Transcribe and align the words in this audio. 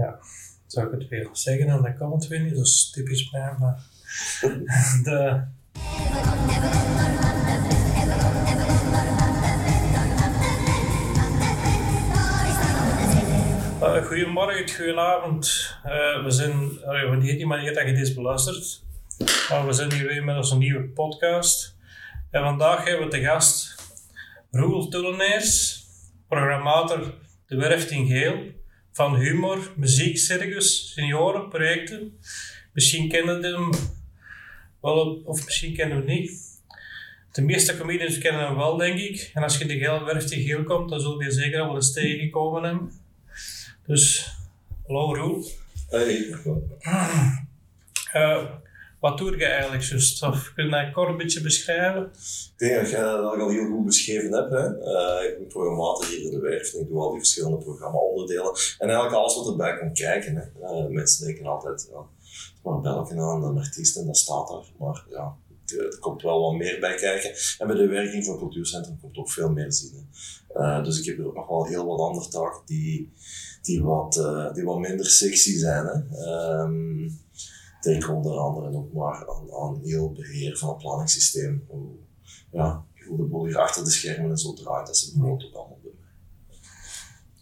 ja, 0.00 0.18
zou 0.66 0.86
ik 0.86 1.00
het 1.00 1.08
weer 1.08 1.28
zeggen 1.32 1.68
en 1.68 1.82
dan 1.82 1.96
kan 1.96 2.12
het 2.12 2.26
weer 2.26 2.40
niet, 2.40 2.54
dat 2.54 2.66
is 2.66 2.90
typisch 2.90 3.30
mij, 3.30 3.54
maar 3.58 3.82
de, 5.04 5.42
Uh, 13.82 14.06
goedemorgen, 14.06 14.70
goedenavond. 14.70 15.76
Uh, 15.84 16.24
we 16.24 16.30
zijn, 16.30 16.70
uh, 16.84 17.16
niet 17.16 17.42
wanneer 17.42 17.74
dat 17.74 17.86
je 17.86 17.92
dit 17.92 18.14
beluistert, 18.14 18.82
maar 19.50 19.66
we 19.66 19.72
zijn 19.72 19.92
hier 19.92 20.06
weer 20.06 20.24
met 20.24 20.36
onze 20.36 20.56
nieuwe 20.56 20.88
podcast. 20.88 21.76
En 22.30 22.42
vandaag 22.42 22.84
hebben 22.84 23.04
we 23.04 23.10
te 23.10 23.20
gast 23.20 23.74
Roel 24.50 24.88
Tulleneers, 24.88 25.84
programmator 26.28 27.14
De 27.46 27.56
Werft 27.56 27.90
in 27.90 28.06
Geel, 28.06 28.59
van 28.92 29.16
humor, 29.16 29.72
muziek, 29.76 30.18
circus, 30.18 30.92
seniorenprojecten. 30.92 32.18
Misschien 32.72 33.08
kennen 33.08 33.40
we 33.40 33.46
hem 33.46 33.70
wel, 34.80 35.22
of 35.24 35.44
misschien 35.44 35.74
kennen 35.74 36.04
we 36.04 36.12
hem 36.12 36.20
niet. 36.20 36.48
De 37.32 37.42
meeste 37.42 37.76
comedians 37.76 38.18
kennen 38.18 38.46
hem 38.46 38.56
wel, 38.56 38.76
denk 38.76 38.98
ik. 38.98 39.30
En 39.34 39.42
als 39.42 39.58
je 39.58 39.66
de 39.66 39.78
Geel 39.78 40.04
Werft 40.04 40.32
in 40.32 40.42
Geel 40.42 40.64
komt, 40.64 40.90
dan 40.90 41.00
zul 41.00 41.22
je 41.22 41.30
zeker 41.30 41.64
wel 41.64 41.74
eens 41.74 41.92
tegengekomen 41.92 42.62
hebben. 42.62 42.92
Dus, 43.86 44.34
hallo 44.86 45.14
Roel. 45.14 45.50
Hey. 45.88 46.34
Uh, 48.14 48.44
wat 49.00 49.18
doe 49.18 49.36
je 49.36 49.44
eigenlijk 49.44 49.82
juist? 49.82 50.22
Of 50.22 50.52
kun 50.54 50.64
je 50.64 50.70
dat 50.70 50.92
kort 50.92 51.08
een 51.08 51.16
beetje 51.16 51.40
beschrijven? 51.40 52.02
Ik 52.02 52.68
denk 52.68 52.80
dat 52.80 52.90
je 52.90 52.96
dat 52.96 53.40
al 53.40 53.48
heel 53.48 53.66
goed 53.66 53.84
beschreven 53.84 54.32
hebt. 54.32 54.50
Hè? 54.50 54.68
Uh, 54.68 55.30
ik 55.30 55.38
ben 55.38 55.46
programmator 55.46 56.06
hier 56.06 56.22
in 56.22 56.30
de 56.30 56.40
werf 56.40 56.72
ik 56.72 56.88
doe 56.88 57.00
al 57.00 57.10
die 57.10 57.18
verschillende 57.18 57.56
programma-onderdelen. 57.56 58.52
En 58.78 58.88
eigenlijk 58.88 59.14
alles 59.14 59.36
wat 59.36 59.48
erbij 59.48 59.78
komt 59.78 59.98
kijken. 59.98 60.52
Uh, 60.60 60.86
mensen 60.86 61.26
denken 61.26 61.46
altijd, 61.46 61.88
ja, 61.92 62.06
maar 62.62 62.80
belken 62.80 63.18
aan 63.18 63.44
een 63.44 63.58
artiest 63.58 63.96
en 63.96 64.06
dat 64.06 64.16
staat 64.16 64.48
daar. 64.48 64.64
Maar 64.78 65.04
ja, 65.10 65.36
er 65.66 65.98
komt 65.98 66.22
wel 66.22 66.40
wat 66.40 66.54
meer 66.54 66.80
bij 66.80 66.94
kijken. 66.94 67.30
En 67.58 67.66
bij 67.66 67.76
de 67.76 67.86
werking 67.86 68.24
van 68.24 68.32
het 68.32 68.42
cultuurcentrum 68.42 69.00
komt 69.00 69.16
ook 69.16 69.30
veel 69.30 69.50
meer 69.50 69.72
zien. 69.72 70.08
Uh, 70.56 70.84
dus 70.84 70.98
ik 70.98 71.04
heb 71.04 71.18
er 71.18 71.26
ook 71.26 71.34
nog 71.34 71.48
wel 71.48 71.66
heel 71.66 71.86
wat 71.86 72.00
andere 72.00 72.28
taken 72.28 72.60
die, 72.66 73.12
die, 73.62 73.82
wat, 73.82 74.12
die 74.54 74.64
wat 74.64 74.78
minder 74.78 75.06
sexy 75.06 75.58
zijn. 75.58 75.86
Hè. 75.86 76.62
Um, 76.62 77.20
denk 77.82 78.08
onder 78.08 78.38
andere 78.38 78.76
ook 78.76 78.92
maar 78.92 79.28
aan, 79.28 79.52
aan 79.52 79.80
heel 79.84 80.12
beheer 80.12 80.56
van 80.56 80.68
het 80.68 80.78
planningssysteem. 80.78 81.64
Hoe, 81.68 81.96
ja, 82.52 82.84
hoe 83.06 83.16
de 83.16 83.22
boel 83.22 83.46
hier 83.46 83.58
achter 83.58 83.84
de 83.84 83.90
schermen 83.90 84.30
en 84.30 84.36
zo 84.36 84.52
draait, 84.52 84.86
dat 84.86 84.96
ze 84.96 85.12
bijvoorbeeld 85.12 85.48
ook 85.48 85.54
allemaal 85.54 85.80
doen. 85.82 85.98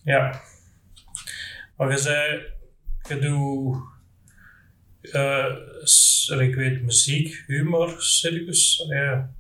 Ja. 0.02 0.42
Maar 1.76 1.90
je 1.90 1.98
zei, 1.98 2.42
je 3.08 3.18
doet, 3.18 3.76
uh, 6.28 6.48
ik 6.48 6.54
weet, 6.54 6.82
muziek, 6.82 7.44
humor, 7.46 8.02
circus. 8.02 8.84
Ja. 8.88 9.34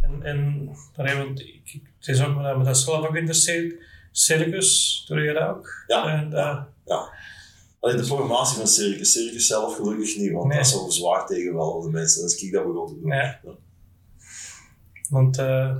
En, 0.00 0.22
en 0.22 0.66
want 0.94 1.40
ik, 1.40 1.80
het 1.98 2.08
is 2.08 2.22
ook 2.22 2.56
met 2.56 2.66
dat 2.66 2.78
zelf 2.78 3.06
ook 3.06 3.12
geïnteresseerd. 3.12 3.82
Circus, 4.12 5.04
doe 5.08 5.20
je 5.20 5.32
dat 5.32 5.48
ook? 5.48 5.84
Ja. 5.86 6.20
En, 6.20 6.30
uh, 6.30 6.62
ja. 6.84 7.12
Alleen 7.84 7.96
de 7.96 8.04
formatie 8.04 8.56
van 8.56 8.66
circus. 8.66 9.12
Circus 9.12 9.46
zelf 9.46 9.76
gelukkig 9.76 10.16
niet, 10.16 10.32
want 10.32 10.48
Nee. 10.48 10.56
dat 10.56 10.66
is 10.66 10.72
zo 10.72 10.88
zwaar 10.88 11.26
tegen 11.26 11.54
wel 11.54 11.80
de 11.80 11.90
mensen. 11.90 12.22
Dus 12.22 12.42
ik 12.42 12.52
dat 12.52 12.66
begon 12.66 12.86
te 12.86 13.00
doen. 13.00 13.10
Ja. 13.10 13.40
Want 15.10 15.38
uh, 15.38 15.76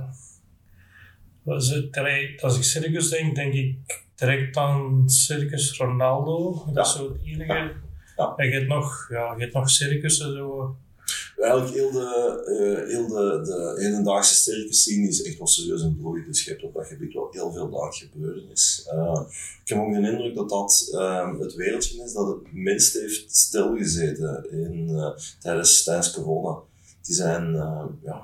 als, 1.45 1.71
ik 2.57 2.63
circus 2.63 3.09
denk, 3.09 3.35
denk 3.35 3.53
ik 3.53 3.77
direct 4.15 4.57
aan 4.57 5.09
Circus 5.09 5.77
Ronaldo. 5.77 6.65
Dat 6.73 6.85
is 6.85 6.93
zo 6.93 7.11
het 7.13 7.21
enige. 7.23 7.53
Ja. 7.53 7.71
Ja. 8.17 8.33
En 8.35 8.47
je 8.47 8.53
hebt 8.53 8.67
nog, 8.67 9.07
ja, 9.09 9.33
je 9.33 9.41
hebt 9.41 9.53
nog 9.53 9.69
circussen 9.69 10.33
zo. 10.33 10.75
Eigenlijk 11.37 11.73
heel 11.75 11.91
de, 11.91 12.43
eh, 12.45 12.89
heel 12.93 13.07
de, 13.07 13.41
de 13.43 13.81
hedendaagse 13.83 14.35
circus 14.35 14.81
scene 14.81 15.07
is 15.07 15.21
echt 15.21 15.37
wel 15.37 15.47
serieus 15.47 15.81
in 15.81 15.97
bloei. 15.97 16.23
Dus 16.25 16.43
je 16.43 16.49
hebt 16.49 16.63
op 16.63 16.73
dat 16.73 16.87
gebied 16.87 17.13
wel 17.13 17.27
heel 17.31 17.51
veel 17.51 17.83
aan 17.83 17.93
gebeuren 17.93 18.49
is. 18.51 18.87
Eh, 18.89 19.21
ik 19.63 19.69
heb 19.69 19.79
ook 19.79 19.93
de 19.93 20.09
indruk 20.09 20.35
dat 20.35 20.49
dat 20.49 20.89
ehm, 20.91 21.39
het 21.39 21.55
wereldje 21.55 22.03
is 22.03 22.13
dat 22.13 22.27
het 22.27 22.53
minst 22.53 22.93
heeft 22.93 23.35
stilgezeten 23.35 24.51
in, 24.51 24.89
eh, 24.89 25.09
tijdens, 25.39 25.83
tijdens 25.83 26.11
corona. 26.11 26.59
Die 27.01 27.15
zijn 27.15 27.53
ja, 28.03 28.23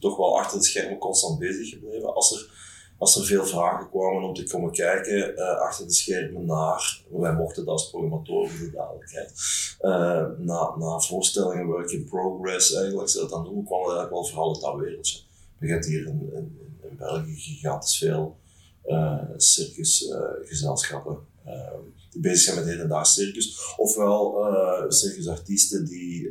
toch 0.00 0.16
wel 0.16 0.38
achter 0.38 0.56
het 0.56 0.66
scherm 0.66 0.98
constant 0.98 1.38
bezig 1.38 1.68
gebleven. 1.68 2.14
Als 2.14 2.49
als 3.00 3.16
er 3.16 3.24
veel 3.24 3.46
vragen 3.46 3.90
kwamen 3.90 4.22
om 4.22 4.34
te 4.34 4.44
komen 4.44 4.72
kijken 4.72 5.36
eh, 5.36 5.60
achter 5.60 5.86
de 5.86 5.92
schermen 5.92 6.46
naar, 6.46 7.02
wij 7.10 7.32
mochten 7.32 7.64
dat 7.64 7.72
als 7.72 7.90
programmatoren 7.90 8.50
voor 8.50 8.66
de 8.66 8.72
duidelijkheid, 8.72 9.32
eh, 9.80 10.26
na, 10.38 10.76
na 10.76 10.98
voorstellingen, 10.98 11.66
work 11.66 11.90
in 11.90 12.04
progress 12.04 12.74
eigenlijk, 12.74 13.28
dan 13.28 13.44
doen, 13.44 13.64
kwam 13.64 13.80
het 13.80 13.90
eigenlijk 13.96 14.10
wel 14.10 14.24
vooral 14.24 14.52
uit 14.52 14.60
dat 14.60 14.76
wereldje. 14.76 15.18
Je 15.60 15.66
hebt 15.66 15.86
hier 15.86 16.06
in, 16.06 16.30
in, 16.34 16.58
in 16.82 16.96
België 16.96 17.34
gigantisch 17.34 17.98
veel 17.98 18.36
uh, 18.86 19.22
circusgezelschappen 19.36 21.18
die 22.10 22.20
bezig 22.20 22.40
zijn 22.40 22.56
met 22.56 22.64
hedendaags 22.64 23.14
circus. 23.14 23.74
Ofwel 23.76 24.46
circusartiesten 24.88 25.84
die 25.86 26.30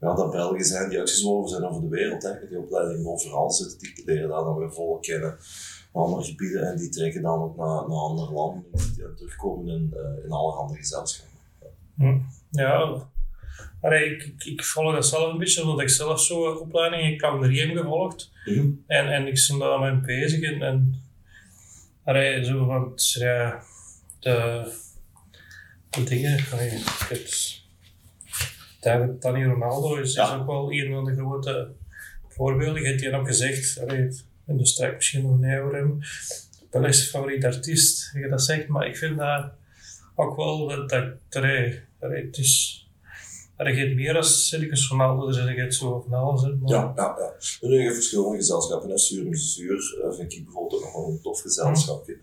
ja, 0.00 0.14
dat 0.14 0.30
Belgen 0.30 0.64
zijn, 0.64 0.88
die 0.88 0.98
uitgezworven 0.98 1.50
zijn 1.50 1.64
over 1.64 1.82
de 1.82 1.88
wereld. 1.88 2.22
Hè. 2.22 2.48
Die 2.48 2.58
opleidingen 2.58 3.06
overal 3.06 3.50
zitten, 3.50 3.78
die 3.78 4.04
leren 4.04 4.28
daar 4.28 4.44
dan 4.44 4.56
weer 4.56 4.72
volk 4.72 5.02
kennen 5.02 5.38
andere 5.94 6.24
gebieden 6.24 6.70
en 6.70 6.76
die 6.76 6.88
trekken 6.88 7.22
dan 7.22 7.42
ook 7.42 7.56
naar, 7.56 7.88
naar 7.88 7.98
andere 7.98 8.32
landen 8.32 8.64
die 8.72 9.14
terugkomen 9.14 9.74
in, 9.74 9.94
uh, 9.94 10.24
in 10.24 10.30
allerhande 10.30 10.76
gezelschappen. 10.76 11.38
Hm. 11.96 12.18
Ja, 12.50 13.06
allee, 13.80 14.14
ik, 14.14 14.22
ik, 14.22 14.44
ik 14.44 14.64
volg 14.64 14.94
dat 14.94 15.06
zelf 15.06 15.32
een 15.32 15.38
beetje, 15.38 15.62
omdat 15.62 15.80
ik 15.80 15.88
zelf 15.88 16.20
zo'n 16.20 16.58
opleiding, 16.58 17.12
ik 17.12 17.20
heb 17.20 17.42
er 17.42 17.52
gevolgd. 17.52 18.30
Mm 18.44 18.84
En, 18.86 19.12
en 19.12 19.26
ik 19.26 19.44
ben 19.48 19.58
daar 19.58 19.80
mee 19.80 20.00
bezig 20.00 20.42
en, 20.42 20.62
en 20.62 21.02
allee, 22.04 22.44
zo 22.44 22.66
van, 22.66 22.92
ja, 22.96 23.62
de, 24.20 24.72
de 25.90 26.04
dingen, 26.04 26.44
allee, 26.52 26.70
het, 27.08 27.63
Danny 29.20 29.44
Ronaldo 29.44 29.94
is, 29.96 30.14
Ja. 30.14 30.24
is 30.34 30.40
ook 30.40 30.46
wel 30.46 30.72
een 30.72 30.92
van 30.92 31.04
de 31.04 31.14
grote 31.14 31.70
voorbeelden. 32.28 32.82
Je 32.82 32.88
hebt 32.88 33.00
hier 33.00 33.14
ook 33.14 33.26
gezegd, 33.26 33.76
in 34.46 34.56
de 34.56 34.66
strijk 34.66 34.94
misschien 34.94 35.22
nog 35.22 35.38
hem, 35.74 35.98
wel 36.70 36.84
is 36.84 37.08
favoriet 37.10 37.44
artiest, 37.44 38.10
je 38.14 38.28
dat 38.28 38.42
zegt, 38.42 38.68
maar 38.68 38.86
ik 38.86 38.96
vind 38.96 39.18
dat 39.18 39.50
ook 40.14 40.36
wel 40.36 40.66
dat, 40.68 40.88
dat 41.98 42.10
het 42.10 42.38
is, 42.38 42.82
hebt 43.76 43.94
meer 43.94 44.16
als 44.16 44.48
Circus 44.48 44.88
Ronaldo, 44.88 45.26
dus 45.26 45.36
je 45.36 45.42
hebt 45.60 45.74
zo 45.74 46.00
van 46.08 46.18
alles. 46.18 46.42
maar- 46.42 46.70
Ja, 46.70 46.92
ja, 46.96 47.14
ja. 47.18 47.32
Heb 47.60 47.70
je 47.80 47.92
verschillende 47.94 48.36
gezelschappen. 48.36 48.90
Hè. 48.90 48.98
Zuur 48.98 50.00
eh, 50.04 50.16
vind 50.16 50.32
ik 50.32 50.44
bijvoorbeeld 50.44 50.74
ook 50.80 50.84
nog 50.86 50.92
wel 50.96 51.08
een 51.10 51.20
tof 51.22 51.40
gezelschapje. 51.40 52.18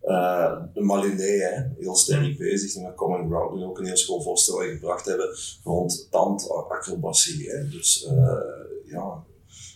Eh, 0.00 0.62
de 0.74 0.80
Maliné, 0.80 1.24
hè, 1.24 1.62
heel 1.78 1.96
sterk 1.96 2.38
bezig 2.38 2.82
met 2.82 2.94
Common 2.94 3.28
Ground, 3.28 3.54
die 3.54 3.64
ook 3.64 3.78
een 3.78 3.86
heel 3.86 3.96
schoon 3.96 4.22
voorstelling 4.22 4.72
gebracht 4.72 5.06
hebben 5.06 5.36
rond 5.64 6.06
tandacrobatie. 6.10 7.50
Hè. 7.50 7.68
Dus 7.68 8.06
eh, 8.06 8.38
ja, 8.84 9.24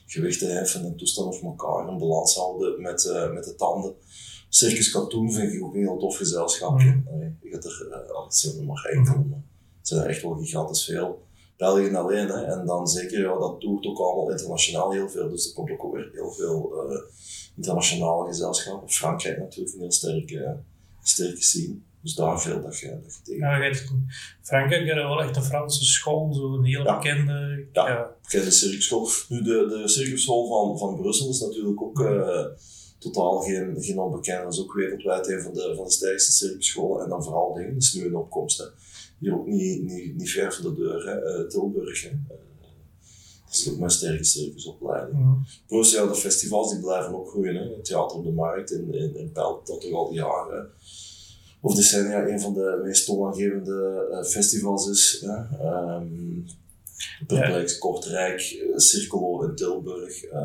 gewichten 0.07 0.55
heffen 0.55 0.85
en 0.85 0.97
toestanden 0.97 1.35
voor 1.35 1.49
elkaar, 1.49 1.89
een 1.89 1.99
balans 1.99 2.37
houden 2.37 2.83
met, 2.83 3.05
eh, 3.05 3.33
met 3.33 3.45
de 3.45 3.55
tanden. 3.55 3.95
Circus 4.49 4.91
Cartoon 4.91 5.33
vind 5.33 5.53
ik 5.53 5.63
ook 5.63 5.75
een 5.75 5.81
heel 5.81 5.99
tof 5.99 6.17
gezelschapje. 6.17 7.03
Je 7.43 7.51
hebt 7.51 7.65
er, 7.65 7.87
zijn 8.29 8.59
er 8.59 8.65
maar 8.65 8.85
enkele, 8.85 9.25
maar 9.25 9.43
het 9.79 9.89
zijn 9.89 10.01
er 10.01 10.09
echt 10.09 10.23
wel 10.23 10.35
gigantisch 10.35 10.85
veel. 10.85 11.23
België 11.57 11.95
alleen, 11.95 12.29
hè. 12.29 12.43
en 12.43 12.67
dan 12.67 12.89
zeker, 12.89 13.21
ja, 13.21 13.39
dat 13.39 13.61
doet 13.61 13.87
ook 13.87 13.99
allemaal 13.99 14.31
internationaal 14.31 14.93
heel 14.93 15.09
veel, 15.09 15.31
dus 15.31 15.49
er 15.49 15.55
komt 15.55 15.71
ook 15.71 15.95
weer 15.95 16.11
heel 16.13 16.33
veel 16.33 16.73
eh, 16.91 16.99
internationale 17.57 18.27
gezelschappen. 18.27 18.89
Frankrijk 18.91 19.39
natuurlijk 19.39 19.75
een 19.75 19.81
heel 19.81 19.93
sterke, 19.93 20.57
sterke 21.03 21.43
scene, 21.43 21.75
dus 22.01 22.15
daar 22.15 22.41
veel 22.41 22.63
dat 22.63 22.79
je, 22.79 22.89
dat 23.03 23.15
je 23.15 23.23
tegen 23.23 23.41
Ja, 23.41 23.75
Frankrijk 24.43 24.87
je 24.87 24.95
wel 24.95 25.23
echt 25.23 25.37
een 25.37 25.43
Franse 25.43 25.85
school, 25.85 26.35
zo'n 26.35 26.65
heel 26.65 26.85
Ja. 26.85 26.97
bekende. 26.97 27.67
Ja. 27.73 27.89
ja. 27.89 28.15
bekende 28.23 28.51
circusschool. 28.51 29.09
Nu, 29.29 29.43
de, 29.43 29.67
de 29.69 29.89
circusschool 29.89 30.49
van, 30.49 30.79
van 30.79 30.97
Brussel 31.01 31.29
is 31.31 31.41
natuurlijk 31.41 31.83
ook 31.83 32.01
eh, 32.01 32.45
totaal 32.99 33.41
geen, 33.41 33.75
geen 33.79 33.99
onbekende. 33.99 34.43
Dat 34.43 34.53
is 34.53 34.61
ook 34.61 34.75
wereldwijd 34.75 35.29
een 35.29 35.43
van 35.43 35.53
de, 35.53 35.73
van 35.77 35.85
de 35.85 35.91
sterkste 35.91 36.33
circusscholen. 36.33 37.03
En 37.05 37.09
dan 37.09 37.25
vooral 37.25 37.55
dingen, 37.55 37.73
dat 37.73 37.83
is 37.83 37.95
nu 37.95 38.05
in 38.05 38.17
opkomst. 38.17 38.59
Hè. 38.59 38.65
Hier 39.19 39.35
ook 39.35 39.47
niet, 39.47 39.83
niet, 39.83 40.17
niet 40.17 40.31
ver 40.31 40.53
van 40.55 40.65
de 40.65 40.75
deur, 40.81 41.05
hè. 41.07 41.21
eh, 41.23 41.47
Tilburg. 41.49 42.03
Hè. 42.03 42.11
Dat 43.55 43.67
is 43.67 43.73
ook 43.73 43.79
mijn 43.79 43.91
sterke 43.91 44.25
circusopleiding. 44.25 45.19
Mhm. 45.19 45.33
Plus, 45.67 45.93
ja, 45.93 46.07
de 46.07 46.15
festivals 46.15 46.73
die 46.73 46.81
blijven 46.81 47.15
ook 47.15 47.29
groeien. 47.29 47.55
Hè. 47.55 47.63
Het 47.63 47.85
Theater 47.85 48.17
op 48.17 48.25
de 48.25 48.33
Markt 48.33 48.71
in, 48.71 48.95
in, 48.95 49.17
in 49.17 49.33
Pelt, 49.33 49.67
dat 49.67 49.81
toch 49.81 49.93
al 49.93 50.09
die 50.09 50.19
jaren 50.19 50.71
of 51.65 51.75
decennia 51.75 52.27
een 52.27 52.41
van 52.41 52.55
de 52.55 52.81
meest 52.85 53.07
toonaangevende 53.07 54.09
eh, 54.11 54.25
festivals 54.25 54.89
is. 54.89 55.19
Ja. 55.21 55.49
Ehm, 55.61 56.07
Perplex, 57.27 57.79
Kortrijk, 57.79 58.41
eh, 58.41 58.77
Circolo 58.77 59.43
in 59.43 59.55
Tilburg. 59.55 60.25
eh, 60.25 60.41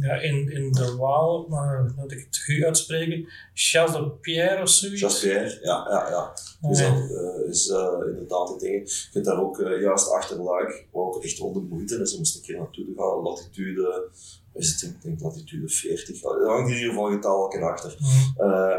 Ja, 0.00 0.14
in, 0.20 0.50
in 0.50 0.72
de 0.72 0.96
Waal, 0.98 1.46
maar 1.48 1.92
moet 1.96 2.12
ik 2.12 2.26
het 2.26 2.38
goed 2.44 2.64
uitspreken, 2.64 3.28
Charles 3.54 3.92
de 3.92 4.10
Pierre 4.10 4.62
of 4.62 4.68
zoiets. 4.68 5.00
Jasper, 5.00 5.58
ja, 5.62 5.86
ja, 5.90 6.08
ja. 6.10 6.32
Dus 6.68 6.78
dat 6.78 7.10
uh, 7.10 7.48
is 7.48 7.68
inderdaad 8.08 8.48
de 8.48 8.56
dingen. 8.58 8.80
Je 8.80 9.08
kunt 9.12 9.24
daar 9.24 9.40
ook 9.42 9.58
juist 9.80 10.10
achter 10.10 10.42
Luik, 10.42 10.86
waar 10.92 11.02
ook 11.04 11.24
echt 11.24 11.36
de 11.36 11.66
moeite 11.68 12.00
is 12.00 12.12
om 12.12 12.18
eens 12.18 12.34
een 12.34 12.42
keer 12.42 12.56
naartoe 12.58 12.84
te 12.84 12.92
gaan. 12.96 13.22
Latitude, 13.22 14.08
is 14.56 14.70
het, 14.70 14.90
ik 14.90 15.02
denk 15.02 15.20
latitude 15.20 15.68
40. 15.68 16.20
Daar 16.20 16.44
hangt 16.44 16.70
in 16.70 16.76
ieder 16.76 16.90
geval 16.90 17.10
getaallijk 17.10 17.62
achter. 17.62 17.96
Mm. 17.98 18.34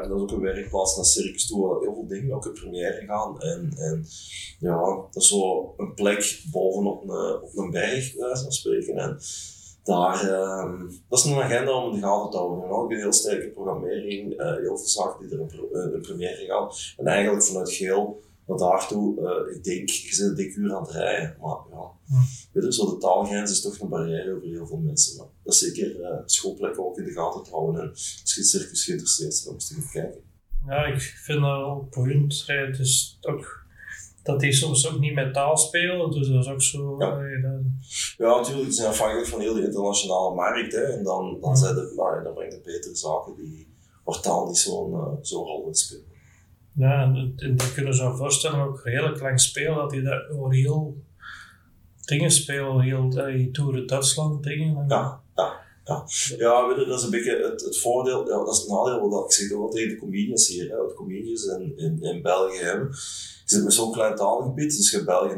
dat 0.09 0.18
is 0.18 0.21
ook 0.21 0.31
een 0.31 0.41
werkplaats 0.41 0.95
naar 0.95 1.06
Circus 1.06 1.47
toe, 1.47 1.68
waar 1.68 1.79
heel 1.79 1.94
veel 1.94 2.07
dingen 2.07 2.35
ook 2.35 2.45
in 2.45 2.53
première 2.53 3.06
gaan. 3.06 3.41
En, 3.41 3.74
en 3.77 4.06
ja, 4.59 4.79
dat 5.12 5.21
is 5.21 5.27
zo 5.27 5.74
een 5.77 5.94
plek 5.94 6.44
bovenop 6.51 7.09
een, 7.09 7.41
op 7.41 7.57
een 7.57 7.71
berg, 7.71 8.15
bij 8.15 8.35
van 8.35 8.51
spreken. 8.51 8.95
En, 8.95 9.19
daar, 9.88 10.24
uh, 10.24 10.89
dat 11.09 11.19
is 11.19 11.25
een 11.25 11.41
agenda 11.41 11.83
om 11.83 11.94
in 11.94 12.00
de 12.00 12.07
gaten 12.07 12.31
te 12.31 12.38
houden. 12.38 12.63
En 12.63 12.69
ook 12.69 12.91
een 12.91 12.97
heel 12.97 13.13
sterke 13.13 13.50
programmering, 13.50 14.39
uh, 14.39 14.56
heel 14.56 14.77
veel 14.77 14.88
zaken 14.88 15.27
die 15.27 15.38
er 15.38 15.44
in, 15.44 15.94
in 15.94 16.01
première 16.01 16.45
gaan. 16.45 16.69
En 16.97 17.07
eigenlijk 17.07 17.44
vanuit 17.44 17.71
geel 17.71 18.21
naar 18.48 18.58
daartoe, 18.58 19.20
uh, 19.20 19.56
ik 19.56 19.64
denk, 19.64 19.90
je 19.90 20.16
zit 20.16 20.28
een 20.28 20.36
dik 20.36 20.56
uur 20.56 20.74
aan 20.74 20.82
het 20.82 20.92
rijden. 20.92 21.38
Maar 21.42 21.58
ja, 21.72 21.92
weet 22.52 22.64
je, 22.64 22.74
zo 22.74 22.90
de 22.90 22.98
taalgrens 22.98 23.52
is 23.52 23.62
toch 23.62 23.80
een 23.80 23.90
barrière 23.90 24.40
voor 24.40 24.50
heel 24.50 24.68
veel 24.68 24.78
mensen. 24.78 25.18
Maar 25.18 25.28
dat 25.44 25.54
is 25.54 25.60
zeker 25.60 26.00
uh, 26.00 26.18
schoolplekken 26.26 26.86
ook 26.86 26.98
in 26.98 27.06
de 27.06 27.12
gaten 27.12 27.44
te 27.44 27.50
houden. 27.50 27.82
En 27.82 27.90
als 27.90 28.34
je 28.34 28.40
het 28.40 28.50
circus 28.50 28.84
geïnteresseerd 28.84 29.44
bent, 29.44 29.54
moet 29.54 29.68
je 29.68 29.74
gaan 29.74 29.92
kijken. 29.92 30.22
Ja, 30.68 30.86
ik 30.86 31.02
vind 31.02 31.42
dat 31.42 31.58
wel 31.58 31.88
boeiend. 31.92 32.46
Dus 32.78 33.18
ook 33.22 33.66
dat 34.24 34.40
die 34.40 34.54
soms 34.54 34.90
ook 34.90 35.00
niet 35.00 35.14
met 35.14 35.34
taal 35.34 35.58
spelen. 35.58 36.12
Dus 36.12 36.28
dat 36.28 36.44
is 36.44 36.52
ook 36.52 36.62
zo. 36.62 36.96
Ja, 37.00 37.20
ja 38.18 38.36
natuurlijk. 38.36 38.66
Die 38.66 38.74
zijn 38.74 38.90
afhankelijk 38.90 39.28
van 39.28 39.40
heel 39.40 39.54
de 39.54 39.66
internationale 39.66 40.36
markt. 40.36 40.74
Hè. 40.74 40.84
En 40.84 41.04
dan, 41.04 41.38
dan, 41.42 41.58
zijn 41.58 41.76
het, 41.76 41.96
nou, 41.96 42.24
dan 42.24 42.34
brengt 42.34 42.54
het 42.54 42.64
betere 42.64 42.96
zaken 42.96 43.36
die, 43.36 43.68
waar 44.04 44.22
taal 44.22 44.48
niet 44.48 44.58
zo'n 44.58 44.92
uh, 44.92 45.08
zo 45.22 45.44
rol 45.44 45.68
in 45.68 45.76
speelt. 45.76 46.16
Ja, 46.77 47.01
en, 47.01 47.35
die 47.35 47.74
kunnen 47.74 47.94
zo 47.94 48.15
voorstellen 48.15 48.59
ook 48.59 48.81
redelijk 48.83 49.21
lang 49.21 49.39
spelen, 49.39 49.75
dat 49.75 49.89
die 49.89 50.01
daar 50.01 50.27
heel 50.50 51.03
dingen 52.06 52.31
spelen, 52.31 52.79
heel 52.79 53.09
die 53.09 53.51
Tour 53.51 53.88
Duitsland 53.88 54.44
dingen. 54.44 54.85
Ja, 54.88 55.21
ja. 55.35 55.65
Ja, 55.83 56.06
ja 56.38 56.68
weet 56.68 56.77
je, 56.77 56.85
dat 56.85 57.00
is 57.00 57.06
een 57.06 57.12
beetje 57.12 57.50
het, 57.51 57.62
het 57.62 57.79
voordeel, 57.79 58.27
ja, 58.27 58.38
dat 58.38 58.53
is 58.53 58.59
het 58.59 58.69
nadeel 58.69 59.09
wat 59.09 59.25
ik 59.25 59.31
zeg 59.31 59.50
wel 59.50 59.69
tegen 59.69 59.89
de 59.89 59.97
comedians 59.97 60.47
hier, 60.47 60.69
hè, 60.69 60.75
de 60.75 60.94
comedians 60.95 61.45
in, 61.45 61.77
in, 61.77 62.01
in 62.01 62.21
België 62.21 62.57
hebben 62.57 62.95
je 63.47 63.56
zit 63.56 63.63
met 63.63 63.74
zo'n 63.74 63.91
klein 63.91 64.15
taalgebied, 64.15 64.77
dus 64.77 64.89
je 64.89 64.95
hebt 64.95 65.07
België 65.07 65.31
en 65.31 65.38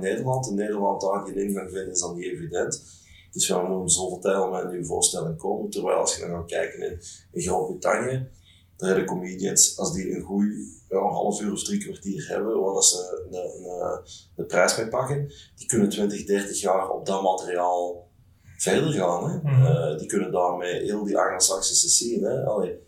Nederland. 0.56 1.02
Daar 1.02 1.26
geen 1.26 1.36
ingang 1.36 1.70
vinden 1.72 1.92
is 1.92 2.00
dan 2.00 2.16
niet 2.16 2.26
evident. 2.26 2.84
Dus 3.32 3.48
we 3.48 3.68
moeten 3.68 3.90
zoveel 3.90 4.20
tijd 4.20 4.42
om 4.42 4.54
een 4.54 4.70
nieuwe 4.70 4.86
voorstelling 4.86 5.38
komen. 5.38 5.70
Terwijl 5.70 5.98
als 5.98 6.16
je 6.16 6.22
dan 6.22 6.30
gaat 6.30 6.46
kijken 6.46 6.80
in, 6.80 7.00
in 7.32 7.42
Groot-Brittannië, 7.42 8.28
hebben 8.86 9.06
comedians, 9.06 9.78
als 9.78 9.94
die 9.94 10.16
een 10.16 10.22
goede 10.22 10.78
ja, 10.90 10.98
een 10.98 11.12
half 11.12 11.42
uur 11.42 11.52
of 11.52 11.64
drie 11.64 11.80
kwartier 11.80 12.28
hebben, 12.28 12.60
waar 12.60 12.74
dat 12.74 12.86
ze 12.86 13.28
een, 13.30 13.36
een, 13.36 14.02
een 14.36 14.46
prijs 14.46 14.78
mee 14.78 14.88
pakken, 14.88 15.32
die 15.56 15.68
kunnen 15.68 15.90
20, 15.90 16.26
30 16.26 16.62
jaar 16.62 16.90
op 16.90 17.06
dat 17.06 17.24
materiaal 17.24 18.08
verder 18.58 18.92
gaan. 18.92 19.30
Hè. 19.30 19.38
Mm 19.38 19.66
uh, 19.66 19.98
die 19.98 20.08
kunnen 20.08 20.32
daarmee 20.32 20.84
heel 20.84 21.04
die 21.04 21.18
Anglo-Saxische 21.18 21.90
scene, 21.90 22.28
hè. 22.28 22.44
Allee, 22.46 22.80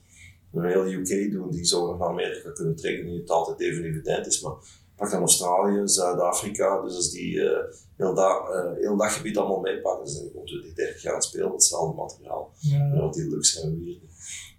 een 0.54 0.66
heel 0.66 0.86
UK 0.86 1.32
doen, 1.32 1.52
die 1.52 1.66
zo 1.66 1.98
naar 1.98 2.08
Amerika 2.08 2.52
kunnen 2.52 2.76
trekken, 2.76 3.06
die 3.06 3.20
het 3.20 3.30
altijd 3.30 3.60
even 3.60 3.84
evident 3.84 4.28
is, 4.28 4.42
maar 4.42 4.54
pak 4.96 5.12
dan 5.12 5.20
Australië, 5.20 5.88
Zuid-Afrika, 5.88 6.82
dus 6.82 6.96
als 6.96 7.12
die 7.12 7.34
uh, 7.34 7.50
heel, 7.98 8.14
dat, 8.14 8.50
uh, 8.50 8.72
heel 8.80 8.98
dat 8.98 9.12
gebied 9.12 9.38
allemaal 9.38 9.60
meepakken, 9.60 10.06
dus 10.06 10.14
dan 10.14 10.32
komt 10.32 10.48
die 10.48 10.74
30 10.74 11.02
jaar 11.02 11.24
spelen 11.24 11.52
hetzelfde 11.52 11.96
materiaal. 11.96 12.52
Ja. 12.60 13.10
Die 13.12 13.28
luxe 13.28 13.60
hebben 13.60 13.80
we 13.80 13.86
hier 13.86 14.00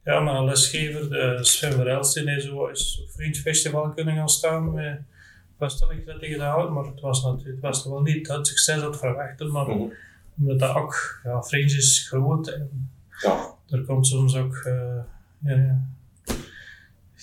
Ja, 0.05 0.21
maar 0.21 0.35
een 0.35 0.45
lesgever, 0.45 1.11
de 1.11 1.39
Sven 1.41 1.73
Verelst, 1.73 2.17
in 2.17 2.41
zo 2.41 2.67
is 2.67 3.01
op 3.03 3.11
Vriendfestival 3.11 3.91
kunnen 3.91 4.15
gaan 4.15 4.29
staan 4.29 4.73
met 4.73 5.01
vaststelling 5.59 6.07
dat 6.07 6.21
hij 6.21 6.29
gedaan 6.29 6.73
maar 6.73 6.85
het 6.85 7.01
was 7.01 7.23
natuurlijk 7.23 7.55
het 7.55 7.61
was 7.61 7.85
wel 7.85 8.03
niet 8.03 8.29
het 8.29 8.47
succes 8.47 8.81
dat 8.81 8.99
verwachten, 8.99 9.51
maar 9.51 9.67
mm 9.67 9.73
-hmm. 9.73 9.93
omdat 10.39 10.59
dat 10.59 10.77
ook, 10.77 11.21
ja, 11.25 11.43
Fringe 11.43 11.77
is 11.77 12.07
groot 12.09 12.49
en 12.49 12.91
ja. 13.23 13.55
er 13.69 13.85
komt 13.85 14.07
soms 14.07 14.37
ook, 14.37 14.63
uh, 14.67 15.03
ja, 15.45 15.81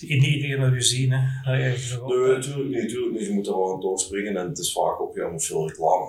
niet 0.00 0.24
iedereen 0.24 0.60
naar 0.60 0.74
je 0.74 0.80
zien. 0.80 1.12
Hè. 1.12 1.52
nee, 1.52 1.68
natuurlijk 1.68 2.68
niet, 2.68 2.82
natuurlijk 2.82 3.12
niet. 3.12 3.26
Je 3.26 3.32
moet 3.32 3.46
er 3.46 3.56
wel 3.56 3.74
aan 3.74 3.80
doorspringen 3.80 4.36
en 4.36 4.48
het 4.48 4.58
is 4.58 4.72
vaak 4.72 5.00
ook 5.00 5.14
ja, 5.14 5.38
veel 5.38 5.68
reclame 5.68 6.06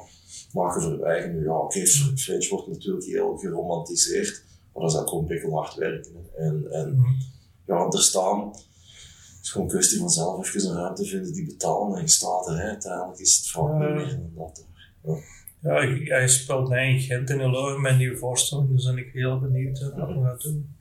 maken 0.53 0.81
voor 0.81 0.91
je 0.91 1.05
eigen. 1.05 1.43
Ja, 1.43 1.57
oké, 1.57 1.77
okay, 1.77 1.85
French 2.15 2.49
wordt 2.49 2.67
natuurlijk 2.67 3.05
heel 3.05 3.37
geromantiseerd, 3.37 4.43
maar 4.73 4.83
dat 4.83 4.91
is 4.91 4.99
ook 4.99 5.09
gewoon 5.09 5.25
beetje 5.25 5.51
hard 5.51 5.75
werken. 5.75 6.29
En, 6.35 6.67
en 6.71 6.95
mm 6.95 7.29
ja, 7.71 7.87
er 7.89 8.01
staan, 8.01 8.47
het 8.47 9.39
is 9.41 9.49
gewoon 9.49 9.67
een 9.67 9.73
kwestie 9.73 9.99
van 9.99 10.09
zelf 10.09 10.47
even 10.47 10.69
een 10.69 10.75
ruimte 10.75 11.05
vinden 11.05 11.33
die 11.33 11.45
betalen 11.45 11.95
en 11.95 12.01
je 12.01 12.09
staat 12.09 12.47
er. 12.47 12.57
Hè. 12.57 12.67
Uiteindelijk 12.67 13.19
is 13.19 13.35
het 13.35 13.49
vaak 13.49 13.73
meer 13.73 14.07
dan 14.07 14.31
dat. 14.35 14.65
Ja. 15.03 15.15
Ja, 15.61 16.15
hij 16.15 16.27
speelt 16.27 16.69
mij 16.69 16.89
in 16.89 16.99
Gent 16.99 17.29
in 17.29 17.51
Leuven 17.51 17.81
met 17.81 17.91
een 17.91 17.97
nieuwe 17.97 18.17
voorstelling, 18.17 18.69
dus 18.69 18.85
ben 18.85 18.97
ik 18.97 19.13
heel 19.13 19.39
benieuwd 19.39 19.79
wat 19.79 20.07
hij 20.07 20.21
gaat 20.23 20.41
doen. 20.41 20.75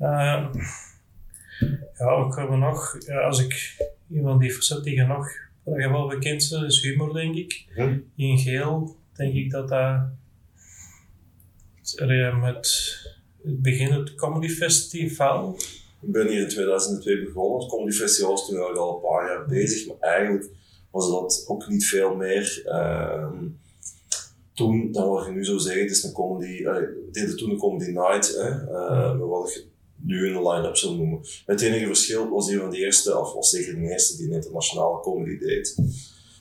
Uh, 0.00 0.46
ja, 1.98 2.18
wat 2.18 2.34
kunnen 2.34 2.50
we 2.50 2.56
nog? 2.56 2.96
Ja, 3.06 3.20
als 3.20 3.40
ik 3.40 3.76
iemand 4.10 4.40
die 4.40 4.52
verzet 4.52 4.84
die 4.84 5.02
nog, 5.02 5.28
wat 5.62 5.82
je 5.82 5.90
wel 5.90 6.08
bekend 6.08 6.42
is, 6.42 6.50
is 6.50 6.82
humor, 6.82 7.12
denk 7.12 7.34
ik. 7.34 7.66
Hm? 7.74 7.98
In 8.16 8.38
geel 8.38 8.96
denk 9.12 9.34
ik 9.34 9.50
dat 9.50 9.68
dat 9.68 10.00
het 11.94 13.62
begin 13.62 13.92
het 13.92 14.14
Comedy 14.14 14.48
Festival. 14.48 15.56
Ik 16.00 16.12
ben 16.12 16.28
hier 16.28 16.40
in 16.40 16.48
2002 16.48 17.24
begonnen. 17.24 17.60
Het 17.60 17.70
Comedy 17.70 17.96
Festival 17.96 18.30
was 18.30 18.46
toen 18.46 18.76
al 18.76 18.94
een 18.94 19.10
paar 19.10 19.26
jaar 19.26 19.46
bezig, 19.46 19.86
maar 19.86 19.96
eigenlijk 20.00 20.48
was 20.90 21.10
dat 21.10 21.44
ook 21.48 21.68
niet 21.68 21.86
veel 21.86 22.14
meer. 22.14 22.62
Uh, 22.66 23.32
toen, 24.54 24.92
dan 24.92 25.08
wat 25.08 25.26
je 25.26 25.32
nu 25.32 25.44
zo 25.44 25.58
zeggen, 25.58 25.82
het 25.82 25.90
is 25.90 26.02
een 26.02 26.12
comedy, 26.12 26.62
uh, 26.62 26.74
deden 27.12 27.36
toen 27.36 27.50
een 27.50 27.58
comedy 27.58 27.90
night, 27.90 28.34
hè, 28.36 28.50
uh, 28.50 29.18
wat 29.18 29.54
je 29.54 29.64
nu 29.96 30.26
in 30.26 30.32
de 30.32 30.48
line-up 30.48 30.76
zullen 30.76 30.96
noemen. 30.96 31.20
Het 31.46 31.60
enige 31.60 31.86
verschil 31.86 32.28
was 32.28 32.48
hij 32.48 32.58
van 32.58 32.70
de 32.70 32.76
eerste, 32.78 33.18
of 33.18 33.32
was 33.32 33.50
zeker 33.50 33.74
de 33.74 33.80
eerste 33.80 34.16
die 34.16 34.26
een 34.26 34.32
internationale 34.32 35.00
comedy 35.00 35.38
deed. 35.38 35.74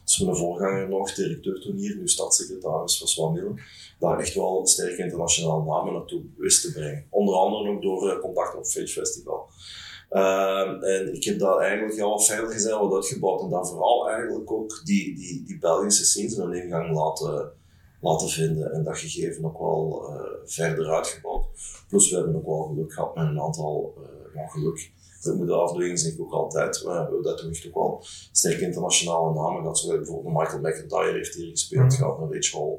Dus 0.06 0.19
mijn 0.19 0.36
voorganger 0.38 0.90
nog, 0.90 1.13
directeur 1.13 1.62
toen 1.62 1.75
hier, 1.75 1.98
nu 1.98 2.07
stadssecretaris 2.07 2.98
van 2.98 3.07
Swamil, 3.07 3.56
daar 4.00 4.19
echt 4.19 4.34
wel 4.34 4.68
sterke 4.68 5.04
internationale 5.04 5.63
namen 5.63 5.94
naartoe 5.94 6.22
wist 6.38 6.62
te 6.62 6.72
brengen. 6.72 7.06
Onder 7.10 7.36
andere 7.36 7.69
ook 7.69 7.81
door 7.81 8.13
uh, 8.13 8.19
contacten 8.19 8.60
op 8.60 8.66
Fringe 8.66 8.88
Festival. 8.88 9.48
Uh, 10.12 10.84
en 10.84 11.13
ik 11.16 11.24
heb 11.24 11.40
daar 11.40 11.57
eigenlijk 11.57 12.00
al 12.00 12.10
wat 12.10 12.25
verder 12.25 12.80
wat 12.80 12.94
uitgebouwd 12.94 13.42
en 13.42 13.50
dan 13.50 13.68
vooral 13.68 14.10
eigenlijk 14.10 14.52
ook 14.52 14.81
die, 14.83 15.16
die, 15.16 15.44
die 15.44 15.59
Belgische 15.59 16.06
scenes 16.06 16.38
een 16.38 16.54
ingang 16.54 16.95
laten 16.95 17.54
laten 18.06 18.30
vinden 18.30 18.71
en 18.71 18.83
dat 18.83 18.97
gegeven 18.97 19.45
ook 19.45 19.59
wel 19.59 20.09
uh, 20.09 20.21
verder 20.44 20.94
uitgebouwd. 20.94 21.45
Plus 21.90 22.09
we 22.09 22.16
hebben 22.16 22.35
ook 22.35 22.45
wel 22.45 22.64
geluk 22.64 22.94
gehad 22.94 23.16
met 23.16 23.26
een 23.26 23.42
aantal, 23.42 23.94
uh, 23.97 24.42
dat 25.26 25.36
moet 25.36 25.48
de 25.48 25.54
afdeling 25.54 26.00
zeg 26.00 26.14
ik 26.14 26.22
ook 26.22 26.32
altijd, 26.32 26.84
maar 26.84 26.94
we 26.94 27.02
hebben 27.02 27.24
dat 27.24 27.42
echt 27.42 27.68
ook 27.68 27.74
wel 27.74 28.04
sterke 28.32 28.66
internationale 28.66 29.34
namen 29.34 29.62
gehad. 29.62 29.80
Zo 29.80 29.88
bijvoorbeeld 29.88 30.36
Michael 30.38 30.62
McIntyre 30.62 31.12
heeft 31.12 31.36
hier 31.36 31.50
gespeeld, 31.50 31.84
mm 31.84 31.90
-hmm. 31.90 31.98
gehad 31.98 32.20
naar 32.20 32.30
Rich 32.30 32.52
Hall. 32.52 32.78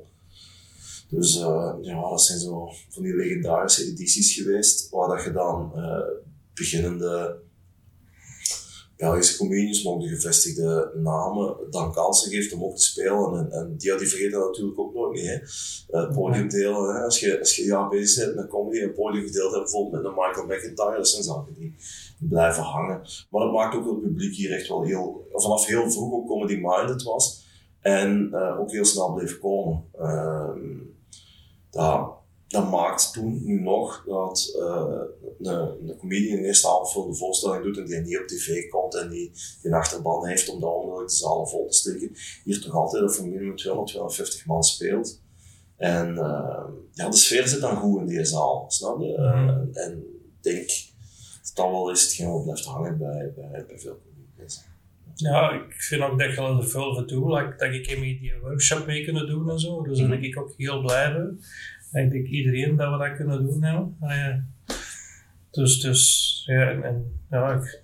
Dus 1.09 1.37
uh, 1.37 1.75
ja, 1.81 2.11
dat 2.11 2.23
zijn 2.23 2.39
zo 2.39 2.69
van 2.89 3.03
die 3.03 3.15
legendarische 3.15 3.85
edities 3.85 4.35
geweest, 4.35 4.91
waar 4.91 5.09
dat 5.09 5.25
je 5.25 5.33
dan 5.33 5.73
beginnende 6.55 7.45
Belgische 8.97 9.37
comedians, 9.37 9.83
maar 9.83 9.99
de 9.99 10.09
gevestigde 10.09 10.93
namen, 10.95 11.57
dan 11.71 11.93
kansen 11.93 12.31
geeft 12.31 12.53
om 12.53 12.65
ook 12.65 12.77
te 12.77 12.83
spelen. 12.83 13.39
En, 13.39 13.53
en 13.53 13.75
die, 13.77 13.97
die 13.97 14.07
vergeten 14.07 14.39
natuurlijk 14.39 14.79
ook 14.79 14.95
nog 14.95 15.13
niet. 15.13 15.23
Hè. 15.23 15.41
Uh, 16.01 16.95
hè. 16.95 17.05
Als, 17.05 17.21
je, 17.21 17.39
als 17.39 17.57
je 17.57 17.65
jaar 17.65 17.89
bezig 17.89 18.25
bent 18.25 18.37
met 18.37 18.49
comedy 18.49 18.81
en 18.81 18.95
podium 18.95 19.27
gedeeld 19.27 19.53
hebt, 19.53 19.63
bijvoorbeeld 19.63 20.03
met 20.03 20.13
een 20.13 20.19
Michael 20.19 20.47
McIntyre, 20.47 20.97
dat 20.97 21.09
zijn 21.09 21.23
zaken 21.23 21.55
die, 21.55 21.75
die, 22.19 22.29
blijven 22.29 22.63
hangen. 22.63 23.01
Maar 23.31 23.43
dat 23.43 23.53
maakt 23.53 23.77
ook 23.77 23.87
het 23.87 24.01
publiek 24.01 24.35
hier 24.35 24.53
echt 24.53 24.69
wel 24.69 24.83
heel, 24.83 25.29
vanaf 25.33 25.67
heel 25.67 25.91
vroeg 25.91 26.13
ook 26.13 26.27
comedy-minded 26.27 27.03
was. 27.03 27.45
En 27.81 28.29
uh, 28.33 28.61
ook 28.61 28.71
heel 28.71 28.85
snel 28.85 29.13
bleef 29.13 29.39
komen. 29.39 29.85
Uh, 30.01 30.51
dat 32.49 32.71
maakt 32.71 33.13
toen 33.13 33.45
nu 33.45 33.61
nog 33.61 34.05
dat 34.07 34.55
uh, 34.57 35.01
een, 35.39 35.89
een 35.89 35.97
comedian 35.99 36.39
een 36.39 36.45
eerste 36.45 36.69
avond 36.69 37.13
de 37.13 37.19
voorstelling 37.19 37.65
doet 37.65 37.79
en 37.79 37.85
die 37.85 38.01
niet 38.01 38.19
op 38.19 38.27
tv 38.27 38.69
komt 38.69 38.95
en 38.95 39.09
die 39.09 39.33
een 39.63 39.73
achterban 39.73 40.27
heeft 40.27 40.49
om 40.49 40.61
dan 40.61 40.71
onmiddellijk 40.71 41.11
de 41.11 41.17
zalen 41.17 41.49
vol 41.49 41.67
te 41.67 41.77
steken, 41.77 42.13
hier 42.45 42.61
toch 42.61 42.75
altijd 42.75 43.03
of 43.03 43.19
een 43.19 43.29
minimum 43.29 43.57
200, 43.57 43.91
250 43.91 44.47
man 44.47 44.63
speelt. 44.63 45.21
En 45.77 46.15
uh, 46.15 46.65
ja, 46.93 47.09
de 47.09 47.17
sfeer 47.17 47.49
zit 47.49 47.61
dan 47.61 47.77
goed 47.77 48.01
in 48.01 48.07
die 48.07 48.25
zaal, 48.25 48.65
snap 48.69 49.01
je? 49.01 49.17
Mm. 49.19 49.49
Uh, 49.49 49.85
en 49.85 49.93
ik 49.93 50.43
denk 50.43 50.69
dat 51.43 51.51
dat 51.55 51.71
wel 51.71 51.91
is 51.91 52.03
hetgeen 52.03 52.33
wat 52.33 52.43
blijft 52.43 52.65
hangen 52.65 52.99
bij, 52.99 53.33
bij, 53.37 53.65
bij 53.67 53.79
veel 53.79 54.01
comedians. 54.03 54.65
Ja, 55.15 55.51
ik 55.51 55.73
vind 55.73 56.03
ook 56.03 56.19
dat 56.19 56.35
je 56.35 56.41
er 56.41 56.69
veel 56.69 56.95
voor 56.95 57.07
doet, 57.07 57.33
like, 57.33 57.55
dat 57.57 57.75
ik 57.75 57.87
in 57.87 58.01
die 58.01 58.33
workshop 58.43 58.87
mee 58.87 59.05
kunnen 59.05 59.27
doen 59.27 59.51
en 59.51 59.59
zo. 59.59 59.83
Dus 59.83 59.99
daar 59.99 60.09
ben 60.09 60.23
ik 60.23 60.39
ook 60.39 60.55
heel 60.57 60.81
blij 60.81 61.13
mee 61.13 61.39
ik 62.05 62.11
denk 62.11 62.27
iedereen 62.27 62.77
dat 62.77 62.91
we 62.91 62.99
dat 62.99 63.17
kunnen 63.17 63.47
doen 63.47 63.63
hebben. 63.63 63.97
Ah, 64.01 64.11
ja. 64.11 64.45
Dus, 65.51 65.81
dus 65.81 66.43
ja, 66.47 66.71
en, 66.71 66.83
en 66.83 67.21
ja, 67.31 67.53
ik, 67.53 67.83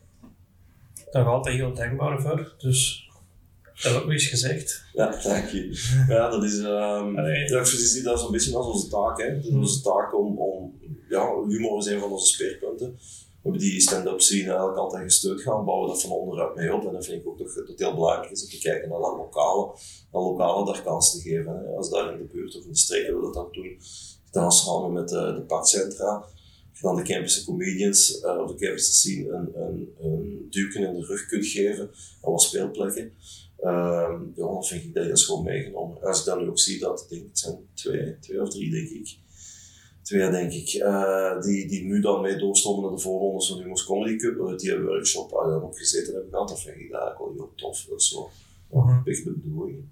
nog 1.12 1.26
altijd 1.26 1.56
heel 1.56 1.74
dankbaar 1.74 2.20
voor. 2.20 2.54
Dus 2.58 3.10
dat 3.62 3.82
heb 3.82 3.92
ik 3.92 4.02
ook 4.02 4.10
eens 4.10 4.26
gezegd. 4.26 4.84
Ja, 4.92 5.10
dank 5.22 5.48
je. 5.48 6.04
Ja, 6.08 6.30
dat 6.30 6.44
is, 6.44 6.58
um, 6.58 7.16
ja, 7.16 7.58
ik 7.58 7.66
zie 7.66 8.02
dat 8.02 8.20
zo'n 8.20 8.32
beetje 8.32 8.56
als 8.56 8.66
onze 8.66 8.88
taak. 8.88 9.18
Hè. 9.18 9.26
Het 9.26 9.44
is 9.44 9.50
onze 9.50 9.80
taak 9.82 10.18
om, 10.18 10.38
om 10.38 10.74
ja, 11.08 11.44
humor 11.48 11.86
een 11.88 12.00
van 12.00 12.10
onze 12.10 12.32
speerpunten. 12.32 12.98
Hebben 13.42 13.60
die 13.60 13.80
stand-up 13.80 14.20
scene 14.20 14.48
eigenlijk 14.48 14.78
altijd 14.78 15.02
gesteund 15.02 15.40
gaan, 15.40 15.64
bouwen 15.64 15.88
dat 15.88 16.02
van 16.02 16.10
onderuit 16.10 16.54
mee 16.54 16.74
op. 16.74 16.86
En 16.86 16.92
dat 16.92 17.04
vind 17.04 17.20
ik 17.20 17.28
ook 17.28 17.38
dat 17.38 17.54
het 17.54 17.78
heel 17.78 17.94
belangrijk 17.94 18.30
is 18.30 18.42
om 18.42 18.48
te 18.48 18.58
kijken 18.58 18.88
naar 18.88 19.00
dat 19.00 19.16
lokale, 19.16 19.66
dat 20.10 20.22
lokale 20.22 20.72
daar 20.72 20.82
kans 20.82 21.12
te 21.12 21.20
geven. 21.20 21.52
Hè. 21.52 21.76
Als 21.76 21.90
daar 21.90 22.12
in 22.12 22.18
de 22.18 22.32
buurt 22.32 22.56
of 22.56 22.64
in 22.64 22.70
de 22.70 22.76
streken 22.76 23.16
we 23.16 23.22
dat 23.22 23.34
dan 23.34 23.48
doen, 23.52 23.78
dan 24.30 24.52
samen 24.52 24.92
met 24.92 25.08
de, 25.08 25.32
de 25.34 25.42
parkcentra, 25.46 26.24
dan 26.80 26.96
de 26.96 27.02
campus 27.02 27.44
comedians 27.44 28.22
uh, 28.22 28.38
of 28.38 28.50
de 28.50 28.66
campus 28.66 29.00
scene 29.00 29.30
een, 29.30 29.60
een, 29.62 29.94
een 30.00 30.46
duwken 30.50 30.86
in 30.86 30.94
de 30.94 31.06
rug 31.06 31.26
kunt 31.26 31.46
geven 31.46 31.90
aan 32.22 32.30
wat 32.30 32.42
speelplekken. 32.42 33.12
Um, 33.64 34.32
ja, 34.36 34.46
dan 34.46 34.64
vind 34.64 34.84
ik 34.84 34.94
dat 34.94 35.04
heel 35.04 35.16
schoon 35.16 35.44
meegenomen. 35.44 36.00
En 36.00 36.06
als 36.08 36.18
ik 36.18 36.24
dan 36.24 36.38
nu 36.38 36.48
ook 36.48 36.58
zie 36.58 36.78
dat, 36.78 37.06
denk, 37.08 37.22
het 37.28 37.38
zijn 37.38 37.68
twee, 37.74 38.18
twee 38.18 38.42
of 38.42 38.50
drie 38.50 38.70
denk 38.70 38.88
ik, 38.88 39.18
twee 40.02 40.30
denk 40.30 40.52
ik, 40.52 40.72
uh, 40.72 41.40
die, 41.40 41.68
die 41.68 41.84
nu 41.84 42.00
dan 42.00 42.20
mee 42.20 42.36
doorstomen 42.36 42.82
naar 42.82 42.96
de 42.96 43.02
voorrondes 43.02 43.48
van 43.48 43.56
de 43.56 43.62
Humors 43.62 43.84
Comedy 43.84 44.16
Cup, 44.16 44.36
uh, 44.36 44.56
die 44.56 44.70
hebben 44.70 44.88
workshop 44.88 45.30
waar 45.30 45.48
dan 45.48 45.62
ook 45.62 45.78
gezeten 45.78 46.14
hebben 46.14 46.30
gehad, 46.30 46.48
dat 46.48 46.62
vind 46.62 46.74
ik 46.74 46.80
eigenlijk 46.80 47.18
wel 47.18 47.32
heel 47.34 47.52
tof. 47.56 47.84
Dat 47.88 48.00
is 48.00 48.08
zo 48.08 48.30
de 49.04 49.34
bedoeling. 49.42 49.84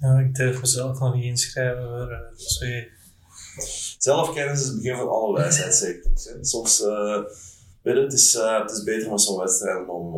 Ja, 0.00 0.18
ik 0.18 0.34
durf 0.34 0.60
mezelf 0.60 1.00
nog 1.00 1.14
niet 1.14 1.24
inschrijven 1.24 1.82
voor 1.82 2.10
uh, 2.10 2.46
twee. 2.46 2.88
Zelfkennis 3.98 4.60
is 4.60 4.66
het 4.66 4.76
begin 4.76 4.96
van 4.96 5.08
alle 5.08 5.38
wijsheid, 5.38 5.74
zeker. 5.84 6.10
Soms, 6.40 6.80
uh, 6.80 7.22
weet 7.82 7.96
je, 7.96 8.02
het 8.02 8.12
is, 8.12 8.32
het 8.32 8.70
is 8.70 8.82
beter 8.82 9.10
met 9.10 9.20
zo'n 9.20 9.38
wedstrijd 9.38 9.88
om 9.88 10.12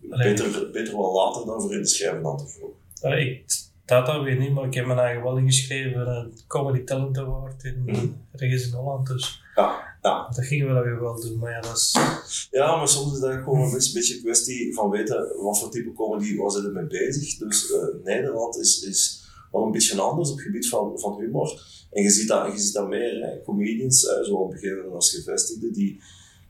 beter, 0.00 0.70
beter 0.70 0.96
wel 0.96 1.12
later 1.12 1.46
dan 1.46 1.60
voor 1.60 1.74
in 1.74 1.82
te 1.82 1.88
schrijven 1.88 2.22
dan 2.22 2.38
te 2.38 2.46
vroeg. 2.46 2.70
Ik 3.18 3.67
dat 3.88 4.06
dan 4.06 4.24
weer 4.24 4.36
niet, 4.38 4.52
maar 4.52 4.64
ik 4.64 4.74
heb 4.74 4.86
me 4.86 4.94
eigen 4.94 5.22
wel 5.22 5.36
ingeschreven 5.36 5.92
voor 5.92 6.12
een 6.12 6.32
Comedy 6.46 6.84
Talent 6.84 7.18
Award 7.18 7.64
in, 7.64 7.82
Mm. 7.86 8.16
ergens 8.32 8.66
in 8.66 8.72
Holland. 8.72 9.06
Dus 9.06 9.42
Ja, 9.54 9.96
ja. 10.02 10.28
dat 10.34 10.44
gingen 10.46 10.66
we 10.68 10.72
dan 10.74 10.82
weer 10.82 11.00
wel 11.00 11.20
doen, 11.20 11.38
maar 11.38 11.50
ja, 11.50 11.60
dat 11.60 11.76
is. 11.76 12.48
Ja, 12.50 12.76
maar 12.76 12.88
soms 12.88 13.12
is 13.12 13.20
dat 13.20 13.32
gewoon 13.32 13.60
een 13.60 13.70
beetje, 13.72 14.14
een 14.14 14.22
kwestie 14.22 14.74
van 14.74 14.90
weten 14.90 15.32
wat 15.42 15.58
voor 15.60 15.70
type 15.70 15.92
comedy 15.92 16.36
waar 16.36 16.50
ze 16.50 16.70
mee 16.74 16.86
bezig. 16.86 17.36
Dus 17.38 17.70
uh, 17.70 18.04
Nederland 18.04 18.56
is, 18.58 18.82
is 18.82 19.26
wel 19.52 19.64
een 19.64 19.70
beetje 19.72 20.00
anders 20.00 20.30
op 20.30 20.36
het 20.36 20.44
gebied 20.46 20.68
van, 20.68 20.98
van 20.98 21.20
humor. 21.20 21.62
En 21.90 22.02
je 22.02 22.10
ziet 22.10 22.28
dat, 22.28 22.52
je 22.52 22.58
ziet 22.58 22.74
dat 22.74 22.88
meer, 22.88 23.20
hè. 23.24 23.42
comedians, 23.42 24.04
uh, 24.04 24.10
zowel 24.22 24.48
beginnende 24.48 24.90
als 24.90 25.10
gevestigden, 25.10 25.72
die, 25.72 26.00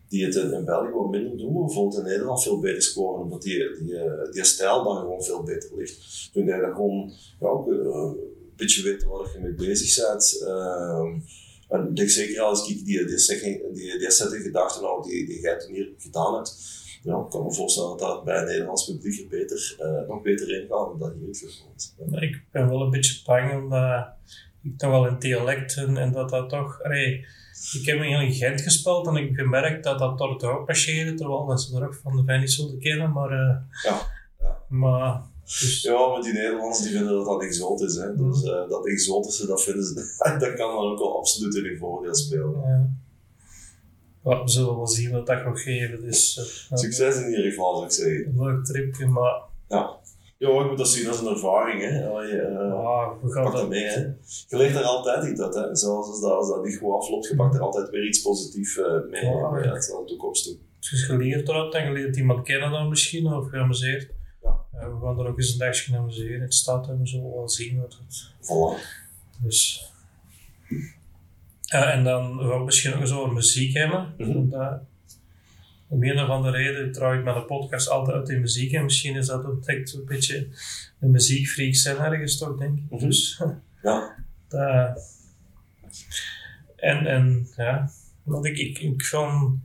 die 0.08 0.24
het 0.24 0.34
in, 0.34 0.64
België 0.64 0.90
wat 0.90 1.10
minder 1.10 1.36
doen, 1.36 1.52
maar 1.52 1.94
in 1.96 2.02
Nederland 2.02 2.42
veel 2.42 2.60
beter 2.60 2.82
scoren, 2.82 3.22
omdat 3.22 3.42
die, 3.42 3.74
die, 3.78 3.94
die 4.30 4.44
stijl 4.44 4.84
dan 4.84 4.96
gewoon 4.96 5.22
veel 5.22 5.42
beter 5.42 5.70
ligt. 5.76 6.30
Ik 6.32 6.46
denk 6.46 6.60
dat 6.60 6.74
gewoon 6.74 7.12
ja, 7.40 7.46
ook, 7.46 7.68
uh, 7.68 7.78
een 7.78 8.16
beetje 8.56 8.82
weten 8.82 9.08
waar 9.08 9.32
je 9.32 9.40
mee 9.40 9.54
bezig 9.54 10.06
bent. 10.06 10.38
Uh, 10.42 11.14
en 11.68 11.88
ik 11.88 11.96
denk 11.96 12.08
zeker 12.08 12.40
als 12.40 12.68
ik 12.68 12.84
die, 12.84 13.06
die, 13.06 13.18
setting, 13.18 13.74
die, 13.74 13.98
die 13.98 14.10
setting 14.10 14.42
gedachten 14.42 14.82
nou, 14.82 15.02
die, 15.08 15.26
die 15.26 15.40
jij 15.40 15.58
toen 15.58 15.74
hier 15.74 15.92
gedaan 15.98 16.34
hebt, 16.34 16.56
ja, 17.02 17.18
ik 17.18 17.30
kan 17.30 17.44
me 17.44 17.52
voorstellen 17.52 17.88
dat 17.88 17.98
dat 17.98 18.24
bij 18.24 18.38
een 18.38 18.46
Nederlands 18.46 18.84
publiek 18.84 19.20
er 19.20 19.28
beter, 19.28 19.76
nog 20.08 20.22
beter 20.22 20.60
ingaat 20.60 20.98
dan 20.98 21.12
hier 21.18 21.28
het. 21.28 21.94
Ik 22.22 22.42
ben 22.52 22.68
wel 22.68 22.80
een 22.80 22.90
beetje 22.90 23.22
bang 23.24 23.62
omdat 23.62 24.06
ik 24.62 24.78
toch 24.78 24.90
wel 24.90 25.06
in 25.06 25.18
dialect 25.18 25.76
en, 25.76 25.96
en 25.96 26.12
dat 26.12 26.30
dat 26.30 26.48
toch. 26.48 26.82
Allee, 26.82 27.26
ik 27.72 27.86
heb 27.86 28.00
in 28.00 28.32
Gent 28.32 28.60
gespeeld 28.60 29.06
en 29.06 29.16
ik 29.16 29.26
heb 29.26 29.36
gemerkt 29.36 29.84
dat 29.84 29.98
dat 29.98 30.18
door 30.18 30.32
het 30.32 30.44
ook 30.44 30.66
passeerde, 30.66 31.14
terwijl 31.14 31.46
dat 31.46 31.62
ze 31.62 31.76
er 31.76 31.86
ook 31.86 31.94
van 31.94 32.26
de 32.26 32.32
niet 32.32 32.52
zullen 32.52 32.78
kennen, 32.78 33.12
maar. 33.12 33.32
Uh, 33.32 33.56
ja, 33.82 34.00
ja. 34.40 34.58
maar 34.68 35.22
dus... 35.48 35.82
Ja, 35.82 36.08
maar 36.08 36.22
die 36.22 36.32
Nederlanders 36.32 36.82
die 36.82 36.90
vinden 36.90 37.14
dat 37.14 37.24
dat 37.24 37.42
exotisch 37.42 37.86
is. 37.86 37.96
Hè. 37.96 38.12
Mm. 38.12 38.30
Dus 38.30 38.42
uh, 38.42 38.68
dat 38.68 38.86
exotische, 38.86 39.46
dat, 39.46 39.62
vinden 39.62 39.84
ze, 39.84 39.94
dat 40.38 40.54
kan 40.54 40.74
dan 40.74 40.90
ook 40.90 40.98
wel 40.98 41.18
absoluut 41.18 41.54
in 41.54 41.64
hun 41.64 41.78
voordeel 41.78 42.14
spelen. 42.14 42.60
Ja. 42.64 42.90
Maar 44.22 44.42
we 44.42 44.50
zullen 44.50 44.76
wel 44.76 44.86
zien 44.86 45.10
wat 45.10 45.26
dat 45.26 45.40
gaat 45.40 45.60
geven. 45.60 46.00
Dus, 46.00 46.36
uh, 46.70 46.78
Succes 46.78 47.16
in 47.16 47.30
ieder 47.30 47.50
geval, 47.50 47.74
zou 47.74 47.86
ik 47.86 47.92
zeggen. 47.92 48.26
Een 48.26 48.44
leuk 48.44 48.64
tripje, 48.64 49.06
maar... 49.06 49.40
Ja. 49.68 49.96
Ja, 50.38 50.48
ik 50.48 50.68
moet 50.68 50.78
dat 50.78 50.88
zien 50.88 51.08
als 51.08 51.20
een 51.20 51.26
ervaring. 51.26 51.80
Hè. 51.80 51.88
Je, 51.88 52.32
uh, 52.32 52.68
ja, 52.82 53.16
we 53.22 53.32
gaan 53.32 53.44
pak 53.44 53.52
dat 53.52 53.68
mee. 53.68 53.84
Hè. 53.84 54.00
Je 54.48 54.56
leert 54.56 54.74
er 54.74 54.82
altijd 54.82 55.30
iets 55.30 55.40
uit. 55.40 55.54
Hè. 55.54 55.76
Zoals 55.76 56.06
als 56.06 56.20
dat, 56.20 56.30
als 56.30 56.48
dat 56.48 56.64
niet 56.64 56.78
goed 56.78 56.94
afloopt, 56.94 57.28
je 57.28 57.36
pakt 57.36 57.54
er 57.54 57.60
altijd 57.60 57.90
weer 57.90 58.06
iets 58.06 58.22
positiefs 58.22 58.76
uh, 58.76 58.86
mee 59.10 59.24
ja, 59.24 59.30
ja. 59.30 59.70
uit 59.70 59.86
de 59.86 60.02
toekomst 60.06 60.44
toe. 60.44 60.56
Dus 60.90 61.06
je 61.06 61.16
leert 61.16 61.48
eruit 61.48 61.74
en 61.74 61.84
je 61.84 61.92
leert 61.92 62.16
iemand 62.16 62.44
kennen 62.44 62.70
dan 62.70 62.88
misschien, 62.88 63.26
of 63.26 63.48
geamuseerd. 63.48 64.10
Ja. 64.42 64.64
Uh, 64.74 64.80
we 64.80 65.06
gaan 65.06 65.18
er 65.18 65.26
ook 65.26 65.38
eens 65.38 65.52
een 65.52 65.58
dagje 65.58 65.92
naar 65.92 66.00
amuseren. 66.00 66.40
Het 66.40 66.54
staat 66.54 66.88
en 66.88 66.98
we 66.98 67.06
zullen 67.06 67.34
wel 67.34 67.48
zien 67.48 67.80
wat 67.80 67.98
het... 68.06 68.30
Voilà. 68.40 68.82
Dus... 69.42 69.92
En 71.68 72.04
dan 72.04 72.38
gaan 72.40 72.58
we 72.58 72.64
misschien 72.64 72.94
ook 72.94 73.00
eens 73.00 73.12
over 73.12 73.32
muziek 73.32 73.74
hebben. 73.74 74.14
Mm 74.18 74.30
-hmm. 74.30 74.50
dat, 74.50 74.80
om 75.88 76.04
een 76.04 76.20
of 76.20 76.28
andere 76.28 76.56
reden 76.56 76.92
trouw 76.92 77.18
ik 77.18 77.24
met 77.24 77.36
een 77.36 77.46
podcast 77.46 77.88
altijd 77.88 78.16
uit 78.16 78.28
in 78.28 78.40
muziek. 78.40 78.72
En 78.72 78.84
misschien 78.84 79.16
is 79.16 79.26
dat 79.26 79.44
ook 79.44 79.64
echt 79.64 79.94
een 79.94 80.04
beetje 80.04 80.48
een 81.00 81.10
muziekfreak 81.10 81.74
zijn 81.74 81.96
ergens 81.96 82.38
toch, 82.38 82.58
denk 82.58 82.76
ik. 82.78 82.82
Mm 82.90 82.98
-hmm. 82.98 83.08
Dus, 83.08 83.42
ja. 83.82 84.24
Dat, 84.48 85.16
en, 86.76 87.06
en 87.06 87.48
ja, 87.56 87.90
want 88.22 88.44
ik, 88.44 88.58
ik, 88.58 88.78
ik 88.78 89.04
van 89.04 89.60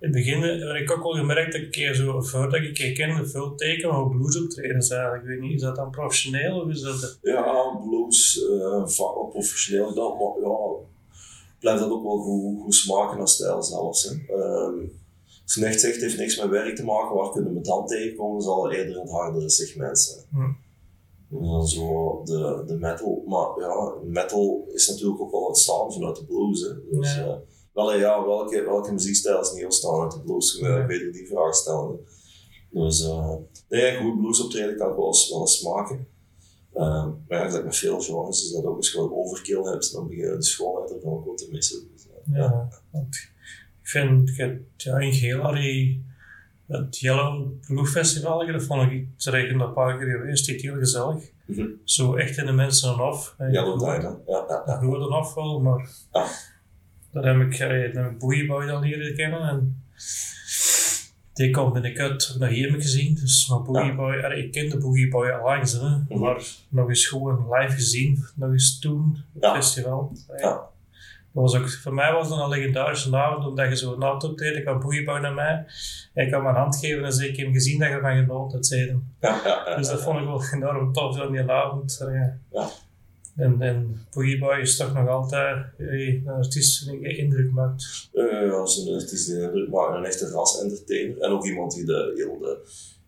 in 0.00 0.06
het 0.06 0.16
begin 0.16 0.42
heb 0.42 0.76
ik 0.76 0.90
ook 0.90 1.02
al 1.02 1.12
gemerkt 1.12 1.52
dat 1.52 1.60
ik 1.60 1.70
keer 1.70 1.94
zo, 1.94 2.20
voordat 2.20 2.60
ik 2.60 2.78
herkende, 2.78 3.26
veel 3.26 3.54
teken 3.54 3.90
van 3.90 4.10
bluesoptredens 4.10 4.90
eigenlijk. 4.90 5.22
Ik 5.22 5.28
weet 5.28 5.40
niet, 5.40 5.54
is 5.54 5.60
dat 5.60 5.76
dan 5.76 5.90
professioneel 5.90 6.60
of 6.60 6.68
is 6.68 6.80
dat... 6.80 7.00
De... 7.00 7.30
Ja, 7.30 7.76
blues, 7.88 8.36
uh, 8.36 8.86
vaak 8.86 9.14
wel 9.14 9.28
professioneel, 9.32 9.94
dat, 9.94 10.18
maar 10.18 10.50
ja, 10.50 10.58
blijft 11.58 11.80
dat 11.80 11.90
ook 11.90 12.02
wel 12.02 12.18
goed, 12.18 12.62
goed 12.62 12.74
smaken 12.74 13.18
naar 13.18 13.28
stijl 13.28 13.62
zelfs. 13.62 14.04
Hè. 14.04 14.34
Um, 14.34 14.99
als 15.50 15.58
je 15.58 15.66
echt 15.70 15.80
zegt, 15.80 15.94
het 15.94 16.02
heeft 16.02 16.18
niks 16.18 16.40
met 16.40 16.48
werk 16.48 16.76
te 16.76 16.84
maken, 16.84 17.16
waar 17.16 17.30
kunnen 17.30 17.54
we 17.54 17.60
dan 17.60 17.86
tegenkomen, 17.86 18.42
zal 18.42 18.72
eerder 18.72 18.94
in 18.94 19.00
het 19.00 19.10
hardere 19.10 19.50
segment 19.50 19.98
zijn. 19.98 20.24
Hm. 20.30 20.52
Dan 21.28 21.68
zo 21.68 22.20
de, 22.24 22.62
de 22.66 22.74
metal, 22.74 23.22
maar 23.26 23.60
ja, 23.60 23.94
metal 24.04 24.66
is 24.72 24.88
natuurlijk 24.88 25.20
ook 25.20 25.30
wel 25.30 25.40
ontstaan 25.40 25.92
vanuit 25.92 26.16
de 26.16 26.24
blues. 26.24 26.60
Hè. 26.60 26.68
Dus, 26.90 27.14
ja. 27.14 27.26
Uh, 27.26 27.34
wel, 27.72 27.94
ja, 27.94 28.26
welke, 28.26 28.62
welke 28.62 28.92
muziekstijl 28.92 29.40
is 29.40 29.52
niet 29.52 29.64
ontstaan 29.64 30.00
uit 30.00 30.12
de 30.12 30.20
blues? 30.20 30.54
Ik 30.54 30.60
ja. 30.60 30.86
beter 30.86 31.12
die 31.12 31.26
vraag 31.26 31.54
stellen. 31.54 31.98
Dus 32.70 33.04
uh, 33.04 33.34
nee, 33.68 33.96
goed 33.96 34.18
blues 34.18 34.42
optreden 34.42 34.76
kan 34.76 34.90
ik 34.90 34.96
wel 34.96 35.06
eens, 35.06 35.30
wel 35.30 35.40
eens 35.40 35.62
maken. 35.62 36.06
Uh, 36.74 37.06
maar 37.28 37.38
eigenlijk 37.38 37.64
met 37.64 37.76
veel 37.76 38.00
genres 38.00 38.44
is 38.44 38.52
dat 38.52 38.64
ook 38.64 38.76
als 38.76 38.92
je 38.92 39.14
overkill 39.14 39.62
hebt, 39.62 39.92
dan 39.92 40.08
begin 40.08 40.30
je 40.30 40.36
de 40.36 40.42
schoolheid 40.42 40.92
ervan 40.92 41.12
ook 41.12 41.36
te 41.36 41.48
missen. 41.50 41.88
Dus, 41.92 42.06
ja, 42.32 42.68
ja. 42.92 43.08
Vind, 43.90 44.36
ja, 44.76 44.98
in 44.98 45.54
die, 45.54 46.04
het 46.66 46.98
Yellow 46.98 47.52
Blue 47.66 47.86
Festival, 47.86 48.46
dat 48.46 48.62
vond 48.62 48.92
ik 48.92 49.06
terecht 49.16 49.50
een 49.50 49.72
paar 49.72 49.98
keer 49.98 50.10
geweest, 50.10 50.46
die 50.46 50.60
heel 50.60 50.78
gezellig. 50.78 51.30
Mm 51.44 51.56
-hmm. 51.56 51.80
Zo 51.84 52.14
echt 52.14 52.36
in 52.36 52.46
de 52.46 52.52
mensen 52.52 52.94
af. 52.94 53.34
Yellow 53.38 53.80
ja. 53.80 54.18
ja, 54.26 54.62
ja. 54.66 54.78
Rode 54.80 55.14
af 55.14 55.34
wel, 55.34 55.60
maar 55.60 55.88
ja. 56.12 56.26
daar 57.12 57.24
heb 57.24 57.52
ik 57.52 57.58
een 57.94 58.18
Boeieboy 58.18 58.66
dan 58.66 58.82
leren 58.82 59.14
kennen. 59.14 59.40
En 59.48 59.82
die 61.32 61.50
komt 61.50 61.72
binnenkort 61.72 62.36
naar 62.38 62.50
hier 62.50 62.70
heb 62.70 62.80
gezien. 62.80 63.14
Dus 63.14 63.48
maar 63.48 63.62
Boeieboy, 63.62 64.14
ja. 64.14 64.28
ik 64.28 64.52
ken 64.52 64.68
de 64.68 64.78
Boeieboy 64.78 65.30
al 65.30 65.44
langs, 65.44 65.72
hè, 65.72 65.88
mm 65.88 66.04
-hmm. 66.08 66.18
maar 66.18 66.42
nog 66.68 66.88
eens 66.88 67.06
gewoon 67.06 67.46
live 67.50 67.74
gezien, 67.74 68.24
nog 68.34 68.50
eens 68.50 68.78
toen, 68.78 69.24
het 69.40 69.50
festival. 69.50 70.12
Ja. 70.36 70.69
Dat 71.32 71.42
was 71.42 71.56
ook, 71.56 71.70
voor 71.70 71.94
mij 71.94 72.12
was 72.12 72.28
dat 72.28 72.38
een 72.38 72.48
legendarische 72.48 73.16
avond, 73.16 73.46
omdat 73.46 73.68
je 73.68 73.76
zo 73.76 73.92
een 73.92 74.02
auto 74.02 74.28
optreedt, 74.28 74.62
kwam 74.62 74.80
Boeieboy 74.80 75.18
naar 75.18 75.34
mij. 75.34 75.66
En 76.14 76.24
ik 76.24 76.30
kan 76.30 76.42
mijn 76.42 76.54
hand 76.54 76.76
geven 76.76 77.04
en 77.04 77.12
zei, 77.12 77.28
ik 77.28 77.36
heb 77.36 77.52
gezien 77.52 77.78
dat 77.78 77.88
je 77.88 78.00
van 78.00 78.16
genoten 78.16 78.58
hebt, 78.58 79.00
ja, 79.20 79.40
ja, 79.66 79.76
Dus 79.76 79.88
dat 79.88 80.02
vond 80.02 80.18
ik 80.18 80.24
wel 80.24 80.42
enorm 80.54 80.92
tof, 80.92 81.16
zo 81.16 81.30
die 81.30 81.50
avond. 81.50 82.04
Ja. 82.52 82.68
En, 83.36 83.62
en 83.62 84.06
is 84.60 84.76
toch 84.76 84.94
nog 84.94 85.08
altijd 85.08 85.66
een 85.78 86.28
artiest 86.28 86.84
die 86.84 86.94
een 86.94 87.18
indruk 87.18 87.52
maakt. 87.52 88.08
Uh, 88.12 88.46
ja, 88.46 88.62
is 88.62 88.76
een 88.86 88.94
artiest 88.94 89.26
die 89.26 89.36
een 89.36 89.42
indruk 89.42 89.68
maakt, 89.68 89.96
een 89.96 90.04
echte 90.04 90.30
ras-entertainer. 90.30 91.20
En 91.20 91.30
ook 91.30 91.44
iemand 91.44 91.74
die 91.74 91.84
de 91.84 92.12
heel 92.16 92.58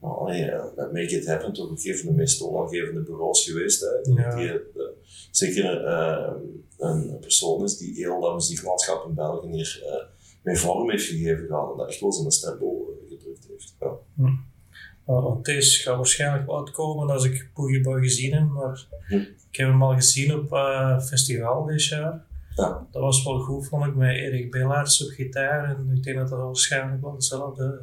ja, 0.02 0.72
Make 0.76 1.16
It 1.16 1.26
Happen 1.26 1.52
toch 1.52 1.70
een 1.70 1.96
van 1.96 2.08
de 2.08 2.14
meest 2.14 2.38
toonaangevende 2.38 3.00
bureaus 3.00 3.44
geweest. 3.44 3.80
Hè. 3.80 4.22
Ja. 4.22 4.36
Die, 4.36 4.46
de, 4.46 4.92
zeker 5.30 5.84
uh, 5.84 6.32
een 6.78 7.18
persoon 7.20 7.64
is 7.64 7.76
die 7.76 7.94
heel 7.94 8.20
dat 8.20 8.34
muzieklandschap 8.34 9.08
in 9.08 9.14
België 9.14 9.50
hier 9.50 9.82
uh, 9.84 9.92
mee 10.42 10.56
vorm 10.56 10.90
heeft 10.90 11.06
gegeven 11.06 11.46
gehad 11.46 11.70
en 11.70 11.76
dat 11.76 11.88
echt 11.88 12.00
wel 12.00 12.12
zijn 12.12 12.30
stempel 12.30 12.98
gedrukt 13.08 13.46
heeft. 13.48 13.74
Ja. 13.80 13.92
Hm. 14.16 14.34
Want 15.04 15.44
deze 15.44 15.82
gaat 15.82 15.96
waarschijnlijk 15.96 16.46
wel 16.46 16.58
uitkomen 16.58 17.10
als 17.10 17.24
ik 17.24 17.50
Boogie 17.54 17.84
gezien 17.84 18.32
heb, 18.32 18.48
maar 18.48 18.86
hm. 19.06 19.14
ik 19.50 19.56
heb 19.56 19.68
hem 19.68 19.82
al 19.82 19.94
gezien 19.94 20.34
op 20.34 20.48
festival 21.02 21.64
dit 21.64 21.84
jaar. 21.84 22.24
Ja. 22.54 22.86
Dat 22.90 23.02
was 23.02 23.24
wel 23.24 23.38
goed, 23.38 23.68
vond 23.68 23.86
ik, 23.86 23.94
met 23.94 24.16
Erik 24.16 24.50
Bellaerts 24.50 25.04
op 25.04 25.10
gitaar 25.10 25.64
en 25.64 25.92
ik 25.96 26.02
denk 26.02 26.16
dat 26.16 26.28
dat 26.28 26.38
waarschijnlijk 26.38 27.02
wel 27.02 27.14
dezelfde 27.14 27.80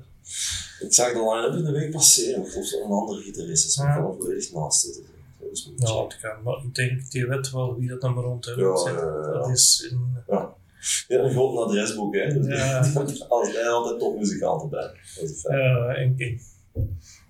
Ik 0.80 0.94
zag 0.94 1.12
de 1.14 1.20
line-up 1.34 1.54
in 1.58 1.64
de 1.64 1.72
week 1.72 1.92
passeren. 1.92 2.42
Ik 2.46 2.50
geloof 2.52 2.70
dat 2.70 2.82
een 2.84 2.92
andere 2.92 3.22
gitarist 3.22 3.66
is, 3.68 3.78
maar 3.78 3.88
ik 3.88 3.94
Ja. 3.96 4.02
kan 4.02 4.12
er 4.12 4.18
volledig 4.18 4.52
naast 4.54 4.80
zitten. 4.82 5.04
Dus 5.50 5.72
ik 5.78 5.88
Ja, 5.88 6.04
het 6.04 6.18
kan, 6.22 6.44
maar 6.44 6.58
ik 6.66 6.76
denk, 6.76 7.12
die 7.12 7.26
weet 7.28 7.52
wel 7.52 7.76
wie 7.78 7.88
dat 7.90 8.02
nummer 8.02 8.24
rond 8.24 8.46
heeft. 8.46 8.58
Ja, 8.58 8.92
ja, 8.92 8.92
ja. 8.92 9.32
Dat 9.32 9.50
is 9.50 9.88
in, 9.92 10.14
Ja, 10.28 10.56
een 11.08 11.32
groot 11.32 11.58
adresboek, 11.68 12.16
hè. 12.16 12.34
Dus 12.40 12.46
Ja. 12.58 12.80
Als 13.30 13.52
hij 13.54 13.68
altijd 13.70 14.00
topmuzikanten 14.00 14.70
bij. 14.70 14.92
Dat 15.16 15.30
is 15.30 15.40
fijn. 15.42 15.60
ja, 15.60 15.88
en, 15.96 16.14
en- 16.18 16.40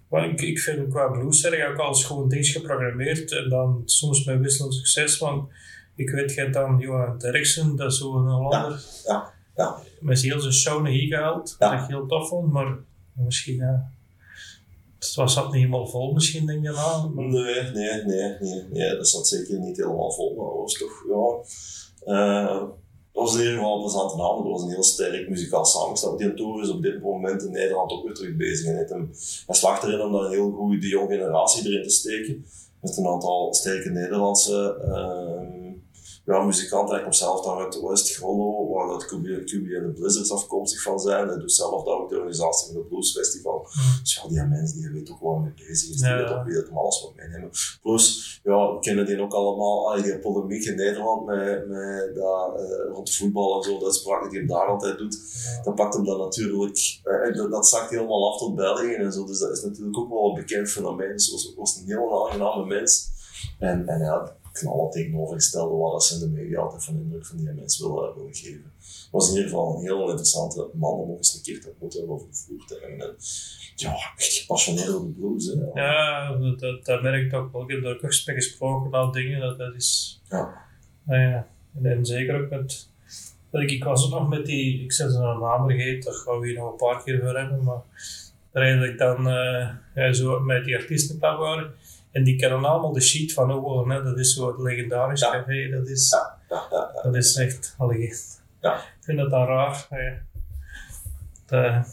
maar 0.10 0.30
ik, 0.30 0.42
ik 0.42 0.60
vind 0.60 0.90
qua 0.90 1.08
blues 1.08 1.44
ik 1.44 1.68
ook 1.70 1.78
als 1.78 2.04
gewoon 2.06 2.30
dingen 2.30 2.46
geprogrammeerd 2.46 3.32
en 3.32 3.50
dan 3.50 3.82
soms 3.86 4.26
met 4.26 4.40
wisselend 4.40 4.74
succes. 4.74 5.18
Want 5.18 5.50
ik 5.96 6.10
weet, 6.10 6.34
je 6.34 6.42
hebt 6.42 6.54
dan 6.54 6.80
Johan 6.80 7.18
Derksen, 7.18 7.76
dat 7.76 7.92
is 7.92 7.98
zo'n 7.98 8.30
Hollander. 8.30 8.84
ja, 9.06 9.34
ja. 9.56 9.78
Met 10.00 10.22
heel 10.22 10.40
zijn 10.40 10.54
naar 10.84 10.92
hier 10.92 11.08
gehaald, 11.18 11.56
Ja. 11.60 11.72
wat 11.72 11.82
ik 11.82 11.88
heel 11.88 12.06
tof 12.06 12.28
vond, 12.30 12.52
maar 12.52 12.78
misschien, 13.26 13.62
het 15.00 15.16
was 15.16 15.36
dat 15.36 15.46
niet 15.46 15.54
helemaal 15.54 15.88
vol 15.88 16.14
misschien, 16.14 16.46
denk 16.46 16.64
je 16.64 16.72
nou. 16.72 17.16
Nee, 17.16 17.72
nee, 17.72 18.04
nee, 18.06 18.64
nee, 18.72 18.96
dat 18.96 19.08
zat 19.08 19.28
zeker 19.28 19.60
niet 19.60 19.78
helemaal 19.78 20.12
vol, 20.12 20.36
maar 20.36 20.46
dat 20.46 20.62
was 20.62 20.74
toch, 20.74 21.06
ja. 21.08 22.14
eh, 22.14 22.68
dat 23.20 23.24
was 23.24 23.34
in 23.34 23.40
ieder 23.40 23.54
geval 23.54 23.76
een 23.76 23.82
plezante 23.82 24.24
avond. 24.24 24.44
Het 24.44 24.52
was 24.52 24.62
een 24.62 24.70
heel 24.70 24.84
sterk 24.84 25.30
muzikaal 25.30 25.66
samengesteld. 25.66 26.20
Die 26.20 26.34
tour 26.34 26.62
is 26.62 26.70
op 26.70 26.82
dit 26.82 27.02
moment 27.02 27.44
in 27.44 27.52
Nederland 27.52 27.92
ook 27.92 28.04
weer 28.04 28.14
terug 28.14 28.36
bezig. 28.36 28.68
En 28.68 28.78
heeft 28.78 28.90
hem, 28.90 29.12
hij 29.46 29.56
slaagt 29.56 29.84
erin 29.84 30.02
om 30.02 30.12
daar 30.12 30.22
een 30.22 30.32
heel 30.32 30.52
goede 30.52 30.88
jonge 30.88 31.08
generatie 31.08 31.68
erin 31.68 31.84
te 31.84 31.90
steken. 31.90 32.46
Met 32.82 32.98
een 32.98 33.08
aantal 33.08 33.54
sterke 33.54 33.90
Nederlandse 33.90 34.78
ehm, 34.84 35.59
ja, 36.30 36.44
muzikanten. 36.44 36.94
Hij 36.96 37.04
komt 37.04 37.16
zelf 37.16 37.46
daar 37.46 37.58
uit 37.58 37.82
West 37.82 38.16
Grollo, 38.16 38.74
waar 38.74 38.88
dat 38.88 39.06
QB, 39.06 39.26
en 39.26 39.84
de 39.86 39.94
Blizzards 39.96 40.32
afkomstig 40.32 40.82
van 40.82 41.00
zijn. 41.00 41.28
Hij 41.28 41.38
doet 41.38 41.52
zelf 41.52 41.84
daar 41.84 41.96
ook 42.00 42.10
de 42.10 42.16
organisatie 42.16 42.68
van 42.68 42.76
het 42.76 42.88
Blues 42.90 43.12
Festival. 43.12 43.68
Hmm. 43.72 44.00
Dus 44.02 44.14
ja, 44.16 44.28
die 44.28 44.44
mensen 44.44 44.78
die 44.80 44.92
weet 44.92 45.12
ook 45.12 45.20
waar 45.20 45.40
mee 45.40 45.54
bezig 45.56 45.90
is. 45.90 45.98
Die 45.98 46.08
Ja. 46.08 46.18
weet 46.18 46.30
ook 46.32 46.54
dat 46.70 46.78
alles 46.78 47.02
wat 47.02 47.16
meenemen. 47.16 47.50
Plus, 47.82 48.40
ja, 48.44 48.74
we 48.74 48.80
kennen 48.80 49.06
die 49.06 49.22
ook 49.22 49.34
allemaal, 49.34 49.92
ah, 49.92 50.04
die 50.04 50.20
polemiek 50.20 50.64
in 50.64 50.76
Nederland 50.76 51.26
met, 51.26 51.68
met 51.68 52.16
dat, 52.16 52.60
eh, 52.60 52.94
rond 52.94 53.08
de 53.08 53.14
voetbal 53.14 53.58
en 53.58 53.64
zo, 53.64 53.80
dat 53.80 53.96
sprak 53.96 54.30
die 54.30 54.40
hem 54.40 54.48
daar 54.48 54.68
altijd 54.68 54.98
doet. 54.98 55.18
Ja. 55.44 55.64
Dat 55.64 55.76
pakt 55.76 55.94
hem 55.94 56.06
dan 56.06 56.18
natuurlijk, 56.20 57.00
en 57.04 57.34
dat, 57.34 57.52
dat 57.52 57.68
zakt 57.68 57.90
helemaal 57.90 58.32
af 58.32 58.38
tot 58.40 58.56
België 58.56 58.94
en 58.94 59.12
zo. 59.14 59.26
Dus 59.26 59.40
dat 59.40 59.52
is 59.52 59.64
natuurlijk 59.64 59.98
ook 59.98 60.10
wel 60.10 60.30
een 60.30 60.36
bekend 60.36 60.70
fenomeen. 60.70 61.12
Dus 61.12 61.32
was, 61.32 61.54
was 61.58 61.76
een 61.76 61.86
heel 61.86 62.26
aangename 62.26 62.66
mens. 62.66 63.18
En, 63.60 63.88
en 63.88 64.00
ja, 64.00 64.36
knallen 64.60 64.90
tegenovergestelde 64.90 65.76
wat 65.76 66.04
ze 66.04 66.14
in 66.14 66.20
de 66.20 66.42
media 66.42 66.60
altijd 66.60 66.84
van 66.84 66.96
indruk 66.96 67.26
van 67.26 67.38
die 67.38 67.52
mensen 67.52 67.88
willen, 67.88 68.16
willen 68.16 68.36
geven. 68.36 68.72
Het 68.78 69.08
was 69.12 69.30
in 69.30 69.36
ieder 69.36 69.50
geval 69.50 69.76
een 69.76 69.82
heel 69.82 70.10
interessante 70.10 70.70
man 70.74 70.94
om 70.94 71.12
ook 71.12 71.18
eens 71.18 71.36
een 71.36 71.42
keer 71.42 71.62
te 71.62 71.70
ontmoeten 71.70 72.10
over 72.10 72.28
de 72.68 72.80
hebben. 72.82 73.08
En, 73.08 73.16
ja, 73.76 73.96
echt 74.18 74.34
gepassioneerd 74.34 74.96
op 74.96 75.06
de 75.06 75.12
blues. 75.20 75.46
Hè. 75.46 75.82
Ja, 75.82 76.38
dat, 76.38 76.86
dat, 76.86 77.02
merk 77.02 77.26
ik 77.26 77.34
ook 77.34 77.52
wel. 77.52 77.62
Ik 77.62 77.70
heb 77.70 77.84
daar 77.84 77.94
ook 77.94 78.02
mee 78.02 78.36
gesproken 78.36 78.92
al 78.92 79.12
dingen. 79.12 79.40
Dat, 79.40 79.58
dat 79.58 79.76
is. 79.76 80.22
Ja. 80.30 80.68
Nou 81.04 81.22
ja, 81.22 81.48
en, 81.76 81.86
en 81.86 82.06
zeker 82.06 82.44
ook 82.44 82.50
met. 82.50 82.90
dat 83.50 83.62
Ik, 83.62 83.72
ik 83.72 83.84
was 83.84 84.06
ook 84.06 84.20
nog 84.20 84.30
met 84.30 84.46
die. 84.46 84.84
Ik 84.84 84.92
zet 84.92 85.12
ze 85.12 85.18
een 85.18 85.40
naam 85.40 85.66
vergeten, 85.66 86.12
daar 86.12 86.22
gaan 86.22 86.40
we 86.40 86.48
hier 86.48 86.58
nog 86.58 86.72
een 86.72 86.78
paar 86.78 87.04
keer 87.04 87.20
voor 87.20 87.38
hebben. 87.38 87.64
Maar 87.64 87.82
dat 88.52 88.90
ik 88.90 88.98
dan 88.98 89.28
eh, 89.28 89.70
ja, 89.96 90.14
zo 90.14 90.40
met 90.40 90.66
die 90.66 90.78
artiesten 90.78 91.20
waren. 91.20 91.74
En 92.12 92.24
die 92.24 92.36
kennen 92.36 92.66
allemaal 92.66 92.92
de 92.94 93.02
sheet 93.02 93.34
van 93.34 93.52
Owen. 93.52 93.90
Hè. 93.90 94.04
Dat 94.04 94.18
is 94.20 94.34
zo 94.34 94.48
het 94.48 94.60
legendarisch 94.60 95.20
Ja. 95.22 95.32
café. 95.32 95.70
Dat 95.70 95.88
is, 95.88 96.10
Ja, 96.50 96.92
dat 97.04 97.16
is 97.16 97.36
echt. 97.36 97.76
Ja. 98.62 98.76
Ik 98.78 98.84
vind 99.04 99.18
dat 99.18 99.30
dan 99.30 99.46
raar. 99.46 99.88
Ja. 99.90 100.18
Dat- 101.46 101.86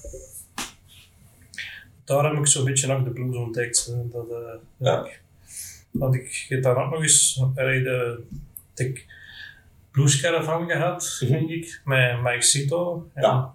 daar 2.04 2.24
heb 2.30 2.38
ik 2.38 2.46
zo'n 2.46 2.64
beetje 2.64 2.94
ook 2.94 3.04
de 3.04 3.10
blues 3.10 3.36
ontdekt. 3.36 3.86
hè. 3.86 4.08
Dat, 4.08 4.30
eh, 4.30 4.58
Ja. 4.76 5.04
ik- 5.04 5.22
want 5.90 6.14
ik 6.14 6.46
heb 6.48 6.62
daar 6.62 6.84
ook 6.84 6.90
nog 6.90 7.02
eens 7.02 7.42
allee, 7.54 7.82
de, 7.82 8.22
de 8.74 9.00
blues 9.90 10.20
caravan 10.20 10.68
gehad, 10.70 11.18
Mhm. 11.20 11.32
denk 11.32 11.48
ik, 11.50 11.80
met 11.84 12.22
Mike 12.22 12.42
Cito 12.42 13.10
en 13.14 13.22
Ja. 13.22 13.50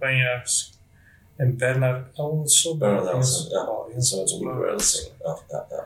En 1.36 1.58
Bernard 1.58 2.18
Elson. 2.18 2.78
Bernard 2.80 3.08
Elson, 3.08 3.50
ja. 3.50 3.66
Oh, 3.68 3.88
het 3.88 3.96
ja, 5.50 5.66
ja. 5.70 5.86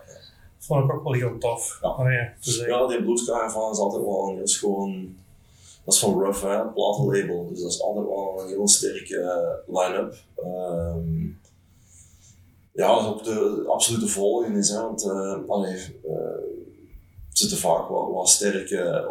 Vond 0.65 0.83
ik 0.83 0.93
ook 0.93 1.03
wel 1.03 1.13
heel 1.13 1.37
tof. 1.37 1.79
Ja. 1.81 1.97
Maar 1.97 2.13
ja, 2.13 2.33
zeggen. 2.39 2.67
Ja, 2.67 2.87
die 2.87 3.03
bluescaravan 3.03 3.71
is 3.71 3.77
altijd 3.77 4.03
wel 4.03 4.29
een 4.29 4.35
heel 4.35 4.47
schoon. 4.47 5.15
Dat 5.85 5.93
is 5.93 5.99
van 5.99 6.19
Rough, 6.19 6.41
hè, 6.43 6.65
platenlabel. 6.65 7.47
Dus 7.49 7.61
dat 7.61 7.71
is 7.71 7.81
altijd 7.81 8.05
wel 8.05 8.41
een 8.41 8.47
heel 8.47 8.67
sterke 8.67 9.19
eh, 9.19 9.75
line-up. 9.75 10.15
Ehm, 10.35 11.25
ja, 12.71 12.95
dat 12.95 13.01
is 13.01 13.07
ook 13.07 13.23
de 13.23 13.63
absolute 13.67 14.07
volging 14.07 14.57
is, 14.57 14.69
hè, 14.69 14.81
want 14.81 15.03
eh 15.03 15.37
allee, 15.47 15.99
eh, 16.03 16.15
er 17.29 17.41
zitten 17.41 17.57
vaak 17.57 17.89
wel, 17.89 18.13
wel 18.13 18.27
sterke 18.27 18.77
eh, 18.77 19.09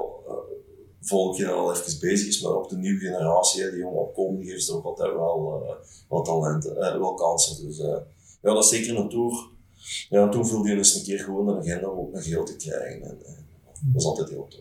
volk 1.07 1.37
die 1.37 1.47
al 1.47 1.75
even 1.75 2.01
bezig 2.01 2.29
is, 2.29 2.40
maar 2.40 2.53
ook 2.53 2.69
de 2.69 2.77
nieuwe 2.77 3.01
generatie, 3.01 3.62
hè, 3.62 3.71
die 3.71 3.79
jonge 3.79 3.99
opkomende, 3.99 4.45
geeft 4.51 4.64
ze 4.64 4.73
ook 4.73 4.85
altijd 4.85 5.12
wel, 5.12 5.62
eh, 5.69 5.75
wel 6.09 6.23
talenten, 6.23 6.77
eh, 6.77 6.99
wel 6.99 7.14
kansen. 7.14 7.67
Dus 7.67 7.79
eh, 7.79 7.97
ja, 8.43 8.55
dat 8.55 8.64
is 8.64 8.69
zeker 8.69 8.97
een 8.97 9.09
tour. 9.09 9.53
Ja, 10.09 10.29
toen 10.29 10.47
viel 10.47 10.62
die 10.62 10.77
eens 10.77 10.94
een 10.94 11.05
keer 11.05 11.18
gewoon 11.18 11.49
een 11.49 11.59
agenda 11.59 11.88
om 11.88 11.99
ook 11.99 12.12
nog 12.12 12.25
geel 12.25 12.44
te 12.44 12.57
krijgen. 12.57 13.03
En, 13.03 13.27
en 13.27 13.47
dat 13.83 14.01
is 14.03 14.05
altijd 14.05 14.29
heel 14.29 14.49
tof. 14.49 14.61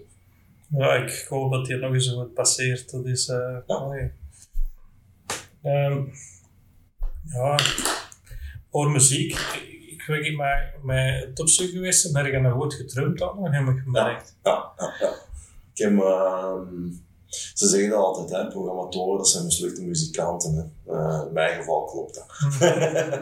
Ja, 0.67 0.93
ik 0.95 1.25
hoop 1.29 1.51
dat 1.51 1.67
hier 1.67 1.79
nog 1.79 1.93
eens 1.93 2.13
wat 2.13 2.33
passeert. 2.33 2.91
Dat 2.91 3.05
is. 3.05 3.27
eh 3.27 3.57
Ja. 3.67 4.09
Ehm, 5.62 6.03
ja, 7.23 7.59
voor 8.71 8.91
muziek. 8.91 9.31
Ik, 9.89 10.03
weet 10.07 10.21
niet, 10.21 10.38
maar 10.38 10.73
met 10.81 11.36
topstuk 11.36 11.69
geweest 11.69 12.05
en 12.05 12.12
ben 12.13 12.25
ik 12.25 12.41
nog 12.41 12.53
goed 12.53 12.73
gedrumd 12.73 13.17
dan 13.17 13.36
nog, 13.39 13.51
heb 13.51 13.67
ik 13.67 13.81
gemerkt. 13.83 14.38
Ja, 14.43 14.71
ja, 14.77 14.93
ja. 14.99 15.13
Ik 15.73 15.81
heb, 15.83 15.99
ehm, 15.99 16.89
ze 17.54 17.67
zeggen 17.67 17.89
dat 17.89 18.00
altijd, 18.00 18.30
hè, 18.30 18.48
programmatoren, 18.48 19.26
zijn 19.26 19.46
mislukte 19.46 19.82
muzikanten. 19.82 20.54
Hè. 20.56 20.93
Eh, 20.93 21.28
in 21.28 21.34
mijn 21.34 21.56
geval 21.56 21.84
klopt 21.84 22.15
dat. 22.15 22.26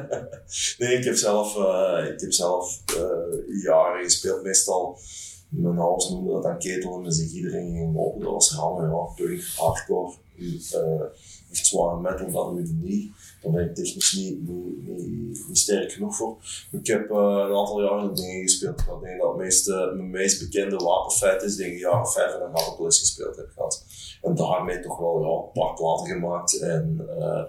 nee, 0.78 0.98
ik 0.98 1.04
heb 1.04 1.16
zelf, 1.16 1.56
eh, 1.58 2.12
ik 2.14 2.22
heb 2.22 2.32
zelf 2.32 2.82
eh, 2.86 3.64
jaren 3.64 4.04
gespeeld, 4.04 4.44
meestal. 4.44 5.00
Mijn 5.50 5.80
ouders 5.80 6.10
noemden 6.10 6.34
dat 6.34 6.44
dan 6.44 6.58
ketelen 6.58 7.02
muziek, 7.02 7.32
iedereen 7.32 7.74
ging 7.74 7.98
open. 7.98 8.22
Dat 8.22 8.32
was 8.32 8.56
rammen, 8.56 8.90
ja, 8.90 9.14
punk, 9.16 9.44
hardcore, 9.56 10.14
eh, 10.38 11.02
echt 11.52 11.68
zware 11.68 12.00
metal, 12.00 12.32
dat 12.32 12.54
nu 12.54 12.78
niet. 12.82 13.12
Daar 13.42 13.52
ben 13.52 13.70
ik 13.70 13.76
technisch 13.76 14.14
niet, 14.14 14.48
niet, 14.48 14.88
niet, 14.88 15.48
niet 15.48 15.58
sterk 15.58 15.92
genoeg 15.92 16.16
voor. 16.16 16.38
Ik 16.72 16.88
heb 16.88 17.12
eh, 17.12 17.18
een 17.18 17.58
aantal 17.58 17.82
jaren 17.82 18.16
dingen 18.16 18.42
gespeeld. 18.42 18.80
Ik 18.80 18.86
denk 19.02 19.22
dat 19.22 19.30
het 19.30 19.38
meeste, 19.38 19.92
mijn 19.96 20.10
meest 20.10 20.40
bekende 20.40 20.76
wapenfeit 20.76 21.42
is, 21.42 21.56
denk 21.56 21.74
ik, 21.74 21.80
jaren 21.80 22.08
vijf 22.08 22.34
en 22.34 22.42
een 22.42 22.52
half 22.54 22.80
les 22.80 23.00
gespeeld 23.00 23.36
heb 23.36 23.50
gehad. 23.56 23.86
En 24.22 24.36
daarmee 24.36 24.80
toch 24.80 24.98
wel 24.98 25.22
ja, 25.22 25.28
een 25.28 25.62
paar 25.62 25.74
platen 25.74 26.08
gemaakt. 26.08 26.60
En, 26.60 27.08
eh, 27.20 27.44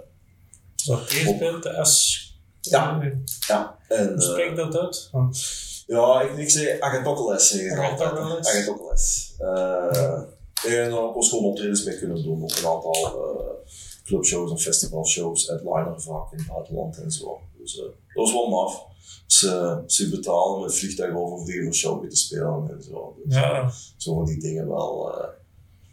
Zo 0.75 0.97
speelt 1.07 1.63
de 1.63 1.79
S. 1.83 2.21
Ja. 2.61 3.03
ja, 3.47 3.79
en, 3.89 4.07
Hoe 4.07 4.15
eh, 4.15 4.21
spreekt 4.21 4.57
dat 4.57 4.77
uit? 4.77 5.09
Want, 5.13 5.39
ja, 5.87 6.21
ik, 6.21 6.37
ik 6.37 6.51
zeg 6.51 6.81
Agatokkeles 6.81 7.49
zeggen 7.49 7.71
ze 7.71 7.83
altijd. 7.83 8.11
Agatokkeles. 8.11 8.49
Agatokkeles. 8.49 9.35
Eh 9.39 10.23
en 10.71 10.91
dan 10.91 10.99
ook 10.99 11.25
gewoon 11.25 11.45
optredens 11.45 11.85
mee 11.85 11.99
kunnen 11.99 12.23
doen 12.23 12.43
op 12.43 12.51
een 12.51 12.67
aantal 12.67 12.95
eh, 12.95 13.71
clubshows 14.05 14.51
en 14.51 14.59
festivalshows, 14.59 15.47
headliner 15.47 16.01
vaak 16.01 16.33
in 16.33 16.39
het 16.39 16.47
buitenland 16.49 16.99
en 17.03 17.11
zo. 17.11 17.41
Dus 17.59 17.79
eh, 17.79 17.85
dat 18.15 18.27
is 18.27 18.33
wel 18.33 18.49
maf. 18.49 18.85
Ze, 19.27 19.83
ze 19.87 20.09
betalen 20.11 20.61
met 20.61 20.75
vliegtuig 20.79 21.15
overvliegen 21.17 21.65
voor 21.65 21.75
show 21.75 22.09
te 22.11 22.17
spelen 22.17 22.71
en 22.71 22.83
zo. 22.83 23.17
Dus, 23.25 23.35
ja, 23.35 23.73
Zo 23.97 24.15
van 24.15 24.25
die 24.25 24.41
dingen 24.41 24.69
wel, 24.69 25.15
eh, 25.15 25.29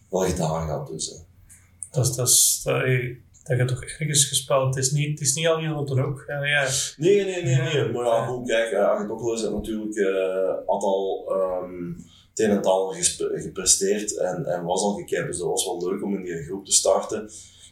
wel 0.09 0.21
gedaan 0.21 0.65
gehad. 0.67 0.87
Dus, 0.87 1.13
eh. 1.13 1.19
dat 1.91 2.05
is. 2.07 2.15
Dat, 2.15 2.27
is 2.27 2.61
dat, 2.63 2.81
je- 2.81 3.17
dat 3.43 3.57
je 3.57 3.65
toch 3.65 3.83
ergens 3.83 4.25
gespeeld. 4.25 4.75
Het 4.75 4.83
is 4.85 4.91
niet, 4.91 5.09
het 5.09 5.27
is 5.27 5.33
niet 5.33 5.47
al 5.47 5.85
de 5.85 6.01
hoek. 6.01 6.23
Ja, 6.27 6.43
ja. 6.45 6.67
Nee, 6.97 7.23
nee, 7.25 7.43
nee, 7.43 7.55
nee. 7.61 7.91
Maar 7.91 8.05
ja, 8.05 8.25
goed, 8.25 8.47
kijk, 8.47 8.73
Agatokkeles 8.73 9.41
heeft 9.41 9.53
natuurlijk 9.53 9.95
eh 9.95 10.53
had 10.65 10.83
al 10.83 11.25
ehm, 11.27 11.87
het 12.29 12.39
een 12.39 12.49
en 12.49 12.55
het 12.55 12.65
ander 12.65 12.95
gepresteerd 13.19 14.17
en, 14.17 14.45
en 14.45 14.63
was 14.63 14.81
al 14.81 14.93
gekend. 14.93 15.27
Dus 15.27 15.37
dat 15.37 15.47
was 15.47 15.65
wel 15.65 15.89
leuk 15.89 16.03
om 16.03 16.15
in 16.15 16.23
die 16.23 16.43
groep 16.43 16.65
te 16.65 16.71
starten. 16.71 17.29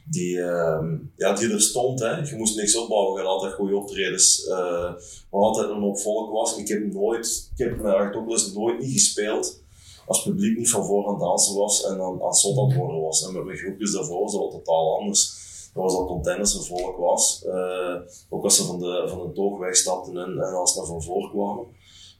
Die, 0.09 0.41
ehm, 0.41 0.97
ja, 1.15 1.33
die 1.33 1.49
er 1.49 1.61
stond, 1.61 1.99
hè. 1.99 2.17
je 2.17 2.35
moest 2.35 2.55
niks 2.55 2.77
opbouwen, 2.77 3.21
je 3.21 3.27
had 3.27 3.35
altijd 3.35 3.53
goede 3.53 3.75
optredens, 3.75 4.47
eh 4.47 4.93
waar 5.29 5.41
altijd 5.41 5.69
een 5.69 5.81
hoop 5.81 5.99
volk 5.99 6.31
was. 6.31 6.57
Ik 6.57 6.67
heb 6.67 6.93
nooit, 6.93 7.49
ik 7.55 7.65
heb 7.65 7.77
met 7.77 7.93
Agatokkeles 7.93 8.53
nooit 8.53 8.79
niet 8.79 8.91
gespeeld 8.91 9.65
als 10.07 10.23
het 10.23 10.33
publiek 10.33 10.57
niet 10.57 10.69
van 10.69 10.85
voor 10.85 11.05
aan 11.05 11.13
het 11.13 11.21
dansen 11.21 11.55
was 11.55 11.83
en 11.83 12.01
aan, 12.01 12.23
aan 12.23 12.33
zot 12.33 12.57
aan 12.57 12.67
het 12.67 12.77
worden 12.77 13.01
was. 13.01 13.27
En 13.27 13.33
met 13.33 13.43
mijn 13.43 13.57
groepjes 13.57 13.91
daarvoor 13.91 14.21
was 14.21 14.31
dat 14.31 14.51
totaal 14.51 14.99
anders. 14.99 15.45
Dat 15.73 15.83
was 15.83 15.95
dat 15.95 16.07
containers 16.07 16.55
er 16.55 16.63
volk 16.63 16.97
was. 16.97 17.45
Eh, 17.45 17.95
ook 18.29 18.43
als 18.43 18.55
ze 18.55 18.65
van 18.65 18.79
de, 18.79 19.05
van 19.07 19.27
de 19.27 19.33
toog 19.33 19.59
wegstapten 19.59 20.17
en, 20.17 20.31
en 20.31 20.53
als 20.53 20.73
ze 20.73 20.77
naar 20.77 20.87
van 20.87 21.03
voor 21.03 21.29
kwamen. 21.29 21.65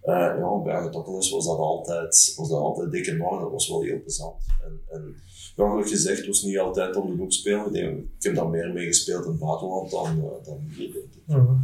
Uh, 0.07 0.13
ja, 0.13 0.61
bij 0.63 0.73
Agatockelus 0.73 1.31
was 1.31 1.45
dat 1.45 1.57
altijd, 1.57 2.33
was 2.35 2.49
dat 2.49 2.59
altijd 2.59 2.91
dik 2.91 3.07
in 3.07 3.21
orde. 3.21 3.43
Dat 3.43 3.51
was 3.51 3.69
wel 3.69 3.81
heel 3.81 4.01
plezant. 4.01 4.45
En, 4.63 4.79
en 4.89 5.15
ja, 5.55 5.69
gelijk 5.69 5.87
gezegd, 5.87 6.17
het 6.17 6.27
was 6.27 6.41
niet 6.41 6.59
altijd 6.59 6.95
om 6.95 7.07
de 7.07 7.17
hoek 7.17 7.31
spelen. 7.33 7.65
Ik, 7.65 7.73
denk, 7.73 7.97
ik 7.97 8.23
heb 8.23 8.35
daar 8.35 8.49
meer 8.49 8.73
mee 8.73 8.85
gespeeld 8.85 9.25
in 9.25 9.31
het 9.31 9.39
buitenland 9.39 9.91
dan, 9.91 10.17
uh, 10.17 10.45
dan 10.45 10.59
hier, 10.75 10.91
denk 10.93 11.05
ik. 11.05 11.21
Mm 11.25 11.35
-hmm. 11.35 11.63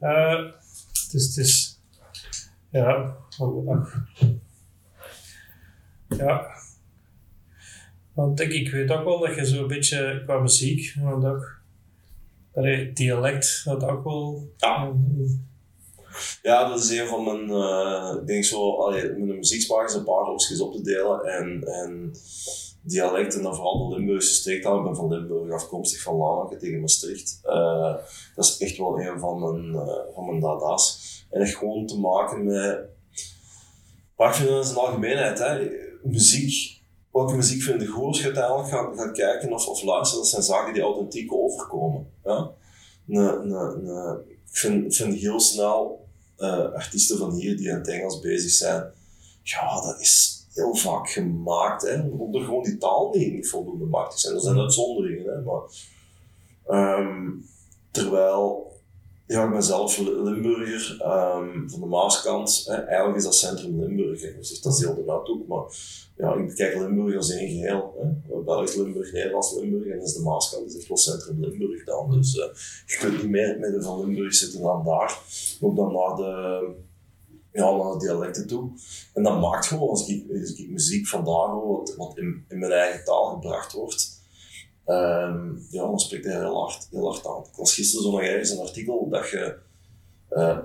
ja. 0.00 0.36
uh, 0.36 0.52
het 0.92 1.14
is, 1.14 1.26
het 1.26 1.36
is 1.36 1.80
ja, 2.70 3.16
ja. 6.08 6.46
Want 8.12 8.40
ik, 8.40 8.52
ik 8.52 8.70
weet 8.70 8.90
ook 8.90 9.04
wel 9.04 9.18
dat 9.18 9.34
je 9.34 9.44
zo'n 9.44 9.66
beetje 9.66 10.22
qua 10.24 10.38
muziek, 10.38 10.94
want 11.00 11.24
ook 11.24 11.62
allee, 12.54 12.92
dialect, 12.92 13.62
dat 13.64 13.84
ook 13.84 14.04
wel. 14.04 14.52
Ja. 14.56 14.92
Ja, 16.42 16.68
dat 16.68 16.78
is 16.78 16.98
een 16.98 17.06
van 17.06 17.24
mijn, 17.24 17.48
uh, 17.48 18.20
ik 18.20 18.26
denk 18.26 18.44
zo, 18.44 18.76
allee, 18.76 19.12
mijn 19.12 19.38
muzieksmaak 19.38 19.88
is 19.88 19.94
een 19.94 20.04
paar 20.04 20.24
hoofdjes 20.24 20.60
op 20.60 20.72
te 20.72 20.82
delen 20.82 21.24
en, 21.24 21.62
en 21.64 22.12
dialect 22.82 23.34
en 23.34 23.42
dan 23.42 23.54
vooral 23.54 23.88
de 23.88 23.96
Limburgse 23.96 24.34
streektaal. 24.34 24.78
Ik 24.78 24.84
ben 24.84 24.96
van 24.96 25.08
Limburg 25.08 25.52
afkomstig 25.52 26.02
van 26.02 26.16
Lanaken 26.16 26.58
tegen 26.58 26.80
Maastricht. 26.80 27.40
Uh, 27.44 27.94
dat 28.34 28.44
is 28.44 28.58
echt 28.58 28.76
wel 28.76 29.00
een 29.00 29.18
van 29.18 29.40
mijn, 29.40 29.72
uh, 29.72 30.14
van 30.14 30.26
mijn 30.26 30.40
dada's. 30.40 31.08
En 31.30 31.40
echt 31.40 31.56
gewoon 31.56 31.86
te 31.86 31.98
maken 31.98 32.44
met, 32.44 32.78
maar 34.16 34.28
ik 34.28 34.34
vind 34.34 34.48
dat 34.48 34.58
in 34.58 34.64
zijn 34.64 34.78
algemeenheid, 34.78 35.38
hè, 35.38 35.70
muziek 36.02 36.80
welke 37.12 37.34
muziek 37.34 37.62
vind 37.62 37.80
je 37.80 37.86
goed 37.86 38.04
als 38.04 38.18
je 38.18 38.24
uiteindelijk 38.24 38.68
gaat, 38.68 39.12
kijken 39.12 39.52
of, 39.52 39.66
of 39.66 39.82
luisteren? 39.82 40.22
Dat 40.22 40.30
zijn 40.30 40.42
zaken 40.42 40.74
die 40.74 40.82
authentiek 40.82 41.32
overkomen. 41.32 42.06
Ja? 42.24 42.50
Ne, 43.04 43.44
ne, 43.44 44.22
ik 44.26 44.38
vind, 44.44 44.96
vind 44.96 45.14
heel 45.14 45.40
snel 45.40 45.99
uh, 46.40 46.72
artiesten 46.72 47.18
van 47.18 47.32
hier 47.32 47.56
die 47.56 47.68
in 47.68 47.74
het 47.74 47.88
Engels 47.88 48.20
bezig 48.20 48.50
zijn. 48.50 48.92
Ja, 49.42 49.80
dat 49.80 50.00
is 50.00 50.46
heel 50.52 50.74
vaak 50.74 51.10
gemaakt, 51.10 51.82
hè, 51.82 52.00
omdat 52.00 52.42
gewoon 52.42 52.62
die 52.62 52.78
taal 52.78 53.10
niet, 53.14 53.32
niet 53.32 53.48
voldoende 53.48 53.84
machtig 53.84 54.18
zijn. 54.18 54.34
Dat 54.34 54.42
zijn 54.42 54.58
uitzonderingen, 54.58 55.24
hè, 55.24 55.40
maar 55.40 55.62
um, 56.98 57.44
terwijl 57.90 58.69
ja, 59.30 59.44
ik 59.44 59.50
ben 59.50 59.62
zelf 59.62 59.98
Limburger 59.98 60.92
um, 60.92 61.70
van 61.70 61.80
de 61.80 61.86
Maaskant. 61.86 62.64
Hè. 62.66 62.74
Eigenlijk 62.74 63.16
is 63.16 63.24
dat 63.24 63.34
Centrum 63.34 63.80
Limburg. 63.80 64.20
Zegt 64.40 64.62
dat 64.62 64.72
is 64.72 64.80
heel 64.80 64.94
de 64.94 65.12
ook, 65.12 65.46
maar 65.46 65.64
ja, 66.16 66.34
ik 66.34 66.46
bekijk 66.46 66.78
Limburg 66.78 67.16
als 67.16 67.30
één 67.30 67.48
geheel. 67.48 67.94
Hè. 67.98 68.36
Belgisch 68.42 68.74
Limburg, 68.74 69.12
Nederlands 69.12 69.54
Limburg 69.54 69.86
en 69.86 70.00
is 70.00 70.14
de 70.14 70.22
Maaskant 70.22 70.66
is 70.66 70.76
echt 70.76 70.88
wel 70.88 70.96
Centrum 70.96 71.40
Limburg 71.40 71.84
dan. 71.84 72.10
Dus 72.10 72.34
uh, 72.34 72.44
je 72.86 72.96
kunt 72.98 73.22
niet 73.22 73.30
meer 73.30 73.44
in 73.44 73.50
het 73.50 73.60
midden 73.60 73.82
van 73.82 74.00
Limburg 74.00 74.34
zitten 74.34 74.60
dan 74.60 74.84
daar. 74.84 75.18
Ook 75.60 75.76
dan 75.76 75.92
naar 75.92 76.16
de, 76.16 76.72
ja, 77.52 77.76
naar 77.76 77.98
dialecten 77.98 78.46
toe. 78.46 78.70
En 79.14 79.22
dat 79.22 79.40
maakt 79.40 79.66
gewoon, 79.66 79.88
als 79.88 80.08
ik, 80.08 80.24
als 80.40 80.58
ik 80.58 80.70
muziek 80.70 81.06
vandaar 81.06 81.48
hoor, 81.48 81.78
wat, 81.78 81.94
wat 81.96 82.16
in, 82.16 82.44
in 82.48 82.58
mijn 82.58 82.72
eigen 82.72 83.04
taal 83.04 83.24
gebracht 83.24 83.72
wordt, 83.72 84.19
Um, 84.86 85.66
ja, 85.70 85.82
dan 85.82 86.00
spreekt 86.00 86.24
hij 86.24 86.38
heel 86.38 86.60
hard, 86.60 86.88
heel 86.90 87.04
hard 87.04 87.26
aan. 87.26 87.44
Ik 87.50 87.58
las 87.58 87.74
gisteren 87.74 88.04
zo 88.04 88.10
nog 88.10 88.20
ergens 88.20 88.50
een 88.50 88.58
artikel 88.58 89.08
dat, 89.08 89.30
je, 89.30 89.56
uh, 90.30 90.58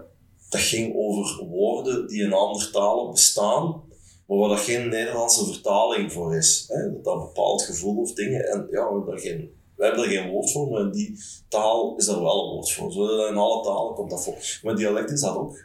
dat 0.49 0.61
ging 0.61 0.95
over 0.95 1.45
woorden 1.45 2.07
die 2.07 2.21
in 2.21 2.33
andere 2.33 2.69
talen 2.69 3.11
bestaan, 3.11 3.83
maar 4.25 4.37
waar 4.37 4.49
dat 4.49 4.59
geen 4.59 4.89
Nederlandse 4.89 5.45
vertaling 5.45 6.11
voor 6.11 6.35
is. 6.35 6.65
Hè? 6.67 6.91
Dat 6.91 7.03
dat 7.03 7.19
bepaald 7.19 7.61
gevoel 7.61 8.01
of 8.01 8.13
dingen. 8.13 8.45
En 8.45 8.67
ja, 8.71 8.87
we 8.87 8.93
hebben 8.93 9.05
daar 9.05 9.19
geen, 9.19 9.51
we 9.75 9.85
hebben 9.85 10.05
geen 10.05 10.29
woord 10.29 10.51
voor, 10.51 10.69
maar 10.69 10.81
in 10.81 10.91
die 10.91 11.19
taal 11.47 11.95
is 11.97 12.05
daar 12.05 12.21
wel 12.21 12.43
een 12.43 12.53
woord 12.53 12.71
voor. 12.71 12.91
Zo 12.91 13.25
in 13.27 13.37
alle 13.37 13.63
talen 13.63 13.93
komt 13.93 14.09
dat 14.09 14.23
voor. 14.23 14.59
Maar 14.63 14.75
dialect 14.75 15.11
is 15.11 15.21
dat 15.21 15.35
ook. 15.35 15.57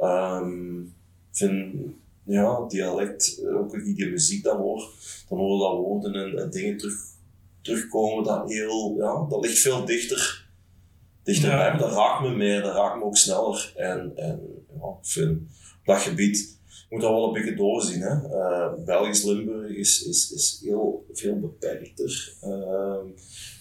Um, 0.00 0.94
vind, 1.32 1.74
ja, 2.24 2.64
dialect, 2.68 3.42
ook 3.54 3.74
als 3.74 3.82
die 3.84 4.10
muziek 4.10 4.44
dan 4.44 4.56
hoor, 4.56 4.90
dan 5.28 5.38
hoor 5.38 5.58
dat 5.58 5.76
woorden 5.76 6.14
en, 6.14 6.38
en 6.38 6.50
dingen 6.50 6.76
terug 6.76 7.14
terugkomen, 7.66 8.24
dat, 8.24 8.50
heel, 8.50 8.94
ja, 8.96 9.26
dat 9.28 9.40
ligt 9.44 9.58
veel 9.58 9.84
dichter, 9.84 10.48
dichter 11.22 11.50
bij 11.50 11.72
me. 11.72 11.78
Dat 11.78 11.92
raakt 11.92 12.22
me 12.22 12.36
meer, 12.36 12.62
dat 12.62 12.74
raakt 12.74 12.96
me 12.96 13.04
ook 13.04 13.16
sneller. 13.16 13.72
En, 13.76 14.12
en 14.16 14.40
ja, 14.80 14.88
ik 15.00 15.08
vind 15.08 15.40
op 15.80 15.84
dat 15.84 15.98
gebied 16.00 16.58
moet 16.90 17.00
dat 17.00 17.10
wel 17.10 17.26
een 17.26 17.32
beetje 17.32 17.56
doorzien. 17.56 18.00
Hè. 18.00 18.14
Uh, 18.14 18.84
Belgisch 18.84 19.22
Limburg 19.22 19.70
is, 19.70 20.02
is, 20.02 20.32
is 20.32 20.60
heel 20.62 21.04
veel 21.12 21.40
beperkter. 21.40 22.34
Uh, 22.44 22.98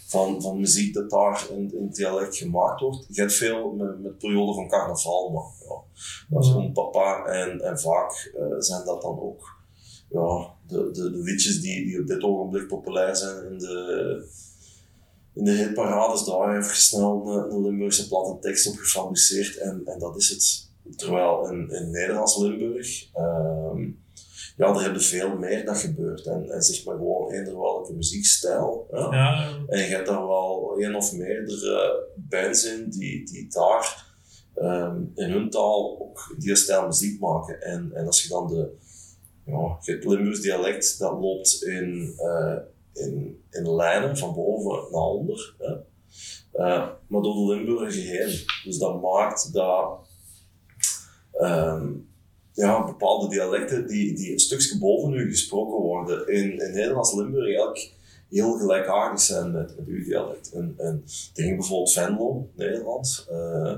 van, 0.07 0.41
van 0.41 0.59
muziek 0.59 0.93
dat 0.93 1.09
daar 1.09 1.47
in, 1.51 1.77
in 1.77 1.89
dialect 1.89 2.37
gemaakt 2.37 2.81
wordt. 2.81 3.05
Je 3.09 3.21
hebt 3.21 3.33
veel 3.33 3.71
met, 3.71 4.01
met 4.01 4.17
periode 4.17 4.53
van 4.53 4.69
carnaval, 4.69 5.29
maar 5.29 5.43
ja, 5.67 6.03
dat 6.29 6.43
is 6.43 6.49
gewoon 6.49 6.71
papa. 6.71 7.25
En, 7.25 7.61
en 7.61 7.79
vaak 7.79 8.31
uh, 8.37 8.55
zijn 8.57 8.85
dat 8.85 9.01
dan 9.01 9.19
ook 9.19 9.55
ja, 10.09 10.54
de, 10.67 10.91
de, 10.91 11.11
de 11.11 11.17
liedjes 11.17 11.61
die, 11.61 11.85
die 11.85 11.99
op 12.01 12.07
dit 12.07 12.23
ogenblik 12.23 12.67
populair 12.67 13.15
zijn 13.15 13.51
in 13.51 13.57
de, 13.57 14.27
in 15.33 15.43
de 15.43 15.51
hitparades, 15.51 16.25
daar 16.25 16.55
heeft 16.55 16.81
snel 16.81 17.27
een, 17.27 17.51
een 17.51 17.61
Limburgse 17.61 18.07
platte 18.07 18.39
tekst 18.39 18.67
op 18.67 18.75
gefabriceerd 18.75 19.57
en, 19.57 19.81
en 19.85 19.99
dat 19.99 20.15
is 20.15 20.29
het. 20.29 20.63
Terwijl 20.95 21.49
in, 21.49 21.69
in 21.69 21.91
Nederlands 21.91 22.37
Limburg, 22.37 23.09
um, 23.17 24.03
ja, 24.57 24.67
er 24.67 24.81
hebben 24.81 25.01
veel 25.01 25.37
meer 25.37 25.65
dat 25.65 25.77
gebeurt. 25.77 26.25
En, 26.25 26.49
en 26.49 26.61
zeg 26.61 26.85
maar 26.85 26.95
gewoon 26.95 27.31
eender 27.31 27.59
welke 27.59 27.93
muziekstijl. 27.93 28.87
Ja. 28.91 29.07
ja. 29.11 29.57
En 29.67 29.79
je 29.79 29.85
hebt 29.85 30.07
daar 30.07 30.27
wel 30.27 30.75
één 30.77 30.95
of 30.95 31.13
meerdere 31.13 32.07
bands 32.15 32.65
in 32.65 32.89
die, 32.89 33.25
die 33.25 33.47
daar 33.49 34.13
um, 34.55 35.11
in 35.15 35.31
hun 35.31 35.49
taal 35.49 35.99
ook 36.01 36.35
die 36.37 36.55
stijl 36.55 36.85
muziek 36.85 37.19
maken. 37.19 37.61
En, 37.61 37.91
en 37.93 38.05
als 38.05 38.23
je 38.23 38.29
dan 38.29 38.47
de, 38.47 38.69
ja, 39.45 39.77
het 39.79 40.05
Limburgs 40.05 40.41
dialect 40.41 40.99
dat 40.99 41.19
loopt 41.19 41.63
in, 41.63 42.13
uh, 42.17 42.57
in, 42.93 43.43
in 43.49 43.75
lijnen 43.75 44.17
van 44.17 44.33
boven 44.33 44.91
naar 44.91 45.01
onder. 45.01 45.55
Hè. 45.57 45.73
Uh, 46.53 46.89
maar 47.07 47.21
door 47.21 47.33
de 47.33 47.53
Limburger 47.53 48.01
heen. 48.01 48.45
Dus 48.63 48.77
dat 48.77 49.01
maakt 49.01 49.53
dat 49.53 50.07
um, 51.41 52.09
ja, 52.53 52.85
bepaalde 52.85 53.29
dialecten 53.29 53.87
die, 53.87 54.15
die 54.15 54.31
een 54.31 54.39
stukje 54.39 54.77
boven 54.77 55.13
u 55.13 55.29
gesproken 55.29 55.81
worden 55.81 56.27
in, 56.27 56.59
in 56.59 56.73
Nederlands-Limburg 56.73 57.45
eigenlijk 57.45 57.93
heel 58.29 58.57
gelijkaardig 58.57 59.19
zijn 59.19 59.51
met, 59.51 59.77
met 59.77 59.87
uw 59.87 60.03
dialect. 60.03 60.51
En, 60.51 60.73
en 60.77 61.03
denk 61.33 61.57
bijvoorbeeld 61.57 61.93
Venlo, 61.93 62.49
Nederlands. 62.55 63.27
Uh, 63.31 63.75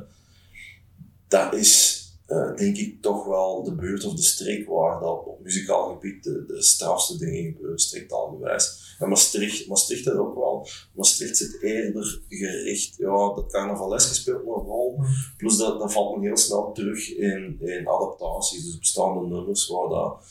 is 1.51 1.96
uh, 2.27 2.55
denk 2.55 2.77
ik 2.77 3.01
toch 3.01 3.25
wel 3.25 3.63
de 3.63 3.75
buurt 3.75 4.05
of 4.05 4.13
de 4.13 4.21
streek 4.21 4.67
waar 4.67 4.99
dat 4.99 5.25
op 5.25 5.43
muzikaal 5.43 5.93
gebied 5.93 6.23
de, 6.23 6.45
de 6.47 6.61
strafste 6.61 7.17
dingen 7.17 7.43
gebeuren, 7.43 7.79
streektaalbewijs. 7.79 8.95
En 8.99 9.09
Maastricht, 9.09 9.67
Maastricht 9.67 10.05
dat 10.05 10.17
ook 10.17 10.35
wel. 10.35 10.67
Maastricht 10.93 11.37
zit 11.37 11.61
eerder 11.61 12.21
gericht, 12.29 12.95
ja, 12.97 13.33
dat 13.33 13.51
carnavaleske 13.51 14.13
speelt 14.13 14.45
nog 14.45 14.57
een 14.57 14.65
rol. 14.65 14.99
Plus 15.37 15.57
dat, 15.57 15.79
dat 15.79 15.93
valt 15.93 16.15
nog 16.15 16.23
heel 16.23 16.37
snel 16.37 16.71
terug 16.71 17.15
in, 17.15 17.57
in 17.61 17.87
adaptaties, 17.87 18.63
dus 18.63 18.79
bestaande 18.79 19.27
nummers 19.27 19.67
waar 19.67 19.89
dat 19.89 20.21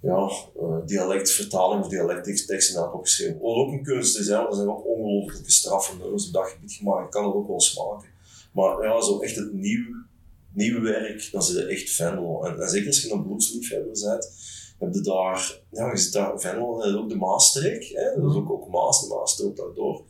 ja, 0.00 0.30
uh, 0.62 0.76
dialectvertaling 0.86 1.84
of 1.84 1.88
dialectteksten 1.88 2.80
hebben 2.80 2.94
opgeschreven. 2.94 3.40
Wat 3.40 3.56
ook 3.56 3.72
een 3.72 3.82
kunst 3.82 4.18
is, 4.18 4.26
hè, 4.26 4.46
er 4.46 4.54
zijn 4.54 4.68
ook 4.68 4.86
ongelooflijke 4.86 5.50
straffe 5.50 5.96
nummers 5.96 6.26
op 6.26 6.32
dat 6.32 6.48
gebied 6.48 6.72
gemaakt. 6.72 7.04
Ik 7.04 7.10
kan 7.10 7.24
het 7.24 7.34
ook 7.34 7.48
wel 7.48 7.60
smaken. 7.60 8.08
Maar 8.52 8.82
ja, 8.82 9.00
zo 9.00 9.20
echt 9.20 9.36
het 9.36 9.52
nieuw 9.52 10.08
nieuw 10.52 10.80
werk, 10.80 11.28
dan 11.32 11.42
zit 11.42 11.56
je 11.56 11.64
echt 11.64 11.90
Venlo. 11.90 12.44
En, 12.44 12.60
en 12.60 12.68
zeker 12.68 12.86
als 12.86 13.02
je 13.02 13.12
een 13.12 13.26
bluesliefhebber 13.26 14.00
bent, 14.00 14.32
heb 14.78 14.94
je 14.94 15.00
daar, 15.00 15.60
ja, 15.70 15.90
je 15.90 15.96
zit 15.96 16.12
daar 16.12 16.40
Venlo 16.40 16.80
en 16.80 16.96
ook 16.96 17.08
de 17.08 17.16
Maastreek, 17.16 17.84
hè, 17.84 18.20
dat 18.20 18.30
is 18.30 18.36
ook, 18.36 18.50
ook 18.50 18.68
Maas, 18.68 19.00
de 19.08 19.14
Maas 19.14 19.32
strookt 19.32 19.56
daardoor. 19.56 20.04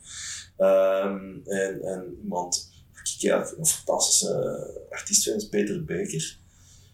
Um, 0.57 1.41
en, 1.45 1.81
en 1.81 2.17
iemand, 2.23 2.71
ik 2.93 3.07
ja, 3.07 3.39
een 3.57 3.65
fantastische 3.65 4.85
artiest 4.89 5.23
vind, 5.23 5.49
Peter 5.49 5.85
Beker. 5.85 6.39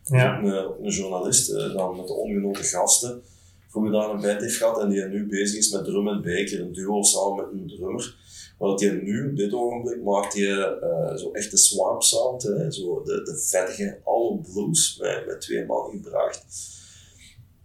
Ja. 0.03 0.37
Een, 0.37 0.85
een 0.85 0.91
journalist, 0.91 1.49
uh, 1.49 1.73
dan 1.73 1.95
met 1.95 2.07
de 2.07 2.13
ongenoten 2.13 2.63
gasten, 2.63 3.21
voor 3.67 3.91
daar 3.91 4.09
een 4.09 4.21
band 4.21 4.41
heeft 4.41 4.57
gehad 4.57 4.81
en 4.81 4.89
die 4.89 5.03
nu 5.03 5.27
bezig 5.27 5.57
is 5.57 5.71
met 5.71 5.85
Drum 5.85 6.07
en 6.07 6.21
Beker, 6.21 6.61
een 6.61 6.73
duo 6.73 7.03
samen 7.03 7.35
met 7.35 7.61
een 7.61 7.67
drummer. 7.67 8.15
Wat 8.57 8.79
je 8.79 8.91
nu, 8.91 9.29
op 9.29 9.35
dit 9.35 9.53
ogenblik, 9.53 10.03
maakt 10.03 10.33
je 10.33 10.79
uh, 10.83 11.17
zo 11.17 11.31
echt 11.31 11.51
de 11.51 11.57
swamp 11.57 12.03
sound, 12.03 12.43
hè, 12.43 12.71
zo 12.71 13.01
de, 13.03 13.21
de 13.23 13.37
vettige 13.37 13.99
all 14.03 14.39
blues 14.53 14.97
met, 15.01 15.25
met 15.25 15.41
twee 15.41 15.65
man 15.65 15.91
gebracht. 15.91 16.45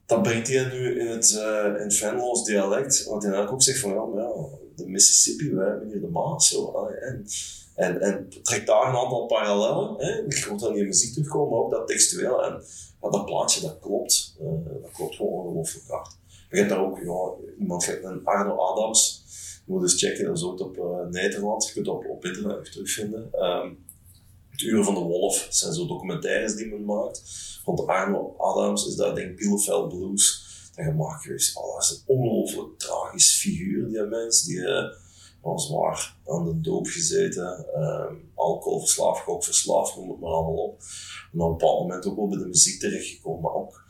Dat 0.06 0.22
brengt 0.22 0.48
hij 0.48 0.64
nu 0.64 1.00
in 1.00 1.06
het, 1.06 1.30
uh, 1.30 1.80
in 1.80 2.44
dialect, 2.44 3.04
wat 3.04 3.22
hij 3.22 3.48
ook 3.48 3.62
zegt 3.62 3.78
van 3.78 3.90
ja, 3.90 4.32
de 4.76 4.86
Mississippi, 4.86 5.54
wij 5.54 5.68
hebben 5.68 5.88
hier 5.88 6.00
de 6.00 6.06
Maas. 6.06 6.48
Zo, 6.48 6.86
en, 6.86 7.26
en, 7.74 8.00
en 8.00 8.28
trekt 8.42 8.66
daar 8.66 8.88
een 8.88 8.96
aantal 8.96 9.26
parallellen. 9.26 9.94
Hè. 9.96 10.10
Je 10.10 10.44
hoort 10.48 10.60
dan 10.60 10.74
die 10.74 10.84
muziek 10.84 11.12
terugkomen, 11.12 11.50
maar 11.50 11.58
ook 11.58 11.70
dat 11.70 11.86
textueel. 11.86 12.44
En 12.44 12.62
ja, 13.02 13.10
dat 13.10 13.24
plaatje, 13.24 13.60
dat 13.60 13.78
klopt. 13.80 14.36
Uh, 14.40 14.48
dat 14.82 14.90
klopt 14.92 15.16
gewoon 15.16 15.32
ongelooflijk 15.32 15.86
hard. 15.88 16.20
Hebt 16.58 16.68
daar 16.68 16.84
ook 16.84 16.98
ja, 16.98 17.46
iemand, 17.58 17.98
een 18.02 18.24
Arno 18.24 18.56
Adams, 18.56 19.24
je 19.66 19.72
moet 19.72 19.82
eens 19.82 19.98
checken, 19.98 20.24
dat 20.24 20.36
is 20.36 20.44
ook 20.44 20.60
op 20.60 20.76
uh, 20.76 21.10
Nederland. 21.10 21.66
Je 21.66 21.72
kunt 21.72 21.86
het 21.86 21.94
op, 21.94 22.06
op 22.08 22.24
internet 22.24 22.72
terugvinden. 22.72 23.30
Um, 23.44 23.84
Het 24.50 24.60
Uur 24.60 24.84
van 24.84 24.94
de 24.94 25.00
Wolf, 25.00 25.44
dat 25.44 25.56
zijn 25.56 25.72
zo 25.72 25.86
documentaires 25.86 26.54
die 26.54 26.66
men 26.66 26.84
maakt. 26.84 27.22
Rond 27.64 27.86
Arno 27.86 28.34
Adams 28.38 28.86
is 28.86 28.94
dat 28.94 29.16
denk 29.16 29.30
ik 29.30 29.36
Bielefeld 29.36 29.88
Blues 29.88 30.50
dat 30.76 31.22
geweest. 31.22 31.56
Oh, 31.56 31.74
dat 31.74 31.82
is 31.82 31.90
een 31.90 32.16
ongelooflijk 32.16 32.78
tragisch 32.78 33.40
figuur, 33.40 33.88
die 33.88 34.02
mens. 34.02 34.42
Die 34.42 34.56
uh, 34.56 34.84
was 35.42 35.66
zwaar 35.66 36.16
aan 36.26 36.44
de 36.44 36.60
doop 36.60 36.86
gezeten. 36.86 37.66
Uh, 37.76 38.12
alcoholverslaafd, 38.34 39.22
gokverslaafd, 39.22 39.96
noem 39.96 40.10
het 40.10 40.20
maar 40.20 40.30
allemaal 40.30 40.64
op. 40.64 40.80
En 41.32 41.40
op 41.40 41.46
een 41.46 41.56
bepaald 41.56 41.80
moment 41.80 42.06
ook 42.06 42.16
wel 42.16 42.28
bij 42.28 42.38
de 42.38 42.46
muziek 42.46 42.80
terechtgekomen. 42.80 43.40
Maar 43.40 43.54
ook, 43.54 43.81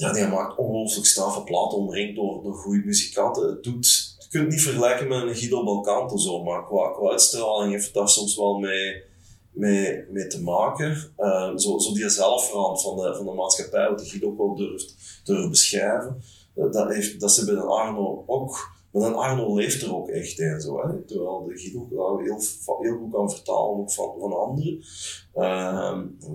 ja, 0.00 0.12
die 0.12 0.26
maakt 0.26 0.56
ongelooflijk 0.56 1.06
straffe 1.06 1.42
platen, 1.42 1.78
omringd 1.78 2.16
door, 2.16 2.42
door 2.42 2.54
goede 2.54 2.82
muzikanten. 2.84 3.48
Het 3.48 3.62
doet, 3.62 4.16
je 4.18 4.28
kunt 4.28 4.44
het 4.44 4.52
niet 4.52 4.62
vergelijken 4.62 5.08
met 5.08 5.22
een 5.22 5.36
Guido 5.36 5.64
Balcanto 5.64 6.16
zo, 6.16 6.42
maar 6.42 6.66
qua, 6.66 6.90
qua 6.90 7.10
uitstraling 7.10 7.72
heeft 7.72 7.94
daar 7.94 8.08
soms 8.08 8.36
wel 8.36 8.58
mee 8.58 9.08
mee, 9.50 10.04
mee 10.10 10.26
te 10.26 10.42
maken. 10.42 11.12
Uh, 11.18 11.56
zo, 11.56 11.78
zo 11.78 11.92
die 11.92 12.08
zelfrand 12.08 12.82
van 12.82 12.96
de, 12.96 13.14
van 13.16 13.26
de 13.26 13.32
maatschappij, 13.32 13.88
wat 13.88 13.98
de 13.98 14.04
Guido 14.04 14.28
ook 14.28 14.38
wel 14.38 14.54
durft, 14.54 14.94
durft 15.24 15.48
beschrijven, 15.48 16.22
uh, 16.54 16.72
dat, 16.72 16.88
heeft, 16.88 17.20
dat 17.20 17.32
ze 17.32 17.44
bij 17.44 17.54
een 17.54 17.60
Arno 17.60 18.24
ook, 18.26 18.78
maar 18.92 19.02
een 19.02 19.14
Arno 19.14 19.54
leeft 19.54 19.82
er 19.82 19.94
ook 19.94 20.08
echt 20.08 20.38
in, 20.38 20.60
zo, 20.60 20.80
hè? 20.80 21.02
terwijl 21.02 21.44
de 21.44 21.58
Guido 21.58 21.86
heel, 22.20 22.40
heel 22.80 22.96
goed 22.98 23.12
kan 23.12 23.30
vertalen 23.30 23.78
ook 23.78 23.92
van, 23.92 24.14
van 24.20 24.32
anderen. 24.32 24.84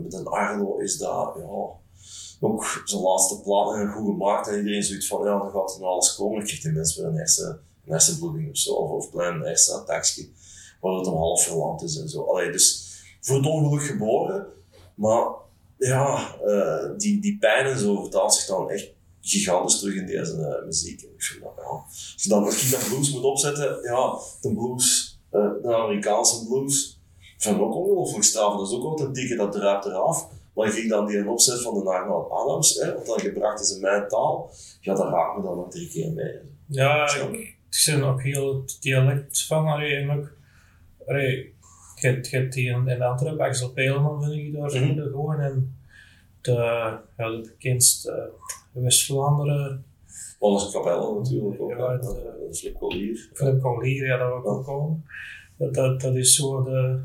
Met 0.04 0.14
een 0.14 0.28
Arno 0.28 0.78
is 0.78 0.98
dat, 0.98 1.34
ja, 1.38 1.84
ook 2.40 2.82
zijn 2.86 3.02
laatste 3.02 3.42
plaat 3.42 3.92
goed 3.92 4.06
gemaakt 4.06 4.48
en 4.48 4.58
iedereen 4.58 4.84
zoiets 4.84 5.08
van, 5.08 5.24
ja, 5.24 5.40
dan 5.40 5.52
gaat 5.52 5.76
er 5.76 5.86
alles 5.86 6.16
komen, 6.16 6.38
dan 6.38 6.46
krijgt 6.46 6.64
die 6.64 6.72
mensen 6.72 7.02
weer 7.02 7.12
een 7.12 7.18
hersen, 7.18 7.50
een 7.86 7.92
hersenbloeding 7.92 8.50
of 8.50 8.58
zo, 8.58 8.74
of, 8.74 8.90
of 8.90 9.06
een 9.06 9.12
klein 9.12 9.42
hersenattackje, 9.42 10.28
waar 10.82 10.94
het 10.94 11.08
een 11.08 11.14
half 11.14 11.44
verlamd 11.44 11.82
is 11.82 12.00
en 12.00 12.10
zo. 12.10 12.24
Allee, 12.24 12.52
dus, 12.52 12.94
voor 13.22 13.36
het 13.36 13.46
ongeluk 13.46 13.84
geboren. 13.84 14.48
Maar 14.96 15.28
ja, 15.78 16.36
uh, 16.46 16.98
die, 16.98 17.22
die 17.22 17.38
pijn 17.38 17.66
en 17.66 17.80
zo 17.80 18.02
vertaalt 18.02 18.34
zich 18.34 18.46
dan 18.46 18.70
echt 18.70 18.90
gigantisch 19.22 19.80
terug 19.80 19.96
in 19.96 20.06
deze 20.06 20.38
uh, 20.38 20.66
muziek. 20.66 21.02
En 21.02 21.10
ik 21.14 21.24
vind 21.24 21.44
dat, 21.44 21.54
ja. 21.58 21.64
Als 21.64 22.16
je 22.18 22.30
dan 22.30 22.44
dat 22.44 22.88
blues 22.90 23.14
moet 23.14 23.24
opzetten, 23.24 23.82
ja, 23.84 24.18
de 24.42 24.54
blues, 24.54 25.20
uh, 25.32 25.50
de 25.62 25.76
Amerikaanse 25.76 26.46
blues, 26.46 27.00
vind 27.38 27.60
ook 27.60 27.76
ongelooflijk 27.76 28.24
straf. 28.24 28.58
Dat 28.58 28.68
is 28.68 28.74
ook 28.74 28.84
authentiek, 28.84 29.38
dat 29.38 29.52
druipt 29.52 29.86
eraf. 29.86 30.30
Maar 30.56 30.78
ik 30.78 30.90
dan 30.90 31.08
die 31.08 31.18
een 31.18 31.30
opzet 31.30 31.62
van 31.62 31.74
de 31.74 31.90
Arnold 31.90 32.32
Adams, 32.32 32.80
hè, 32.80 32.94
wat 32.94 33.06
dan 33.06 33.20
gebracht 33.20 33.62
is 33.62 33.76
in 33.76 33.82
mijn 33.82 34.08
taal, 34.08 34.52
ja, 34.82 34.96
daar 34.96 35.12
raakt 35.12 35.38
me 35.38 35.44
dan 35.44 35.58
nog 35.58 35.70
drie 35.70 35.90
keer 35.90 36.12
mee. 36.12 36.40
Ja, 36.68 37.16
ik, 37.16 37.58
ik 37.70 38.04
ook 38.04 38.24
heel 38.24 38.62
het 38.62 38.78
dialect 38.80 39.46
van, 39.46 39.68
allee, 39.68 39.96
en 39.96 40.10
ook, 40.10 40.32
allee, 41.08 41.54
je 41.96 42.08
hebt, 42.08 42.54
die 42.54 42.70
in, 42.70 42.88
in 42.88 43.02
Antwerpen, 43.02 43.46
Axel 43.46 43.72
Peelman 43.72 44.24
vind 44.24 44.36
ik 44.36 44.54
daar 44.54 44.82
mm 44.82 44.98
-hmm. 44.98 45.10
gewoon. 45.10 45.40
En 45.40 45.76
de, 46.42 46.54
ja, 47.18 47.30
de 47.30 47.42
bekendste 47.42 48.32
uh, 48.74 48.84
West-Vlaanderen. 48.84 49.86
Alles 50.40 50.72
Capelle 50.72 51.16
natuurlijk 51.16 51.62
ook. 51.62 51.70
Ja, 51.70 51.98
de, 51.98 52.48
Flip 52.52 52.78
Collier. 52.78 53.30
Flip 53.34 53.62
Collier, 53.62 54.06
ja, 54.06 54.18
dat 54.18 54.28
wil 54.28 54.38
ik 54.38 54.48
ook 54.48 54.66
komen. 54.66 55.06
Dat, 55.58 55.74
dat, 55.74 56.02
dat 56.02 56.16
is 56.16 56.36
zo 56.36 56.64
de... 56.64 57.00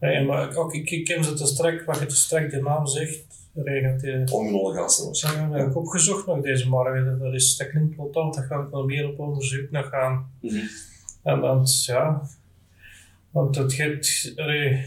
Nee, 0.00 0.24
maar 0.24 0.56
ook, 0.56 0.74
ik, 0.74 0.90
ik 0.90 1.04
ken 1.04 1.24
ze 1.24 1.32
te 1.32 1.46
strek, 1.46 1.84
wat 1.84 1.98
je 1.98 2.06
te 2.06 2.16
strek 2.16 2.50
de 2.50 2.60
naam 2.60 2.86
zegt. 2.86 3.24
Regent 3.54 4.02
dat 4.02 5.52
heb 5.52 5.68
ik 5.68 5.76
opgezocht 5.76 6.26
nog 6.26 6.40
deze 6.40 6.68
morgen. 6.68 7.18
Dat, 7.18 7.34
is, 7.34 7.56
dat 7.56 7.68
klinkt 7.68 7.96
potant, 7.96 8.34
daar 8.34 8.44
ga 8.44 8.60
ik 8.60 8.68
wel 8.70 8.84
meer 8.84 9.08
op 9.08 9.18
onderzoek 9.18 9.70
naar 9.70 9.84
gaan. 9.84 10.30
Mm 10.40 10.50
-hmm. 10.50 10.68
En 11.22 11.40
dan, 11.40 11.66
ja, 11.86 12.28
want 13.30 13.54
dat 13.54 13.72
gaat, 13.72 14.32
allee, 14.36 14.84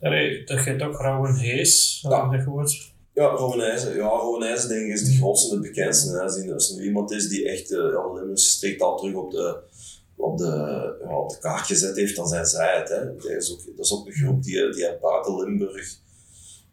allee, 0.00 0.44
dat 0.44 0.58
gaat 0.58 0.82
ook 0.82 1.00
Rauwen 1.00 1.34
Hees, 1.34 2.00
ja. 2.02 2.30
dat 2.30 2.42
gehoord. 2.42 2.92
Ja, 3.14 3.26
Rowanijzen. 3.26 3.94
Ja, 3.94 4.08
Rowanijzen 4.08 4.68
denk 4.68 4.86
ik 4.86 4.92
is 4.92 5.04
de 5.04 5.16
grootste 5.16 5.54
en 5.54 5.62
de 5.62 5.68
bekendste. 5.68 6.10
Hè. 6.10 6.52
Als 6.52 6.76
er 6.76 6.84
iemand 6.84 7.10
is 7.10 7.28
die 7.28 7.48
echt, 7.48 7.70
uh, 7.70 7.78
ja, 7.78 8.84
al 8.84 8.96
terug 8.96 9.14
op 9.14 9.30
de, 9.30 9.58
op 10.22 10.38
de, 10.38 10.96
ja, 11.04 11.18
op 11.18 11.30
de 11.30 11.38
kaart 11.38 11.66
gezet 11.66 11.96
heeft, 11.96 12.16
dan 12.16 12.28
zijn 12.28 12.46
zij 12.46 12.78
het. 12.78 12.88
Hè. 12.88 13.16
Dat, 13.16 13.24
is 13.24 13.52
ook, 13.52 13.76
dat 13.76 13.84
is 13.84 13.92
ook 13.92 14.06
een 14.06 14.12
groep 14.12 14.42
die, 14.42 14.72
die 14.72 14.98
buiten 15.00 15.36
Limburg 15.36 16.00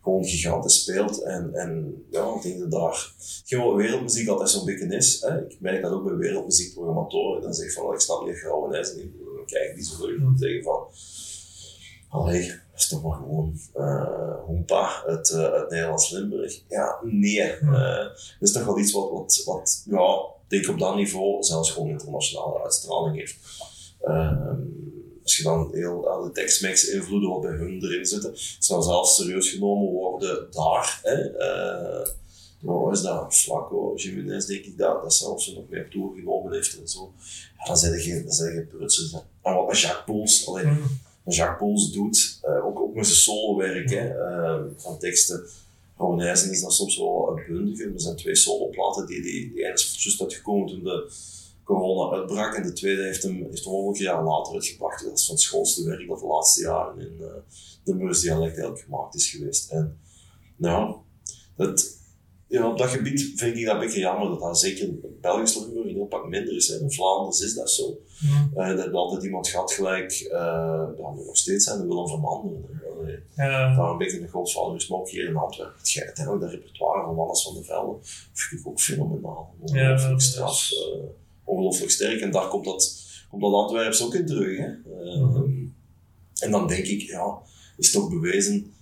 gewoon 0.03 0.25
gigantisch 0.25 0.81
speelt. 0.81 1.21
En, 1.21 1.53
en 1.53 2.03
ja, 2.09 2.33
ik 2.35 2.41
denk 2.41 2.59
dat 2.59 2.71
daar 2.71 3.13
gewoon 3.43 3.75
wereldmuziek 3.75 4.27
altijd 4.27 4.49
zo'n 4.49 4.65
beetje 4.65 4.95
is. 4.95 5.21
Hè. 5.21 5.45
Ik 5.45 5.57
merk 5.59 5.81
dat 5.81 5.91
ook 5.91 6.03
bij 6.03 6.15
wereldmuziekprogrammatoren. 6.15 7.41
Dan 7.41 7.53
zeg 7.53 7.65
ik 7.65 7.71
van, 7.71 7.93
ik 7.93 7.99
snap 7.99 8.25
niet 8.25 8.41
Rauwenijzen 8.41 8.97
niet 8.97 9.12
kijk 9.49 9.75
die 9.75 9.83
zo 9.83 10.07
en 10.07 10.35
zeggen 10.38 10.63
van, 10.63 10.88
allee, 12.09 12.47
dat 12.47 12.79
is 12.79 12.88
toch 12.88 13.03
maar 13.03 13.17
gewoon 13.17 13.59
uh, 13.75 14.35
Hoempa 14.45 15.03
uit, 15.07 15.29
uh, 15.29 15.43
uit 15.43 15.69
Nederlands-Limburg. 15.69 16.62
Ja, 16.67 16.99
nee. 17.03 17.59
Uh, 17.62 17.97
dat 18.03 18.35
is 18.39 18.51
toch 18.51 18.65
wel 18.65 18.79
iets 18.79 18.91
wat, 18.91 19.09
wat, 19.12 19.41
wat 19.45 19.83
ja, 19.85 20.25
denk 20.49 20.67
op 20.67 20.79
dat 20.79 20.95
niveau 20.95 21.43
zelfs 21.43 21.71
gewoon 21.71 21.89
internationale 21.89 22.63
uitstraling 22.63 23.17
heeft. 23.17 23.38
Uh, 24.03 24.51
als 25.23 25.38
je 25.38 25.43
dan 25.43 25.69
heel 25.73 26.01
de 26.23 26.31
tekstmix 26.33 26.89
invloeden 26.89 27.29
wat 27.29 27.41
bij 27.41 27.51
hun 27.51 27.83
erin 27.83 28.05
zitten, 28.05 28.33
zou 28.59 28.83
zelfs 28.83 29.15
serieus 29.15 29.49
genomen 29.49 29.91
worden 29.91 30.47
daar. 30.51 30.99
Hè? 31.03 31.38
Uh, 31.38 32.07
wat 32.59 32.93
is 32.93 33.01
dat? 33.01 33.35
Flaco, 33.35 33.93
Jiménez, 33.95 34.45
denk 34.45 34.65
ik 34.65 34.77
dat, 34.77 35.01
dat 35.01 35.13
zelfs 35.13 35.53
nog 35.53 35.69
meer 35.69 35.89
toegenomen 35.89 36.53
heeft 36.53 36.79
en 36.79 36.88
zo. 36.88 37.13
Ja, 37.57 37.65
dan 37.65 37.77
zijn 37.77 37.93
er 37.93 37.99
geen, 37.99 38.23
dan 38.23 38.33
zijn 38.33 38.49
er 38.49 38.55
geen 38.55 38.67
prutsers. 38.67 39.13
En 39.41 39.53
wat 39.53 39.79
Jacques 39.79 40.03
Poels, 40.05 40.47
alleen, 40.47 40.67
mm. 40.67 40.99
Jacques 41.23 41.57
Poels 41.57 41.91
doet, 41.91 42.39
uh, 42.45 42.65
ook, 42.65 42.79
ook 42.79 42.95
met 42.95 43.05
zijn 43.05 43.17
solowerk 43.17 43.89
hè, 43.89 44.15
uh, 44.15 44.62
van 44.77 44.99
teksten. 44.99 45.47
Rouwenijzen 45.99 46.51
is 46.51 46.62
dan 46.62 46.71
soms 46.71 46.97
wel 46.97 47.35
uitbundiger. 47.35 47.93
Er 47.93 48.01
zijn 48.01 48.15
twee 48.15 48.35
soloplaten, 48.35 49.05
die, 49.05 49.21
die, 49.21 49.51
ene 49.53 49.73
is 49.73 50.03
juist 50.03 50.21
uitgekomen 50.21 50.67
toen 50.67 50.83
de 50.83 51.12
corona 51.63 52.17
uitbrak 52.17 52.55
en 52.55 52.63
de 52.63 52.73
tweede 52.73 53.03
heeft 53.03 53.23
hem, 53.23 53.47
heeft 53.49 53.65
hem 53.65 53.73
een 53.73 53.93
jaar 53.93 54.23
later 54.23 54.53
uitgebracht. 54.53 55.03
Dat 55.03 55.17
is 55.17 55.25
van 55.25 55.35
het 55.35 55.43
schoonste 55.43 55.83
werk 55.83 56.07
dat 56.07 56.19
de 56.19 56.25
laatste 56.25 56.62
jaren 56.62 56.99
in 56.99 57.17
uh, 57.19 57.27
de 57.83 57.95
Meurs-dialect 57.95 58.53
eigenlijk 58.53 58.81
gemaakt 58.81 59.15
is 59.15 59.29
geweest. 59.29 59.71
En 59.71 59.99
nou, 60.55 60.95
het, 61.55 61.98
ja, 62.49 62.69
op 62.69 62.77
dat 62.77 62.89
gebied 62.89 63.31
vind 63.35 63.57
ik 63.57 63.65
dat 63.65 63.73
een 63.73 63.79
beetje 63.79 63.99
jammer 63.99 64.29
dat 64.29 64.39
dat 64.39 64.59
zeker 64.59 64.83
in 64.83 65.17
Belgisch 65.21 65.55
Limburg 65.55 65.85
een 65.85 65.93
heel 65.93 66.05
pak 66.05 66.27
minder 66.27 66.55
is. 66.55 66.67
Hè. 66.67 66.79
In 66.79 66.91
Vlaanderen 66.91 67.45
is 67.45 67.53
dat 67.53 67.71
zo. 67.71 67.99
Mm. 68.19 68.51
Uh, 68.55 68.75
dat 68.75 68.93
altijd 68.93 69.23
iemand 69.23 69.47
gehad 69.47 69.71
gelijk, 69.71 70.21
uh, 70.21 70.29
ja, 70.97 71.13
nog 71.25 71.38
steeds 71.38 71.65
zijn, 71.65 71.79
de 71.79 71.88
Willem 71.88 72.07
van 72.07 72.19
Manderen. 72.19 72.77
Ja. 73.35 73.75
Daar 73.75 73.89
een 73.89 73.97
beetje 73.97 74.19
is, 74.75 74.88
maar 74.88 74.99
ook 74.99 75.09
hier 75.09 75.27
in 75.27 75.35
Antwerpen. 75.35 75.77
Het 75.77 75.89
geit, 75.89 76.27
ook 76.27 76.41
dat 76.41 76.51
repertoire 76.51 77.03
van 77.05 77.15
Wannes 77.15 77.43
van 77.43 77.53
der 77.53 77.63
Velde 77.63 77.97
vind 78.33 78.62
ik 78.62 78.67
ook 78.67 78.79
fenomenaal. 78.79 79.53
Ongelooflijk 79.59 80.12
ja, 80.12 80.19
straf, 80.19 80.71
uh, 80.71 81.03
ongelooflijk 81.43 81.91
sterk. 81.91 82.21
En 82.21 82.31
daar 82.31 82.47
komt 82.47 82.65
dat, 82.65 82.97
komt 83.29 83.41
dat 83.41 83.53
Antwerps 83.53 84.03
ook 84.03 84.15
in 84.15 84.25
terug. 84.25 84.57
Hè. 84.57 84.67
Mm. 85.17 85.73
En 86.39 86.51
dan 86.51 86.67
denk 86.67 86.85
ik, 86.85 87.01
ja, 87.01 87.38
is 87.77 87.91
toch 87.91 88.09
bewezen 88.09 88.73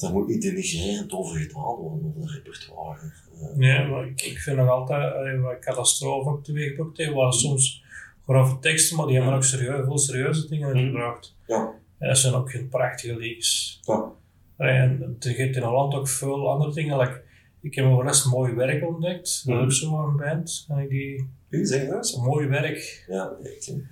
daar 0.00 0.12
moet 0.12 0.28
niet 0.28 0.42
denigrerend 0.42 1.12
over 1.12 1.40
gedaan 1.40 1.74
worden, 1.76 2.14
over 2.16 2.20
het 2.20 2.30
repertoire. 2.30 3.00
Uh, 3.34 3.56
nee, 3.56 3.86
maar 3.86 4.06
ik, 4.06 4.22
ik 4.22 4.38
vind 4.38 4.56
nog 4.56 4.68
altijd, 4.68 5.26
uh, 5.26 5.42
wat 5.42 5.58
catastrofe 5.58 6.28
ook 6.28 6.44
teweeggebracht 6.44 6.96
heeft, 6.96 7.12
waren 7.12 7.32
soms 7.32 7.84
grove 8.24 8.58
teksten, 8.58 8.96
maar 8.96 9.06
die 9.06 9.16
hebben 9.16 9.34
ook 9.34 9.44
serieus, 9.44 9.84
veel 9.84 9.98
serieuze 9.98 10.48
dingen 10.48 10.76
mm. 10.76 10.86
gebracht. 10.86 11.36
Ja. 11.46 11.72
En 11.98 12.08
dat 12.08 12.18
zijn 12.18 12.34
ook 12.34 12.50
geen 12.50 12.68
prachtige 12.68 13.16
leaks. 13.16 13.80
Ja. 13.82 14.12
En 14.56 15.16
er 15.20 15.34
geeft 15.34 15.56
in 15.56 15.62
Holland 15.62 15.94
ook 15.94 16.08
veel 16.08 16.50
andere 16.50 16.72
dingen. 16.72 16.98
Like, 16.98 17.22
ik 17.60 17.74
heb 17.74 17.84
voor 17.84 18.04
rest 18.04 18.26
mooi 18.26 18.54
werk 18.54 18.86
ontdekt, 18.88 19.46
dat 19.46 19.70
is 19.70 19.78
zo 19.78 19.98
een 19.98 20.16
band. 20.16 20.66
En 20.68 20.88
die, 20.88 21.28
Wie 21.48 21.64
zeg 21.64 21.88
dat? 21.88 22.20
Mooi 22.24 22.46
werk. 22.46 23.04
Ja, 23.08 23.32
ik 23.42 23.82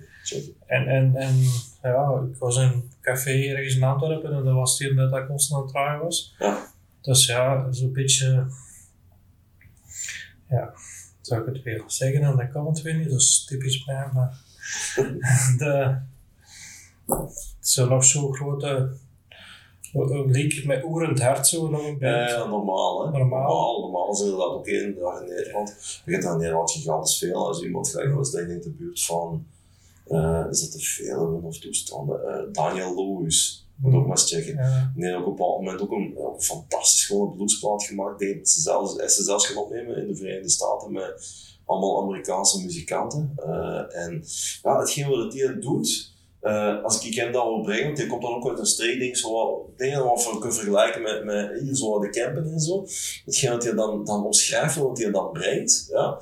en, 0.65 0.87
en, 0.87 1.15
en 1.15 1.35
ja, 1.81 2.23
ik 2.31 2.37
was 2.37 2.57
in 2.57 2.63
een 2.63 2.91
café 3.01 3.31
ergens 3.31 3.75
in 3.75 3.83
Antwerpen 3.83 4.33
en 4.33 4.43
dat 4.43 4.53
was 4.53 4.77
die 4.77 4.93
dat 4.93 5.11
dat 5.11 5.27
constant 5.27 5.75
aan 5.75 5.99
was. 5.99 6.35
Ja. 6.39 6.67
Dus 7.01 7.25
ja, 7.25 7.71
zo'n 7.71 7.93
beetje, 7.93 8.47
ja, 10.49 10.73
zou 11.21 11.41
ik 11.41 11.53
het 11.53 11.63
weer 11.63 11.83
zeggen 11.87 12.21
en 12.21 12.37
dat 12.37 12.51
kan 12.51 12.67
het 12.67 12.81
weer 12.81 12.95
niet, 12.95 13.09
dat 13.09 13.19
is 13.19 13.45
typisch 13.45 13.85
mij, 13.85 14.09
maar 14.13 14.37
de, 15.57 15.97
het 17.05 17.55
zijn 17.59 17.89
nog 17.89 18.05
zo'n 18.05 18.33
grote 18.33 18.97
leak 20.27 20.63
met 20.65 20.83
oerend 20.83 21.21
hart 21.21 21.47
zo 21.47 21.69
nog 21.69 21.85
een 21.85 21.97
ja, 21.99 22.45
normaal 22.45 23.05
hè. 23.05 23.11
Normaal. 23.11 23.47
Normaal, 23.47 23.81
normaal 23.81 24.15
zullen 24.15 24.37
dat 24.37 24.51
ook 24.51 24.67
in, 24.67 24.75
in 24.75 25.27
Nederland. 25.27 26.01
Je 26.05 26.11
hebt 26.11 26.23
in 26.23 26.37
Nederland 26.37 26.71
gigantisch 26.71 27.17
veel. 27.17 27.47
Als 27.47 27.61
iemand 27.61 27.89
gelijk 27.89 28.13
was, 28.13 28.31
denk 28.31 28.49
ik 28.49 28.63
de 28.63 28.69
buurt 28.69 29.03
van 29.03 29.45
uh, 30.09 30.49
te 30.49 30.79
veel 30.79 31.41
of 31.43 31.59
toestanden. 31.59 32.19
Uh, 32.25 32.53
Daniel 32.53 32.95
Lewis, 32.95 33.67
moet 33.75 33.93
ook 33.93 34.07
maar 34.07 34.17
eens 34.17 34.33
checken. 34.33 34.55
Ja. 34.55 34.91
Nee, 34.95 35.15
ook 35.15 35.19
op 35.19 35.25
een 35.25 35.35
bepaald 35.35 35.59
moment 35.59 35.81
ook 35.81 35.91
een, 35.91 36.17
een 36.17 36.41
fantastisch 36.41 37.05
gewone 37.05 37.35
bluesplaat 37.35 37.83
gemaakt. 37.83 38.19
Die 38.19 38.39
ze 38.43 38.61
zelfs, 38.61 39.15
ze 39.15 39.23
zelfs 39.23 39.47
gaan 39.47 39.63
opnemen 39.63 39.97
in 39.97 40.07
de 40.07 40.15
Verenigde 40.15 40.49
Staten 40.49 40.91
met 40.91 41.13
allemaal 41.65 42.01
Amerikaanse 42.01 42.63
muzikanten. 42.63 43.33
Uh, 43.37 43.95
en 43.95 44.23
ja, 44.63 44.79
hetgeen 44.79 45.09
wat 45.09 45.33
hij 45.33 45.59
doet, 45.59 46.17
Uh, 46.41 46.83
als 46.83 47.05
ik 47.05 47.15
hem 47.15 47.31
dat 47.31 47.43
wil 47.43 47.61
brengen, 47.61 47.85
want 47.85 47.97
die 47.97 48.07
komt 48.07 48.21
dan 48.21 48.33
ook 48.33 48.49
uit 48.49 48.59
een 48.59 48.65
streek, 48.65 48.99
denk 48.99 49.15
zo 49.15 49.33
wat, 49.33 49.77
dingen 49.77 50.03
wat 50.03 50.25
we 50.25 50.37
kunnen 50.37 50.57
vergelijken 50.57 51.01
met, 51.01 51.23
met 51.23 51.59
hier 51.59 51.75
zo 51.75 51.99
de 51.99 52.09
campen 52.09 52.51
en 52.51 52.59
zo. 52.59 52.85
Hetgeen 53.25 53.49
dat 53.49 53.63
hij 53.63 53.73
dan, 53.73 54.05
dan 54.05 54.25
omschrijft, 54.25 54.75
wat 54.75 54.97
hij 54.97 55.11
dan 55.11 55.31
brengt, 55.31 55.87
ja, 55.91 56.21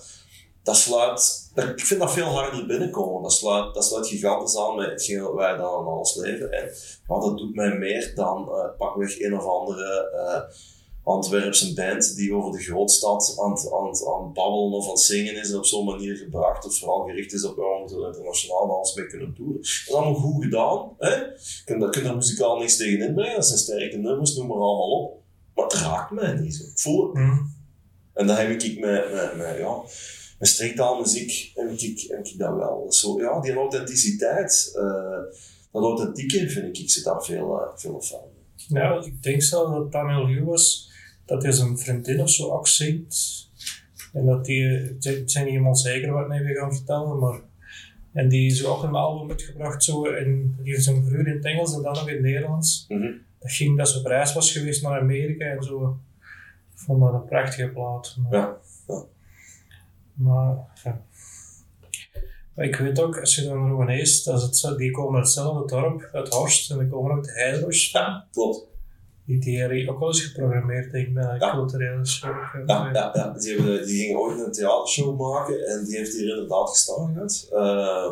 dat 0.67 0.77
sluit, 0.77 1.49
dat, 1.53 1.65
ik 1.65 1.85
vind 1.85 1.99
dat 1.99 2.11
veel 2.11 2.25
harder 2.25 2.65
binnenkomen. 2.65 3.23
Dat 3.23 3.33
sluit, 3.33 3.73
dat 3.73 3.85
sluit 3.85 4.07
gigantisch 4.07 4.57
aan 4.57 4.75
met 4.75 4.89
hetgeen 4.89 5.19
dat 5.19 5.33
wij 5.33 5.55
dan 5.55 5.79
aan 5.79 5.85
alles 5.85 6.15
leven. 6.15 6.51
En 6.51 6.69
ja, 7.07 7.19
dat 7.19 7.37
doet 7.37 7.55
mij 7.55 7.77
meer 7.77 8.11
dan 8.15 8.49
uh, 8.49 8.77
pakweg 8.77 9.19
een 9.19 9.37
of 9.37 9.45
andere 9.45 10.11
uh, 10.13 10.55
Antwerpse 11.03 11.73
band 11.73 12.15
die 12.15 12.33
over 12.33 12.51
de 12.51 12.63
grootstad 12.63 13.35
aan 13.39 13.51
het, 13.51 13.71
aan, 14.07 14.33
babbelen 14.33 14.71
of 14.71 14.85
aan 14.85 14.91
het 14.91 14.99
zingen 14.99 15.35
is 15.35 15.51
en 15.51 15.57
op 15.57 15.65
zo'n 15.65 15.85
manier 15.85 16.15
gebracht 16.15 16.65
of 16.65 16.77
vooral 16.77 17.05
gericht 17.05 17.33
is 17.33 17.45
op 17.45 17.55
waar 17.55 17.83
we 17.83 18.07
internationaal 18.07 18.75
alles 18.75 18.95
mee 18.95 19.07
kunnen 19.07 19.33
doen. 19.35 19.53
Dat 19.53 19.63
is 19.63 19.91
allemaal 19.93 20.13
goed 20.13 20.43
gedaan. 20.43 20.95
Hè? 20.97 21.15
Je 21.15 21.61
kunt, 21.65 21.81
daar, 21.81 21.89
kunt 21.89 22.15
musicaal 22.15 22.57
niks 22.57 22.77
tegen 22.77 23.07
inbrengen, 23.07 23.35
dat 23.35 23.45
zijn 23.45 23.59
sterke 23.59 23.97
nummers, 23.97 24.35
noem 24.35 24.47
maar 24.47 24.57
allemaal 24.57 25.01
op. 25.01 25.21
Maar 25.55 25.65
het 25.65 25.73
raakt 25.73 26.11
mij 26.11 26.33
niet 26.33 26.55
zo. 26.55 26.63
Ik 26.63 26.79
voel 26.79 27.07
het. 27.07 27.13
Mm. 27.13 27.55
En 28.13 28.27
dat 28.27 28.37
heb 28.37 28.49
ik 28.49 28.79
met, 28.79 29.11
met, 29.11 29.35
met, 29.37 29.57
ja, 29.57 29.81
met 30.37 30.49
streektaalmuziek 30.49 31.51
heb 31.55 31.71
ik, 31.71 32.05
heb 32.07 32.25
ik 32.25 32.37
dat 32.37 32.55
wel. 32.55 32.85
Zo, 32.89 33.19
ja, 33.21 33.39
die 33.39 33.53
authenticiteit, 33.53 34.71
uh, 34.75 34.81
dat 35.71 35.83
authentieke 35.83 36.49
vind 36.49 36.65
ik, 36.65 36.83
ik 36.83 36.89
zit 36.89 37.03
daar 37.03 37.23
veel, 37.23 37.61
uh, 37.61 37.67
veel 37.75 38.01
van. 38.01 38.19
Ja, 38.55 39.03
ik 39.05 39.23
denk 39.23 39.41
zelf 39.41 39.73
dat 39.73 39.91
Daniel 39.91 40.45
was 40.45 40.91
dat 41.25 41.43
hij 41.43 41.51
zijn 41.51 41.77
vriendin 41.77 42.21
of 42.21 42.29
zo 42.29 42.49
ook 42.51 42.67
zingt. 42.67 43.45
En 44.13 44.25
dat 44.25 44.45
die, 44.45 44.63
het 44.63 45.01
zijn 45.01 45.43
niet 45.43 45.53
helemaal 45.53 45.75
zeker 45.75 46.11
wat 46.11 46.27
hij 46.27 46.43
weer 46.43 46.55
gaan 46.55 46.75
vertellen, 46.75 47.19
maar. 47.19 47.39
En 48.13 48.29
die 48.29 48.51
is 48.51 48.65
ook 48.65 48.83
een 48.83 48.95
album 48.95 49.29
uitgebracht, 49.29 49.83
zo, 49.83 50.05
en 50.05 50.55
die 50.63 50.73
heeft 50.73 50.87
een 50.87 51.05
vroeger 51.05 51.27
in 51.27 51.35
het 51.35 51.45
Engels 51.45 51.75
en 51.75 51.81
dan 51.81 51.93
nog 51.93 52.07
in 52.07 52.13
het 52.13 52.23
Nederlands. 52.23 52.85
Mm 52.87 53.01
-hmm. 53.01 53.21
Dat 53.39 53.51
ging 53.51 53.77
dat 53.77 53.89
ze 53.89 53.99
op 53.99 54.05
reis 54.05 54.33
was 54.33 54.51
geweest 54.51 54.81
naar 54.81 54.99
Amerika 54.99 55.45
en 55.45 55.63
zo. 55.63 55.99
Ik 56.73 56.79
vond 56.79 57.01
dat 57.01 57.13
een 57.13 57.25
prachtige 57.25 57.67
plaat. 57.67 58.15
Maar, 58.21 58.39
ja, 58.39 58.57
ja. 58.87 59.03
Maar, 60.17 60.57
ja. 60.83 61.01
Ik 62.55 62.75
weet 62.75 62.99
ook, 63.01 63.19
als 63.19 63.35
je 63.35 63.43
dan 63.43 63.67
nog 63.67 63.89
eens, 63.89 64.23
dat 64.23 64.41
is 64.53 64.73
die 64.77 64.91
komen 64.91 65.15
uit 65.15 65.23
hetzelfde 65.25 65.75
dorp, 65.75 66.09
uit 66.11 66.33
Horst, 66.33 66.71
en 66.71 66.79
die 66.79 66.87
komen 66.87 67.17
ook 67.17 67.23
de 67.23 67.31
Heideros. 67.31 67.91
Ja, 67.91 68.27
klopt. 68.31 68.65
Die 69.25 69.39
theorie 69.39 69.89
ook 69.89 69.99
wel 69.99 70.07
eens 70.07 70.21
geprogrammeerd, 70.21 70.91
denk 70.91 71.07
ik, 71.07 71.13
bij 71.13 71.23
een 71.23 71.39
Ja. 71.39 71.51
culturele 71.51 72.05
show. 72.05 72.35
Ja, 72.67 72.89
ja, 72.93 73.11
ja. 73.13 73.29
Die, 73.39 73.55
hebben, 73.55 73.85
die 73.85 73.99
gingen 73.99 74.19
ooit 74.19 74.39
een 74.39 74.51
theatershow 74.51 75.19
maken 75.19 75.67
en 75.67 75.85
die 75.85 75.97
heeft 75.97 76.13
hier 76.13 76.29
inderdaad 76.29 76.69
gestaan 76.69 77.13
gehad. 77.13 77.47
Eh, 77.51 78.11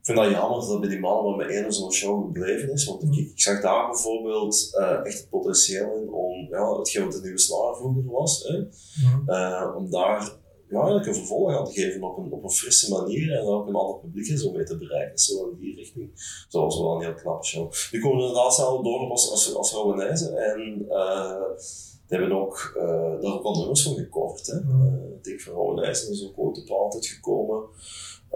ik 0.00 0.14
vind 0.14 0.18
dat 0.18 0.30
jammer 0.30 0.60
dat 0.60 0.68
dat 0.68 0.80
bij 0.80 0.88
die 0.88 1.00
man 1.00 1.24
maar 1.24 1.36
met 1.36 1.54
één 1.56 1.72
zo'n 1.72 1.92
show 1.92 2.24
gebleven 2.24 2.72
is, 2.72 2.84
want 2.84 3.02
ik, 3.02 3.14
ik 3.14 3.40
zag 3.40 3.60
daar 3.60 3.86
bijvoorbeeld 3.86 4.76
eh, 4.78 5.04
echt 5.06 5.18
het 5.18 5.28
potentieel 5.30 5.96
in 6.02 6.12
om, 6.12 6.48
ja, 6.50 6.78
hetgeen 6.78 7.04
wat 7.04 7.12
de 7.12 7.20
nieuwe 7.22 7.38
slaar 7.38 7.76
vroeger 7.76 8.10
was, 8.10 8.42
hè, 8.42 8.66
eh, 9.26 9.76
om 9.76 9.90
daar 9.90 10.30
ja, 10.68 10.76
eigenlijk 10.76 11.06
een 11.06 11.14
vervolg 11.14 11.56
aan 11.56 11.64
te 11.64 11.72
geven 11.72 12.02
op 12.02 12.18
een, 12.18 12.32
op 12.32 12.42
een 12.42 12.50
frisse 12.50 12.90
manier 12.92 13.38
en 13.38 13.46
ook 13.46 13.66
een 13.66 13.74
ander 13.74 13.98
publiek 13.98 14.28
is 14.28 14.44
om 14.44 14.52
mee 14.52 14.64
te 14.64 14.78
bereiken. 14.78 15.18
Zo 15.18 15.48
in 15.48 15.58
die 15.58 15.74
richting. 15.74 16.10
Zo 16.48 16.60
was 16.60 16.78
wel 16.78 16.94
een 16.94 17.02
heel 17.02 17.14
knappe 17.14 17.46
show. 17.46 17.72
Die 17.90 18.00
komen 18.00 18.20
inderdaad 18.20 18.54
zelf 18.54 18.82
door 18.82 19.10
als, 19.10 19.30
als, 19.30 19.54
als 19.54 19.72
en 19.72 20.86
uh, 20.88 21.40
die 22.06 22.18
hebben 22.18 22.38
ook 22.40 22.74
uh, 22.76 23.20
daar 23.20 23.32
ook 23.32 23.42
al 23.42 23.58
nummers 23.58 23.82
van 23.82 23.94
gecoverd. 23.94 24.46
Hè. 24.46 24.60
Mhm. 24.60 24.86
Uh, 24.86 24.92
Dick 25.22 25.40
van 25.40 25.52
Rauwenijzen 25.52 26.12
is 26.12 26.26
ook 26.26 26.38
ooit 26.38 26.62
op 26.62 26.68
altijd 26.68 27.06
gekomen. 27.06 27.64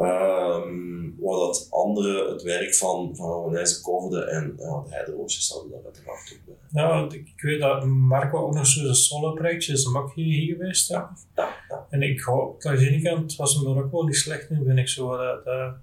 Um, 0.01 1.17
waar 1.19 1.39
dat 1.39 1.67
anderen 1.71 2.33
het 2.33 2.43
werk 2.43 2.75
van, 2.75 3.17
van 3.17 3.57
coverden 3.83 4.29
en 4.29 4.55
ja, 4.59 4.83
de 4.85 4.95
Heideroosjes 4.95 5.51
hadden 5.51 5.71
daar 5.71 5.85
uiteraard 5.85 6.33
ook 6.33 6.45
bij. 6.47 6.83
Ja, 6.83 7.01
want 7.01 7.15
ik 7.15 7.33
weet 7.37 7.61
dat 7.61 7.85
Marco 7.85 8.39
ook 8.39 8.55
nog 8.55 8.67
zo'n 8.67 8.95
solo-projectje 8.95 9.73
is, 9.73 9.95
ook 9.95 10.15
hier, 10.15 10.57
geweest. 10.57 10.89
Ja. 10.89 11.13
Ja, 11.37 11.49
ja. 11.69 11.87
En 11.91 12.03
ik 12.03 12.21
hoop, 12.21 12.65
aan 12.65 12.77
de 12.77 12.91
ene 12.91 13.03
kant 13.03 13.37
was 13.37 13.55
hem 13.55 13.67
er 13.67 13.85
ook 13.85 13.93
wel 13.93 14.05
niet 14.05 14.17
slecht 14.17 14.51
in, 14.51 14.63
vind 14.65 14.79
ik 14.79 14.89
zo. 14.89 15.17
Dat, 15.17 15.45
dat, 15.45 15.75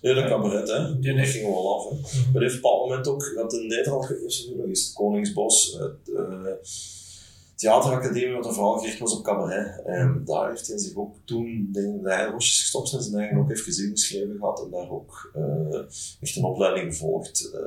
Ja, 0.00 0.14
dat 0.14 0.24
cabaret, 0.24 0.68
hè. 0.68 0.98
Die 0.98 1.14
Dat 1.14 1.26
ging 1.26 1.46
wel 1.46 1.74
af, 1.74 1.90
hè. 1.90 1.96
Maar 1.96 2.42
hij 2.42 2.42
heeft 2.42 2.42
op 2.42 2.42
een 2.42 2.60
bepaald 2.60 2.88
moment 2.88 3.08
ook, 3.08 3.32
dat 3.34 3.52
in 3.52 3.66
Nederland 3.66 4.10
is 4.10 4.50
eens 4.66 4.84
het 4.84 4.94
Koningsbos, 4.94 5.78
het 5.78 6.08
uh, 6.14 6.52
theateracademie, 7.62 8.34
wat 8.34 8.46
een 8.46 8.52
vooral 8.52 8.78
gericht 8.78 8.98
was 8.98 9.16
op 9.18 9.24
cabaret. 9.24 9.82
En 9.84 10.22
daar 10.24 10.48
heeft 10.48 10.66
hij 10.68 10.78
zich 10.78 10.96
ook 10.96 11.14
toen 11.24 11.68
denk 11.72 11.94
ik, 11.96 12.02
de 12.02 12.12
Heideroosjes 12.12 12.60
gestopt 12.60 12.92
en 12.92 13.02
zijn 13.02 13.20
eigen 13.20 13.38
ook 13.38 13.48
heeft 13.48 13.60
gezien 13.62 13.90
geschreven 13.90 14.36
gehad 14.38 14.62
en 14.64 14.70
daar 14.70 14.90
ook 14.90 15.32
uh, 15.36 15.78
echt 16.20 16.36
een 16.36 16.44
opleiding 16.44 16.92
gevolgd 16.92 17.50
uh, 17.54 17.60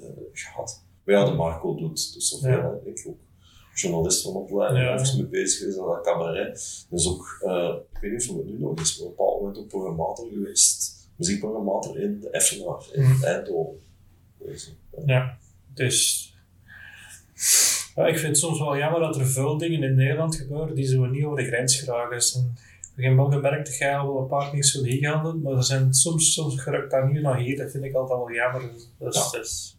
uh, 0.00 0.10
gehad. 0.32 0.82
Maar 1.04 1.14
ja, 1.14 1.24
de 1.24 1.32
Marco 1.32 1.74
doet, 1.74 2.12
doet 2.12 2.22
zoveel, 2.24 2.50
Ja. 2.50 2.78
ik 2.84 3.04
ook. 3.08 3.16
Journalist 3.74 4.22
van 4.22 4.34
opleiding, 4.34 4.84
Ja. 4.84 4.98
even 5.00 5.16
mee 5.16 5.26
bezig 5.26 5.58
geweest 5.58 5.78
aan 5.78 5.86
dat 5.86 6.02
cabaret. 6.04 6.86
Dus 6.90 7.08
ook, 7.08 7.40
uh, 7.44 7.74
ik 7.92 7.98
weet 8.00 8.12
niet 8.12 8.28
of 8.30 8.36
het 8.36 8.46
nu 8.46 8.58
nog 8.58 8.80
is, 8.80 8.98
maar 8.98 9.06
op 9.08 9.12
een 9.12 9.16
bepaald 9.16 9.40
moment 9.40 9.58
ook 9.58 9.68
programmator 9.68 10.28
geweest 10.28 10.96
muziekprogrammator 11.16 12.00
in 12.00 12.20
de 12.20 12.30
Effenaar 12.30 12.86
in 12.92 13.02
Mhm. 13.02 13.24
Eindhoven. 13.24 13.80
Dus, 14.38 14.74
ja. 14.96 15.02
ja, 15.06 15.38
dus... 15.74 16.26
Ja, 17.98 18.06
ik 18.06 18.16
vind 18.18 18.28
het 18.28 18.38
soms 18.38 18.58
wel 18.58 18.76
jammer 18.76 19.00
dat 19.00 19.16
er 19.16 19.26
veel 19.26 19.58
dingen 19.58 19.82
in 19.82 19.94
Nederland 19.94 20.36
gebeuren 20.36 20.74
die 20.74 20.86
zo 20.86 21.04
niet 21.06 21.24
over 21.24 21.36
de 21.36 21.44
grens 21.46 21.76
geraken. 21.80 22.16
Dus 22.16 22.34
en 22.34 22.54
ik 22.96 23.04
heb 23.04 23.16
wel 23.16 23.30
gemerkt 23.30 23.66
dat 23.66 23.76
jij 23.76 23.96
al 23.96 24.12
wel 24.12 24.22
een 24.22 24.28
paar 24.28 24.50
dingen 24.50 24.64
zo 24.64 24.82
hier 24.84 25.08
gaan 25.10 25.22
doen, 25.24 25.42
maar 25.42 25.52
er 25.52 25.64
zijn 25.64 25.94
soms, 25.94 26.32
soms 26.32 26.60
gerukt 26.62 26.90
dat 26.90 27.10
niet 27.12 27.22
naar 27.22 27.38
hier. 27.38 27.56
Dat 27.56 27.70
vind 27.70 27.84
ik 27.84 27.94
altijd 27.94 28.18
wel 28.18 28.32
jammer. 28.32 28.62
Dus, 28.98 29.14
Ja. 29.32 29.38
dus, 29.38 29.76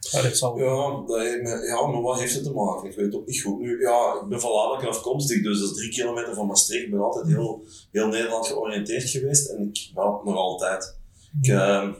ja, 0.00 0.34
zal 0.34 0.58
Ja, 0.58 1.04
dat 1.06 1.20
heeft 1.20 1.42
me- 1.42 1.66
ja, 1.66 1.86
maar 1.86 2.02
wat 2.02 2.20
heeft 2.20 2.34
het 2.34 2.44
te 2.44 2.52
maken? 2.52 2.88
Ik 2.90 2.96
weet 2.96 3.04
het 3.06 3.14
ook 3.14 3.26
niet 3.26 3.42
goed. 3.42 3.60
Nu, 3.60 3.80
ja, 3.80 4.20
ik 4.22 4.28
ben 4.28 4.40
van 4.40 4.50
Laarlijk 4.52 4.88
afkomstig, 4.88 5.42
dus 5.42 5.60
dat 5.60 5.70
is 5.70 5.76
drie 5.76 5.90
kilometer 5.90 6.34
van 6.34 6.46
Maastricht. 6.46 6.84
Ik 6.84 6.90
ben 6.90 7.00
altijd 7.00 7.26
heel, 7.26 7.64
heel 7.92 8.08
Nederland 8.08 8.46
georiënteerd 8.46 9.10
geweest 9.10 9.48
en 9.50 9.62
ik, 9.68 9.76
ja, 9.76 10.02
nog 10.24 10.34
altijd. 10.36 10.98
Ik, 11.42 11.48
ehm, 11.50 11.92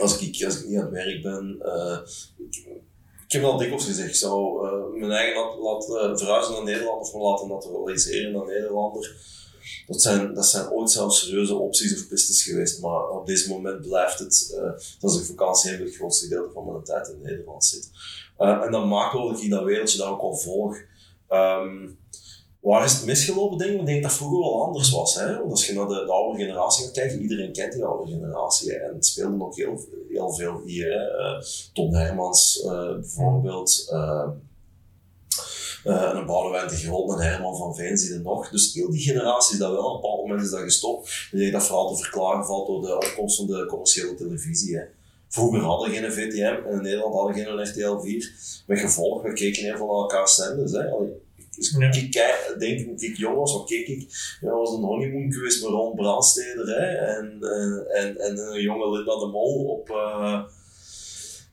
als, 0.00 0.20
ik, 0.20 0.44
als 0.44 0.62
ik 0.62 0.68
niet 0.68 0.78
aan 0.78 0.84
het 0.84 0.92
werk 0.92 1.22
ben, 1.22 1.56
eh, 1.60 1.98
ik, 2.38 2.66
ik 3.32 3.40
heb 3.40 3.50
al 3.50 3.56
dikwijls 3.56 3.84
gezegd, 3.84 4.08
ik 4.08 4.14
zou 4.14 4.66
eh, 4.66 5.00
mijn 5.00 5.12
eigen 5.12 5.42
laten 5.42 5.60
laat, 5.60 6.18
verhuizen 6.18 6.52
naar 6.52 6.64
Nederland 6.64 7.00
of 7.00 7.14
me 7.14 7.20
laten 7.20 7.48
naturaliseren 7.48 8.32
naar 8.32 8.46
Nederlander. 8.46 9.16
Dat 9.86 10.02
zijn, 10.02 10.34
dat 10.34 10.46
zijn 10.46 10.70
ooit 10.70 10.90
zelfs 10.90 11.20
serieuze 11.20 11.54
opties 11.54 11.94
of 11.94 12.08
pistes 12.08 12.42
geweest, 12.42 12.80
maar 12.80 13.08
op 13.08 13.26
deze 13.26 13.48
moment 13.48 13.80
blijft 13.80 14.18
het, 14.18 14.54
uh, 14.54 14.70
dat 15.00 15.14
ik 15.14 15.24
vakantie 15.24 15.70
heb, 15.70 15.80
het 15.80 15.94
grootste 15.94 16.26
gedeelte 16.26 16.52
van 16.52 16.66
mijn 16.66 16.84
tijd 16.84 17.08
in 17.08 17.20
Nederland 17.22 17.64
zit. 17.64 17.90
Uh, 18.38 18.62
en 18.64 18.70
dat 18.70 18.86
maakt 18.86 19.12
wel 19.12 19.32
dat 19.32 19.42
dat 19.48 19.64
wereldje 19.64 19.98
daar 19.98 20.10
ook 20.10 20.20
al 20.20 20.36
volg. 20.36 20.76
Um, 21.30 21.98
waar 22.62 22.84
is 22.84 22.92
het 22.92 23.06
misgelopen, 23.06 23.58
denk 23.58 23.80
ik? 23.80 23.86
Denk 23.86 24.02
dat 24.02 24.12
vroeger 24.12 24.38
wel 24.38 24.64
anders 24.64 24.90
was. 24.90 25.14
Hè? 25.14 25.38
Want 25.38 25.50
als 25.50 25.66
je 25.66 25.74
naar 25.74 25.88
de, 25.88 25.94
de 25.94 26.12
oude 26.12 26.38
generatie 26.38 26.84
gaat 26.84 26.92
kijken, 26.92 27.20
iedereen 27.20 27.52
kent 27.52 27.72
die 27.72 27.84
oude 27.84 28.12
generatie. 28.12 28.78
En 28.78 28.94
het 28.94 29.06
speelde 29.06 29.44
ook 29.44 29.56
heel, 29.56 29.80
heel 30.08 30.32
veel 30.32 30.62
hier. 30.64 30.92
Hè? 30.92 31.18
Uh, 31.18 31.42
Tom 31.72 31.94
Hermans 31.94 32.62
uh, 32.64 32.92
bijvoorbeeld. 32.92 33.88
En 35.84 36.16
een 36.16 36.26
Boudewijn 36.26 36.68
de 36.68 37.12
en 37.12 37.30
Herman 37.30 37.56
van 37.56 37.74
Veen 37.74 37.96
zie 37.96 38.18
nog. 38.18 38.50
Dus 38.50 38.74
heel 38.74 38.90
die 38.90 39.00
generatie 39.00 39.52
is 39.52 39.58
dat 39.58 39.70
wel. 39.70 39.84
Op 39.84 39.94
een 39.94 40.00
bepaald 40.00 40.20
moment 40.20 40.42
is 40.42 40.50
dat 40.50 40.60
gestopt. 40.60 41.28
Ik 41.32 41.38
denk 41.38 41.52
dat 41.52 41.64
vooral 41.64 41.94
te 41.94 42.02
verklaren 42.02 42.44
valt 42.44 42.66
door 42.66 42.82
de 42.82 42.94
opkomst 42.94 43.36
van 43.36 43.46
de 43.46 43.66
commerciële 43.66 44.14
televisie. 44.14 44.76
Hè. 44.76 44.84
Vroeger 45.28 45.60
hadden 45.60 45.90
we 45.90 45.96
geen 45.96 46.12
VTM 46.12 46.66
en 46.66 46.72
in 46.72 46.82
Nederland 46.82 47.14
hadden 47.14 47.34
we 47.34 47.40
geen 47.40 47.62
RTL 47.62 48.00
4. 48.00 48.62
Met 48.66 48.80
gevolg, 48.80 49.22
we 49.22 49.32
keken 49.32 49.62
heel 49.62 49.76
veel 49.76 49.86
naar 49.86 49.96
elkaar 49.96 50.28
zenders. 50.28 50.72
Hè. 50.72 50.88
Dus 51.70 51.76
ja. 51.78 52.02
ik 52.02 52.10
kijk, 52.10 52.56
denk 52.58 52.80
ik, 52.80 53.00
ik 53.00 53.16
jong 53.16 53.36
was, 53.36 53.52
wat 53.52 53.66
keek 53.66 53.86
ik? 53.86 54.06
Ja, 54.40 54.50
was 54.50 54.72
een 54.72 54.82
honeymoon 54.82 55.32
geweest 55.32 55.62
met 55.62 55.70
Ron 55.70 55.94
Brandsteder 55.94 56.66
hè, 56.66 56.86
en, 56.86 57.38
en, 57.40 57.86
en, 57.88 58.16
en 58.18 58.38
een 58.38 58.62
jonge 58.62 58.90
Linda 58.90 59.18
de 59.18 59.26
Mol 59.26 59.64
op, 59.64 59.90
uh, 59.90 60.42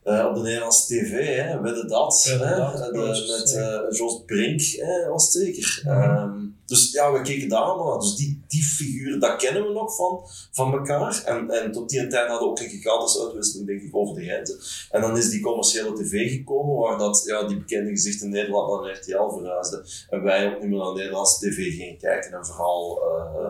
uh, 0.04 0.26
op 0.30 0.36
de 0.36 0.42
Nederlandse 0.42 0.86
tv, 0.86 1.36
hè, 1.36 1.62
wedde 1.62 1.86
dat, 1.86 2.24
Ja, 2.24 2.38
hè, 2.38 2.92
de, 2.92 2.98
Jos, 2.98 3.28
met 3.28 3.54
uh, 3.54 3.98
Jos 3.98 4.24
Brink 4.26 4.62
hè, 4.62 5.10
was 5.10 5.32
zeker. 5.32 5.82
Ja. 5.84 6.24
Um, 6.24 6.58
dus 6.70 6.92
ja, 6.92 7.12
we 7.14 7.22
keken 7.22 7.50
daar 7.50 7.62
allemaal 7.62 7.88
naar. 7.88 8.00
Dus 8.00 8.16
die, 8.16 8.44
die 8.48 8.64
figuren, 8.64 9.20
dat 9.20 9.36
kennen 9.36 9.68
we 9.68 9.74
nog 9.74 9.96
van, 9.96 10.22
van 10.52 10.74
elkaar. 10.74 11.24
En, 11.26 11.50
en 11.50 11.72
tot 11.72 11.90
die 11.90 12.08
tijd 12.08 12.28
hadden 12.28 12.48
we 12.48 12.52
ook 12.52 12.60
een 12.60 12.70
gigantische 12.70 13.24
uitwisseling, 13.24 13.68
denk 13.68 13.82
ik, 13.82 13.96
over 13.96 14.16
de 14.16 14.24
grenzen. 14.24 14.60
En 14.92 15.02
dan 15.02 15.18
is 15.18 15.30
die 15.30 15.42
commerciële 15.42 15.94
tv 15.94 16.32
gekomen, 16.32 16.76
waar 16.76 16.98
dat, 16.98 17.24
ja, 17.26 17.48
die 17.48 17.58
bekende 17.58 17.90
gezichten 17.90 18.26
in 18.26 18.32
Nederland 18.32 18.84
naar 18.84 18.94
RTL 18.94 19.30
verhuisden. 19.30 19.86
En 20.10 20.24
wij 20.24 20.48
ook 20.48 20.62
niet 20.62 20.70
meer 20.70 20.80
naar 20.80 20.94
Nederlandse 20.94 21.50
tv 21.50 21.76
gingen 21.76 21.98
kijken 21.98 22.32
en 22.32 22.46
vooral 22.46 23.02
uh, 23.04 23.50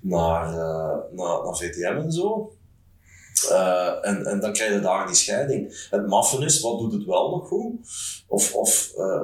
naar, 0.00 0.52
naar, 1.12 1.44
naar 1.44 1.56
VTM 1.56 2.00
en 2.04 2.12
zo. 2.12 2.52
Uh, 3.50 4.08
en, 4.08 4.26
en 4.26 4.40
dan 4.40 4.52
krijg 4.52 4.72
je 4.72 4.80
daar 4.80 5.06
die 5.06 5.16
scheiding. 5.16 5.86
Het 5.90 6.06
maffen 6.06 6.42
is, 6.42 6.60
wat 6.60 6.78
doet 6.78 6.92
het 6.92 7.04
wel 7.04 7.30
nog 7.30 7.48
goed? 7.48 7.74
Of, 8.26 8.54
of 8.54 8.92
uh, 8.96 9.22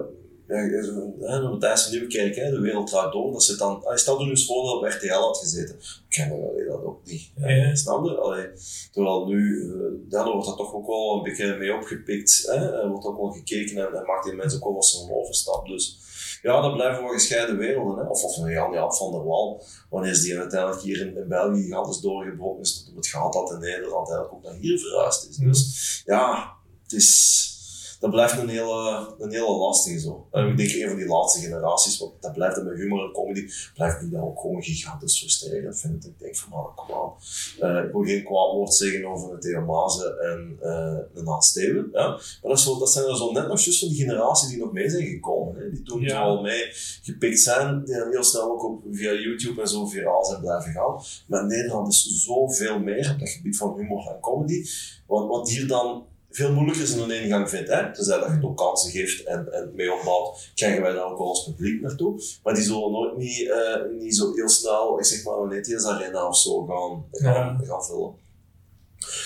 ja, 0.49 1.41
Matthijs 1.41 1.83
van 1.83 1.93
Nieuwkerk, 1.93 2.35
hè, 2.35 2.51
de 2.51 2.61
wereld 2.61 2.87
draait 2.87 3.13
door, 3.13 3.33
dat 3.33 3.43
zit 3.43 3.59
dan, 3.59 3.85
er 3.85 4.25
nu 4.25 4.31
eens 4.31 4.47
voor 4.47 4.65
dat 4.65 4.75
op 4.75 4.85
RTL 4.85 5.13
had 5.13 5.39
gezeten. 5.39 5.77
Kennen 6.09 6.39
we 6.39 6.65
dat 6.69 6.85
ook 6.85 7.05
niet. 7.05 7.31
Ja, 7.37 7.49
ja. 7.49 7.75
Snap 7.75 8.05
je? 8.05 8.15
Allee, 8.15 8.47
terwijl 8.93 9.27
nu, 9.27 9.55
uh, 9.55 9.83
dan 10.09 10.31
wordt 10.31 10.47
dat 10.47 10.57
toch 10.57 10.75
ook 10.75 10.87
wel 10.87 11.17
een 11.17 11.23
beetje 11.23 11.57
mee 11.57 11.75
opgepikt. 11.75 12.43
Hè? 12.47 12.81
Er 12.83 12.89
wordt 12.89 13.07
ook 13.07 13.19
wel 13.19 13.31
gekeken 13.31 13.77
en, 13.77 13.95
en 13.95 14.05
maakt 14.07 14.25
die 14.25 14.33
mensen 14.33 14.59
ook 14.59 14.65
wel 14.65 14.75
eens 14.75 15.03
een 15.03 15.15
overstap. 15.15 15.67
Dus 15.67 15.99
ja, 16.45 16.61
dat 16.61 16.73
blijven 16.73 17.03
wel 17.03 17.13
gescheiden 17.13 17.57
werelden. 17.57 18.05
Hè? 18.05 18.11
Of, 18.11 18.23
of 18.25 18.37
een 18.37 18.51
Jan 18.51 18.73
Jaap 18.73 18.95
van 18.95 19.11
der 19.11 19.25
Wal, 19.25 19.63
wanneer 19.91 20.11
is 20.11 20.23
die 20.23 20.39
uiteindelijk 20.39 20.83
hier 20.83 21.01
in, 21.01 21.17
in 21.17 21.29
België 21.29 21.63
gigantisch 21.63 22.01
doorgebroken 22.01 22.63
is, 22.63 22.79
tot 22.79 22.89
op 22.91 22.97
het 22.97 23.07
gehad 23.07 23.33
dat 23.33 23.51
in 23.51 23.59
Nederland 23.59 24.09
eigenlijk 24.09 24.33
ook 24.33 24.43
naar 24.43 24.61
hier 24.61 24.79
verhuisd 24.79 25.29
is. 25.29 25.37
Dus 25.37 26.03
ja, 26.07 26.53
het 26.83 26.93
is 26.93 27.54
dat 28.01 28.11
blijft 28.11 28.39
een 28.39 28.49
hele, 28.49 29.15
een 29.19 29.31
hele 29.33 29.57
lastige 29.57 30.01
zo. 30.01 30.27
En 30.31 30.49
ik 30.49 30.57
denk 30.57 30.73
een 30.73 30.89
van 30.89 30.97
die 30.97 31.07
laatste 31.07 31.41
generaties, 31.41 31.99
want 31.99 32.13
dat 32.21 32.33
blijft 32.33 32.63
met 32.63 32.77
humor 32.77 33.05
en 33.05 33.13
comedy, 33.13 33.51
blijft 33.75 34.01
die 34.01 34.11
dan 34.11 34.21
ook 34.21 34.41
gewoon 34.41 34.63
gigantisch 34.63 35.19
frustrerend 35.19 35.81
vind 35.81 36.07
Ik 36.07 36.19
denk 36.19 36.37
van, 36.37 36.51
man, 36.51 36.75
kom 36.75 36.95
aan. 36.95 37.13
Uh, 37.61 37.85
ik 37.85 37.93
wil 37.93 38.03
geen 38.03 38.25
kwaad 38.25 38.53
woord 38.53 38.75
zeggen 38.75 39.05
over 39.05 39.41
Theo 39.41 39.61
Mazen 39.61 40.21
en 40.21 40.59
uh, 40.63 40.99
een 41.15 41.27
Hans 41.27 41.49
Steven. 41.49 41.89
Ja. 41.93 42.09
Maar 42.09 42.51
dat, 42.51 42.61
zo, 42.61 42.79
dat 42.79 42.93
zijn 42.93 43.07
er 43.07 43.17
zo 43.17 43.33
net 43.33 43.49
nog 43.49 43.63
van 43.63 43.89
die 43.89 43.97
generatie 43.97 44.49
die 44.49 44.59
nog 44.59 44.73
mee 44.73 44.91
zijn 44.91 45.07
gekomen. 45.07 45.63
Hè. 45.63 45.71
Die 45.71 45.83
toen 45.83 46.01
ja. 46.01 46.21
al 46.21 46.43
mee 46.43 46.69
gepikt 47.03 47.41
zijn, 47.41 47.85
die 47.85 47.95
heel 48.11 48.23
snel 48.23 48.51
ook 48.51 48.65
op, 48.65 48.83
via 48.91 49.13
YouTube 49.13 49.61
en 49.61 49.69
zo 49.69 49.87
viraal 49.87 50.25
zijn 50.25 50.41
blijven 50.41 50.73
gaan. 50.73 51.03
Maar 51.27 51.47
Nederland 51.47 51.89
is 51.89 52.25
zoveel 52.25 52.79
meer 52.79 53.11
op 53.13 53.19
dat 53.19 53.29
gebied 53.29 53.57
van 53.57 53.77
humor 53.77 54.07
en 54.07 54.21
comedy. 54.21 54.65
Wat, 55.07 55.29
wat 55.29 55.51
hier 55.51 55.67
dan 55.67 56.07
veel 56.35 56.53
moeilijker 56.53 56.83
is 56.83 56.97
dan 56.97 57.11
een 57.11 57.23
ingang 57.23 57.49
vindt. 57.49 57.69
Hè? 57.69 57.93
Tenzij 57.93 58.19
dat 58.19 58.29
je 58.29 58.35
het 58.35 58.45
ook 58.45 58.57
kansen 58.57 58.91
geeft 58.91 59.25
en, 59.25 59.53
en 59.53 59.73
mee 59.75 59.93
opbouwt, 59.93 60.51
krijgen 60.55 60.83
wij 60.83 60.93
daar 60.93 61.11
ook 61.11 61.19
wel 61.19 61.29
als 61.29 61.45
publiek 61.45 61.81
naartoe. 61.81 62.23
Maar 62.43 62.55
die 62.55 62.63
zullen 62.63 62.91
nooit 62.91 63.17
niet, 63.17 63.41
uh, 63.41 64.01
niet 64.01 64.17
zo 64.17 64.33
heel 64.35 64.49
snel, 64.49 64.99
ik 64.99 65.05
zeg 65.05 65.25
maar, 65.25 65.39
een 65.39 65.53
ETS 65.53 65.85
Arena 65.85 66.29
of 66.29 66.37
zo 66.37 66.67
gaan, 66.67 67.05
gaan, 67.11 67.59
ja. 67.61 67.67
gaan 67.67 67.85
vullen. 67.85 68.15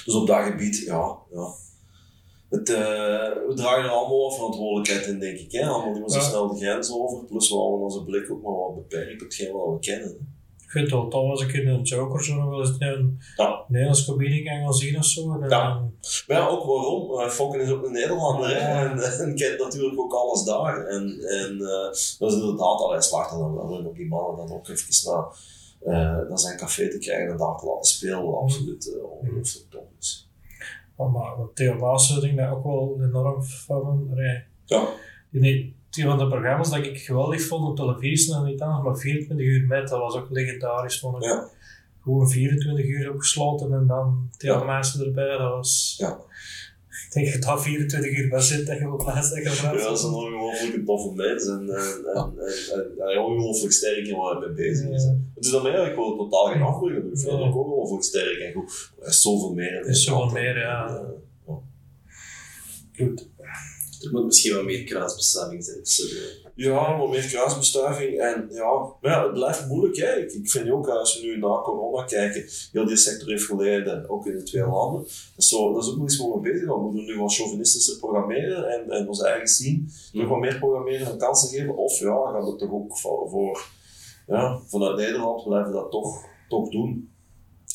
Dus 0.04 0.14
op 0.14 0.26
dat 0.26 0.44
gebied, 0.44 0.78
ja, 0.78 1.16
ja. 1.30 1.48
Het, 2.48 2.68
uh, 2.68 2.76
we 3.48 3.52
dragen 3.54 3.84
er 3.84 3.90
allemaal 3.90 4.22
wat 4.22 4.34
verantwoordelijkheid 4.34 5.06
in, 5.06 5.18
denk 5.18 5.38
ik. 5.38 5.52
Hè? 5.52 5.66
Allemaal 5.66 5.92
niet 5.92 6.00
meer 6.00 6.10
zo 6.10 6.20
snel 6.20 6.48
de 6.48 6.58
grens 6.58 6.92
over. 6.92 7.24
Plus 7.24 7.48
we 7.48 7.56
houden 7.56 7.80
onze 7.80 8.04
blik 8.04 8.30
ook 8.30 8.42
maar 8.42 8.52
wat 8.52 8.74
beperkt 8.74 9.12
op 9.12 9.20
hetgeen 9.20 9.52
wat 9.52 9.72
we 9.72 9.78
kennen. 9.78 10.37
Ik 10.68 10.74
vind 10.74 10.84
het 10.84 10.94
wel 10.94 11.08
tof 11.08 11.30
als 11.30 11.42
ik 11.42 11.52
in 11.52 11.68
een 11.68 11.82
Joker 11.82 12.24
zo 12.24 12.34
nog 12.34 12.48
wel 12.48 12.60
eens 12.60 12.76
een 12.78 13.20
ja. 13.36 13.64
Nederlands 13.68 14.04
comedie 14.04 14.44
kan 14.44 14.58
gaan 14.58 14.72
zien 14.72 14.96
of 14.96 15.04
zo. 15.04 15.40
En, 15.40 15.48
ja. 15.48 15.82
Maar 16.26 16.36
ja, 16.36 16.46
ook 16.46 16.64
waarom? 16.64 17.10
Uh, 17.10 17.28
Fokken 17.28 17.60
is 17.60 17.70
ook 17.70 17.84
een 17.84 17.92
Nederlander 17.92 18.50
ja. 18.50 18.90
en, 18.90 18.98
en 18.98 19.34
kent 19.34 19.58
natuurlijk 19.58 20.00
ook 20.00 20.12
alles 20.12 20.44
daar. 20.44 20.86
En, 20.86 21.20
en 21.20 21.52
uh, 21.52 21.82
dat 22.18 22.32
is 22.32 22.34
inderdaad, 22.34 23.04
slaagt 23.04 23.32
er 23.32 23.38
dan 23.38 23.54
wel 23.54 23.84
om 23.86 23.94
die 23.94 24.06
mannen 24.06 24.36
dan 24.46 24.56
ook 24.56 24.68
even 24.68 25.12
naar, 25.12 25.26
uh, 25.86 26.28
naar 26.28 26.38
zijn 26.38 26.56
café 26.58 26.90
te 26.90 26.98
krijgen 26.98 27.30
en 27.30 27.36
daar 27.36 27.56
te 27.56 27.66
laten 27.66 27.90
spelen. 27.90 28.38
Absoluut 28.38 28.86
uh, 28.86 29.04
ongelooflijk 29.04 29.70
tof 29.70 29.82
is. 29.98 30.30
Oh, 30.96 31.12
maar 31.12 31.32
Theo 31.54 31.78
Maas 31.78 32.20
denk 32.20 32.40
ik 32.40 32.52
ook 32.52 32.64
wel 32.64 32.98
enorm 33.02 33.42
van. 33.42 34.10
Ja. 34.64 34.88
Die, 35.30 35.76
die 35.90 36.04
van 36.04 36.18
de 36.18 36.26
programma's 36.26 36.70
dat 36.70 36.84
ik 36.84 36.98
geweldig 36.98 37.42
vond 37.42 37.68
op 37.68 37.76
televisie 37.76 38.34
en 38.34 38.44
niet 38.44 38.60
anders, 38.60 38.84
maar 38.84 38.96
24 38.96 39.46
uur 39.46 39.66
met, 39.66 39.88
dat 39.88 39.98
was 39.98 40.14
ook 40.14 40.30
legendarisch, 40.30 40.98
vond 40.98 41.16
ik. 41.16 41.22
Ja. 41.22 41.48
Gewoon 42.02 42.30
24 42.30 42.84
uur 42.86 43.12
opgesloten 43.12 43.72
en 43.72 43.86
dan 43.86 44.30
Theo 44.36 44.58
ja. 44.58 44.64
mensen 44.64 45.04
erbij, 45.04 45.38
dat 45.38 45.50
was... 45.50 45.94
Ja. 45.98 46.18
Ik 47.06 47.14
denk 47.14 47.32
dat 47.32 47.42
dat 47.42 47.62
24 47.62 48.18
uur 48.18 48.28
bij 48.28 48.40
zit, 48.40 48.66
dat 48.66 48.78
je 48.78 48.92
op 48.92 48.98
plaats 48.98 49.30
dat 49.30 49.38
je 49.38 49.62
Ja, 49.62 49.72
dat 49.72 49.98
is 49.98 50.04
een 50.04 50.12
ongelooflijk 50.12 50.84
toffe 50.86 51.14
mens 51.14 51.46
en, 51.46 51.68
en, 51.68 52.04
en, 52.14 52.32
en, 52.74 53.08
en 53.08 53.18
ongelooflijk 53.18 53.72
sterk 53.72 54.06
in 54.06 54.16
waar 54.16 54.36
hij 54.36 54.46
mee 54.46 54.56
bezig 54.56 54.88
is. 54.88 55.02
Het 55.04 55.44
is 55.44 55.50
dan 55.50 55.66
eigenlijk 55.66 55.96
wel 55.96 56.16
totaal 56.16 56.46
geen 56.46 56.62
afbreuk, 56.62 57.04
ik 57.04 57.18
vind 57.18 57.32
ook 57.32 57.56
ongelooflijk 57.56 58.02
sterk 58.02 58.38
en 58.38 58.52
goed. 58.52 58.92
Hij 59.00 59.08
is 59.08 59.22
zoveel 59.22 59.54
meer. 59.54 59.72
Er 59.72 59.88
is 59.88 60.04
zoveel 60.04 60.32
meer, 60.32 60.58
ja. 60.58 61.04
Goed. 62.96 63.28
Er 64.02 64.10
moet 64.12 64.24
misschien 64.24 64.54
wel 64.54 64.64
meer 64.64 64.84
kruisbestuiving 64.84 65.64
zijn 65.64 65.78
de... 65.82 66.50
Ja, 66.54 66.98
wat 66.98 67.10
meer 67.10 67.26
kruisbestuiving. 67.26 68.18
En 68.18 68.48
ja, 68.52 68.94
maar 69.00 69.12
ja, 69.12 69.22
het 69.22 69.32
blijft 69.32 69.66
moeilijk. 69.66 69.96
Hè. 69.96 70.16
Ik, 70.16 70.32
ik 70.32 70.50
vind 70.50 70.70
ook, 70.70 70.88
als 70.88 71.20
we 71.20 71.26
nu 71.26 71.38
naar 71.38 71.60
corona 71.60 72.04
kijken, 72.04 72.44
heel 72.72 72.86
die 72.86 72.96
sector 72.96 73.28
heeft 73.28 73.44
geleden, 73.44 74.08
ook 74.08 74.26
in 74.26 74.36
de 74.36 74.42
twee 74.42 74.66
landen. 74.66 75.02
Dat 75.02 75.10
is, 75.36 75.48
zo, 75.48 75.72
dat 75.72 75.82
is 75.82 75.90
ook 75.90 75.96
nog 75.96 76.06
iets 76.06 76.16
waar 76.16 76.32
we 76.32 76.40
bezig 76.40 76.58
zijn. 76.58 76.70
We 76.70 76.80
moeten 76.80 77.04
nu 77.04 77.18
wat 77.18 77.34
chauvinistischer 77.34 77.98
programmeren 77.98 78.68
en, 78.68 78.90
en 78.90 79.08
ons 79.08 79.22
eigen 79.22 79.48
zien. 79.48 79.90
Nog 80.12 80.28
wat 80.28 80.38
meer 80.38 80.58
programmeren 80.58 81.06
en 81.06 81.18
kansen 81.18 81.48
geven. 81.48 81.76
Of 81.76 81.98
ja, 81.98 82.30
gaan 82.32 82.44
we 82.44 82.56
toch 82.56 82.72
ook 82.72 82.98
voor, 82.98 83.28
voor 83.30 83.66
ja, 84.26 84.60
vanuit 84.66 84.96
Nederland 84.96 85.44
blijven 85.44 85.72
dat 85.72 85.90
toch, 85.90 86.24
toch 86.48 86.70
doen. 86.70 87.12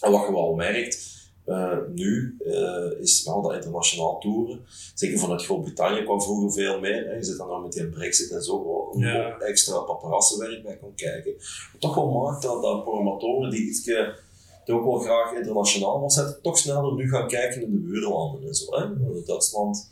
En 0.02 0.12
wat 0.12 0.26
je 0.28 0.34
wel 0.34 0.54
merkt, 0.54 1.23
uh, 1.46 1.78
nu 1.94 2.38
uh, 2.46 3.00
is 3.00 3.24
wel 3.24 3.42
dat 3.42 3.54
internationaal 3.54 4.20
toeren. 4.20 4.60
Zeker 4.94 5.20
vanuit 5.20 5.44
Groot-Brittannië 5.44 6.04
kwam 6.04 6.22
vroeger 6.22 6.52
veel 6.52 6.80
meer. 6.80 7.06
Hè. 7.06 7.16
Je 7.16 7.24
zit 7.24 7.38
dan 7.38 7.48
nog 7.48 7.64
met 7.64 7.72
die 7.72 7.88
Brexit 7.88 8.32
en 8.32 8.42
zo 8.44 8.90
ja. 8.98 9.38
extra 9.38 9.80
paparassenwerk 9.80 10.64
bij 10.64 10.78
kan 10.78 10.96
kijken. 10.96 11.34
Wat 11.72 11.82
toch 11.82 11.96
wel 11.96 12.10
maakt 12.12 12.42
dat, 12.42 12.62
dat 12.62 12.84
programmatoren 12.84 13.50
die 13.50 13.68
iets 13.68 13.84
die 13.84 14.76
ook 14.76 14.86
wel 14.86 15.00
graag 15.00 15.34
internationaal 15.34 16.00
was 16.00 16.14
zetten, 16.14 16.42
toch 16.42 16.58
sneller 16.58 16.94
nu 16.94 17.10
gaan 17.10 17.28
kijken 17.28 17.62
in 17.62 17.72
de 17.72 17.78
buurlanden 17.78 18.48
en 18.48 18.56
zo. 18.56 18.76
Hè. 18.76 18.86
Duitsland, 19.26 19.92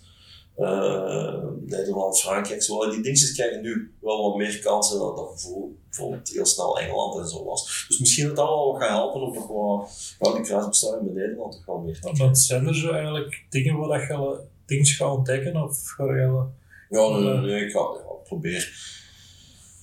uh, 0.61 1.43
Nederland, 1.65 2.19
Frankrijk, 2.19 2.63
zo. 2.63 2.89
Die 2.89 3.01
dingetjes 3.01 3.33
krijgen 3.33 3.61
nu 3.61 3.91
wel 4.01 4.29
wat 4.29 4.37
meer 4.37 4.59
kansen 4.59 4.99
dan 4.99 5.15
dat 5.15 5.47
bijvoorbeeld 5.89 6.29
heel 6.29 6.45
snel 6.45 6.79
Engeland 6.79 7.19
en 7.19 7.27
zo 7.27 7.43
was. 7.43 7.85
Dus 7.87 7.99
misschien 7.99 8.27
dat 8.27 8.35
dat 8.35 8.47
wel 8.47 8.71
wat 8.71 8.81
gaat 8.81 8.89
helpen 8.89 9.21
om 9.21 9.33
toch 9.33 9.47
wel 9.47 9.87
ja, 10.19 10.33
die 10.33 10.43
kruisbestuiving 10.43 11.05
met 11.05 11.13
Nederland 11.13 11.53
toch 11.53 11.65
wel 11.65 11.77
meer 11.77 11.99
te 11.99 12.29
zijn 12.31 12.67
er 12.67 12.75
zo 12.75 12.91
eigenlijk 12.91 13.45
dingen 13.49 13.77
waar 13.77 13.99
dat 13.99 14.07
je 14.07 14.39
dingen 14.65 14.85
gaat 14.85 15.17
ontdekken 15.17 15.63
of 15.63 15.87
ga 15.87 16.03
je... 16.03 16.43
Ja, 16.89 17.09
nee, 17.09 17.37
nee, 17.37 17.65
ik 17.65 17.71
ga 17.71 17.79
ja, 17.79 18.13
probeer. 18.23 18.89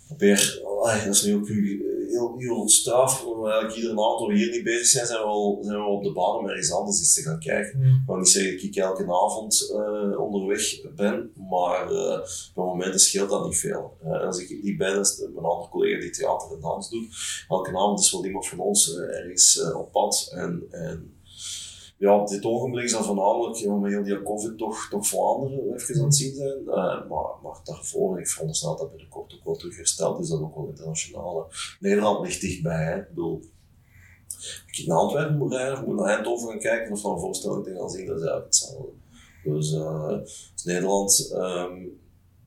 Probeer, 0.07 0.63
allee, 0.65 1.05
dat 1.05 1.15
is 1.15 1.23
nu 1.23 1.35
ook 1.35 1.49
heel, 2.09 2.35
heel 2.37 2.69
straf, 2.69 3.25
omdat 3.25 3.51
eigenlijk 3.51 3.77
iedere 3.77 4.07
avond 4.07 4.31
we 4.31 4.37
hier 4.37 4.51
niet 4.51 4.65
bezig 4.65 4.87
zijn, 4.87 5.07
zijn 5.07 5.19
we, 5.19 5.27
al, 5.27 5.59
zijn 5.61 5.79
we 5.79 5.85
op 5.85 6.03
de 6.03 6.13
baan 6.13 6.37
om 6.37 6.49
ergens 6.49 6.73
anders 6.73 7.01
iets 7.01 7.15
te 7.15 7.23
gaan 7.23 7.39
kijken. 7.39 7.79
Mm. 7.79 7.85
Ik 7.85 8.03
wil 8.07 8.17
niet 8.17 8.29
zeggen 8.29 8.53
dat 8.53 8.63
ik 8.63 8.77
elke 8.77 9.03
avond 9.03 9.71
uh, 9.73 10.21
onderweg 10.21 10.93
ben, 10.95 11.33
maar 11.51 11.93
uh, 11.93 12.13
op 12.13 12.55
het 12.55 12.55
moment 12.55 13.01
scheelt 13.01 13.31
dat 13.31 13.45
niet 13.45 13.59
veel. 13.59 13.97
Uh, 14.05 14.27
als 14.27 14.39
ik 14.39 14.63
niet 14.63 14.79
ben, 14.79 15.01
is 15.01 15.19
mijn 15.19 15.47
andere 15.47 15.71
collega 15.71 16.01
die 16.01 16.11
theater 16.11 16.53
en 16.53 16.61
dans 16.61 16.91
doet. 16.91 17.09
Elke 17.49 17.77
avond 17.77 18.01
is 18.01 18.13
wel 18.13 18.25
iemand 18.25 18.49
van 18.49 18.59
ons 18.59 18.97
ergens 18.97 19.63
op 19.75 19.93
pad. 19.93 20.31
En, 20.35 20.63
en 20.71 21.18
ja, 21.99 22.21
op 22.21 22.29
dit 22.29 22.45
ogenblik 22.45 22.85
is 22.85 22.93
dat 22.93 23.07
voornamelijk, 23.07 23.57
ja, 23.57 23.75
met 23.75 23.93
heel 23.93 24.03
die 24.03 24.23
COVID 24.23 24.59
toch, 24.59 24.89
toch 24.91 25.07
Vlaanderen 25.07 25.75
even 25.75 25.99
aan 25.99 26.05
het 26.05 26.17
zien 26.17 26.35
zijn. 26.35 26.63
Uh, 26.67 26.75
maar, 27.09 27.31
maar 27.43 27.61
daarvoor, 27.65 28.19
ik 28.19 28.29
veronderstel 28.29 28.77
dat 28.77 28.91
binnenkort 28.91 29.35
ook 29.35 29.45
wel 29.45 29.57
terug 29.57 29.77
hersteld 29.77 30.21
is, 30.21 30.29
dat 30.29 30.41
ook 30.41 30.55
wel 30.55 30.69
internationaal. 30.69 31.51
Nederland 31.81 32.27
ligt 32.27 32.41
dichtbij, 32.41 32.85
hè. 32.85 32.97
Ik 32.99 33.09
bedoel, 33.09 33.41
als 34.69 34.79
ik 34.81 34.87
naar 34.87 34.97
Antwerpen 34.97 35.39
moet 35.39 35.53
rijden, 35.53 35.85
moet 35.85 35.97
naar 35.97 36.15
Eindhoven 36.15 36.49
gaan 36.49 36.59
kijken 36.59 36.93
of 36.93 37.03
naar 37.03 37.13
een 37.13 37.21
voorstelling 37.21 37.65
te 37.65 37.75
gaan 37.75 37.91
zien, 37.91 38.07
dat 38.07 38.17
is 38.17 38.23
eigenlijk 38.23 38.45
hetzelfde. 38.45 38.93
Dus, 39.45 39.73
uh, 39.73 40.17
Nederland, 40.65 41.31
um, 41.35 42.01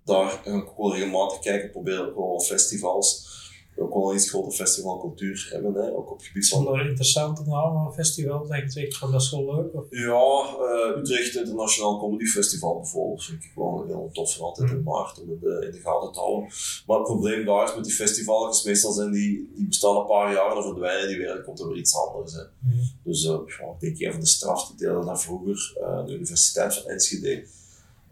daar 0.03 0.29
ga 0.29 0.49
ik 0.49 0.55
ook 0.55 0.77
wel 0.77 0.93
regelmatig 0.93 1.39
kijken, 1.39 1.71
probeer 1.71 2.07
ook 2.07 2.15
wel 2.15 2.39
festivals 2.39 3.39
ook 3.82 3.93
wel 3.93 4.09
een 4.09 4.15
iets 4.15 4.29
grote 4.29 4.55
festivalcultuur 4.55 5.47
hebben, 5.51 5.73
hè, 5.73 5.95
ook 5.95 6.11
op 6.11 6.17
het 6.17 6.27
gebied 6.27 6.47
van... 6.47 6.67
Er 6.67 6.89
interessante 6.89 7.43
namen 7.45 7.93
festivals 7.93 8.49
dat 8.49 8.57
je 8.57 8.69
zegt 8.69 8.97
van 8.97 9.11
dat 9.11 9.21
is 9.21 9.32
wel 9.32 9.55
leuk? 9.55 9.73
Of? 9.73 9.86
Ja, 9.89 10.55
uh, 10.59 10.97
Utrecht 10.97 11.36
Internationaal 11.36 11.99
Comedy 11.99 12.25
Festival 12.25 12.75
bijvoorbeeld 12.75 13.23
vind 13.23 13.43
ik 13.43 13.51
wel 13.55 13.84
heel 13.88 14.09
tof, 14.13 14.39
altijd 14.39 14.71
in 14.71 14.84
maart 14.84 15.21
om 15.21 15.29
in 15.29 15.39
de, 15.41 15.65
in 15.65 15.71
de 15.71 15.79
gaten 15.79 16.11
te 16.11 16.19
houden. 16.19 16.49
Maar 16.88 16.97
het 16.97 17.05
probleem 17.05 17.45
daar 17.45 17.63
is 17.63 17.75
met 17.75 17.84
die 17.84 17.93
festivals, 17.93 18.63
meestal 18.63 18.91
zijn 18.91 19.11
die, 19.11 19.51
die 19.55 19.67
bestaan 19.67 19.97
een 19.97 20.05
paar 20.05 20.34
jaar 20.34 20.55
en 20.55 20.63
verdwijnen 20.63 21.07
die 21.07 21.17
weer, 21.17 21.27
dan 21.27 21.43
komt 21.43 21.59
er 21.59 21.67
weer 21.67 21.77
iets 21.77 21.95
anders. 21.95 22.34
Hè. 22.34 22.41
Mm. 22.41 22.79
Dus 23.03 23.23
uh, 23.23 23.38
ik 23.79 23.79
denk 23.79 23.99
een 23.99 24.11
van 24.11 24.19
de 24.19 24.27
strafste 24.27 24.75
delen 24.75 25.05
daar 25.05 25.19
vroeger, 25.19 25.77
uh, 25.82 26.05
de 26.05 26.13
Universiteit 26.13 26.73
van 26.73 26.91
Enschede, 26.91 27.47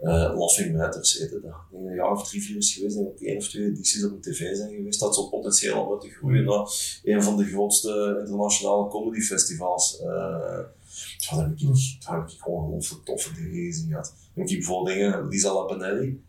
uh, 0.02 0.10
Laughing 0.12 0.78
Matters 0.78 1.18
heette 1.18 1.39
dat. 1.41 1.52
Ik 1.72 1.78
een 1.88 1.95
jaar 1.95 2.12
of 2.12 2.28
drie, 2.28 2.43
vier 2.43 2.58
is 2.58 2.74
geweest, 2.74 2.95
denk 2.95 3.08
ik 3.08 3.28
één 3.28 3.38
of 3.38 3.47
twee 3.47 3.66
edities 3.66 4.04
op 4.04 4.24
de 4.24 4.32
tv 4.32 4.56
zijn 4.56 4.76
geweest. 4.76 5.00
Dat 5.00 5.16
zou 5.16 5.30
potentieel 5.30 5.74
al 5.74 5.86
moeten 5.86 6.10
groeien 6.10 6.45
naar 6.45 7.00
een 7.04 7.24
van 7.24 7.38
de 7.38 7.45
grootste 7.45 8.18
internationale 8.26 8.88
comedy 8.88 9.20
festivals. 9.20 10.00
Uh, 10.02 10.08
daar 11.30 11.39
heb 11.39 12.30
ik, 12.30 12.38
gewoon 12.38 12.64
ongelooflijk 12.64 13.06
toffe 13.06 13.34
dingen 13.34 13.66
gezien 13.66 13.88
gehad. 13.89 14.14
Dan 14.34 14.43
heb 14.43 14.47
ik 14.47 14.58
bijvoorbeeld 14.58 14.95
dingen, 14.95 15.28
Lisa 15.28 15.54
Lapinelli, 15.54 16.22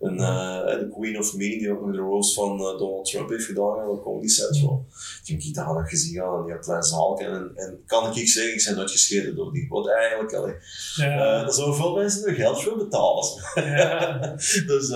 En, 0.00 0.18
eh, 0.18 0.78
de 0.78 0.88
Queen 0.92 1.18
of 1.18 1.34
Me, 1.34 1.58
die 1.58 1.70
ook 1.70 1.80
nog 1.80 1.94
de 1.94 2.00
roast 2.00 2.34
van 2.34 2.50
eh, 2.58 2.78
Donald 2.78 3.10
Trump 3.10 3.28
heeft 3.28 3.44
gedaan 3.44 3.78
aan 3.78 3.94
de 3.94 4.00
Comedy 4.00 4.28
Central. 4.28 4.86
Die 5.24 5.36
heb 5.36 5.44
ik 5.44 5.54
daar 5.54 5.88
gezien 5.88 6.22
aan, 6.22 6.44
die 6.44 6.52
had 6.52 6.64
klein 6.64 6.82
zaal. 6.82 7.18
En, 7.18 7.52
en 7.54 7.82
kan 7.86 8.16
ik 8.16 8.28
zeggen, 8.28 8.52
ik 8.52 8.60
zijn 8.60 8.76
nooit 8.76 8.90
gescheten 8.90 9.36
door 9.36 9.52
die. 9.52 9.68
Wat 9.68 9.88
eigenlijk, 9.88 10.34
allee, 10.34 10.54
Ja. 10.96 11.16
daar 11.16 11.52
zouden 11.52 11.76
veel 11.76 11.94
mensen 11.94 12.26
nog 12.26 12.36
geld 12.36 12.62
voor 12.62 12.76
betalen. 12.76 13.24
ja. 13.54 14.18
dus 14.66 14.88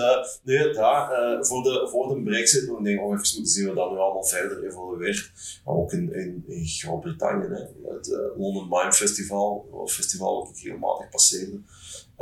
nee, 0.43 0.73
daar, 0.73 1.07
voor, 1.45 1.63
de, 1.63 1.87
voor 1.91 2.15
de 2.15 2.21
brexit, 2.23 2.63
ik 2.63 2.83
denk, 2.83 2.99
nog 2.99 3.13
even 3.13 3.35
moeten 3.35 3.45
zien 3.45 3.65
wat 3.65 3.75
dat 3.75 3.91
nu 3.91 3.97
allemaal 3.97 4.25
verder 4.25 4.65
evolueert. 4.65 5.31
Maar 5.65 5.75
ook 5.75 5.91
in, 5.91 6.13
in, 6.13 6.43
in 6.47 6.65
Groot-Brittannië, 6.65 7.47
het 7.87 8.07
London 8.37 8.67
Mime 8.69 8.93
Festival, 8.93 9.67
een 9.81 9.89
festival 9.89 10.39
dat 10.39 10.57
ik 10.57 10.63
regelmatig 10.63 11.09
passeerde. 11.09 11.61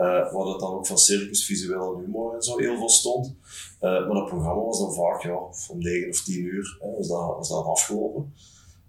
Eh 0.02 0.34
waar 0.34 0.46
dat 0.46 0.60
dan 0.60 0.74
ook 0.74 0.88
van 0.88 0.98
circus, 0.98 1.46
visueel 1.46 1.94
en 1.94 2.06
humor 2.06 2.36
en 2.36 2.42
zo 2.42 2.58
heel 2.58 2.78
veel 2.78 2.90
stond. 2.90 3.36
Eh, 3.80 3.90
maar 3.90 4.14
dat 4.14 4.28
programma 4.28 4.64
was 4.64 4.80
dan 4.80 4.94
vaak 4.94 5.24
ja, 5.24 5.40
om 5.70 5.80
9 5.80 6.10
of 6.10 6.24
10 6.24 6.44
uur 6.44 6.78
hè, 6.82 6.92
was, 6.98 7.08
dat, 7.08 7.36
was 7.38 7.50
dat 7.50 7.66
afgelopen. 7.66 8.34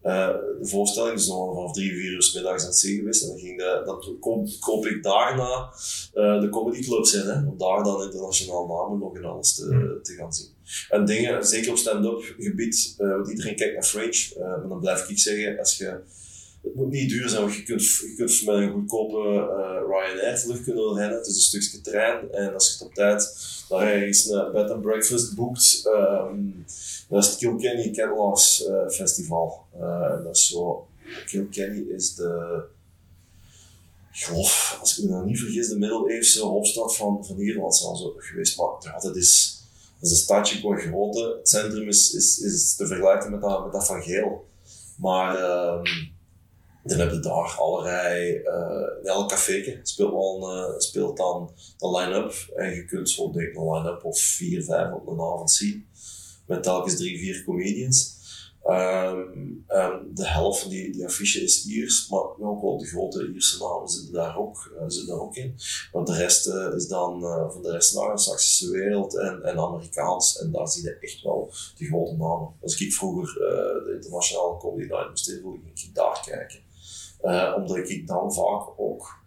Eh, 0.03 0.29
de 0.61 0.69
voorstelling 0.69 1.19
is 1.19 1.27
nog 1.27 1.55
vanaf 1.55 1.73
3, 1.73 1.93
4 1.93 2.13
uur 2.13 2.23
's 2.23 2.35
middags 2.35 2.63
aan 2.63 2.69
het 2.69 2.79
zien 2.79 2.97
geweest. 2.97 3.23
En 3.23 3.29
dan, 3.29 3.39
ging 3.39 3.59
de, 3.59 3.83
dan 3.85 4.19
koop, 4.21 4.49
koop 4.61 4.87
ik 4.87 5.03
daarna 5.03 5.73
eh, 6.15 6.41
de 6.41 6.49
comedyclubs 6.49 7.15
in, 7.15 7.21
hè, 7.21 7.47
om 7.47 7.59
daar 7.59 7.83
dan 7.83 8.03
internationaal 8.03 8.67
namen 8.67 8.99
nog 8.99 9.17
in 9.17 9.25
alles 9.25 9.55
te, 9.55 9.99
te 10.03 10.13
gaan 10.13 10.33
zien. 10.33 10.49
En 10.89 11.05
dingen, 11.05 11.47
zeker 11.47 11.71
op 11.71 11.77
stand-up 11.77 12.35
gebied, 12.39 12.95
eh, 12.99 13.09
want 13.09 13.29
iedereen 13.29 13.57
kijkt 13.57 13.75
naar 13.75 13.85
Fringe, 13.85 14.35
maar 14.39 14.69
dan 14.69 14.81
blijf 14.81 15.09
ik 15.09 15.19
zeggen, 15.19 15.59
als 15.59 15.77
je, 15.77 16.01
het 16.63 16.75
moet 16.75 16.91
niet 16.91 17.09
duur 17.09 17.29
zijn, 17.29 17.43
want 17.43 17.55
je 17.55 17.63
kunt, 17.63 17.83
je 17.83 18.15
kunt 18.17 18.45
met 18.47 18.55
een 18.55 18.71
goedkope 18.71 19.17
eh, 19.17 19.81
Ryanair 19.89 20.39
vlucht 20.39 20.63
kunnen 20.63 20.95
rennen, 20.95 21.19
het 21.19 21.27
is 21.27 21.35
een 21.35 21.61
stukje 21.61 21.81
trein, 21.81 22.33
en 22.33 22.55
als 22.55 22.67
je 22.67 22.73
het 22.73 22.83
op 22.83 22.95
tijd 22.95 23.37
daar 23.69 23.87
ergens 23.87 24.29
een 24.31 24.53
bed 24.53 24.71
and 24.71 24.83
breakfast 24.83 25.35
boekt, 25.35 25.83
ehm, 25.85 26.37
dat 27.09 27.25
is 27.25 27.31
het 27.31 27.39
Kilkenny 27.39 27.99
eh, 27.99 28.89
Festival. 28.89 29.67
En 29.73 30.21
dat 30.25 30.37
is 30.37 30.49
zo, 30.49 30.87
Kilkenny 31.27 31.91
is 31.91 32.15
de, 32.15 32.63
als 34.81 34.99
ik 34.99 35.05
me 35.05 35.11
nou 35.11 35.25
niet 35.25 35.39
vergis, 35.39 35.69
de 35.69 35.79
middeleeuwse 35.79 36.43
hoofdstad 36.43 36.97
van, 36.97 37.27
van 37.27 37.39
Ierland 37.39 37.77
zo 37.77 38.15
geweest. 38.17 38.59
Maar 38.59 38.67
ja, 38.81 38.99
dat 38.99 39.17
is, 39.17 39.61
dat 40.01 40.11
een 40.11 40.17
stadje 40.17 40.61
qua 40.61 40.77
grootte. 40.77 41.37
Het 41.39 41.49
centrum 41.49 41.89
is, 41.89 42.15
is, 42.15 42.39
is 42.39 42.77
te 42.77 42.87
vergelijken 42.87 43.31
met 43.31 43.41
dat, 43.41 43.63
met 43.65 43.73
dat 43.73 43.87
van 43.87 44.03
Geel. 44.03 44.45
Maar 44.97 45.37
ehm, 45.37 45.85
dan 46.83 46.99
heb 46.99 47.11
je 47.11 47.21
daar 47.21 47.57
allerlei, 47.59 48.35
eh 48.35 48.83
in 49.03 49.09
elk 49.09 49.29
café 49.29 49.81
speelt, 49.83 50.13
wel 50.13 50.49
een, 50.49 50.73
eh, 50.73 50.79
speelt 50.79 51.17
dan 51.17 51.53
een 51.79 51.91
line-up. 51.91 52.53
En 52.57 52.75
je 52.75 52.85
kunt 52.85 53.11
zo 53.11 53.31
denk 53.31 53.57
een 53.57 53.73
line-up 53.73 54.05
of 54.05 54.19
vier, 54.19 54.65
vijf 54.65 54.93
op 54.93 55.07
een 55.07 55.21
avond 55.21 55.51
zien. 55.51 55.87
Met 56.47 56.63
telkens 56.63 56.97
drie, 56.97 57.19
vier 57.19 57.45
comedians. 57.45 58.21
Ehm, 58.63 59.21
en 59.67 60.11
de 60.15 60.27
helft 60.27 60.61
van 60.61 60.71
die, 60.71 60.93
die 60.93 61.05
affiche 61.05 61.43
is 61.43 61.67
Iers, 61.67 62.09
maar 62.09 62.21
ook 62.21 62.63
wel 62.63 62.79
de 62.79 62.87
grote 62.87 63.33
Ierse 63.33 63.59
namen 63.59 63.89
zitten 63.89 64.13
daar 64.13 64.39
ook, 64.39 64.73
eh, 64.77 64.85
zitten 64.87 65.07
daar 65.07 65.21
ook 65.21 65.37
in. 65.37 65.55
Want 65.93 66.07
de 66.07 66.17
rest 66.17 66.47
is 66.77 66.89
dan 66.89 67.23
uh, 67.23 67.51
van 67.51 67.63
de 67.63 67.71
rest 67.71 67.95
naar 67.95 68.13
de 68.13 68.21
Saksische 68.21 68.71
wereld 68.71 69.19
en, 69.19 69.43
en 69.43 69.59
Amerikaans. 69.59 70.39
En 70.39 70.53
daar 70.53 70.69
zie 70.69 70.83
je 70.83 70.99
echt 71.01 71.23
wel 71.23 71.53
de 71.77 71.85
grote 71.85 72.17
namen. 72.17 72.49
Als 72.63 72.81
ik 72.81 72.93
vroeger 72.93 73.29
uh, 73.29 73.87
de 73.87 73.93
internationale 73.95 74.59
comedy 74.59 74.89
night 74.89 75.09
moest 75.09 75.29
invullen, 75.29 75.61
ging 75.75 75.89
ik 75.89 75.95
daar 75.95 76.23
kijken. 76.27 76.62
Uh, 77.23 77.55
omdat 77.57 77.77
ik 77.77 78.07
dan 78.07 78.35
vaak 78.35 78.69
ook, 78.77 79.21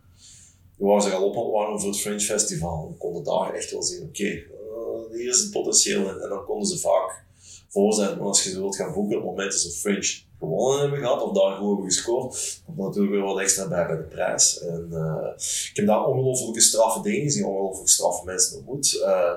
waar 0.78 1.02
ze 1.02 1.12
al 1.12 1.30
op 1.30 1.54
waren 1.54 1.80
voor 1.80 1.89
het 1.89 2.00
Fringe 2.00 2.20
Festival, 2.20 2.82
dan 2.82 2.98
konden 2.98 3.24
daar 3.24 3.54
echt 3.54 3.72
wel 3.72 3.84
zien, 3.84 4.04
oké, 4.04 4.24
uh, 4.24 5.18
hier 5.18 5.30
is 5.30 5.39
het 5.39 5.52
potentieel. 5.52 6.10
En, 6.10 6.30
dan 6.30 6.46
konden 6.46 6.68
ze 6.68 6.78
vaak 6.78 7.24
voor 7.68 7.93
zijn. 7.93 8.18
Maar 8.18 8.28
als 8.28 8.43
je 8.43 8.50
ze 8.50 8.60
wilt 8.60 8.76
gaan 8.76 8.93
boeken 8.93 9.18
op 9.18 9.24
het 9.24 9.32
moment 9.32 9.52
dat 9.52 9.62
ze 9.62 9.72
Fringe 9.72 10.24
gewonnen 10.39 10.80
hebben 10.80 11.00
gehad, 11.00 11.22
of 11.22 11.34
daar 11.34 11.56
goed 11.56 11.68
hebben 11.68 11.86
gescoord, 11.86 12.62
komt 12.66 12.78
natuurlijk 12.78 13.14
weer 13.14 13.24
wat 13.24 13.39
extra 13.39 13.68
bij 13.68 13.88
bij 13.88 13.98
de 13.98 14.04
prijs. 14.04 14.60
En 14.60 14.89
uh, 14.91 15.28
ik 15.70 15.72
heb 15.74 15.86
daar 15.86 16.06
ongelooflijke 16.06 16.62
straffe 16.62 17.02
dingen 17.02 17.22
gezien, 17.22 17.46
ongelooflijk 17.46 17.89
straffe 17.89 18.26
mensen 18.26 18.58
ontmoet. 18.58 18.93
Uh, 18.93 19.34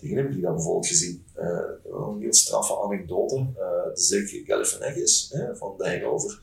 dingen 0.00 0.16
heb 0.16 0.32
ik 0.32 0.42
daar 0.42 0.54
bijvoorbeeld 0.54 0.86
gezien. 0.86 1.24
Een 1.34 2.20
heel 2.20 2.32
straffe 2.34 2.80
anekdote. 2.80 3.36
Uh, 3.36 3.94
de 3.94 4.00
zeker 4.00 4.42
Galifianakis 4.46 5.34
van 5.54 5.74
The 5.76 5.88
Hangover. 5.88 6.40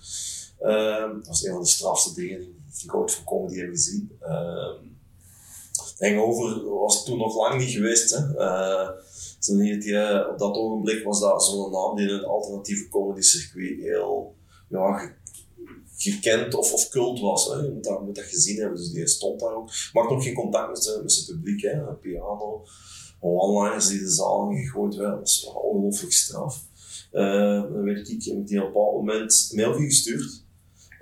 Dat 0.63 1.27
was 1.27 1.43
een 1.43 1.51
van 1.51 1.61
de 1.61 1.67
strafste 1.67 2.13
dingen 2.13 2.39
die 2.39 2.83
ik 2.83 2.95
ooit 2.95 3.11
van 3.11 3.23
comedy 3.23 3.59
heb 3.59 3.69
gezien. 3.69 4.11
Hangover 5.97 6.69
was 6.79 7.05
toen 7.05 7.17
nog 7.17 7.35
lang 7.35 7.59
niet 7.59 7.69
geweest. 7.69 8.09
Hè. 8.09 8.21
Toen 9.39 9.57
die, 9.57 10.29
op 10.29 10.39
dat 10.39 10.55
ogenblik 10.55 11.03
was 11.03 11.19
dat 11.19 11.43
zo'n 11.43 11.71
naam 11.71 11.95
die 11.95 12.07
in 12.07 12.13
een 12.13 12.25
alternatieve 12.25 12.89
comedy 12.89 13.21
circuit 13.21 13.79
heel 13.79 14.35
ja, 14.69 15.13
gekend 15.97 16.53
of, 16.53 16.73
of 16.73 16.89
cult 16.89 17.19
was. 17.19 17.45
Hè. 17.45 17.55
Je 17.55 17.71
moet 18.03 18.15
dat, 18.15 18.25
gezien 18.25 18.59
hebben, 18.59 18.77
dus 18.77 18.91
die 18.91 19.07
stond 19.07 19.39
daar 19.39 19.55
ook. 19.55 19.69
Maakt 19.93 20.09
nog 20.09 20.23
geen 20.23 20.33
contact 20.33 20.69
met 20.69 20.83
zijn, 20.83 21.01
met 21.01 21.11
zijn 21.11 21.37
publiek, 21.37 21.61
hè. 21.61 21.93
piano, 21.93 22.65
one-liners 23.19 23.87
die 23.87 23.99
de 23.99 24.09
zaal 24.09 24.49
ingegooid 24.49 24.95
werden, 24.95 25.17
dat 25.17 25.19
was 25.19 25.51
ongelooflijk 25.53 26.13
straf. 26.13 26.61
Uh, 27.11 27.61
dan 27.61 27.83
weet 27.83 28.09
ik, 28.09 28.27
op 28.31 28.35
een 28.35 28.45
bepaald 28.45 28.93
moment 28.95 29.51
mailje 29.55 29.85
gestuurd. 29.85 30.42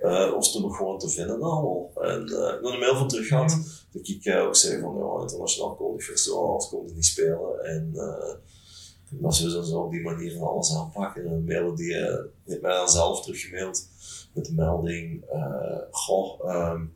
Uh, 0.01 0.31
was 0.31 0.51
toen 0.51 0.61
nog 0.61 0.77
gewoon 0.77 0.99
te 0.99 1.09
vinden 1.09 1.41
allemaal. 1.41 1.91
En 1.95 2.21
uh, 2.29 2.61
dan 2.61 2.73
een 2.73 2.79
mail 2.79 2.95
van 2.95 3.07
terug 3.07 3.29
had, 3.29 3.55
mm. 3.55 3.63
dat 3.91 4.07
ik 4.07 4.25
uh, 4.25 4.43
ook 4.43 4.55
zei 4.55 4.81
van, 4.81 4.97
ja, 4.97 5.21
internationaal 5.21 5.75
comedy 5.75 6.03
festival, 6.03 6.53
als 6.53 6.69
kon 6.69 6.85
niet 6.93 7.05
spelen. 7.05 7.63
En 7.63 7.93
dat 9.09 9.35
ze 9.35 9.65
zo 9.65 9.79
op 9.79 9.91
die 9.91 10.01
manier 10.01 10.37
van 10.37 10.47
alles 10.47 10.75
aanpakken. 10.75 11.25
En 11.25 11.31
een 11.31 11.43
mail 11.43 11.75
die 11.75 11.93
heeft 12.45 12.61
mij 12.61 12.71
dan 12.71 12.89
zelf 12.89 13.21
teruggemaild 13.21 13.87
met 14.33 14.45
de 14.45 14.53
melding, 14.53 15.25
goh, 15.91 16.55
um, 16.55 16.93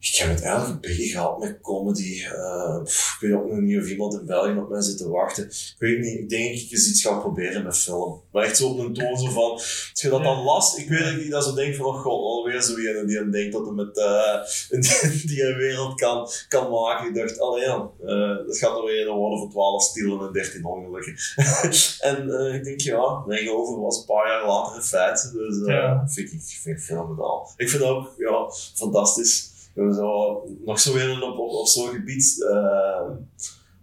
ik 0.00 0.14
heb 0.14 0.28
het 0.28 0.42
eigenlijk 0.42 0.80
big 0.80 1.10
gehad 1.10 1.38
met 1.38 1.58
comedy. 1.60 2.22
Uh, 2.24 2.82
pff, 2.82 3.18
ik 3.20 3.28
weet 3.28 3.38
ook 3.38 3.50
nog 3.50 3.58
niet 3.58 3.78
of 3.78 3.88
iemand 3.88 4.14
in 4.14 4.26
België 4.26 4.58
op 4.58 4.68
mij 4.68 4.80
zit 4.80 4.96
te 4.96 5.08
wachten. 5.08 5.44
Ik 5.44 5.74
weet 5.78 5.98
niet, 5.98 6.18
ik 6.18 6.28
denk 6.28 6.54
dat 6.54 6.62
ik 6.62 6.70
eens 6.70 6.88
iets 6.88 7.02
ga 7.02 7.18
proberen 7.18 7.64
met 7.64 7.76
film. 7.76 8.22
Maar 8.32 8.44
echt 8.44 8.56
zo 8.56 8.68
op 8.68 8.78
een 8.78 8.94
toon 8.94 9.18
zo 9.18 9.30
van, 9.30 9.50
als 9.50 9.92
je 9.94 10.08
dat 10.08 10.22
dan 10.22 10.42
last, 10.42 10.78
ik 10.78 10.88
weet 10.88 11.04
dat 11.04 11.12
ik 11.12 11.30
dat 11.30 11.44
zo 11.44 11.54
denk 11.54 11.74
van, 11.74 11.86
oh 11.86 12.00
god, 12.00 12.22
alweer 12.22 12.62
zo 12.62 12.78
iemand 12.78 13.08
die 13.08 13.20
aan 13.20 13.30
denkt 13.30 13.52
dat 13.52 13.64
hij 13.64 13.74
met 13.74 13.96
uh, 13.96 15.24
die 15.30 15.42
een 15.44 15.56
wereld 15.56 16.00
kan, 16.00 16.28
kan 16.48 16.70
maken. 16.70 17.08
Ik 17.08 17.14
dacht, 17.14 17.40
allee 17.40 17.64
ja, 17.64 17.90
uh, 18.04 18.46
dat 18.46 18.58
gaat 18.58 18.76
er 18.76 18.84
weer 18.84 19.08
een 19.08 19.16
worden 19.16 19.38
voor 19.38 19.50
12 19.50 19.82
stielen 19.82 20.26
en 20.26 20.32
13 20.32 20.64
ongelukken. 20.64 21.16
en 22.10 22.52
ik 22.54 22.64
denk, 22.64 22.80
ja, 22.80 23.24
over 23.50 23.80
was 23.80 23.98
een 23.98 24.04
paar 24.04 24.28
jaar 24.28 24.46
later 24.46 24.76
een 24.76 24.82
feit. 24.82 25.30
Dus 25.32 25.66
ja. 25.66 26.08
vind 26.08 26.32
ik, 26.32 26.40
vind 26.40 26.76
ik 26.76 26.82
fenomenaal. 26.82 27.52
Ik 27.56 27.68
vind 27.70 27.82
ook, 27.82 28.14
ja, 28.18 28.50
fantastisch 28.74 29.56
zo, 29.94 30.42
nog 30.64 30.80
zo 30.80 30.92
weer 30.92 31.22
op, 31.22 31.38
op, 31.38 31.50
op 31.50 31.66
zo'n 31.66 31.88
gebied 31.88 32.36
uh, 32.38 33.00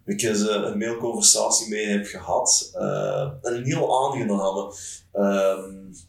ik 0.05 0.21
eens 0.21 0.49
een 0.49 0.77
mailconversatie 0.77 1.69
mee 1.69 1.85
heb 1.85 2.05
gehad. 2.05 2.71
Uh, 2.75 3.31
en 3.41 3.55
een 3.55 3.65
heel 3.65 4.05
aangename. 4.05 4.73
Uh, 5.13 5.63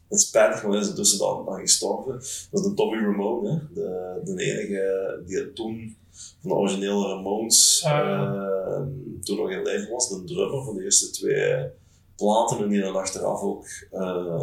het 0.09 0.21
spijtig, 0.21 0.65
maar 0.65 0.79
is 0.79 0.95
tussen 0.95 1.19
dan, 1.19 1.45
dan 1.45 1.61
gestorven. 1.61 2.13
Dat 2.51 2.61
is 2.61 2.63
de 2.63 2.75
Tommy 2.75 3.05
Ramone, 3.05 3.51
hè? 3.51 3.59
De, 3.75 4.21
de 4.25 4.43
enige 4.43 5.23
die 5.27 5.53
toen 5.53 5.97
van 6.41 6.51
de 6.51 6.57
originele 6.57 7.09
Ramones 7.09 7.83
uh, 7.87 8.83
toen 9.23 9.37
nog 9.37 9.51
in 9.51 9.63
leven 9.63 9.93
was. 9.93 10.09
De 10.09 10.25
drummer 10.25 10.65
van 10.65 10.75
de 10.75 10.85
eerste 10.85 11.11
twee 11.11 11.71
platen 12.17 12.59
en 12.59 12.69
die 12.69 12.81
dan 12.81 12.97
achteraf 12.97 13.43
ook 13.43 13.65
uh, 13.93 14.43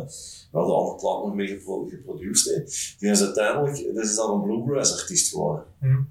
wel 0.51 0.65
de 0.65 0.73
andere 0.73 0.95
plaat 0.97 1.23
nog 1.23 1.33
mee 1.33 1.47
geproduceerd 1.47 2.55
heeft. 2.55 2.95
Die 2.99 3.09
is 3.09 3.21
uiteindelijk, 3.21 3.75
dit 3.75 4.03
is 4.03 4.15
dan 4.15 4.31
een 4.31 4.41
bluegrass 4.41 5.01
artiest 5.01 5.29
geworden. 5.29 5.65
Mm. 5.81 6.07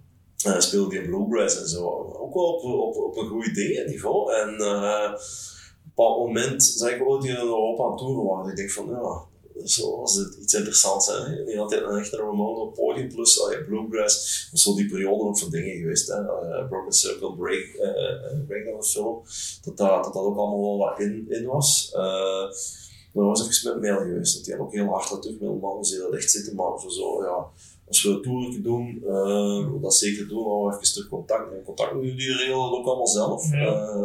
Uh, 0.46 0.58
speelde 0.58 0.88
die 0.88 1.08
bluegrass 1.08 1.60
en 1.60 1.68
zo. 1.68 1.84
Ook 2.18 2.34
wel 2.34 2.54
op, 2.54 2.64
op, 2.64 2.96
op 2.96 3.16
een 3.16 3.28
goed 3.28 3.46
idee 3.46 3.84
niveau. 3.84 4.32
En 4.34 4.54
uh, 4.60 5.12
op 5.12 5.18
een 5.18 5.92
bepaald 5.94 6.26
moment 6.26 6.64
zag 6.64 6.90
ik 6.90 7.08
ook 7.08 7.22
die 7.22 7.30
in 7.30 7.36
Europa 7.36 7.84
aan 7.84 7.96
toeren 7.96 8.24
waren. 8.24 8.50
Ik 8.50 8.56
denk 8.56 8.70
van, 8.70 8.88
ja, 8.88 9.24
zo 9.64 10.00
was 10.00 10.14
het 10.14 10.34
iets 10.34 10.54
interessants. 10.54 11.06
Hè? 11.06 11.44
Die 11.44 11.56
had 11.56 11.72
een 11.72 11.98
echte 11.98 12.16
Ramone 12.16 12.60
op 12.60 12.74
podium, 12.74 13.08
plus 13.08 13.36
uh, 13.36 13.66
bluegrass. 13.66 14.48
Dat 14.50 14.60
zo 14.60 14.74
die 14.74 14.86
periode 14.86 15.24
ook 15.24 15.38
van 15.38 15.50
dingen 15.50 15.76
geweest. 15.76 16.08
Hè? 16.08 16.20
Uh, 16.20 16.68
Broken 16.68 16.92
Circle 16.92 17.36
Break, 17.36 17.66
uh, 17.74 18.46
Breakdown 18.46 18.82
film. 18.82 19.22
Dat, 19.62 19.76
dat 19.76 20.04
dat 20.04 20.14
ook 20.14 20.36
allemaal 20.36 20.60
wel 20.60 20.78
wat 20.78 21.00
in, 21.00 21.26
in 21.28 21.46
was. 21.46 21.92
Uh, 21.94 22.50
dan 23.12 23.26
was 23.26 23.46
eens 23.46 23.62
met 23.62 23.80
mail 23.80 23.98
geweest. 23.98 24.34
Dat 24.34 24.44
die 24.44 24.60
ook 24.60 24.72
heel 24.72 24.86
hard 24.86 25.22
terug 25.22 25.40
met 25.40 25.60
man 25.60 25.84
ze 25.84 25.98
dat 25.98 26.14
echt 26.14 26.30
zitten. 26.30 26.54
Maar 26.54 26.80
voor 26.80 26.92
zo, 26.92 27.22
ja, 27.24 27.46
als 27.88 28.02
we 28.02 28.10
het 28.10 28.22
toerlijke 28.22 28.62
doen, 28.62 29.02
dat 29.80 29.94
zeker 29.94 30.28
doen, 30.28 30.44
dan 30.44 30.66
we 30.66 30.74
even 30.74 30.92
terug 30.92 31.08
contact. 31.08 31.52
En 31.52 31.64
contact 31.64 31.94
met 31.94 32.02
die 32.02 32.36
regelen 32.36 32.78
ook 32.78 32.86
allemaal 32.86 33.06
zelf. 33.06 33.52
Ja. 33.52 34.00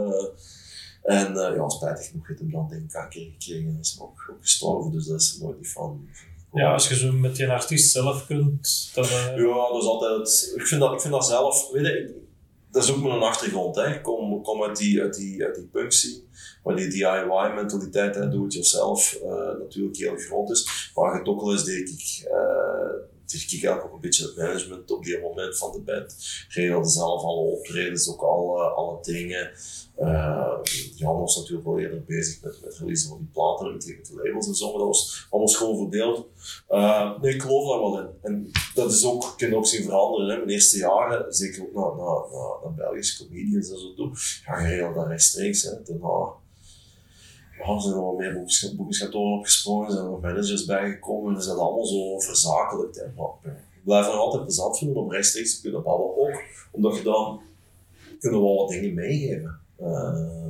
En 1.04 1.34
uh, 1.34 1.56
ja, 1.56 1.70
spijtig 1.70 2.08
genoeg 2.08 2.28
heeft 2.28 2.40
hem 2.40 2.52
dan 2.52 2.68
denk 2.70 2.82
ik 2.82 2.90
kanker 2.90 3.22
gekregen 3.22 3.70
en 3.70 3.78
is 3.80 3.98
ook, 4.02 4.28
ook 4.32 4.42
gestorven. 4.42 4.92
Dus 4.92 5.06
dat 5.06 5.22
is 5.22 5.36
er 5.36 5.44
nooit 5.44 5.58
niet 5.58 5.72
van. 5.72 6.08
Ja, 6.54 6.74
als 6.74 6.88
je 6.88 6.96
zo 6.96 7.12
met 7.12 7.36
die 7.36 7.50
artiest 7.50 7.92
zelf 7.92 8.26
kunt, 8.26 8.92
dan... 8.94 9.04
Uh... 9.04 9.38
Ja, 9.38 9.70
dat 9.72 9.82
is 9.82 9.88
altijd... 9.88 10.54
Ik 10.56 10.68
vind 10.68 10.82
dat, 10.82 10.94
ik 10.94 11.02
vind 11.02 11.14
dat 11.14 11.26
zelf... 11.26 11.72
Weet 11.72 11.86
je, 11.86 12.26
dat 12.72 12.84
is 12.84 12.92
ook 12.92 13.02
mijn 13.02 13.22
achtergrond. 13.22 13.76
Hè. 13.76 13.96
Ik 13.96 14.04
kom, 14.04 14.42
kom 14.42 14.64
uit 14.64 14.78
die, 14.78 15.02
uit 15.02 15.16
die, 15.16 15.44
uit 15.44 15.56
die 15.56 15.66
punk 15.66 15.92
scene, 15.92 16.22
waar 16.64 16.76
die 16.76 16.88
DIY-mentaliteit, 16.88 18.32
do-it-yourself, 18.32 19.20
uh, 19.24 19.60
natuurlijk 19.60 19.98
heel 19.98 20.16
groot 20.18 20.50
is. 20.50 20.92
Maar 20.96 21.24
wel 21.24 21.52
eens 21.52 21.64
deed 21.64 21.90
ik, 21.90 22.30
uh, 22.32 22.87
deed 23.32 23.52
ik 23.52 23.70
ook 23.70 23.94
een 23.94 24.00
beetje 24.00 24.26
het 24.26 24.38
management 24.38 24.92
op 24.92 25.04
die 25.04 25.22
moment 25.22 25.58
van 25.58 25.72
de 25.72 25.80
band. 25.80 26.16
Regelde 26.50 26.90
zelf 26.90 27.24
alle 27.24 27.42
optredens, 27.42 28.10
ook 28.10 28.22
alle, 28.22 28.64
alle 28.64 28.98
dingen. 29.02 29.52
Uh, 30.00 30.58
Jan 30.96 31.20
was 31.20 31.38
natuurlijk 31.38 31.68
wel 31.68 31.80
eerder 31.80 32.04
bezig 32.04 32.44
met, 32.44 32.62
met 32.64 32.78
releasen 32.78 33.10
van 33.10 33.18
die 33.18 33.30
platen 33.34 33.74
met, 33.74 33.96
met 33.98 34.06
de 34.06 34.22
labels 34.24 34.48
en 34.48 34.56
zo, 34.56 34.70
maar 34.70 34.78
dat 34.78 34.88
was 34.88 35.28
allemaal 35.30 35.50
schoon 35.50 35.78
verdeeld. 35.78 36.28
Uh, 36.70 37.22
nee, 37.22 37.34
ik 37.34 37.42
geloof 37.42 37.70
daar 37.70 37.80
wel 37.80 38.00
in. 38.00 38.10
En 38.22 38.52
dat 38.74 38.92
is 38.92 39.06
ook, 39.06 39.34
kan 39.38 39.54
ook 39.54 39.66
zien 39.66 39.84
veranderen. 39.84 40.30
Hè. 40.30 40.36
Mijn 40.36 40.50
eerste 40.50 40.78
jaren, 40.78 41.34
zeker 41.34 41.62
ook 41.62 41.74
naar, 41.74 41.96
naar, 41.96 42.62
naar, 42.64 42.74
Belgische 42.74 43.26
comedians 43.26 43.70
en 43.70 43.80
zo 43.80 43.94
toe, 43.94 44.12
ja, 44.46 44.56
geregeld 44.56 44.96
daar 44.96 45.08
rechtstreeks. 45.08 45.64
Hè. 45.64 45.84
Daarna 45.84 46.34
ja, 47.58 47.80
zijn 47.80 47.94
er 47.94 48.02
wel 48.02 48.16
meer 48.16 48.34
boekingskantoren 48.76 49.38
opgesprongen, 49.38 49.92
zijn 49.92 50.04
er 50.04 50.12
nog 50.12 50.22
managers 50.22 50.66
bijgekomen 50.66 51.36
en 51.36 51.42
zijn 51.42 51.58
allemaal 51.58 51.86
zo 51.86 52.20
verzakelijkt. 52.20 52.96
Hè. 52.96 53.06
Maar, 53.16 53.54
ik 53.76 53.84
blijf 53.84 54.06
nog 54.06 54.16
altijd 54.16 54.44
plezant 54.44 54.78
vinden 54.78 55.04
om 55.04 55.12
rechtstreeks 55.12 55.56
te 55.56 55.62
kunnen 55.62 55.84
babbelen. 55.84 56.16
Ook 56.16 56.42
omdat 56.72 56.98
je 56.98 57.04
dan 57.04 57.42
kunnen 58.20 58.42
wel 58.42 58.56
wat 58.56 58.70
dingen 58.70 58.94
meegeven. 58.94 59.60
Uh, 59.80 60.48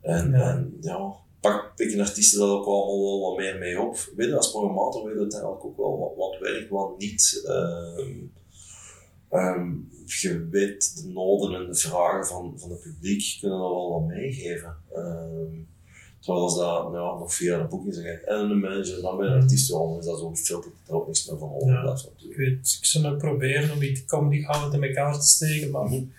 en, 0.00 0.30
ja. 0.30 0.50
en 0.50 0.76
ja, 0.80 1.14
pak, 1.40 1.72
pikken 1.76 2.00
artiesten 2.00 2.38
dat 2.38 2.48
ook 2.48 2.66
allemaal 2.66 3.02
wel 3.02 3.20
wat 3.20 3.36
meer 3.36 3.58
mee 3.58 3.80
op. 3.80 4.10
Weet 4.16 4.28
je, 4.28 4.36
als 4.36 4.50
programmator 4.50 5.04
weet 5.04 5.14
je 5.14 5.20
uiteindelijk 5.20 5.64
ook 5.64 5.76
wel 5.76 5.98
wat, 5.98 6.12
wat 6.16 6.40
werkt, 6.40 6.70
wat 6.70 6.98
niet. 6.98 7.42
Um, 7.46 8.32
um, 9.30 9.88
je 10.04 10.48
weet 10.50 11.02
de 11.02 11.08
noden 11.08 11.60
en 11.60 11.66
de 11.66 11.74
vragen 11.74 12.26
van, 12.26 12.52
van 12.56 12.70
het 12.70 12.80
publiek, 12.80 13.36
kunnen 13.40 13.58
dat 13.58 13.70
wel 13.70 13.90
wat 13.90 14.06
meegeven. 14.06 14.76
Um, 14.96 15.68
terwijl 16.24 16.44
als 16.44 16.56
dat 16.56 16.92
nou, 16.92 17.18
nog 17.18 17.34
via 17.34 17.58
de 17.58 17.64
boekjes 17.64 17.96
gaat 17.96 18.38
en 18.38 18.50
een 18.50 18.60
manager, 18.60 19.02
dan 19.02 19.16
bij 19.16 19.26
een 19.26 19.40
artiest, 19.40 19.68
ja, 19.68 19.96
is 19.98 20.04
dat 20.04 20.18
zo'n 20.18 20.36
filter 20.36 20.70
dat 20.70 20.88
er 20.88 20.94
ook 20.94 21.06
niks 21.06 21.30
meer 21.30 21.38
van 21.38 21.52
ja, 21.66 21.82
natuurlijk. 21.82 22.22
Ik 22.22 22.36
weet, 22.36 22.76
ik 22.80 22.84
zou 22.84 23.16
proberen 23.16 23.72
om 23.72 23.78
die 23.78 24.04
comedy 24.04 24.44
avond 24.46 24.74
in 24.74 24.84
elkaar 24.84 25.18
te 25.18 25.26
steken, 25.26 25.70
maar 25.70 25.82
mm-hmm 25.82 26.12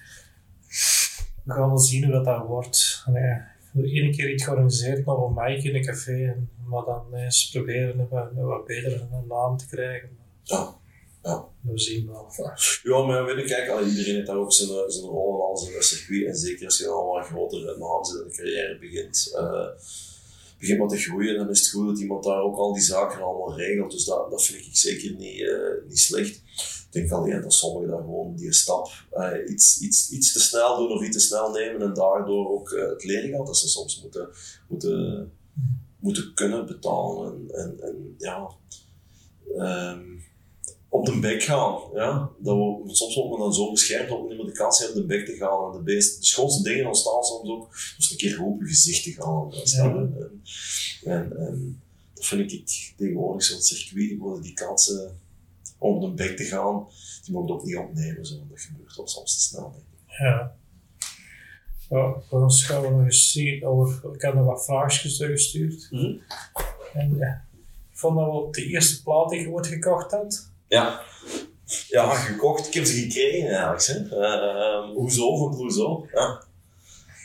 we 1.46 1.54
gaan 1.54 1.68
wel 1.68 1.80
zien 1.80 2.04
hoe 2.04 2.14
dat, 2.14 2.26
dat 2.26 2.46
wordt. 2.46 3.04
Nee, 3.06 3.42
Eén 3.74 4.12
keer 4.12 4.34
iets 4.34 4.44
georganiseerd 4.44 5.06
nog 5.06 5.28
een 5.28 5.44
Mike 5.44 5.70
in 5.70 5.76
een 5.76 5.86
café 5.86 6.26
en 6.26 6.50
maar 6.66 6.84
dan 6.86 7.16
eens 7.16 7.50
proberen 7.50 8.00
een 8.00 8.08
wat, 8.10 8.30
een 8.36 8.46
wat 8.46 8.66
beter 8.66 9.02
een 9.02 9.28
naam 9.28 9.58
te 9.58 9.68
krijgen. 9.68 10.10
Ja. 10.44 10.76
Ja. 11.26 11.48
We 11.62 11.80
zien 11.80 12.08
wel. 12.08 12.34
Ja, 12.84 13.06
maar 13.06 13.26
weet 13.26 13.38
je, 13.38 13.56
kijk, 13.56 13.86
iedereen 13.86 14.16
heeft 14.16 14.28
daar 14.28 14.38
ook 14.38 14.54
zijn, 14.54 14.92
zijn 14.92 15.06
rol 15.06 15.34
en 15.34 15.42
al 15.42 15.58
zijn 15.58 15.84
circuit. 15.84 16.26
En 16.26 16.36
zeker 16.36 16.66
als 16.66 16.78
je 16.78 16.84
dan 16.84 16.94
al 16.94 17.18
een 17.18 17.24
grotere 17.24 17.78
naam 17.78 18.04
zit 18.04 18.22
en 18.22 18.28
de 18.28 18.36
carrière 18.36 18.80
begint, 18.80 19.32
uh, 19.36 19.68
begint 20.60 20.80
wat 20.80 20.90
te 20.90 20.98
groeien, 20.98 21.38
dan 21.38 21.50
is 21.50 21.60
het 21.60 21.70
goed 21.70 21.88
dat 21.88 22.00
iemand 22.00 22.24
daar 22.24 22.42
ook 22.42 22.58
al 22.58 22.74
die 22.74 22.84
zaken 22.84 23.22
allemaal 23.22 23.58
regelt. 23.58 23.92
Dus 23.92 24.06
dat, 24.06 24.32
dat 24.32 24.44
vind 24.44 24.66
ik 24.66 24.76
zeker 24.76 25.16
niet, 25.16 25.40
uh, 25.40 25.88
niet 25.88 26.00
slecht 26.00 26.42
denk 26.96 27.12
alleen 27.12 27.42
dat 27.42 27.54
sommigen 27.54 27.90
daar 27.90 28.00
gewoon 28.00 28.36
die 28.36 28.54
stap 28.54 28.90
uh, 29.14 29.32
iets, 29.48 29.82
iets, 29.82 30.12
iets 30.12 30.34
te 30.34 30.40
snel 30.40 30.78
doen 30.78 30.92
of 30.92 31.04
iets 31.04 31.18
te 31.18 31.24
snel 31.24 31.52
nemen 31.52 31.82
en 31.82 31.94
daardoor 31.94 32.50
ook 32.50 32.70
uh, 32.70 32.90
het 32.90 33.04
leergeld 33.04 33.48
dat 33.48 33.58
ze 33.58 33.68
soms 33.68 34.02
moeten, 34.02 34.30
moeten, 34.68 35.32
moeten 36.00 36.34
kunnen 36.34 36.66
betalen. 36.66 37.34
En, 37.34 37.56
en, 37.56 37.80
en 37.82 38.16
ja, 38.18 38.50
um, 39.58 40.24
op 40.96 41.06
de 41.06 41.20
bek 41.20 41.44
gaan. 41.44 41.80
Ja? 41.94 42.30
Dat 42.40 42.56
we, 42.58 42.96
soms 42.96 43.16
wordt 43.16 43.30
men 43.30 43.40
dan 43.40 43.54
zo 43.54 43.72
beschermd 43.72 44.10
dat 44.10 44.22
we 44.22 44.28
niet 44.28 44.38
meer 44.38 44.46
de 44.46 44.52
kans 44.52 44.80
hebben 44.80 45.02
op 45.02 45.10
de 45.10 45.16
bek 45.16 45.26
te 45.26 45.36
gaan. 45.36 45.72
En 45.72 45.78
de, 45.78 45.84
beest, 45.84 46.20
de 46.20 46.26
schoonste 46.26 46.64
dingen 46.64 46.88
ontstaan 46.88 47.24
soms 47.24 47.50
ook 47.50 47.72
dus 47.98 48.12
een 48.12 48.18
keer 48.18 48.44
op 48.44 48.62
je 48.62 48.68
gezicht 48.68 49.04
te 49.04 49.12
gaan. 49.12 49.52
Ja. 49.64 49.84
En, 49.84 50.32
en, 51.04 51.38
en, 51.38 51.82
dat 52.14 52.26
vind 52.26 52.52
ik 52.52 52.94
tegenwoordig 52.98 53.44
zo'n 53.44 53.62
circuit, 53.62 54.18
worden 54.20 54.44
die 54.44 54.54
kansen 54.54 55.20
om 55.78 56.00
de 56.00 56.12
bek 56.12 56.38
te 56.38 56.44
gaan, 56.44 56.88
die 57.24 57.34
mogen 57.34 57.54
ook 57.54 57.64
niet 57.64 57.78
opnemen. 57.78 58.26
Zo. 58.26 58.36
Dat 58.50 58.62
gebeurt 58.62 58.96
wel 58.96 59.08
soms 59.08 59.36
te 59.36 59.42
snel, 59.42 59.72
denk 59.72 59.84
ik. 59.84 60.18
Ja. 60.18 60.56
Ja, 61.90 62.16
voor 62.30 62.42
ons 62.42 62.64
gaan 62.64 62.82
we 62.82 62.90
nog 62.90 63.04
eens 63.04 63.32
zien 63.32 63.66
over. 63.66 64.14
Ik 64.14 64.22
heb 64.22 64.34
nog 64.34 64.46
wat 64.46 64.66
vraagjes 64.66 65.18
gestuurd. 65.18 65.88
Mm 65.92 66.00
-hmm. 66.00 66.22
En 66.94 67.16
ja, 67.18 67.46
ik 67.92 67.98
vond 67.98 68.16
dat 68.18 68.26
wel 68.26 68.52
de 68.52 68.66
eerste 68.66 69.04
plaat 69.04 69.30
die 69.30 69.40
je 69.40 69.50
ooit 69.50 69.68
gekocht 69.68 70.12
had. 70.12 70.54
Ja. 70.76 71.02
Ja, 71.88 72.14
gekocht. 72.14 72.68
Ik 72.68 72.74
heb 72.74 72.86
ze 72.86 72.94
gekregen 72.94 73.50
eigenlijk. 73.50 74.10
Hè. 74.10 74.20
Uh, 74.20 74.90
hoezo 74.96 75.38
van 75.38 75.56
Clouseau? 75.56 76.10
Ja. 76.14 76.44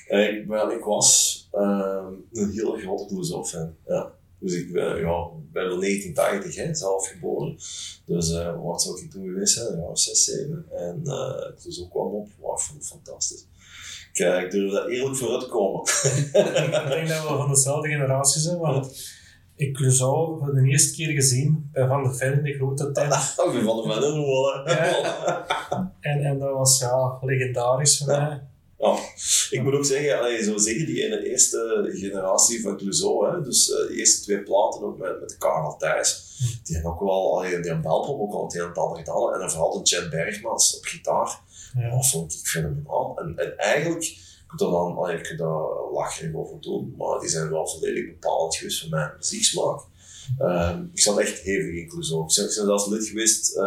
Uh, 0.09 0.29
ik, 0.29 0.47
well, 0.47 0.77
ik 0.77 0.85
was 0.85 1.49
uh, 1.53 2.07
een 2.33 2.51
heel 2.51 2.77
grote 2.77 3.07
Clouseau-fan. 3.07 3.75
Ja. 3.87 4.13
Dus 4.39 4.55
ik 4.55 4.73
ben, 4.73 4.97
ja, 4.97 5.29
ben 5.53 5.69
wel 5.69 5.81
1980 5.81 6.55
hè, 6.55 6.75
zelf 6.75 7.09
geboren. 7.09 7.57
Dus 8.05 8.31
uh, 8.31 8.63
wat 8.63 8.83
zou 8.83 9.01
ik 9.01 9.11
toen 9.11 9.25
geweest 9.25 9.55
zijn? 9.55 9.79
Ja, 9.79 9.95
6, 9.95 10.25
7. 10.25 10.67
En 10.71 11.01
uh, 11.05 11.63
toen 11.63 11.73
zo 11.73 11.87
kwam 11.87 12.07
op, 12.07 12.29
wow, 12.39 12.59
vond 12.59 12.79
het 12.79 12.89
fantastisch. 12.89 13.47
Kijk, 14.13 14.45
ik 14.45 14.51
durf 14.51 14.73
daar 14.73 14.87
eerlijk 14.87 15.17
vooruit 15.17 15.41
te 15.41 15.49
komen. 15.49 15.81
ik 15.83 16.89
denk 16.89 17.09
dat 17.09 17.23
we 17.23 17.37
van 17.37 17.49
dezelfde 17.49 17.89
generatie 17.89 18.41
zijn, 18.41 18.59
want 18.59 19.19
ik 19.61 19.75
Clouseau 19.75 20.39
voor 20.39 20.55
de 20.55 20.69
eerste 20.69 20.95
keer 20.95 21.13
gezien 21.13 21.69
bij 21.73 21.87
Van 21.87 22.03
de 22.03 22.15
Ven, 22.15 22.43
de 22.43 22.53
grote 22.53 22.91
tent. 22.93 23.13
Oh, 23.13 23.65
Van 23.65 23.77
de 23.77 23.83
Ven 23.83 24.01
wel, 24.01 24.63
hè. 24.65 24.73
Ja. 24.73 25.97
En, 26.01 26.25
en 26.25 26.39
dat 26.39 26.53
was 26.53 26.79
ja, 26.79 27.19
legendarisch 27.21 27.99
voor 27.99 28.07
mij. 28.07 28.43
Ja, 28.79 28.99
ik 29.51 29.63
moet 29.63 29.75
ook 29.75 29.85
zeggen, 29.85 30.19
allee, 30.19 30.43
zo 30.43 30.59
zeggen 30.59 30.87
die 30.87 31.05
in 31.05 31.11
de 31.11 31.31
eerste 31.31 31.91
generatie 31.93 32.63
van 32.63 32.77
Clouseau, 32.77 33.31
hè, 33.31 33.43
dus 33.43 33.69
uh, 33.69 33.77
de 33.77 33.95
eerste 33.97 34.23
twee 34.23 34.43
platen 34.43 34.83
ook 34.83 34.99
met, 34.99 35.21
met 35.21 35.39
Karel 35.39 35.77
Thijs, 35.77 36.37
die 36.65 36.75
hebben 36.75 36.93
ook 36.93 37.01
wel, 37.01 37.39
allee, 37.39 37.61
die 37.61 37.71
hebben 37.71 37.91
ook 37.91 38.33
al 38.33 38.45
het 38.45 38.55
een 38.55 38.61
en 38.61 38.69
het 38.69 38.79
ander 38.79 38.99
gedaan, 38.99 39.33
en 39.33 39.39
dan 39.39 39.51
vooral 39.51 39.83
de 39.83 39.97
Chad 39.97 40.11
Bergmans 40.11 40.77
op 40.77 40.85
gitaar, 40.85 41.41
ja. 41.75 41.91
dat 41.91 42.09
vond 42.09 42.33
ik 42.33 42.47
fenomenaal. 42.47 43.19
En, 43.19 43.37
en 43.37 43.59
eigenlijk, 43.59 44.17
er 44.51 44.71
dan, 44.71 44.95
kan 45.23 45.37
daar 45.37 45.93
lachen 45.93 46.35
over 46.35 46.61
doen, 46.61 46.95
maar 46.99 47.21
die 47.21 47.29
zijn 47.29 47.51
wel 47.51 47.69
volledig 47.69 48.07
bepalend 48.07 48.57
geweest 48.57 48.81
voor 48.81 48.91
mijn 48.91 49.13
muzieksmaak. 49.17 49.81
Um, 50.39 50.91
ik 50.93 51.01
zat 51.01 51.19
echt 51.19 51.39
hevig 51.41 51.75
in 51.75 51.89
Clouseau. 51.89 52.23
Ik 52.23 52.35
ben 52.37 52.51
zelfs 52.51 52.87
lid 52.87 53.07
geweest, 53.07 53.57
uh, 53.57 53.63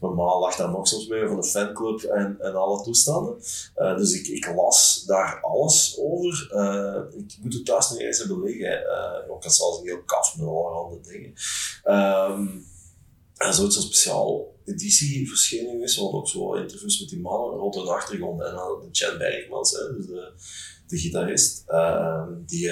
mijn 0.00 0.14
ma 0.14 0.38
lag 0.38 0.56
daar 0.56 0.70
nog 0.70 0.88
soms 0.88 1.06
mee 1.06 1.26
van 1.26 1.40
de 1.40 1.46
fanclub 1.46 2.02
en, 2.02 2.36
en 2.40 2.54
alle 2.54 2.82
toestanden. 2.82 3.36
Uh, 3.76 3.96
dus 3.96 4.12
ik, 4.12 4.26
ik 4.26 4.54
las 4.54 5.04
daar 5.06 5.40
alles 5.42 5.98
over. 6.00 6.50
Uh, 6.52 7.20
ik 7.20 7.38
moet 7.42 7.54
het 7.54 7.66
thuis 7.66 7.90
nog 7.90 7.98
eens 7.98 8.18
hebben 8.18 8.42
liggen. 8.42 8.80
Ook 9.30 9.44
als 9.44 9.56
zelfs 9.56 9.78
een 9.78 9.86
heel 9.86 10.02
kaf 10.02 10.36
met 10.36 10.46
allerhande 10.46 11.00
dingen. 11.00 11.34
Um, 11.84 12.66
en 13.36 13.54
zo 13.54 13.70
speciaal 13.70 14.54
editie 14.66 15.28
verschenen 15.28 15.70
geweest, 15.70 15.96
wat 15.96 16.12
ook 16.12 16.28
zo 16.28 16.54
interviews 16.54 17.00
met 17.00 17.08
die 17.08 17.20
mannen 17.20 17.58
rond 17.58 17.74
de 17.74 17.80
achtergrond. 17.80 18.42
En 18.42 18.54
dan 18.54 18.80
de 18.80 18.88
Chad 18.92 19.18
Bergmans, 19.18 19.70
hè, 19.70 19.96
dus 19.96 20.06
de, 20.06 20.32
de 20.86 20.98
gitarist, 20.98 21.64
die 22.46 22.70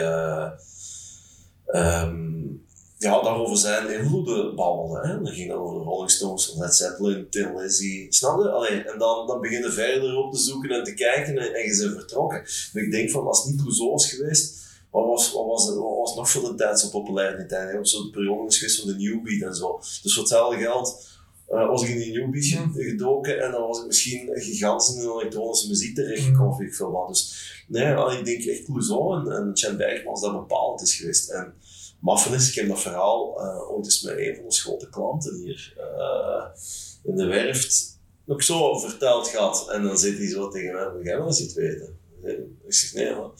um, 1.66 2.62
ja, 2.98 3.22
daarover 3.22 3.56
zijn 3.56 4.00
invloeden 4.00 4.54
babbelen. 4.54 5.08
Hè. 5.08 5.22
Dan 5.22 5.32
ging 5.32 5.48
dat 5.50 5.58
over 5.58 5.78
de 5.78 5.84
Rolling 5.84 6.10
Stones, 6.10 6.54
Led 6.58 6.74
Zeppelin, 6.74 7.30
Tim 7.30 7.58
Lizzy. 7.58 8.06
Snap 8.08 8.42
je? 8.42 8.50
Allee, 8.50 8.82
en 8.82 8.98
dan, 8.98 9.26
dan 9.26 9.40
begin 9.40 9.62
je 9.62 9.70
verder 9.70 10.16
op 10.16 10.32
te 10.32 10.38
zoeken 10.38 10.70
en 10.70 10.84
te 10.84 10.94
kijken 10.94 11.38
en, 11.38 11.54
en 11.54 11.62
je 11.62 11.78
bent 11.80 11.96
vertrokken. 11.98 12.42
Ik 12.72 12.90
denk 12.90 13.10
van, 13.10 13.26
als 13.26 13.44
het 13.44 13.54
niet 13.54 13.74
zo 13.74 13.90
was 13.90 14.10
geweest, 14.10 14.62
wat 14.90 15.06
was, 15.06 15.32
wat 15.32 15.46
was, 15.46 15.68
wat 15.68 15.96
was 15.98 16.14
nog 16.14 16.30
voor 16.30 16.42
de 16.50 16.54
tijd 16.54 16.80
zo 16.80 16.88
populair 16.88 17.30
in 17.30 17.38
die 17.38 17.46
tijd? 17.46 17.72
Hè? 17.72 17.84
Zo'n 17.84 18.10
periode 18.10 18.46
is 18.46 18.58
geweest 18.58 18.80
van 18.80 18.88
de 18.88 18.96
New 18.96 19.22
Beat 19.22 19.48
en 19.48 19.54
zo. 19.54 19.78
Dus 20.02 20.14
voor 20.14 20.22
hetzelfde 20.22 20.58
geld 20.58 21.06
uh, 21.50 21.68
was 21.68 21.82
ik 21.82 21.88
in 21.88 21.98
die 21.98 22.18
New 22.18 22.30
Beat 22.30 22.66
mm. 22.66 22.72
gedoken 22.74 23.42
en 23.42 23.50
dan 23.50 23.66
was 23.66 23.80
ik 23.80 23.86
misschien 23.86 24.30
gigantisch 24.32 24.94
in 24.94 25.00
de 25.00 25.12
elektronische 25.20 25.68
muziek 25.68 25.94
terechtgekomen, 25.94 26.56
mm. 26.56 26.66
ik 26.66 26.74
veel 26.74 26.90
wat. 26.90 27.08
Dus 27.08 27.64
nee, 27.68 28.18
ik 28.18 28.24
denk 28.24 28.44
echt 28.44 28.64
Clouseau 28.64 29.20
en, 29.20 29.32
en 29.36 29.50
Chen 29.54 29.76
Bergmans 29.76 30.20
dat 30.20 30.32
bepalend 30.32 30.82
is 30.82 30.94
geweest. 30.96 31.30
En, 31.30 31.54
Maffen 32.04 32.34
is, 32.34 32.48
ik 32.48 32.54
heb 32.54 32.68
dat 32.68 32.80
verhaal 32.80 33.40
uh, 33.40 33.70
ooit 33.70 33.84
eens 33.84 34.02
met 34.02 34.18
een 34.18 34.34
van 34.34 34.44
onze 34.44 34.60
grote 34.60 34.88
klanten 34.88 35.34
hier 35.34 35.74
uh, 35.78 36.44
in 37.02 37.16
de 37.16 37.26
werft 37.26 37.98
nog 38.24 38.42
zo 38.42 38.78
verteld 38.78 39.28
gehad. 39.28 39.70
En 39.70 39.82
dan 39.82 39.98
zit 39.98 40.18
hij 40.18 40.28
zo 40.28 40.48
tegen 40.48 40.72
mij, 40.74 40.84
gaan 40.84 41.18
wel 41.18 41.26
eens 41.26 41.40
iets 41.40 41.54
weten. 41.54 41.98
Ik 42.66 42.74
zeg, 42.74 42.92
nee 42.92 43.14
man. 43.14 43.32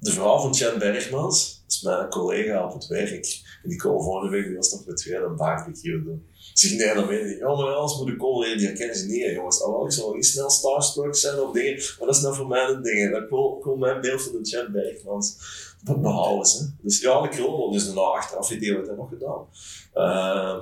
De 0.00 0.12
vrouw 0.12 0.38
van 0.40 0.54
Chen 0.54 0.78
Bergmans, 0.78 1.64
is 1.68 1.82
mijn 1.82 2.08
collega 2.08 2.64
op 2.64 2.72
het 2.72 2.86
werk. 2.86 3.42
En 3.62 3.68
die 3.68 3.78
komen 3.78 4.04
volgende 4.04 4.30
week, 4.36 4.46
die 4.46 4.56
was 4.56 4.72
nog 4.72 4.86
met 4.86 4.96
twee 4.96 5.16
een 5.16 5.36
barbecue 5.36 6.02
doen. 6.02 6.26
Ik 6.52 6.58
zeg, 6.58 6.70
nee, 6.78 6.94
dan 6.94 7.06
weet 7.06 7.30
ik, 7.30 7.38
ja, 7.38 7.46
maar 7.46 7.74
anders 7.74 7.98
moet 7.98 8.08
ik 8.08 8.18
komen, 8.18 8.58
die 8.58 8.66
herkennen 8.66 8.96
ze 8.96 9.06
niet, 9.06 9.34
jongens. 9.34 9.62
Ah, 9.62 9.84
ik 9.84 9.92
zal 9.92 10.14
niet 10.14 10.26
snel 10.26 10.50
starstruck 10.50 11.14
zijn 11.14 11.40
of 11.40 11.52
dingen, 11.52 11.74
maar 11.98 12.06
dat 12.06 12.16
is 12.16 12.22
nou 12.22 12.34
voor 12.34 12.46
mij 12.46 12.68
een 12.68 12.82
ding. 12.82 13.12
Dat 13.12 13.28
komt 13.60 13.78
mijn 13.78 14.00
beeld 14.00 14.22
van 14.22 14.32
de 14.32 14.48
Chen 14.48 14.72
Bergmans 14.72 15.36
be- 15.84 15.98
behouden. 15.98 16.50
Hè. 16.52 16.64
Dus 16.82 17.00
ja, 17.00 17.20
de 17.22 17.28
krul, 17.28 17.70
dus 17.70 17.84
daarna 17.86 18.00
achteraf 18.00 18.50
idee 18.50 18.76
wat 18.76 18.86
hij 18.86 18.96
nog 18.96 19.08
gedaan. 19.08 19.44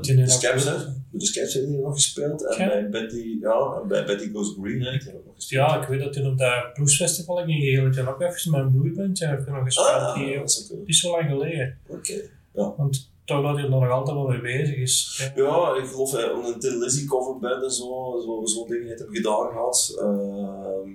De 0.03 0.14
goed. 0.53 0.64
hè. 0.64 0.76
De 1.19 1.27
Scaps 1.27 1.55
heeft 1.55 1.67
hij 1.69 1.77
nog 1.77 1.95
gespeeld. 1.95 2.45
En 2.57 2.64
Ja. 2.64 2.69
bij 2.69 2.89
Betty, 2.89 3.37
ja, 3.41 3.85
bij 3.89 4.05
Betty 4.05 4.31
Goes 4.33 4.55
Green 4.61 4.83
heeft 4.83 5.05
hij 5.05 5.14
ook 5.14 5.25
nog 5.25 5.35
gespeeld. 5.35 5.71
Ja, 5.71 5.83
ik 5.83 5.89
weet 5.89 6.01
dat 6.01 6.12
toen 6.12 6.27
op 6.27 6.39
dat 6.39 6.73
bluesfestival 6.75 7.41
ik 7.41 7.49
in 7.49 7.55
geheel 7.61 7.93
jaar 7.93 8.09
ook 8.09 8.21
even 8.21 8.51
met 8.51 8.61
een 8.61 8.73
bluesbandje 8.81 9.27
heb 9.27 9.41
ik 9.41 9.47
nog 9.49 9.64
gespeeld. 9.64 9.87
Ah, 9.89 10.14
die 10.14 10.37
dat 10.39 10.73
is 10.87 11.01
zo 11.01 11.11
lang 11.11 11.29
geleden. 11.31 11.79
Oké. 11.89 12.14
Want 12.53 13.11
toch 13.25 13.43
dat 13.43 13.55
hij 13.55 13.64
er 13.64 13.71
nog 13.71 13.91
altijd 13.91 14.17
wel 14.17 14.27
mee 14.29 14.41
bezig 14.41 14.77
is. 14.77 15.31
Ja, 15.35 15.77
ik 15.77 15.87
geloof 15.87 16.12
hij 16.12 16.25
een 16.31 16.59
Tin 16.61 16.79
Lizzy 16.79 17.07
coverband 17.07 17.62
en 17.62 17.71
zo, 17.71 18.21
zo, 18.25 18.47
zo 18.47 18.67
dingen 18.67 18.87
heeft 18.89 19.01
hem 19.01 19.14
gedaan 19.14 19.49
gehad. 19.51 19.95
Ehm, 20.01 20.91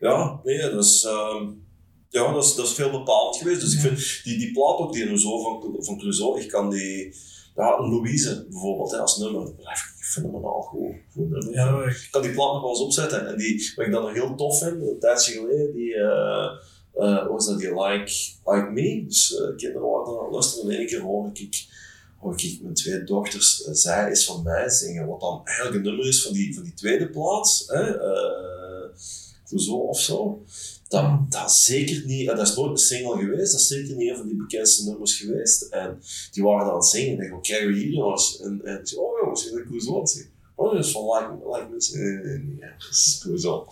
ja, 0.00 0.40
nee, 0.44 0.58
dat 0.70 0.84
is, 0.84 1.04
ehm, 1.04 1.44
ja, 2.08 2.32
dat 2.32 2.44
is, 2.44 2.54
dat 2.54 2.66
is 2.66 2.72
veel 2.72 2.90
bepalend 2.90 3.36
geweest. 3.36 3.60
Dus 3.60 3.74
ik 3.74 3.82
Ja. 3.82 3.88
vind 3.96 4.20
die, 4.24 4.38
die 4.38 4.52
plaat 4.52 4.78
ook, 4.78 4.92
die 4.92 5.04
Clouseau 5.06 5.42
van, 5.42 5.76
van 5.84 5.98
Clouseau, 5.98 6.40
ik 6.40 6.48
kan 6.48 6.70
die, 6.70 7.14
ja, 7.58 7.80
Louise 7.80 8.46
bijvoorbeeld, 8.50 8.90
hè, 8.90 8.98
als 8.98 9.18
nummer, 9.18 9.44
dat 9.44 9.56
blijft 9.56 9.82
fenomenaal 10.00 10.60
goed. 10.60 10.94
goed 11.12 11.30
nummer. 11.30 11.52
Ja, 11.52 11.82
ik, 11.82 11.96
Ik 11.96 12.08
kan 12.10 12.22
die 12.22 12.32
plaat 12.32 12.52
nog 12.52 12.60
wel 12.60 12.70
eens 12.70 12.80
opzetten. 12.80 13.28
En 13.28 13.36
die, 13.36 13.72
wat 13.76 13.86
ik 13.86 13.92
dan 13.92 14.02
nog 14.02 14.12
heel 14.12 14.34
tof 14.34 14.58
vind, 14.58 14.82
een 14.82 14.98
tijdje 14.98 15.32
geleden, 15.32 15.72
die, 15.72 15.94
eh 15.94 16.76
eh, 16.98 17.26
was 17.26 17.46
dat, 17.46 17.58
die 17.58 17.74
Like, 17.74 18.12
like 18.44 18.70
Me. 18.72 19.04
Dus 19.06 19.36
eh, 19.36 19.56
kinderen 19.56 19.88
waren 19.88 20.18
aan 20.18 20.24
het 20.24 20.32
luisteren 20.32 20.64
en 20.64 20.70
in 20.72 20.78
één 20.78 20.88
keer 20.88 21.00
hoor 21.00 21.30
ik, 21.32 21.66
hoor 22.18 22.34
ik 22.36 22.58
mijn 22.62 22.74
twee 22.74 23.04
dochters, 23.04 23.64
eh, 23.64 23.72
Zij 23.72 24.10
is 24.10 24.24
van 24.24 24.42
mij 24.42 24.68
zingen. 24.68 25.06
Wat 25.06 25.20
dan 25.20 25.40
eigenlijk 25.44 25.76
een 25.76 25.82
nummer 25.82 26.06
is 26.08 26.22
van 26.22 26.32
die, 26.32 26.54
van 26.54 26.62
die 26.62 26.74
tweede 26.74 27.10
plaats. 27.10 27.64
Hè, 27.66 27.98
eh, 27.98 28.88
zo 29.56 29.74
of 29.74 30.00
zo. 30.00 30.44
Dat, 30.88 31.30
dat 31.30 31.52
zeker 31.52 32.02
niet, 32.06 32.28
eh, 32.28 32.36
dat 32.36 32.48
is 32.48 32.56
nooit 32.56 32.70
een 32.70 32.76
single 32.76 33.18
geweest, 33.18 33.52
dat 33.52 33.60
is 33.60 33.66
zeker 33.66 33.96
niet 33.96 34.10
een 34.10 34.16
van 34.16 34.26
die 34.26 34.36
bekendste 34.36 34.90
nummers 34.90 35.16
geweest. 35.16 35.62
En 35.62 36.02
die 36.30 36.42
waren 36.42 36.64
dan 36.64 36.70
aan 36.70 36.78
het 36.78 36.86
zingen. 36.86 37.08
En 37.08 37.14
ik 37.14 37.20
dacht, 37.20 37.32
wat 37.32 37.46
krijgen 37.46 37.68
we 37.68 37.74
hier 37.74 37.90
jongens? 37.90 38.40
En, 38.40 38.60
en 38.64 38.80
oh 38.96 39.20
jongens, 39.20 39.46
ik 39.46 39.52
het 40.00 40.10
zingen. 40.10 40.37
Oh, 40.60 40.72
dat 40.74 40.84
is 40.84 40.90
van 40.92 41.02
Like, 41.04 41.28
like 41.52 41.66
Me. 41.70 41.98
Nee, 42.02 42.24
nee, 42.24 42.38
nee, 42.44 42.56
ja, 42.60 42.66
dat 42.78 42.88
is 42.90 43.18
Clouseau. 43.22 43.66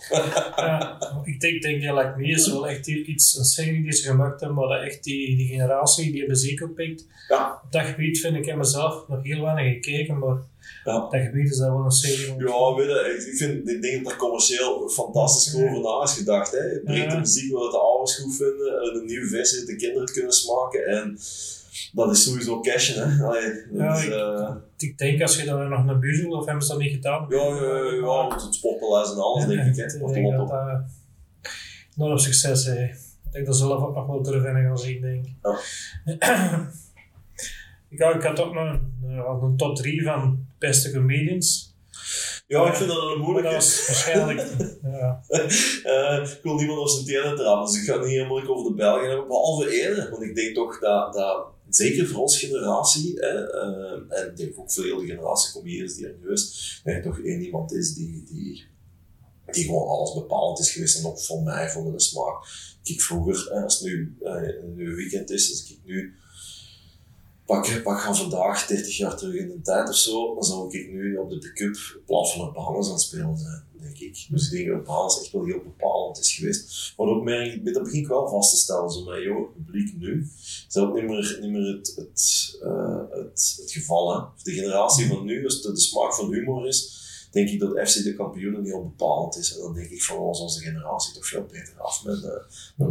ja, 0.55 0.97
ik 1.23 1.39
denk, 1.39 1.61
denk 1.61 1.83
dat 1.83 1.95
Like 1.97 2.13
Me 2.17 2.27
is 2.27 2.47
wel 2.51 2.67
echt 2.67 2.87
iets, 2.87 3.37
een 3.37 3.43
serie 3.45 3.81
die 3.83 3.91
ze 3.91 4.07
gemaakt 4.07 4.39
hebben, 4.39 4.57
maar 4.57 4.77
dat 4.77 4.87
echt 4.87 5.03
die, 5.03 5.37
die 5.37 5.47
generatie 5.47 6.11
die 6.11 6.27
muziek 6.27 6.61
oppikt. 6.63 7.05
Ja. 7.27 7.61
Op 7.65 7.71
dat 7.71 7.85
gebied 7.85 8.19
vind 8.19 8.33
ik, 8.35 8.39
ik 8.41 8.45
heb 8.47 8.55
mezelf 8.57 9.07
nog 9.07 9.23
heel 9.23 9.41
weinig 9.41 9.73
gekeken, 9.73 10.17
maar 10.19 10.37
Ja. 10.83 11.03
op 11.03 11.11
dat 11.11 11.21
gebied 11.21 11.49
is 11.51 11.57
dat 11.57 11.69
wel 11.69 11.83
een 11.85 11.91
serie. 11.91 12.25
Ja, 12.37 12.73
weet 12.75 12.85
je, 12.87 13.15
ik- 13.17 13.31
ik 13.33 13.37
vind, 13.37 13.69
ik 13.69 13.81
denk 13.81 14.03
dat 14.03 14.11
er 14.13 14.17
commercieel 14.19 14.89
fantastisch 14.89 15.53
goed 15.53 15.61
over 15.63 15.81
na 15.81 16.03
is 16.03 16.13
gedacht. 16.13 16.51
Hè. 16.51 16.57
Je 16.57 16.81
brengt 16.85 17.09
de 17.09 17.13
Ja. 17.15 17.19
muziek 17.19 17.51
wat 17.53 17.71
de 17.71 17.77
ouders 17.79 18.15
goed 18.17 18.35
vinden, 18.35 18.81
en 18.81 18.99
een 18.99 19.05
nieuwe 19.05 19.27
versie 19.27 19.57
dat 19.57 19.67
de 19.67 19.75
kinderen 19.75 20.11
kunnen 20.11 20.31
smaken. 20.33 20.85
En 20.85 21.17
dat 21.93 22.11
is 22.11 22.23
sowieso 22.23 22.59
cashen, 22.59 23.09
hè. 23.09 23.25
Allee, 23.25 23.49
dat 23.71 23.79
Ja, 23.81 23.97
is, 23.97 24.03
ik- 24.05 24.11
eh, 24.11 24.55
Ik 24.77 24.97
denk 24.97 25.21
als 25.21 25.39
je 25.39 25.45
dan 25.45 25.69
nog 25.69 25.85
naar 25.85 25.99
Buzel, 25.99 26.31
of 26.31 26.45
hebben 26.45 26.63
ze 26.65 26.71
dat 26.71 26.81
niet 26.81 26.91
gedaan? 26.93 27.25
ja, 27.29 27.37
ja, 27.37 27.93
ja, 27.93 28.27
het 28.45 28.55
sportpaleis 28.55 29.11
en 29.11 29.17
alles, 29.17 29.45
denk 29.45 29.59
ik. 29.65 29.75
Hè. 29.75 30.41
Op. 30.41 30.47
dat 30.49 30.81
enorm 31.97 32.17
succes 32.17 32.65
heeft. 32.65 33.17
Ik 33.25 33.31
denk 33.31 33.45
dat 33.45 33.55
ze 33.55 33.61
zelf 33.65 33.83
ook 33.83 33.95
nog 33.95 34.07
wel 34.07 34.21
terug 34.21 34.45
in 34.45 34.63
gaan 34.63 34.77
zien, 34.77 35.01
denk 35.01 35.25
ik. 35.25 35.33
Ja. 35.41 35.59
ik, 37.89 38.01
had- 38.01 38.15
ik 38.15 38.23
had 38.23 38.39
ook 38.39 38.53
nog 38.53 38.63
een, 38.63 38.93
eh, 39.03 39.39
een 39.41 39.57
top 39.57 39.75
3 39.75 40.03
van 40.03 40.45
beste 40.59 40.91
comedians. 40.91 41.75
Ja, 42.47 42.67
ik 42.67 42.73
vind 42.75 42.89
dat 42.89 43.01
een 43.01 43.07
dat 43.07 43.17
moeilijke. 43.17 43.53
was 43.53 43.87
waarschijnlijk... 43.87 44.39
ja. 44.83 45.21
Eh, 45.83 46.29
ik 46.31 46.39
wil 46.43 46.55
niemand 46.55 46.79
op 46.79 46.87
zijn 46.89 47.05
tenen 47.05 47.35
trappen, 47.35 47.65
dus 47.65 47.81
ik 47.81 47.87
ga 47.87 47.93
het 47.93 48.01
niet 48.05 48.11
helemaal 48.15 48.47
over 48.47 48.69
de 48.71 48.75
Belgen 48.75 49.07
hebben, 49.09 49.27
behalve 49.27 49.69
één. 49.69 50.09
Want 50.11 50.23
ik 50.23 50.35
denk 50.35 50.55
toch 50.55 50.79
dat, 50.79 51.13
dat 51.13 51.45
zeker 51.69 52.07
voor 52.07 52.21
onze 52.21 52.45
generatie, 52.45 53.13
hè, 53.19 53.51
eh, 53.51 54.19
en 54.19 54.29
ik 54.29 54.37
denk 54.37 54.59
ook 54.59 54.71
voor 54.71 54.83
de 54.83 54.89
hele 54.89 55.05
generatie 55.05 55.51
comedians 55.51 55.95
die 55.95 56.07
er 56.07 56.15
nu 56.21 56.31
is, 56.31 56.81
dat 56.83 56.93
er 56.93 57.01
toch 57.01 57.19
één 57.19 57.41
iemand 57.41 57.73
is 57.73 57.93
die, 57.93 58.23
die, 58.23 58.65
die 59.51 59.63
gewoon 59.63 59.87
alles 59.87 60.13
bepalend 60.13 60.59
is 60.59 60.71
geweest 60.71 60.97
en 60.97 61.05
ook 61.05 61.19
voor 61.19 61.43
mij, 61.43 61.69
voor 61.69 61.83
mijn 61.83 61.99
smaak. 61.99 62.35
Kijk, 62.83 63.01
vroeger, 63.01 63.51
als 63.63 63.79
het 63.79 63.87
nu, 63.87 64.15
eh, 64.21 64.63
nu 64.75 64.95
weekend 64.95 65.29
is, 65.29 65.49
als 65.49 65.71
ik 65.71 65.79
nu 65.83 66.15
pak, 67.47 67.81
pak 67.83 67.99
van 68.01 68.15
vandaag 68.15 68.67
30 68.67 68.97
jaar 68.97 69.17
terug 69.17 69.35
in 69.35 69.47
de 69.47 69.61
tijd 69.61 69.89
of 69.89 69.95
zo, 69.95 70.33
dan 70.33 70.43
zou 70.43 70.77
ik 70.77 70.91
nu 70.91 71.17
op 71.17 71.29
de 71.29 71.37
pick-up 71.37 71.77
van 72.05 72.47
op 72.47 72.53
Bahamas 72.53 72.87
aan 72.87 72.93
het 72.93 73.01
spelen 73.01 73.37
zijn, 73.37 73.63
denk 73.79 73.97
ik. 73.97 74.25
Dus 74.29 74.51
ik 74.51 74.57
denk 74.57 74.67
dat 74.67 74.83
Bahamas 74.83 75.21
echt 75.21 75.31
wel 75.31 75.45
heel 75.45 75.61
bepalend 75.63 76.19
is 76.19 76.33
geweest. 76.33 76.93
Maar 76.97 77.07
ook 77.07 77.23
merk 77.23 77.53
ik, 77.53 77.73
dat 77.73 77.83
begin 77.83 77.99
ik 77.99 78.07
wel 78.07 78.29
vast 78.29 78.51
te 78.51 78.57
stellen, 78.57 78.91
zo 78.91 79.21
joh, 79.21 79.37
het 79.37 79.65
publiek 79.65 79.97
nu, 79.97 80.27
is 80.69 80.77
ook 80.77 80.95
niet 80.95 81.03
meer, 81.03 81.37
niet 81.41 81.51
meer 81.51 81.75
het, 81.75 81.93
het, 81.95 82.57
eh, 82.63 83.01
het, 83.09 83.57
het 83.61 83.71
geval, 83.71 84.15
hè. 84.15 84.25
De 84.43 84.51
generatie 84.51 85.07
van 85.07 85.25
nu, 85.25 85.43
als 85.43 85.53
het 85.53 85.63
de 85.63 85.79
smaak 85.79 86.13
van 86.13 86.33
humor 86.33 86.67
is, 86.67 87.05
denk 87.31 87.49
ik 87.49 87.59
dat 87.59 87.89
FC 87.89 88.03
de 88.03 88.15
kampioenen 88.15 88.63
heel 88.63 88.83
bepalend 88.83 89.37
is. 89.37 89.55
En 89.55 89.61
dan 89.61 89.73
denk 89.73 89.89
ik 89.89 90.03
van, 90.03 90.17
was 90.17 90.39
onze 90.39 90.61
generatie 90.61 91.13
toch 91.13 91.27
veel 91.27 91.45
beter 91.51 91.81
af 91.81 92.03
met, 92.03 92.23
uh, 92.23 92.29
met 92.75 92.89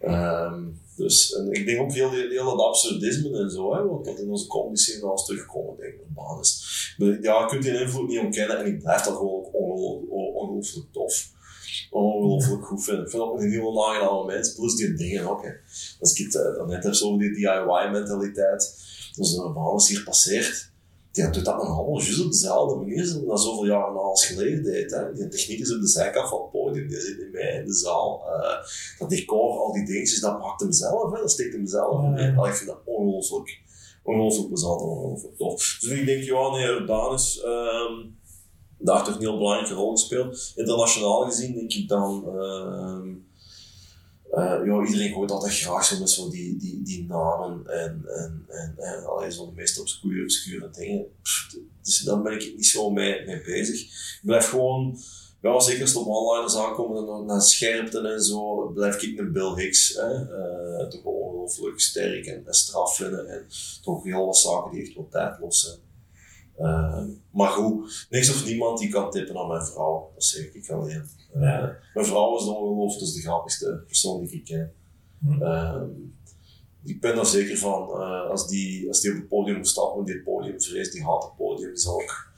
Ja. 0.00 0.44
Ehm, 0.46 0.64
dus 0.96 1.32
en 1.32 1.52
ik 1.52 1.66
denk 1.66 1.80
ook 1.80 1.92
heel, 1.92 2.10
heel, 2.10 2.44
dat 2.44 2.66
absurdisme 2.66 3.38
en 3.38 3.50
zo, 3.50 3.74
hè, 3.74 3.86
wat, 3.86 4.06
wat 4.06 4.18
in 4.18 4.30
onze 4.30 4.46
comedy 4.46 4.80
scene 4.80 5.04
al 5.04 5.14
is 5.14 5.24
teruggekomen, 5.24 5.76
denk 5.76 5.94
ik, 5.94 6.00
op 6.00 6.14
basis. 6.14 6.94
Maar 6.98 7.22
Ja, 7.22 7.40
je 7.40 7.46
kunt 7.46 7.62
die 7.62 7.80
invloed 7.80 8.08
niet 8.08 8.18
ontkennen 8.18 8.58
en 8.58 8.66
ik 8.66 8.78
blijf 8.78 9.02
dat 9.02 9.16
gewoon 9.16 9.44
ongelooflijk 9.52 10.92
tof. 10.92 11.34
Ongelooflijk 11.90 12.64
goed 12.64 12.84
vinden. 12.84 13.04
Ik 13.04 13.10
vind 13.10 13.22
dat 13.22 13.40
een 13.40 13.50
heel 13.50 13.88
aangename 13.88 14.24
mens, 14.24 14.54
plus 14.54 14.74
die 14.74 14.94
dingen 14.94 15.30
ook. 15.30 15.42
Hè. 15.42 15.50
Als 16.00 16.14
ik 16.14 16.24
het 16.24 16.34
eh, 16.34 16.54
dan 16.54 16.68
net 16.68 16.84
heb 16.84 16.94
zo 16.94 17.18
die 17.18 17.32
DIY-mentaliteit, 17.32 18.74
als 19.18 19.36
een 19.36 19.52
basis 19.52 19.88
hier 19.88 20.04
passeert, 20.04 20.74
die 21.16 21.30
doet 21.30 21.44
dat 21.44 21.56
nog 21.56 21.78
allemaal 21.78 22.00
juist 22.00 22.24
op 22.24 22.30
dezelfde 22.30 22.76
manier 22.76 23.04
zoals 23.04 23.26
dat 23.26 23.40
zoveel 23.40 23.66
jaren 23.66 23.94
na 23.94 24.00
als 24.00 24.26
geleden 24.26 24.62
deed. 24.62 24.90
Hè. 24.90 25.12
Die 25.12 25.28
techniek 25.28 25.58
is 25.58 25.74
op 25.74 25.80
de 25.80 25.88
zijkant 25.88 26.28
van 26.28 26.40
het 26.40 26.50
podium, 26.50 26.88
die 26.88 27.00
zit 27.00 27.18
in 27.18 27.30
mij 27.30 27.58
in 27.58 27.66
de 27.66 27.74
zaal. 27.74 28.22
Eh, 28.26 28.66
dat 28.98 29.10
decor, 29.10 29.58
al 29.58 29.72
die 29.72 29.84
dingetjes, 29.84 30.20
dat 30.20 30.38
maakt 30.38 30.60
hem 30.60 30.72
zelf, 30.72 31.12
hè. 31.12 31.20
dat 31.20 31.30
steekt 31.30 31.52
hem 31.52 31.66
zelf 31.66 32.04
in. 32.04 32.34
Ja. 32.34 32.46
Ik 32.46 32.54
vind 32.54 32.68
dat 32.68 32.80
ongelooflijk, 32.84 33.60
ongelooflijk 34.02 34.48
plezant 34.48 34.80
ongelooflijk 34.80 35.36
tof. 35.36 35.76
Dus 35.80 35.90
ik 35.90 36.06
denk, 36.06 36.22
ja, 36.22 36.50
nee, 36.50 36.66
Urbanus, 36.66 37.42
ehm 37.42 38.14
daar 38.78 39.04
toch 39.04 39.14
een 39.14 39.20
heel 39.20 39.38
belangrijke 39.38 39.74
rol 39.74 39.90
gespeeld. 39.90 40.52
Internationaal 40.54 41.24
gezien 41.24 41.54
denk 41.54 41.72
ik 41.72 41.88
dan, 41.88 42.24
ehm 42.26 43.08
eh, 44.30 44.60
ja, 44.64 44.84
iedereen 44.84 45.12
gooit 45.12 45.30
altijd 45.30 45.54
graag 45.54 45.84
zo 45.84 45.98
met 45.98 46.10
zo 46.10 46.30
die, 46.30 46.56
die, 46.56 46.82
die 46.82 47.06
namen 47.08 47.66
en, 47.66 48.04
en, 48.06 48.44
en, 48.48 48.74
en 48.78 49.04
allee, 49.04 49.32
zo 49.32 49.46
de 49.46 49.52
meest 49.54 49.80
obscure, 49.80 50.22
obscure 50.22 50.70
dingen. 50.70 51.06
Dus 51.82 51.98
daar 51.98 52.22
ben 52.22 52.32
ik 52.32 52.54
niet 52.56 52.66
zo 52.66 52.90
mee, 52.90 53.26
mee 53.26 53.42
bezig. 53.42 53.80
Ik 53.80 54.20
blijf 54.22 54.48
gewoon, 54.48 54.98
ja, 55.42 55.60
zeker 55.60 55.82
als 55.82 55.90
het 55.90 56.02
op 56.02 56.08
one-liners 56.08 56.56
aankomen 56.56 57.08
en 57.08 57.26
naar 57.26 57.40
scherpte 57.40 58.00
en 58.00 58.22
zo, 58.22 58.68
blijf 58.68 59.02
ik 59.02 59.18
een 59.18 59.32
Bill 59.32 59.54
Hicks. 59.54 59.94
Hè, 59.94 60.12
eh, 60.12 60.88
toch 60.88 61.02
wel 61.02 61.12
ongelooflijk 61.12 61.80
sterk 61.80 62.26
en, 62.26 62.46
en 62.46 62.54
straf 62.54 62.96
vinden. 62.96 63.28
En 63.28 63.46
toch 63.82 64.04
heel 64.04 64.26
wat 64.26 64.38
zaken 64.38 64.70
die 64.70 64.82
echt 64.82 64.94
wel 64.94 65.08
tijdloos 65.08 65.60
zijn. 65.60 65.85
Eh, 66.56 67.02
maar 67.30 67.48
goed, 67.50 68.06
niks 68.10 68.30
of 68.30 68.44
niemand 68.44 68.78
die 68.78 68.88
kan 68.88 69.10
tippen 69.10 69.38
aan 69.38 69.48
mijn 69.48 69.66
vrouw. 69.66 70.10
Dat 70.14 70.24
zeg 70.24 70.54
ik 70.54 70.70
alleen. 70.70 71.02
Eh, 71.34 71.40
Ja. 71.42 71.76
Mijn 71.94 72.06
vrouw 72.06 72.36
is 72.38 72.44
dan 72.44 72.56
ongelooflijk, 72.56 73.00
dat 73.00 73.08
is 73.08 73.14
de 73.14 73.20
grappigste 73.20 73.82
persoon 73.86 74.20
die 74.20 74.30
ik 74.36 74.44
ken. 74.44 74.72
Hm. 75.20 75.42
Ehm, 75.42 75.84
ik 76.84 77.00
ben 77.00 77.18
er 77.18 77.26
zeker 77.26 77.58
van, 77.58 77.88
eh, 77.90 78.30
als, 78.30 78.48
die, 78.48 78.88
als 78.88 79.00
die 79.00 79.10
op 79.10 79.16
het 79.16 79.28
podium 79.28 79.64
stappen, 79.64 80.04
die 80.04 80.14
het 80.14 80.24
podium 80.24 80.62
vreest, 80.62 80.92
die 80.92 81.04
haat 81.04 81.22
het 81.22 81.36
podium, 81.36 81.68
die 81.68 81.78
zal 81.82 81.94
ook, 81.94 82.32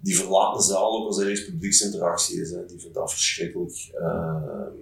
die 0.00 0.16
verlaat 0.16 0.56
de 0.56 0.62
zaal 0.62 0.98
ook 1.00 1.06
als 1.06 1.18
er 1.18 1.28
eens 1.28 1.44
publieksinteractie 1.44 2.40
is. 2.40 2.50
Hè. 2.50 2.66
Die 2.66 2.80
vindt 2.80 2.94
dat 2.94 3.10
verschrikkelijk. 3.10 3.90
Ehm, 3.94 4.72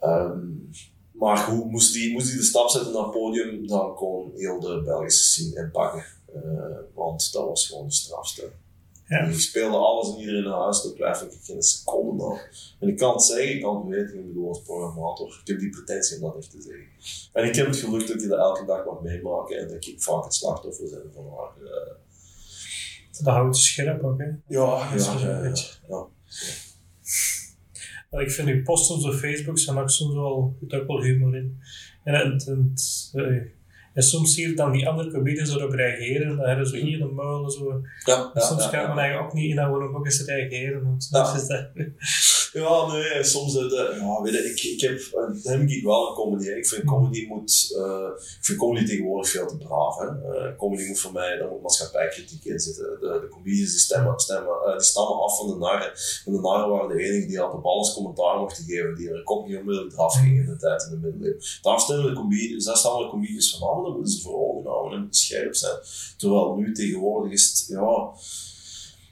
ehm, 0.00 0.38
maar 1.12 1.36
goed, 1.36 1.70
moest 1.70 1.92
die, 1.92 2.12
moest 2.12 2.26
die 2.28 2.36
de 2.36 2.42
stap 2.42 2.68
zetten 2.68 2.92
naar 2.92 3.02
het 3.02 3.10
podium, 3.10 3.66
dan 3.66 3.94
kon 3.94 4.32
heel 4.36 4.60
de 4.60 4.82
Belgische 4.84 5.24
scene 5.24 5.64
inpakken. 5.64 6.04
Eh, 6.34 6.76
want 6.94 7.32
dat 7.32 7.46
was 7.46 7.66
gewoon 7.66 7.86
de 7.86 7.92
strafste. 7.92 8.50
Ja. 9.06 9.26
Die 9.26 9.38
speelde 9.38 9.76
alles 9.76 10.14
en 10.14 10.20
iedereen 10.20 10.42
naar 10.44 10.60
huis, 10.60 10.82
daar 10.82 10.92
twijfel 10.92 11.26
ik 11.26 11.32
geen 11.42 11.62
seconde 11.62 12.24
aan. 12.24 12.38
En 12.80 12.88
ik 12.88 12.96
kan 12.96 13.12
het 13.12 13.22
zeggen, 13.22 13.54
ik 13.54 13.62
kan 13.62 13.76
het 13.76 13.86
weten, 13.88 14.18
ik 14.18 14.26
bedoel 14.26 14.48
als 14.48 14.62
programmator. 14.62 15.38
Ik 15.42 15.46
heb 15.48 15.58
die 15.58 15.70
pretentie 15.70 16.16
om 16.16 16.22
dat 16.22 16.36
echt 16.36 16.50
te 16.50 16.62
zeggen. 16.62 16.86
En 17.32 17.44
ik 17.44 17.54
heb 17.54 17.66
het 17.66 17.76
geluk 17.76 18.06
dat 18.06 18.22
ik 18.22 18.28
dat 18.28 18.38
elke 18.38 18.64
dag 18.64 18.84
mag 18.84 19.00
meemaken 19.00 19.58
en 19.58 19.68
dat 19.68 19.86
ik 19.86 20.02
vaak 20.02 20.24
het 20.24 20.34
slachtoffer 20.34 20.90
ben 20.90 21.12
van 21.14 21.24
haar. 21.36 21.66
eh, 21.72 21.94
Dat 23.24 23.34
houdt 23.34 23.56
scherp 23.56 24.02
ook, 24.02 24.18
hè. 24.18 24.26
ja, 24.46 24.90
Dat 24.90 25.00
is 25.00 25.06
ja, 25.06 25.12
ja, 25.12 25.20
een 25.20 25.42
ja, 25.42 25.48
beetje. 25.48 25.68
ja. 25.88 26.06
Maar 28.10 28.22
ik 28.22 28.30
vind 28.30 28.48
uw 28.48 28.62
posts 28.62 28.90
op 29.04 29.14
Facebook 29.14 29.58
zijn 29.58 29.78
ook 29.78 29.90
soms 29.90 30.14
wel, 30.14 30.56
er 30.68 30.80
ook 30.80 30.86
wel 30.86 31.02
humor 31.02 31.36
in. 31.36 31.60
En 32.04 32.14
het, 32.32 32.44
het, 32.44 33.10
En 34.00 34.06
soms 34.06 34.34
zie 34.34 34.48
je 34.48 34.54
dan 34.54 34.72
die 34.72 34.88
andere 34.88 35.10
comedians 35.10 35.50
erop 35.54 35.72
reageren, 35.72 36.28
en 36.28 36.36
dan 36.36 36.46
hebben 36.46 36.66
ze 36.66 36.76
hier 36.76 37.00
een 37.00 37.14
muil 37.14 37.44
en 37.44 37.50
zo. 37.50 37.82
Ja, 38.04 38.30
ja, 38.34 38.40
soms 38.40 38.70
kan 38.70 38.88
men 38.88 38.98
eigenlijk 38.98 39.28
ook 39.28 39.32
niet 39.32 39.50
inhouden 39.50 39.94
ook 39.94 40.04
eens 40.04 40.24
reageren. 40.24 40.82
Want 40.82 41.02
soms 41.02 41.34
is 41.34 41.46
dat... 41.46 41.68
Ja, 42.52 42.86
nee, 42.86 43.24
soms, 43.24 43.56
eh, 43.56 43.68
de, 43.68 43.96
ja, 44.00 44.22
weet 44.22 44.32
je, 44.32 44.50
ik, 44.50 44.62
ik 44.62 44.80
heb, 44.80 44.98
eh, 44.98 45.12
dat 45.12 45.42
heb 45.42 45.82
wel 45.82 46.08
een 46.08 46.14
comedy. 46.14 46.48
Ik 46.48 46.66
vind 46.66 46.84
comedy 46.84 47.26
moet, 47.26 47.74
eh, 47.76 48.08
ik 48.38 48.44
vind 48.44 48.58
comedy 48.58 48.86
tegenwoordig 48.86 49.30
veel 49.30 49.46
te 49.46 49.56
braaf. 49.56 49.98
Hè. 49.98 50.06
Eh, 50.06 50.56
comedy 50.56 50.86
moet 50.86 51.00
voor 51.00 51.12
mij, 51.12 51.38
daar 51.38 51.48
moet 51.48 51.62
maatschappijkritiek 51.62 52.44
in 52.44 52.58
zitten. 52.58 52.84
De, 53.00 53.18
de 53.20 53.28
comedians 53.28 53.70
die 53.70 53.78
stemmen, 53.78 54.20
stemmen, 54.20 54.52
eh, 54.66 54.72
die 54.72 54.86
stammen 54.86 55.22
af 55.22 55.36
van 55.36 55.46
de 55.46 55.56
narren. 55.56 55.92
En 56.24 56.32
de 56.32 56.40
narren 56.40 56.68
waren 56.68 56.96
de 56.96 57.04
enigen 57.04 57.28
die 57.28 57.40
altijd 57.40 57.64
alles 57.64 57.94
commentaar 57.94 58.38
mochten 58.38 58.64
geven, 58.64 58.94
die 58.94 59.10
er 59.10 59.22
kop 59.22 59.46
niet 59.46 59.56
onmiddellijk 59.56 59.92
eraf 59.94 60.14
gingen 60.14 60.42
in 60.42 60.50
de 60.50 60.56
tijd 60.56 60.82
in 60.82 60.90
de 60.90 60.96
middeleeuwen. 60.96 61.42
Daar 61.62 61.80
stemmen 61.80 62.06
de 62.06 62.20
comedians, 62.20 62.64
daar 62.64 62.76
staan 62.76 62.98
de 63.02 63.08
comedians 63.08 63.58
van 63.58 63.68
af, 63.68 63.82
dan 63.82 63.92
moeten 63.92 64.12
ze 64.12 64.20
voor 64.20 64.48
ogen 64.48 64.70
houden 64.70 64.98
en 64.98 65.06
scherp 65.10 65.54
zijn. 65.54 65.78
Terwijl 66.16 66.54
nu 66.54 66.74
tegenwoordig 66.74 67.32
is 67.32 67.48
het, 67.48 67.66
ja, 67.68 68.10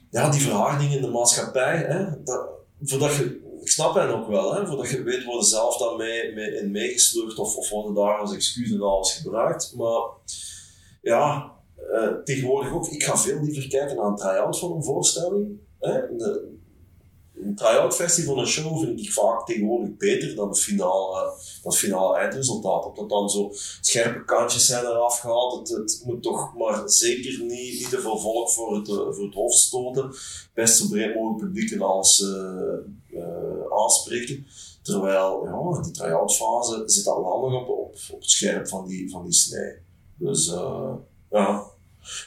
ja 0.09 0.29
die 0.29 0.41
verharding 0.41 0.93
in 0.93 1.01
de 1.01 1.07
maatschappij, 1.07 1.77
hè, 1.77 2.23
dat, 2.23 2.58
voordat 2.81 3.15
je, 3.15 3.41
ik 3.61 3.69
snap 3.69 3.95
hen 3.95 4.15
ook 4.15 4.27
wel, 4.27 4.53
hè, 4.55 4.67
voordat 4.67 4.89
je 4.89 5.03
weet 5.03 5.23
worden 5.23 5.47
zelf 5.47 5.77
dan 5.77 5.97
mee, 5.97 6.33
mee, 6.33 6.55
in 6.55 6.71
meegesleurd 6.71 7.37
of, 7.37 7.55
of 7.55 7.69
worden 7.69 7.93
daar 7.93 8.19
als 8.19 8.33
excuus 8.33 8.71
en 8.71 8.81
alles 8.81 9.13
gebruikt. 9.13 9.73
Maar 9.77 10.01
ja, 11.01 11.51
eh, 11.93 12.13
tegenwoordig 12.23 12.73
ook, 12.73 12.87
ik 12.87 13.03
ga 13.03 13.17
veel 13.17 13.41
liever 13.41 13.67
kijken 13.67 13.95
naar 13.95 14.05
een 14.05 14.15
try-out 14.15 14.59
van 14.59 14.71
een 14.71 14.83
voorstelling. 14.83 15.59
Hè. 15.79 16.15
De, 16.17 16.57
een 17.41 17.55
try-out 17.55 17.95
versie 17.95 18.25
van 18.25 18.37
een 18.37 18.47
show 18.47 18.79
vind 18.79 18.99
ik 18.99 19.11
vaak 19.11 19.45
tegenwoordig 19.45 19.97
beter 19.97 20.35
dan 20.35 20.47
het 20.47 20.59
finale, 20.59 21.23
dan 21.61 21.71
het 21.71 21.75
finale 21.75 22.17
eindresultaat. 22.17 22.85
Omdat 22.85 23.09
dan 23.09 23.29
zo 23.29 23.51
scherpe 23.81 24.25
kantjes 24.25 24.65
zijn 24.65 24.85
eraf 24.85 25.19
gehaald. 25.19 25.69
Het, 25.69 26.01
moet 26.05 26.23
toch 26.23 26.53
maar 26.57 26.89
zeker 26.89 27.43
niet, 27.43 27.79
niet 27.79 27.99
volk 28.01 28.49
voor 28.49 28.75
het, 28.75 28.87
eh, 28.87 28.95
voor 28.95 29.25
het 29.25 29.33
hoofd 29.33 29.57
stoten. 29.57 30.13
Best 30.53 30.77
zo 30.77 30.87
breed 30.87 31.15
mogelijk 31.15 31.43
publiek 31.43 31.71
en 31.71 31.81
alles 31.81 32.21
eh, 32.21 33.19
eh, 33.21 33.81
aanspreken. 33.83 34.45
Terwijl 34.81 35.45
ja, 35.45 35.81
die 35.81 35.91
try-out 35.91 36.35
fase 36.35 36.83
zit 36.85 37.07
al 37.07 37.23
wel 37.23 37.49
nog 37.49 37.67
op, 37.67 37.95
op, 38.11 38.19
het 38.19 38.29
scherp 38.29 38.67
van 38.67 38.87
die, 38.87 39.09
van 39.09 39.23
die 39.23 39.33
snij. 39.33 39.81
Dus 40.15 40.47
eh, 40.47 40.93
ja. 41.29 41.68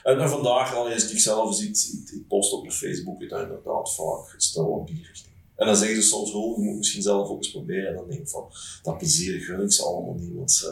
En, 0.02 0.18
en 0.20 0.28
vandaag, 0.28 0.74
als 0.74 1.10
ik 1.12 1.18
zelf 1.20 1.54
ziet, 1.54 1.90
ik, 1.92 2.14
ik 2.14 2.26
post 2.28 2.52
op 2.52 2.62
mijn 2.62 2.74
Facebook 2.74 3.20
het 3.20 3.30
inderdaad 3.30 3.94
vaak, 3.94 4.32
het 4.32 4.42
stel 4.42 4.66
op 4.66 4.86
die 4.86 5.04
richting. 5.06 5.30
En 5.56 5.66
dan 5.66 5.76
zeggen 5.76 6.02
ze 6.02 6.08
soms, 6.08 6.32
oh, 6.32 6.58
je 6.58 6.64
moet 6.64 6.76
misschien 6.76 7.02
zelf 7.02 7.28
ook 7.28 7.36
eens 7.36 7.50
proberen. 7.50 7.88
En 7.88 7.94
dan 7.94 8.08
denk 8.08 8.20
ik 8.20 8.28
van, 8.28 8.44
dat 8.82 8.98
plezier 8.98 9.40
gun 9.40 9.62
ik 9.62 9.72
ze 9.72 9.82
allemaal 9.84 10.14
niet. 10.14 10.34
Want 10.34 10.70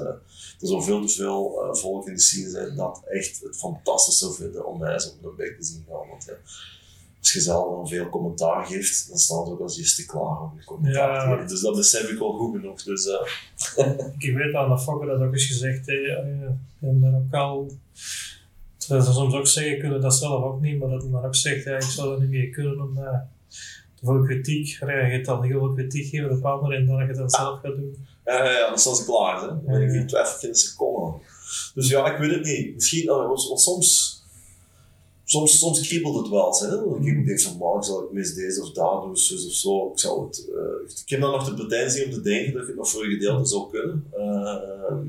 er 0.61 0.67
zal 0.67 0.83
veel 0.83 1.07
te 1.07 1.13
veel 1.13 1.63
eh, 1.63 1.75
volk 1.75 2.07
in 2.07 2.15
de 2.15 2.21
scene 2.21 2.51
zijn 2.51 2.77
dat 2.77 3.03
echt 3.09 3.41
het 3.41 3.57
fantastisch 3.57 4.19
zou 4.19 4.35
vinden 4.35 4.67
om 4.67 4.79
mij 4.79 4.93
eens 4.93 5.11
op 5.13 5.23
mijn 5.23 5.37
bek 5.37 5.57
te 5.57 5.65
zien 5.65 5.85
gaan. 5.89 6.09
Want 6.09 6.25
ja, 6.25 6.33
als 7.21 7.33
je 7.33 7.41
zelf 7.41 7.71
dan 7.77 7.89
veel 7.89 8.09
commentaar 8.09 8.67
geeft, 8.67 9.09
dan 9.09 9.19
staan 9.19 9.47
ze 9.47 9.53
ook 9.53 9.61
als 9.61 9.79
eerste 9.79 10.07
klaar 10.07 10.43
om 10.43 10.53
je 10.59 10.65
commentaar 10.65 11.15
Ja. 11.15 11.25
te 11.25 11.31
geven. 11.31 11.49
Dus 11.49 11.61
dat 11.61 11.77
besef 11.77 12.09
ik 12.11 12.21
al 12.21 12.33
goed 12.33 12.55
genoeg. 12.57 12.83
Dus, 12.83 13.07
eh, 13.07 13.95
Ik 14.19 14.35
weet 14.35 14.55
aan 14.55 14.71
de 14.71 14.79
Fokker 14.79 15.07
dat 15.09 15.21
ook 15.21 15.33
eens 15.33 15.47
gezegd, 15.47 15.87
hè, 15.87 15.95
eh, 15.95 16.43
en 16.81 17.01
dan 17.01 17.15
ook 17.17 17.35
al... 17.35 17.71
Ze 18.99 19.13
soms 19.13 19.35
ook 19.35 19.47
zeggen, 19.47 19.79
kunnen 19.79 20.01
dat 20.01 20.15
zelf 20.15 20.45
ook 20.45 20.61
niet, 20.61 20.79
maar 20.79 20.89
dat 20.89 21.03
men 21.03 21.13
dan 21.13 21.25
ook 21.25 21.35
zegt, 21.35 21.65
ja, 21.65 21.75
ik 21.75 21.83
zou 21.83 22.09
dat 22.09 22.21
niet 22.21 22.31
meer 22.31 22.49
kunnen, 22.49 22.81
omdat 22.81 23.13
te 23.95 24.05
veel 24.07 24.23
kritiek, 24.23 24.77
ja, 24.81 25.07
je 25.07 25.17
gaat 25.17 25.25
dan 25.25 25.43
heel 25.45 25.59
veel 25.59 25.73
kritiek 25.73 26.07
geven 26.09 26.31
op 26.31 26.45
anderen 26.45 26.77
en 26.79 26.87
dan 26.87 26.99
ga 26.99 27.05
je 27.05 27.13
dat 27.13 27.33
zelf 27.33 27.61
gaan 27.61 27.71
doen. 27.71 28.07
Ja, 28.25 28.45
ja, 28.45 28.51
ja, 28.59 28.69
dan 28.69 28.79
staan 28.79 28.97
ze 28.97 29.05
klaar. 29.05 29.41
Hè? 29.41 29.47
Dan 29.47 29.61
ben 29.65 29.83
ik 29.83 29.93
Ja. 29.93 30.01
in 30.01 30.07
twijfel 30.07 30.43
in 30.43 30.49
een 30.49 30.55
seconde. 30.55 31.17
Dus 31.75 31.89
ja, 31.89 32.13
ik 32.13 32.19
weet 32.19 32.31
het 32.35 32.45
niet. 32.45 32.75
Misschien, 32.75 33.09
eh, 33.09 33.27
want- 33.27 33.61
soms, 33.61 34.23
soms, 35.25 35.59
soms 35.59 35.89
kriebelt 35.89 36.17
het 36.17 36.29
wel. 36.29 36.59
Hè? 36.59 36.77
Mm. 36.77 37.07
Ik 37.07 37.27
denk 37.27 37.41
van, 37.41 37.57
maar 37.59 37.85
zal 37.85 38.03
ik 38.03 38.13
mis 38.13 38.35
deze 38.35 38.63
of 38.63 38.73
dat 38.73 39.03
doen, 39.03 39.17
zus 39.17 39.47
of 39.47 39.53
zo. 39.53 39.91
Ik, 39.93 39.99
zou 39.99 40.27
het, 40.27 40.49
eh, 40.49 40.91
ik 41.05 41.09
heb 41.11 41.21
dan 41.21 41.31
nog 41.31 41.45
de 41.45 41.55
pretentie 41.55 42.05
om 42.05 42.11
te 42.11 42.21
denken 42.21 42.53
dat 42.53 42.63
ik 42.63 42.69
het 42.69 42.77
nog 42.77 42.89
voor 42.89 43.05
een 43.05 43.11
gedeelte 43.11 43.49
zou 43.49 43.71
kunnen. 43.71 44.05
Ehm, 44.13 45.07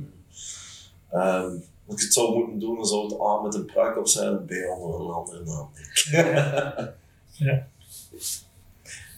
ehm, 1.10 1.56
als 1.92 2.02
ik 2.02 2.06
het 2.06 2.14
zou 2.14 2.38
moeten 2.38 2.60
doen, 2.60 2.76
dan 2.76 2.86
zou 2.86 3.04
het 3.04 3.22
A 3.22 3.42
met 3.42 3.54
een 3.54 3.66
pruik 3.66 3.98
op 3.98 4.08
zijn 4.08 4.28
en 4.28 4.46
B 4.46 4.52
onder 4.78 5.00
een 5.00 5.12
andere 5.12 5.44
naam. 5.44 5.70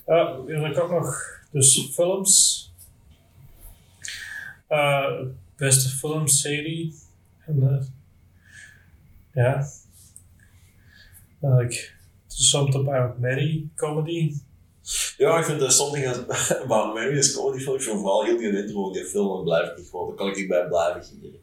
Ja, 0.06 0.34
dan 0.34 0.64
heb 0.64 0.72
ik 0.72 0.80
ook 0.80 0.92
nog 0.92 1.40
dus 1.52 1.90
films. 1.94 2.72
Eh, 4.68 5.22
beste 5.56 5.90
filmserie. 5.90 6.96
En, 7.46 7.70
eh, 7.70 7.86
ja. 9.34 9.68
Uh, 11.42 11.60
ik, 11.60 11.96
Something 12.28 12.88
About 12.88 13.20
Mary 13.20 13.68
comedy. 13.76 14.36
Ja, 15.18 15.38
ik 15.38 15.46
vind 15.46 15.62
uh, 15.62 15.70
Something 15.70 16.06
About 16.64 16.94
Mary 16.94 17.18
is 17.18 17.34
comedy 17.34 17.64
film. 17.64 17.76
Ik 17.76 17.82
vind 17.82 18.00
vooral 18.00 18.24
heel 18.24 18.38
die 18.38 18.58
intro, 18.58 18.92
die 18.92 19.06
film, 19.06 19.28
dan 19.28 19.44
blijf 19.44 19.78
ik 19.78 19.86
gewoon, 19.90 20.08
dan 20.08 20.16
kan 20.16 20.28
ik 20.28 20.36
niet 20.36 20.48
bij 20.48 20.68
blijven 20.68 21.04
gieren. 21.04 21.40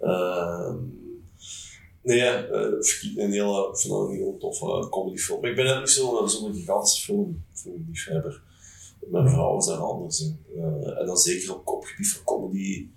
Uh, 0.00 0.74
nee, 2.02 2.20
uh, 2.20 3.24
een 3.24 3.32
hele, 3.32 3.68
ik 3.70 3.78
vind 3.78 3.92
dat 3.92 4.08
een 4.08 4.14
heel 4.14 4.36
toffe 4.38 4.88
comedyfilm. 4.88 5.40
Maar 5.40 5.50
ik 5.50 5.56
ben 5.56 5.64
net 5.64 5.78
niet 5.78 5.90
zo'n 5.90 6.28
zo 6.28 6.52
gigantische 6.52 7.04
film, 7.04 7.44
filmliefhebber. 7.52 8.42
Mijn 9.00 9.28
vrouw 9.28 9.58
is 9.58 9.66
daar 9.66 9.78
anders 9.78 10.20
in. 10.20 10.44
Uh, 10.56 11.00
en 11.00 11.06
dan 11.06 11.16
zeker 11.16 11.54
op 11.54 11.64
kopgebied 11.64 12.08
van 12.08 12.24
comedy, 12.24 12.88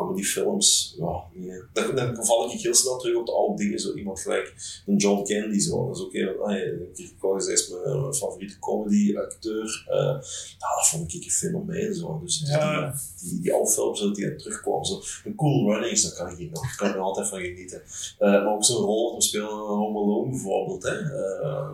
comedyfilms. 0.00 0.94
Ja, 0.98 1.24
nee. 1.32 1.62
Dan, 1.72 1.96
dan 1.96 2.26
val 2.26 2.52
ik 2.52 2.60
heel 2.60 2.74
snel 2.74 2.98
terug 2.98 3.16
op 3.16 3.26
de 3.26 3.32
oude 3.32 3.56
dingen. 3.56 3.78
Zo 3.78 3.94
iemand 3.94 4.20
gelijk 4.20 4.54
een 4.86 4.96
John 4.96 5.22
Candy. 5.24 5.58
Zo. 5.58 5.86
Dat 5.86 5.96
is 5.96 6.02
ook 6.02 6.14
een, 6.14 6.40
ah, 6.40 6.56
ik 6.94 7.14
wou 7.18 7.50
eens 7.50 7.68
mijn, 7.68 8.00
mijn 8.00 8.14
favoriete 8.14 8.58
comedy-acteur. 8.58 9.86
Uh, 9.88 9.94
nou, 9.94 10.74
dat 10.76 10.88
vond 10.88 11.14
ik 11.14 11.24
een 11.24 11.30
fenomeen. 11.30 11.94
Zo. 11.94 12.20
Dus 12.24 12.42
ja. 12.46 12.90
die, 13.20 13.30
die, 13.30 13.40
die 13.40 13.52
oude 13.52 13.70
films 13.70 14.00
dat 14.00 14.14
die 14.14 14.24
er 14.24 14.38
terugkwam. 14.38 14.84
Zo. 14.84 15.00
Een 15.24 15.34
Cool 15.34 15.72
Runnings, 15.72 16.02
daar 16.02 16.12
kan 16.12 16.38
ik, 16.38 16.50
nog, 16.50 16.74
kan 16.74 16.88
ik 16.88 16.94
er 16.94 17.00
altijd 17.00 17.28
van 17.28 17.40
genieten. 17.40 17.82
Uh, 17.86 18.18
maar 18.18 18.54
ook 18.54 18.64
zo'n 18.64 18.84
rol, 18.84 19.16
we 19.16 19.22
spelen 19.22 19.48
in 19.48 19.54
Home 19.54 19.98
Alone 19.98 20.30
bijvoorbeeld. 20.30 20.82
Hè. 20.82 21.00
Uh, 21.00 21.72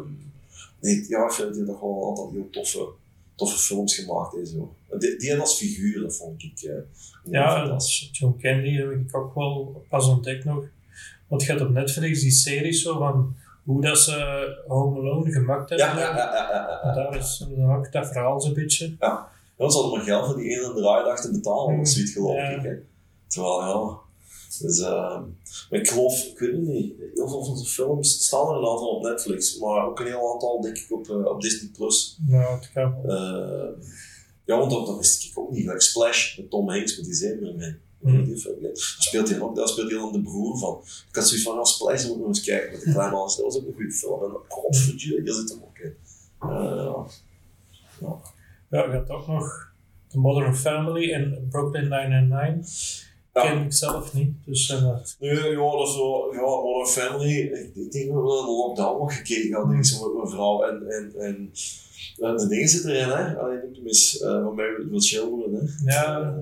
nee, 0.81 1.05
ja, 1.09 1.25
ik 1.25 1.33
vind 1.33 1.57
nog 1.57 1.81
wel 1.81 2.03
een 2.03 2.09
aantal 2.09 2.31
heel 2.31 2.51
toffe 2.51 2.89
toffe 3.37 3.59
films 3.59 3.95
gemaakt 3.95 4.35
is. 4.35 4.51
Zo. 4.51 4.75
Die, 4.99 5.17
die 5.19 5.37
als 5.37 5.57
figuur, 5.57 6.03
dat 6.03 6.17
vond 6.17 6.43
ik 6.43 6.63
uh, 6.63 6.73
Ja, 7.25 7.77
John 8.13 8.37
Candy 8.41 8.77
heb 8.77 8.91
ik 8.91 9.17
ook 9.17 9.35
wel 9.35 9.85
pas 9.89 10.09
ontdekt 10.09 10.45
nog. 10.45 10.65
Want 11.29 11.43
je 11.43 11.49
hebt 11.49 11.61
op 11.61 11.71
Netflix 11.71 12.21
die 12.21 12.31
series 12.31 12.83
zo 12.83 12.99
van 12.99 13.35
hoe 13.65 13.83
dat 13.83 13.99
ze 13.99 14.65
Home 14.67 14.99
Alone 14.99 15.31
gemaakt 15.31 15.69
hebben. 15.69 15.87
Ja, 15.87 15.99
ja, 15.99 16.17
ja. 16.17 16.17
ja, 16.17 16.51
ja, 16.51 16.81
ja. 16.85 16.95
Daar 16.95 17.17
is 17.17 17.39
dan 17.39 17.77
ook 17.77 17.93
dat 17.93 18.07
verhaal 18.07 18.41
zo'n 18.41 18.55
beetje. 18.55 18.97
Ja, 19.01 19.29
ze 19.57 19.65
hadden 19.65 19.91
maar 19.91 20.01
geld 20.01 20.27
voor 20.27 20.37
die 20.37 20.51
ene 20.51 20.75
draaidag 20.75 21.21
te 21.21 21.31
betalen, 21.31 21.75
mm, 21.75 21.85
zoiets 21.85 22.13
geloof 22.13 22.37
ja. 22.37 22.49
ik. 22.49 22.63
Hè. 22.63 22.75
Terwijl, 23.27 23.61
ja... 23.61 23.99
Dus, 24.59 24.79
uh, 24.79 25.21
maar 25.71 25.81
ik 25.81 25.89
geloof, 25.89 26.25
ik 26.25 26.39
weet 26.39 26.53
het 26.53 26.61
niet, 26.61 26.95
heel 27.15 27.29
veel 27.29 27.45
van 27.45 27.57
zijn 27.57 27.69
films 27.69 28.25
staan 28.25 28.49
er 28.49 28.57
een 28.57 28.69
aantal 28.69 28.89
op 28.89 29.03
Netflix, 29.03 29.59
maar 29.59 29.87
ook 29.87 30.01
een 30.01 30.07
heel 30.07 30.33
aantal 30.33 30.61
denk 30.61 30.77
ik 30.77 30.93
op, 30.93 31.09
uh, 31.09 31.25
op 31.25 31.41
Disney+. 31.41 31.71
Plus. 31.71 32.19
Ja, 32.27 32.61
kan 32.75 32.95
uh, 33.07 33.69
ja, 34.45 34.59
want 34.59 34.71
dat, 34.71 34.87
dat 34.87 34.97
wist 34.97 35.25
ik 35.25 35.39
ook 35.39 35.51
niet. 35.51 35.67
Like 35.67 35.81
Splash 35.81 36.37
met 36.37 36.51
Tom 36.51 36.71
Hanks 36.71 36.97
met 36.97 37.05
die 37.05 37.15
zeemermin. 37.15 37.79
Mm. 38.01 38.25
Ja. 38.25 38.51
Daar 38.61 38.71
speelt 38.75 39.29
hij 39.29 39.41
ook, 39.41 39.57
daar 39.57 39.69
speelt 39.69 39.91
hij 39.91 39.99
dan 39.99 40.13
de 40.13 40.23
broer 40.23 40.59
van. 40.59 40.81
Ik 41.09 41.15
had 41.15 41.29
zoiets 41.29 41.47
van, 41.47 41.59
als 41.59 41.75
Splash 41.75 42.07
moet 42.07 42.19
nog 42.19 42.27
eens 42.27 42.43
kijken 42.43 42.73
met 42.73 42.81
de 42.81 42.93
kleine 42.93 43.17
alles. 43.17 43.37
Dat 43.37 43.45
was 43.45 43.57
ook 43.57 43.67
een 43.67 43.75
goede 43.75 43.93
film. 43.93 44.23
En 44.23 44.31
godverdomme, 44.49 45.23
hier 45.23 45.35
zit 45.35 45.49
hem 45.49 45.63
ook 45.63 45.79
in. 45.79 45.95
Uh, 46.43 47.05
ja. 48.01 48.21
ja, 48.71 48.85
je 48.85 48.91
hebt 48.91 49.11
ook 49.11 49.27
nog 49.27 49.73
The 50.09 50.19
Modern 50.19 50.57
Family 50.57 51.13
en 51.13 51.47
Brooklyn 51.51 51.89
999. 51.89 53.06
Ken 53.43 53.65
ik 53.65 53.73
zelf 53.73 54.15
niet. 54.15 54.33
Dus, 54.45 54.71
uh, 54.71 54.95
nee, 55.21 55.51
ja, 55.51 55.71
dat 55.71 55.89
is 55.89 55.95
zo, 55.95 56.35
ja, 56.35 56.41
Modern 56.41 56.87
Family. 56.87 57.39
Ik, 57.39 57.71
ik 57.75 57.93
denk 57.93 58.13
dat 58.13 58.23
we 58.23 58.29
een 58.29 58.57
lockdown 58.57 58.99
nog 58.99 59.17
gekeken 59.17 59.51
gaan, 59.51 59.71
denk 59.71 59.85
ik, 59.85 60.01
met 60.01 60.15
mijn 60.15 60.29
vrouw. 60.29 60.63
En, 60.63 60.89
en, 60.89 61.13
en, 61.19 61.51
de 62.37 62.47
dingen 62.49 62.69
zitten 62.69 62.91
erin, 62.91 63.09
hè. 63.09 63.39
Alleen 63.39 63.63
ik 63.73 63.83
mis 63.83 64.21
uh, 64.21 64.43
van 64.43 64.55
mij 64.55 64.67
wil 64.77 65.49
hè. 65.53 65.93
Ja, 65.93 66.35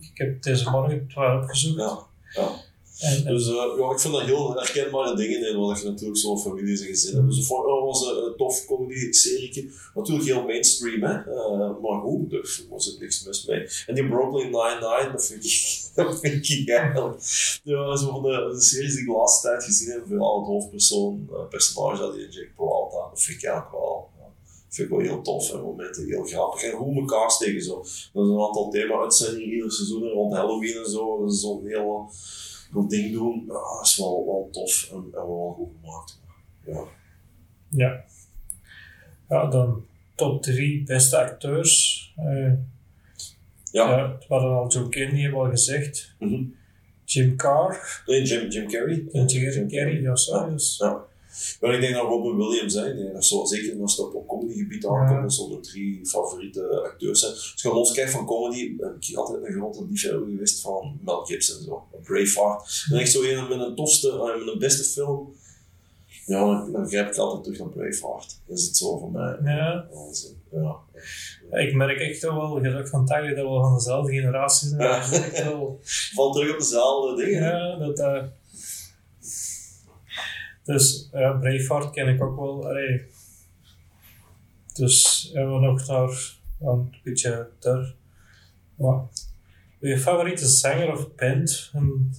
ik 0.00 0.10
heb 0.14 0.42
deze 0.42 0.70
morgen 0.70 1.06
het 1.14 1.42
opgezocht. 1.42 1.76
Ja, 1.76 1.98
ja. 2.42 2.68
En, 3.00 3.24
dus 3.24 3.48
uh, 3.48 3.54
ja, 3.78 3.90
ik 3.90 4.00
vind 4.00 4.14
dat 4.14 4.22
heel 4.22 4.54
herkenbare 4.54 5.16
dingen 5.16 5.48
in, 5.48 5.56
want 5.56 5.80
je 5.80 5.88
natuurlijk 5.88 6.18
zo'n 6.18 6.40
familie 6.40 6.80
en 6.80 6.86
gezin 6.86 7.16
hebt. 7.16 7.28
Dus 7.28 7.46
voor 7.46 7.66
uh, 7.66 7.84
was 7.84 8.06
een 8.06 8.34
tof 8.36 8.64
comedy-serie. 8.66 9.70
Natuurlijk 9.94 10.26
heel 10.26 10.44
mainstream, 10.44 11.02
hè. 11.02 11.14
Maar 11.80 12.00
goed, 12.00 12.30
daar 12.30 12.60
was 12.68 12.94
er 12.94 13.00
niks 13.00 13.24
mis 13.24 13.46
mee. 13.46 13.68
En 13.86 13.94
die 13.94 14.08
Brooklyn 14.08 14.50
Nine-Nine, 14.50 15.10
dat 15.12 15.26
vind 15.26 15.44
ik, 15.44 15.89
dat 16.04 16.20
vind 16.20 16.48
ik 16.48 16.68
eigenlijk. 16.68 17.20
Ja, 17.64 17.78
een 17.78 17.98
van 17.98 18.22
de, 18.22 18.54
series 18.58 18.92
die 18.92 19.00
ik 19.00 19.06
de 19.06 19.12
laatste 19.12 19.48
tijd 19.48 19.64
gezien 19.64 19.90
heb. 19.90 20.04
Vooral 20.06 20.38
het 20.38 20.46
hoofdpersoon, 20.46 21.28
uh, 21.30 21.48
personage 21.48 22.12
die 22.12 22.28
Jack 22.28 22.54
Peralta. 22.56 23.08
Dat 23.08 23.22
vind 23.22 23.38
ik 23.38 23.44
eigenlijk 23.44 23.74
wel. 23.74 24.10
vind 24.68 24.88
ik 24.88 24.96
wel 24.96 25.04
heel 25.06 25.22
tof 25.22 25.52
en 25.52 25.60
momenten 25.60 26.06
heel 26.06 26.24
grappig. 26.24 26.62
En 26.62 26.76
hoe 26.76 27.00
elkaar 27.00 27.30
steken 27.30 27.62
zo. 27.62 27.76
Dat 28.12 28.24
is 28.24 28.30
een 28.30 28.40
aantal 28.40 28.70
thema-uitzendingen 28.70 29.54
ieder 29.54 29.72
seizoen 29.72 30.08
rond 30.08 30.34
Halloween 30.34 30.76
en 30.76 30.90
zo. 30.90 31.24
Dat 31.24 31.34
zo'n 31.34 31.66
heel 31.66 32.10
goed 32.72 32.90
ding 32.90 33.12
doen, 33.12 33.44
ja, 33.46 33.52
dat 33.52 33.86
is 33.86 33.96
wel, 33.96 34.24
wel 34.26 34.48
tof 34.52 34.88
en, 34.92 34.96
en 34.96 35.26
wel 35.26 35.54
goed 35.58 35.68
gemaakt. 35.80 36.20
Ja. 36.66 36.84
Ja. 37.68 38.04
Ja, 39.28 39.46
dan 39.46 39.84
top 40.14 40.42
3 40.42 40.82
beste 40.84 41.18
acteurs. 41.18 42.12
Eh, 42.16 42.52
Ja. 43.72 43.96
ja, 43.96 44.16
we 44.18 44.24
hadden 44.34 44.50
al 44.50 44.68
Joe 44.68 44.88
Kenny 44.88 45.20
hebben 45.22 45.40
al 45.40 45.50
gezegd. 45.50 46.14
Mhm. 46.18 46.42
Jim 47.04 47.36
Carr. 47.36 48.02
Nee, 48.06 48.22
Jim, 48.22 48.48
Jim 48.48 48.68
Carrey. 48.68 49.04
En 49.12 49.26
Jim 49.26 49.68
Carrey, 49.68 50.00
ja, 50.00 50.16
sorry. 50.16 50.52
dus- 50.52 50.76
Ja. 50.78 51.08
Maar 51.60 51.74
ik 51.74 51.80
denk 51.80 51.94
dat 51.94 52.02
Robin 52.02 52.36
Williams 52.36 52.72
zijn. 52.72 52.90
Ik 52.90 52.96
denk 53.02 53.12
dat 53.14 53.24
zo, 53.24 53.44
zeker 53.44 53.80
als 53.80 53.96
het 53.96 54.14
op 54.14 54.28
comedygebied 54.28 54.86
aankomt, 54.86 55.22
dat 55.22 55.32
zo 55.34 55.48
de 55.48 55.60
drie 55.60 56.06
favoriete 56.06 56.80
acteurs 56.84 57.20
zijn. 57.20 57.32
Als 57.32 57.54
je 57.62 57.68
los 57.68 57.92
kijkt 57.92 58.10
van 58.10 58.26
comedy, 58.26 58.76
ben 58.76 58.96
ik 59.00 59.16
altijd 59.16 59.44
een 59.44 59.52
grote 59.52 59.86
liefhebber 59.90 60.28
geweest 60.28 60.60
van 60.60 60.98
Mel 61.04 61.24
Gibson. 61.24 61.62
Zo. 61.62 61.86
Braveheart. 62.02 62.86
En 62.92 62.98
echt 62.98 63.10
zo 63.12 63.22
een 63.22 63.48
met 63.48 63.60
een 63.60 63.74
tofste, 63.74 64.08
eh, 64.08 64.38
met 64.44 64.52
een 64.52 64.58
beste 64.58 64.82
film. 64.84 65.32
Ja, 66.26 66.40
dan, 66.44 66.72
dan 66.72 66.88
grijp 66.88 67.10
ik 67.10 67.16
altijd 67.16 67.44
terug 67.44 67.58
naar 67.58 67.68
Braveheart. 67.68 68.38
Dat 68.46 68.58
is 68.58 68.66
het 68.66 68.76
zo 68.76 68.98
voor 68.98 69.10
mij. 69.10 69.36
Ja. 69.44 69.86
Ja. 70.52 70.76
Ik 71.50 71.74
merk 71.74 71.98
echt 71.98 72.22
wel, 72.22 72.64
je 72.64 72.86
van 72.86 73.06
Tagli, 73.06 73.34
dat 73.34 73.44
we 73.44 73.60
van 73.60 73.74
dezelfde 73.74 74.12
generatie 74.12 74.68
zijn. 74.68 74.80
Ja. 74.80 74.96
Echt 74.98 75.44
wel, 75.44 75.80
Valt 76.14 76.34
terug 76.34 76.52
op 76.52 76.58
dezelfde 76.58 77.24
dingen. 77.24 77.42
ja, 77.42 77.76
dat, 77.76 77.98
eh, 77.98 78.22
dus 80.64 81.08
ja, 81.12 81.32
Braveheart 81.32 81.90
ken 81.90 82.08
ik 82.08 82.22
ook 82.22 82.36
wel. 82.36 82.68
Allee. 82.68 83.02
Dus 84.72 85.30
hebben 85.32 85.54
we 85.54 85.66
nog 85.66 85.86
daar 85.86 86.38
een 86.60 86.94
beetje 87.04 87.48
ter. 87.58 87.94
Maar, 88.74 89.02
je 89.80 89.98
favoriete 89.98 90.46
zanger 90.46 90.92
of 90.92 91.14
band? 91.14 91.70
En, 91.72 92.12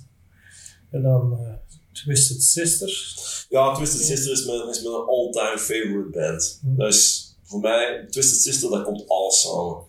en 0.92 1.02
dan 1.02 1.38
eh, 1.40 1.54
Twisted 1.92 2.44
Sister. 2.44 3.16
Ja, 3.50 3.74
Twisted 3.76 4.02
Sister 4.02 4.32
is 4.32 4.46
mijn, 4.46 4.70
is 4.70 4.84
mijn 4.84 4.96
all-time 4.96 5.58
favorite 5.58 6.10
band. 6.12 6.60
Dus 6.64 7.21
voor 7.52 7.60
mij, 7.60 8.08
Twisted 8.10 8.42
Sister, 8.42 8.70
daar 8.70 8.84
komt 8.84 9.10
alles 9.10 9.42
samen. 9.42 9.84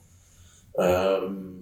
Ehm 0.73 1.53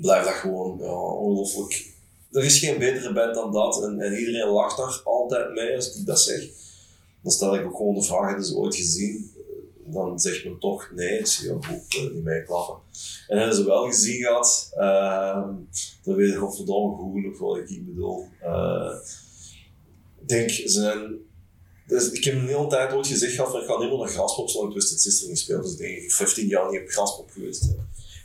blijf 0.00 0.24
dat 0.24 0.34
gewoon 0.34 0.78
ja, 0.78 0.92
ongelooflijk. 0.92 1.96
Er 2.32 2.44
is 2.44 2.58
geen 2.58 2.78
betere 2.78 3.12
band 3.12 3.34
dan 3.34 3.52
dat 3.52 3.82
en, 3.82 4.00
en 4.00 4.18
iedereen 4.18 4.48
lacht 4.48 4.76
daar 4.76 5.00
altijd 5.04 5.52
mee 5.52 5.76
als 5.76 5.96
ik 5.96 6.06
dat 6.06 6.20
zeg. 6.20 6.48
Dan 7.22 7.32
stel 7.32 7.54
ik 7.54 7.66
ook 7.66 7.76
gewoon 7.76 7.94
de 7.94 8.02
vraag: 8.02 8.26
hebben 8.26 8.44
ze 8.44 8.56
ooit 8.56 8.76
gezien? 8.76 9.32
Dan 9.84 10.20
zegt 10.20 10.44
men 10.44 10.58
toch 10.58 10.90
nee, 10.94 11.18
ik 11.18 11.26
zie 11.26 11.48
je 11.48 11.52
goed 11.52 11.94
eh, 11.94 12.14
niet 12.14 12.24
meeklappen. 12.24 12.76
En 13.28 13.38
hebben 13.38 13.56
ze 13.56 13.64
wel 13.64 13.86
gezien 13.86 14.22
gehad, 14.22 14.70
ehm 14.74 15.54
dan 16.02 16.14
weet 16.14 16.30
je 16.30 16.36
godverdomme 16.36 16.96
goed 16.96 17.12
genoeg 17.12 17.38
wat 17.38 17.56
ik 17.56 17.86
bedoel. 17.86 18.28
Eh, 18.40 18.94
ik 20.20 20.28
denk, 20.28 20.50
ze 20.50 20.68
zijn 20.68 21.18
dus 21.88 22.10
ik 22.10 22.24
heb 22.24 22.34
een 22.34 22.46
hele 22.46 22.66
tijd 22.66 22.92
ooit 22.92 23.06
gezegd 23.06 23.34
gehad 23.34 23.50
van 23.50 23.60
ik 23.60 23.66
ga 23.66 23.78
niet 23.78 23.88
meer 23.88 23.98
naar 23.98 24.08
Graspop 24.08 24.48
zolang 24.48 24.72
Twisted 24.72 25.00
Sister 25.00 25.28
niet 25.28 25.38
speelt. 25.38 25.62
Dus 25.62 25.72
ik 25.72 25.78
denk 25.78 25.96
ik 25.96 26.12
15 26.12 26.46
jaar 26.46 26.70
niet 26.70 26.80
op 26.80 26.88
Graspop 26.88 27.30
geweest. 27.30 27.62
hè. 27.62 27.74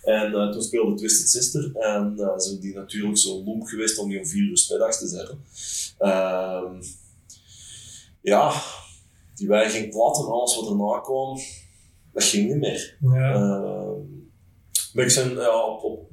En 0.03 0.33
eh, 0.33 0.51
toen 0.51 0.61
speelde 0.61 0.95
Twisted 0.95 1.29
Sister 1.29 1.75
en 1.75 2.15
eh, 2.17 2.37
zijn 2.37 2.59
die 2.59 2.73
natuurlijk 2.73 3.17
zo 3.17 3.43
loem 3.43 3.65
geweest 3.65 3.97
om 3.97 4.09
die 4.09 4.19
om 4.19 4.25
4 4.25 4.41
uur 4.41 4.65
middags 4.69 4.99
te 4.99 5.07
zetten. 5.07 5.43
Ehm, 5.97 6.81
ja, 8.21 8.61
die 9.35 9.47
wij 9.47 9.69
ging 9.69 9.89
plat 9.89 10.17
en 10.17 10.25
alles 10.25 10.55
wat 10.55 10.69
erna 10.69 10.99
kwam, 10.99 11.39
dat 12.13 12.23
ging 12.23 12.47
niet 12.47 12.59
meer. 12.59 12.97
Ja. 13.01 13.33
Ehm, 13.33 14.01
maar 14.93 15.05
ik 15.05 15.11
zijn, 15.11 15.29
ja, 15.29 15.65
op, 15.65 15.83
op, 15.83 16.09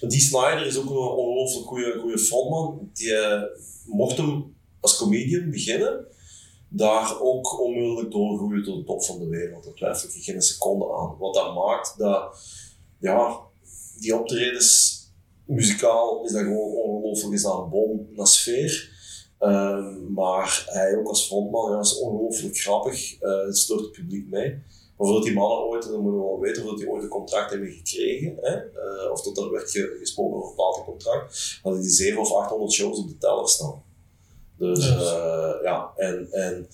die 0.00 0.20
Snyder 0.20 0.66
is 0.66 0.76
ook 0.76 0.90
een 0.90 0.96
ongelooflijk 0.96 1.66
goede, 1.66 1.98
goede 2.00 2.18
frontman. 2.18 2.90
Die 2.92 3.14
eh, 3.14 3.42
mocht 3.86 4.16
hem 4.16 4.54
als 4.80 4.96
comedian 4.96 5.50
beginnen, 5.50 6.06
daar 6.70 7.20
ook 7.20 7.60
onmiddellijk 7.60 8.10
doorgroeien 8.10 8.62
tot 8.64 8.76
de 8.76 8.84
top 8.84 9.04
van 9.04 9.18
de 9.18 9.28
wereld. 9.28 9.64
Daar 9.64 9.74
twijfel 9.74 10.08
ik 10.08 10.24
geen 10.24 10.42
seconde 10.42 10.92
aan. 10.94 11.16
Wat 11.18 11.34
dat 11.34 11.54
maakt 11.54 11.94
dat, 11.98 12.36
ja, 12.98 13.40
die 14.00 14.18
optredens, 14.18 14.98
muzikaal 15.46 16.24
is 16.24 16.32
dat 16.32 16.42
gewoon 16.42 16.72
ongelooflijk, 16.74 17.34
is 17.34 17.42
dat 17.42 17.58
een 17.58 17.68
bom 17.68 18.06
naar 18.10 18.26
sfeer. 18.26 18.98
Ehm, 19.38 20.12
maar 20.12 20.64
hij 20.66 20.96
ook 20.96 21.06
als 21.08 21.26
frontman, 21.26 21.70
ja, 21.72 21.78
is 21.78 21.98
ongelooflijk 21.98 22.56
grappig. 22.58 23.18
Eh 23.20 23.44
het 23.46 23.58
stoort 23.58 23.80
het 23.80 23.92
publiek 23.92 24.28
mee. 24.30 24.50
Maar 24.96 25.08
voordat 25.08 25.24
die 25.24 25.34
mannen 25.34 25.58
ooit, 25.58 25.84
moeten 25.90 26.04
we 26.04 26.18
wel 26.18 26.38
weten, 26.40 26.62
voordat 26.62 26.78
die 26.80 26.90
ooit 26.90 27.02
een 27.02 27.08
contract 27.08 27.50
hebben 27.50 27.70
gekregen, 27.70 28.36
hè, 28.40 28.56
eh, 28.56 29.10
of 29.12 29.22
tot 29.22 29.38
er 29.38 29.50
werd 29.50 29.70
ge- 29.70 29.96
gesproken 29.98 30.36
over 30.36 30.48
een 30.48 30.54
platencontract, 30.54 31.58
hadden 31.62 31.80
die 31.80 31.90
700 31.90 32.34
of 32.34 32.42
800 32.42 32.72
shows 32.72 32.98
op 32.98 33.08
de 33.08 33.16
teller 33.18 33.48
staan. 33.48 33.82
Dus 34.60 34.88
Ja. 34.88 34.94
eh, 34.94 35.62
ja, 35.62 35.92
en, 35.96 36.32
en 36.32 36.68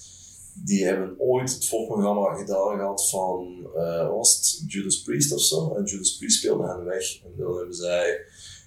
die 0.64 0.84
hebben 0.84 1.14
ooit 1.18 1.55
het 1.55 1.66
voorprogramma 1.68 2.34
gedaan 2.34 2.76
gehad 2.78 3.09
van, 3.11 3.66
eh, 3.76 4.09
was 4.09 4.37
het 4.37 4.72
Judas 4.72 5.03
Priest 5.03 5.32
of 5.32 5.41
zo? 5.41 5.74
En 5.74 5.84
Judas 5.84 6.16
Priest 6.16 6.39
speelde 6.39 6.66
hen 6.66 6.84
weg. 6.84 7.22
En 7.24 7.32
dan 7.37 7.57
hebben 7.57 7.74
zij 7.74 8.20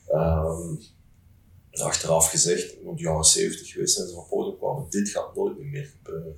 ehm, 0.07 0.75
achteraf 1.71 2.29
gezegd, 2.29 2.73
in 2.73 2.95
de 2.95 3.01
jaren 3.01 3.23
70 3.23 3.71
geweest 3.71 3.95
zijn 3.95 4.07
ze 4.07 4.13
van 4.13 4.27
podium 4.29 4.57
kwamen, 4.57 4.85
dit 4.89 5.09
gaat 5.09 5.35
nooit 5.35 5.57
meer 5.57 5.85
gebeuren. 5.97 6.35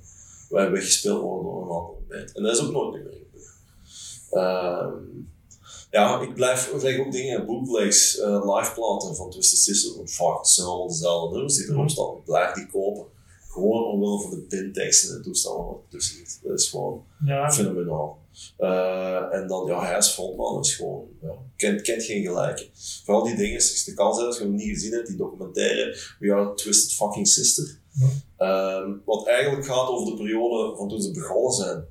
Wij 0.48 0.62
hebben 0.62 0.80
gespeeld 0.82 1.20
worden 1.22 1.44
door 1.52 1.62
een 1.62 1.68
andere 1.68 2.02
band. 2.08 2.32
En 2.32 2.42
dat 2.42 2.56
is 2.56 2.62
ook 2.62 2.72
nooit 2.72 2.92
meer 2.92 3.12
gebeurd. 3.12 3.50
Ehm, 4.30 4.94
ja, 5.92 6.20
ik 6.20 6.34
blijf 6.34 6.72
leg 6.82 6.98
ook 6.98 7.12
dingen, 7.12 7.46
bootlegs, 7.46 8.18
eh 8.18 8.56
liveplaten 8.56 9.16
van 9.16 9.30
Twisted 9.30 9.58
Sister, 9.58 9.96
want 9.96 10.12
vaak 10.12 10.46
zijn 10.46 10.66
allemaal 10.66 10.88
dezelfde 10.88 11.34
nummers 11.34 11.56
die 11.56 11.70
erop 11.70 11.90
staan. 11.90 12.16
Ik 12.16 12.24
blijf 12.24 12.52
die 12.52 12.66
kopen. 12.66 13.04
Gewoon 13.48 13.84
omwille 13.84 14.20
van 14.20 14.30
de 14.30 14.40
pinteksten 14.40 15.16
en 15.16 15.22
toestanden 15.22 15.66
wat 15.66 16.02
zit. 16.02 16.40
Dat 16.42 16.58
is 16.58 16.68
gewoon 16.68 17.04
ja. 17.24 17.52
fenomenaal. 17.52 18.18
Eh, 18.56 19.34
en 19.34 19.46
dan, 19.46 19.66
ja, 19.66 19.86
hij 19.86 19.98
is 19.98 20.08
frontman, 20.08 20.60
is 20.60 20.74
gewoon, 20.74 21.04
ja, 21.22 21.34
kent, 21.56 21.82
kent 21.82 22.02
geen 22.02 22.22
gelijke. 22.22 22.68
Vooral 23.04 23.24
die 23.24 23.36
dingen, 23.36 23.56
is 23.56 23.84
de 23.84 23.94
kans 23.94 24.18
als 24.18 24.38
je 24.38 24.42
hem 24.42 24.54
niet 24.54 24.68
gezien 24.68 24.92
hebt, 24.92 25.06
die 25.06 25.16
documentaire 25.16 25.96
We 26.18 26.32
Are 26.32 26.54
Twisted 26.54 26.92
Fucking 26.92 27.28
Sister. 27.28 27.80
Ja. 27.92 28.08
Ehm, 28.36 28.92
wat 29.04 29.26
eigenlijk 29.26 29.66
gaat 29.66 29.88
over 29.88 30.10
de 30.10 30.22
periode 30.22 30.76
van 30.76 30.88
toen 30.88 31.02
ze 31.02 31.10
begonnen 31.10 31.52
zijn, 31.52 31.84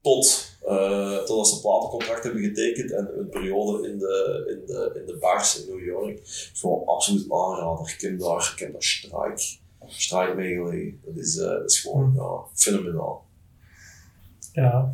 tot, 0.00 0.55
eh 0.66 1.18
totdat 1.24 1.48
ze 1.48 1.54
een 1.54 1.60
platencontract 1.60 2.22
hebben 2.22 2.42
getekend 2.42 2.92
en 2.92 3.18
een 3.18 3.28
periode 3.28 3.88
in 3.88 3.98
de, 3.98 4.44
in 4.48 4.66
de, 4.66 4.98
in 5.00 5.06
de 5.06 5.16
bars 5.20 5.60
in 5.64 5.74
New 5.74 5.84
York. 5.84 6.20
gewoon 6.54 6.86
absoluut 6.86 7.32
aanrader. 7.32 7.92
Ik 7.94 8.00
heb 8.00 8.18
daar, 8.18 8.52
ik 8.54 8.58
heb 8.58 8.72
daar 8.72 8.82
strijk, 8.82 9.58
strijk 9.86 10.36
mee 10.36 10.54
gelegen. 10.54 11.00
Dat 11.04 11.16
is, 11.16 11.36
eh, 11.38 11.48
dat 11.48 11.70
is 11.70 11.80
gewoon, 11.80 12.12
ja, 12.16 12.40
fenomenaal. 12.54 13.26
ja. 14.52 14.92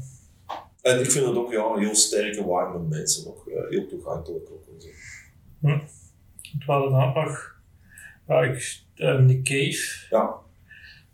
En 0.82 1.00
ik 1.00 1.10
vind 1.10 1.26
het 1.26 1.36
ook 1.36 1.52
ja, 1.52 1.74
heel 1.74 1.94
sterke 1.94 2.44
warme 2.44 2.78
mensen, 2.78 3.26
ook, 3.26 3.46
eh, 3.46 3.68
heel 3.68 3.86
toegankelijk 3.86 4.50
ook. 4.50 4.66
en 4.74 4.80
zo. 4.80 4.88
We 6.58 6.72
hadden 6.72 6.90
dan 6.90 7.08
ook 7.08 7.14
nog 7.14 7.60
ja, 8.26 8.42
ik, 8.42 8.82
Nick 9.20 9.44
Cave. 9.44 10.06
Ja. 10.10 10.34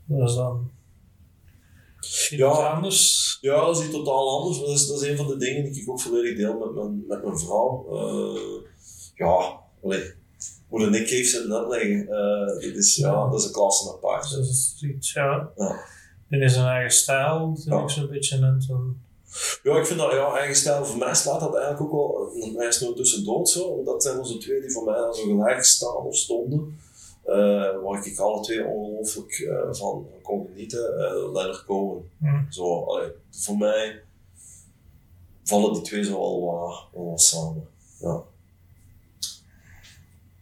Dat 0.05 0.29
is 0.29 0.35
dan 0.35 0.71
Ja. 2.31 2.47
anders. 2.49 3.39
ja, 3.41 3.65
dat 3.67 3.79
is 3.79 3.85
iets 3.85 3.95
totaal 3.95 4.39
anders. 4.41 4.59
maar 4.59 4.67
Dat 4.67 4.77
is, 4.77 4.87
dat 4.87 5.03
is 5.03 5.09
een 5.09 5.17
van 5.17 5.27
de 5.27 5.37
dingen 5.37 5.73
die 5.73 5.83
ik 5.83 5.91
ook 5.91 6.01
volledig 6.01 6.37
deel 6.37 6.59
met 6.59 6.75
mijn, 6.75 7.05
met 7.09 7.25
mijn 7.25 7.39
vrouw. 7.39 7.87
Eh, 7.91 8.63
ja, 9.15 9.61
allee, 9.85 10.13
hoe 10.69 10.81
de 10.81 10.91
Nick 10.91 11.07
Cave 11.07 11.25
zit 11.25 11.51
uitleggen, 11.51 12.09
eh 12.09 12.47
dat, 12.47 12.63
is, 12.77 12.97
ja, 12.97 13.29
dat 13.31 13.41
is 13.41 13.47
een 13.47 13.53
klasse 13.53 13.89
apart. 13.93 14.31
Dat 14.31 14.45
is 14.45 14.77
iets, 14.97 15.13
ja. 15.13 15.51
Ja. 15.57 15.81
Dit 16.29 16.43
is 16.43 16.57
een 16.57 16.65
eigen 16.67 16.91
stijl, 16.93 17.53
vind 17.55 17.65
Ja. 17.75 17.83
ik 17.83 17.91
zo'n 17.91 18.09
beetje. 18.09 18.37
En 18.37 18.63
zo'n- 18.67 19.01
Ja, 19.63 19.79
ik 19.79 19.87
vind 19.87 19.99
dat 19.99 20.13
ja, 20.13 20.37
eigen 20.37 20.57
stijl, 20.57 20.85
voor 20.85 20.99
mij 20.99 21.15
slaat 21.15 21.41
dat 21.41 21.55
eigenlijk 21.57 21.95
ook 21.95 22.15
wel, 22.15 22.33
hij 22.57 22.67
is 22.67 22.81
nu 22.81 22.95
tussendoor 22.95 23.47
zo, 23.47 23.75
want 23.75 23.87
dat 23.87 24.03
zijn 24.03 24.19
onze 24.19 24.39
twee 24.39 24.61
die 24.61 24.73
voor 24.73 24.85
mij 24.85 24.95
zo 25.13 25.23
gelijk 25.23 25.65
staan 25.65 25.97
of 25.97 26.17
stonden. 26.17 26.79
Eh, 27.29 27.83
waar 27.83 28.07
ik 28.07 28.19
alle 28.19 28.41
twee 28.43 28.65
ongelooflijk 28.67 29.33
eh, 29.33 29.69
van 29.75 30.07
kon 30.23 30.47
genieten. 30.47 30.99
eh 30.99 31.33
Leonard 31.33 31.65
Cohen. 31.65 32.11
Zo, 32.51 32.85
allee, 32.85 33.11
voor 33.31 33.57
mij 33.59 34.03
vallen 35.45 35.73
die 35.73 35.83
twee 35.83 36.05
zo 36.05 36.17
al 36.17 36.41
wel 36.93 37.11
wat 37.11 37.21
samen. 37.21 37.69
Ja. 38.01 38.23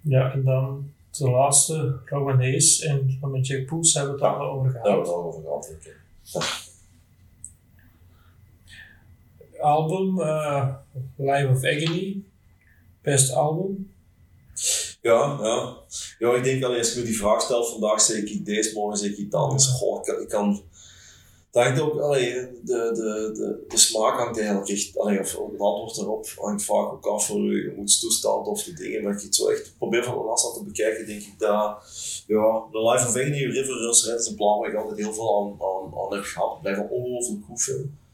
Ja, 0.01 0.33
en 0.33 0.45
dan 0.45 0.93
de 1.11 1.31
laatste, 1.31 1.99
Rowan 2.05 2.37
Hayes 2.37 2.81
en 2.81 3.17
van 3.21 3.31
met 3.31 3.47
Jack 3.47 3.67
Poels 3.67 3.95
hebben 3.95 4.17
we 4.17 4.25
het 4.25 4.35
al 4.35 4.51
over 4.51 4.73
Daar 4.73 4.83
hebben 4.83 5.07
gehad. 5.07 5.07
we 5.07 5.13
het 5.13 5.17
al 5.17 5.25
over 5.25 5.43
gehad. 5.43 5.73
oké. 5.77 5.95
Album, 9.61 10.21
eh 10.21 10.75
Life 11.17 11.49
of 11.49 11.65
Agony, 11.65 12.23
best 13.03 13.33
album. 13.33 13.93
Ja, 15.03 15.39
ja. 15.43 15.77
Ja, 16.19 16.35
ik 16.35 16.45
denk 16.45 16.65
alleen 16.65 16.79
als 16.79 16.93
je 16.93 16.99
me 16.99 17.05
die 17.05 17.17
vraag 17.17 17.43
stelt 17.43 17.69
vandaag, 17.69 18.01
zeg 18.01 18.17
ik 18.17 18.45
deze, 18.45 18.75
morgen 18.75 18.99
zeg 18.99 19.11
ik 19.11 19.17
iets 19.17 19.35
anders. 19.35 19.67
Goh, 19.67 19.99
ik 19.99 20.05
kan, 20.05 20.21
ik 20.21 20.29
kan 20.29 20.63
dat 21.65 21.81
ook, 21.81 22.01
allee, 22.01 22.33
de, 22.33 22.91
de, 22.95 23.31
de, 23.35 23.65
de 23.69 23.79
smaak 23.79 24.19
hangt 24.19 24.39
eigenlijk 24.39 24.69
echt, 24.69 24.99
allee, 24.99 25.21
of 25.21 25.33
het 25.33 25.61
antwoord 25.61 25.97
erop 25.97 26.29
hangt 26.37 26.65
vaak 26.65 26.93
ook 26.93 27.07
af 27.07 27.27
van 27.27 27.43
je 27.43 27.63
gemoedstoestand 27.63 28.47
of 28.47 28.63
de 28.63 28.73
dingen. 28.73 29.03
Maar 29.03 29.19
je 29.19 29.25
het 29.25 29.35
zo 29.35 29.49
echt 29.49 29.75
probeer 29.79 30.05
van 30.05 30.15
de 30.15 30.21
afstand 30.21 30.55
te 30.55 30.65
bekijken, 30.65 31.07
denk 31.07 31.21
ik 31.21 31.39
dat, 31.39 31.79
ja, 32.27 32.65
The 32.73 32.91
Life 32.91 33.09
of 33.09 33.17
Agony, 33.17 33.45
River 33.45 33.77
Runs 33.77 34.07
Red 34.07 34.21
is 34.21 34.27
een 34.27 34.35
plan 34.35 34.59
waar 34.59 34.71
ik 34.71 34.77
altijd 34.77 34.99
heel 34.99 35.13
veel 35.13 35.37
aan, 35.37 35.67
aan, 35.69 35.99
aan 36.01 36.15
heb 36.15 36.25
gehad. 36.25 36.57
Ik 36.57 36.63
blijf 36.63 36.91
ongelooflijk 36.91 37.45
goed 37.45 37.63
vinden. 37.63 38.06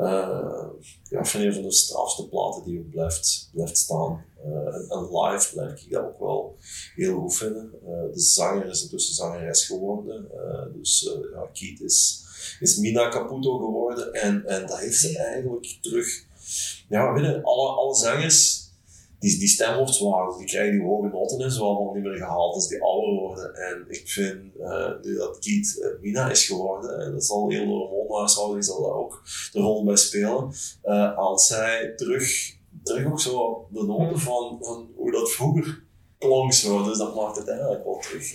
Uh, 0.00 0.64
ja, 1.10 1.24
van 1.24 1.40
een 1.40 1.54
van 1.54 1.62
de 1.62 1.72
strafste 1.72 2.28
platen 2.28 2.64
die 2.64 2.78
ook 2.78 2.90
blijft, 2.90 3.48
blijft 3.52 3.78
staan. 3.78 4.24
Uh, 4.46 4.96
en, 4.96 5.16
live 5.16 5.52
blijf 5.52 5.84
ik 5.84 5.90
dat 5.90 6.04
ook 6.04 6.18
wel 6.18 6.56
heel 6.94 7.20
goed 7.20 7.36
vinden. 7.36 7.70
Uh, 7.82 8.12
de 8.12 8.20
zanger 8.20 8.66
is 8.66 8.82
intussen 8.82 9.14
zangeres 9.14 9.66
geworden. 9.66 10.28
dus 10.74 11.10
ja, 11.32 11.48
Keith 11.52 11.80
is, 11.80 12.24
is 12.60 12.76
Mina 12.76 13.08
Caputo 13.08 13.58
geworden. 13.58 14.12
En, 14.12 14.46
en 14.46 14.66
dat 14.66 14.78
heeft 14.78 14.98
ze 14.98 15.18
eigenlijk 15.18 15.78
terug. 15.80 16.24
Ja, 16.88 17.12
weet 17.12 17.24
je, 17.24 17.42
alle, 17.42 17.68
alle 17.68 17.94
zangers 17.94 18.67
die, 19.18 19.38
die 19.38 19.48
stem 19.48 19.76
wordt 19.76 19.98
die 20.38 20.46
krijgen 20.46 20.72
die 20.72 20.86
hoge 20.86 21.08
noten 21.08 21.40
en 21.40 21.50
zo 21.50 21.64
allemaal 21.64 21.94
niet 21.94 22.02
meer 22.02 22.16
gehaald 22.16 22.54
als 22.54 22.68
die 22.68 22.82
ouder 22.82 23.14
worden. 23.14 23.54
En 23.54 23.84
ik 23.88 24.08
vind 24.08 24.56
uh, 24.58 24.90
nu 25.02 25.16
dat 25.16 25.38
Keith 25.38 25.76
uh, 25.78 26.00
Mina 26.00 26.30
is 26.30 26.46
geworden, 26.46 27.00
en 27.00 27.12
dat 27.12 27.24
zal 27.24 27.50
heel 27.50 27.66
de 27.66 27.72
hormoonhuishouding 27.72 28.64
zal 28.64 28.82
daar 28.82 28.92
ook 28.92 29.22
de 29.52 29.60
rol 29.60 29.84
bij 29.84 29.96
spelen, 29.96 30.52
uh, 30.84 31.16
als 31.16 31.46
zij 31.46 31.92
terug, 31.96 32.56
terug 32.82 33.06
ook 33.06 33.20
zo 33.20 33.66
de 33.70 33.84
noten 33.84 34.18
van, 34.18 34.58
van 34.60 34.88
hoe 34.96 35.12
dat 35.12 35.30
vroeger 35.30 35.86
klonk 36.18 36.52
zo, 36.52 36.84
dus 36.84 36.98
dat 36.98 37.14
maakt 37.14 37.36
het 37.36 37.48
eigenlijk 37.48 37.84
wel 37.84 37.98
terug. 37.98 38.34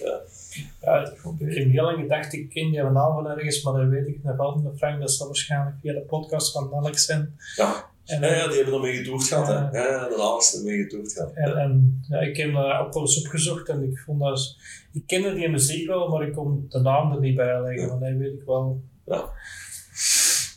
ja, 0.82 1.00
ik 1.40 1.56
heb 1.56 1.72
heel 1.72 1.84
lang 1.84 2.00
gedacht, 2.00 2.34
ik 2.34 2.50
ken 2.50 2.72
die 2.72 2.82
naam 2.82 3.14
van 3.14 3.28
ergens, 3.28 3.64
maar 3.64 3.74
dat 3.74 3.90
weet 3.90 4.08
ik 4.08 4.24
nog 4.24 4.40
altijd, 4.40 4.78
Frank, 4.78 5.00
dat 5.00 5.12
zal 5.12 5.28
waarschijnlijk 5.28 5.76
via 5.82 5.94
de 5.94 6.02
podcast 6.02 6.52
van 6.52 6.74
Alex 6.74 7.06
zijn. 7.06 7.38
Ja. 7.56 7.92
En, 8.06 8.22
ja, 8.22 8.48
die 8.48 8.56
hebben 8.56 8.74
ermee 8.74 8.96
getoerd 8.96 9.24
gehad. 9.24 9.48
Ja, 9.48 9.70
hè. 9.72 9.88
ja 9.88 10.10
de 10.10 10.18
laatste 10.18 10.58
ermee 10.58 10.84
getoerd 10.84 11.14
gehad. 11.14 11.32
En, 11.34 11.58
en 11.58 12.04
ja, 12.10 12.20
ik 12.20 12.38
heb 12.38 12.54
daar 12.54 12.86
ook 12.86 12.94
wel 12.94 13.02
eens 13.02 13.24
opgezocht 13.24 13.70
en 13.70 13.84
ik 13.84 13.98
vond 13.98 14.20
dat... 14.20 14.56
Ik 14.94 15.04
kende 15.08 15.34
die 15.34 15.50
muziek 15.50 15.88
wel, 15.88 16.10
maar 16.10 16.28
ik 16.28 16.34
kon 16.34 16.66
de 16.70 16.80
naam 16.80 17.12
er 17.12 17.20
niet 17.20 17.36
bij 17.36 17.62
leggen, 17.62 17.88
want 17.88 18.02
dat 18.02 18.14
weet 18.18 18.34
ik 18.34 18.44
wel. 18.46 18.82
Ja. 19.06 19.30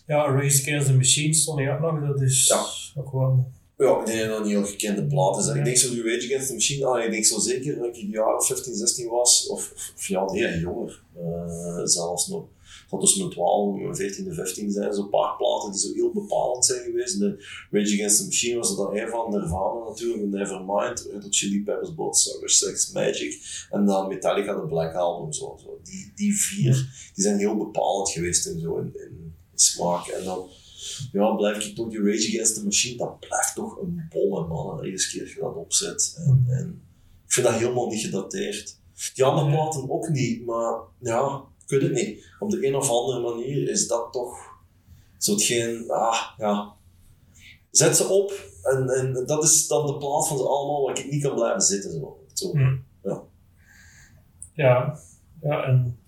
Ja, 0.07 0.31
Race 0.41 0.63
Against 0.63 0.87
the 0.87 0.95
Machine 0.95 1.35
stond 1.35 1.59
hier 1.59 1.73
ook 1.73 1.81
nog, 1.81 2.09
dat 2.09 2.21
is 2.21 2.47
ja. 2.47 3.01
ook 3.01 3.13
wel... 3.13 3.51
Ja, 3.79 4.01
ik 4.01 4.07
denk 4.07 4.21
dat 4.21 4.29
dat 4.29 4.45
niet 4.45 4.53
heel 4.53 4.65
gekende 4.65 5.05
platen 5.05 5.43
zijn. 5.43 5.59
Ik 5.59 5.65
denk 5.65 5.77
zo 5.77 5.89
Rage 5.89 6.25
Against 6.25 6.47
the 6.47 6.53
Machine, 6.53 6.87
ah, 6.87 7.05
ik 7.05 7.11
denk 7.11 7.25
zo 7.25 7.39
zeker 7.39 7.77
dat 7.77 7.87
ik 7.87 7.97
in 7.97 8.07
de 8.07 8.13
jaren 8.13 8.43
15, 8.43 8.75
16 8.75 9.09
was, 9.09 9.47
of, 9.47 9.93
of 9.97 10.07
ja, 10.07 10.25
nee, 10.25 10.61
jonger 10.61 11.03
uh, 11.19 11.81
zelfs 11.85 12.29
nog 12.29 12.45
van 12.87 13.01
tussen 13.01 13.21
mijn 13.21 13.33
12 13.33 13.81
en 13.81 13.97
14 13.97 14.27
en 14.27 14.35
15 14.35 14.71
zijn 14.71 14.95
zo'n 14.95 15.09
paar 15.09 15.37
platen 15.37 15.71
die 15.73 15.81
zo 15.81 15.93
heel 15.93 16.13
bepalend 16.13 16.65
zijn 16.65 16.83
geweest. 16.83 17.19
De 17.19 17.45
Rage 17.71 17.95
Against 17.95 18.19
the 18.19 18.25
Machine 18.25 18.57
was 18.57 18.71
er 18.71 18.77
dan 18.77 18.97
een 18.97 19.09
van, 19.09 19.31
Nirvana 19.31 19.85
natuurlijk, 19.89 20.29
Nevermind, 20.29 21.09
Red 21.13 21.23
Hot 21.23 21.37
Chili 21.37 21.63
Peppers, 21.63 21.95
Bloodsucker, 21.95 22.51
Sex 22.51 22.93
Magic 22.93 23.67
en 23.71 23.85
dan 23.87 24.09
Metallica, 24.09 24.55
de 24.55 24.67
Black 24.67 24.95
Album. 24.95 25.33
Zo, 25.33 25.59
zo. 25.63 25.81
Die, 25.83 26.13
die 26.15 26.41
vier 26.41 27.11
die 27.15 27.25
zijn 27.25 27.39
heel 27.39 27.57
bepalend 27.57 28.11
geweest 28.11 28.47
in, 28.47 28.61
zo, 28.61 28.77
in, 28.77 28.93
in, 28.95 29.35
smaak. 29.55 30.07
En 30.07 30.25
dan 30.25 30.49
ja, 31.13 31.35
blijf 31.35 31.67
ik 31.67 31.75
toch 31.75 31.89
die 31.89 32.03
Rage 32.03 32.29
Against 32.29 32.55
the 32.55 32.65
Machine, 32.65 32.97
dat 32.97 33.21
blijft 33.21 33.55
toch 33.55 33.81
een 33.81 34.07
bolle 34.11 34.47
man. 34.47 34.85
Iedere 34.85 35.09
keer 35.09 35.29
je 35.29 35.41
dat 35.41 35.55
opzet. 35.55 36.15
En, 36.19 36.45
en 36.49 36.83
ik 37.27 37.33
vind 37.33 37.47
dat 37.47 37.55
helemaal 37.55 37.89
niet 37.89 38.05
gedateerd. 38.05 38.79
Die 39.15 39.25
andere 39.25 39.51
platen 39.51 39.91
ook 39.91 40.09
niet, 40.09 40.45
maar 40.45 40.81
ja, 41.01 41.45
ik 41.67 41.73
weet 41.73 41.83
het 41.83 41.93
niet. 41.93 42.25
Op 42.39 42.51
de 42.51 42.67
een 42.67 42.75
of 42.75 42.91
andere 42.91 43.21
manier 43.21 43.71
is 43.71 43.89
dat 43.89 44.13
toch 44.13 44.55
zo 45.19 45.33
hetgeen, 45.33 45.91
ah, 45.91 46.23
ja. 46.37 46.75
Zet 47.71 47.97
ze 47.97 48.05
op 48.05 48.33
en, 48.63 48.89
en 48.89 49.27
dat 49.27 49.45
is 49.45 49.67
dan 49.67 49.87
de 49.87 49.97
plaats 49.97 50.29
van 50.29 50.39
ze 50.39 50.45
allemaal 50.45 50.85
waar 50.87 50.99
ik 50.99 51.11
niet 51.11 51.23
kan 51.23 51.35
blijven 51.35 51.61
zitten. 51.61 51.91
Zo. 51.91 52.19
zo. 52.33 52.51
Hmm. 52.51 52.85
Ja. 53.03 53.23
ja. 54.53 54.99
Ja, 55.41 55.65
en 55.65 55.99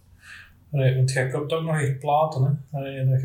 Nee, 0.71 0.95
want 0.97 1.13
jij 1.13 1.29
koopt 1.29 1.53
ook 1.53 1.63
nog 1.63 1.81
echt 1.81 1.99
platen, 1.99 2.43
hè? 2.43 2.79
Allee, 2.79 3.09
dat. 3.09 3.21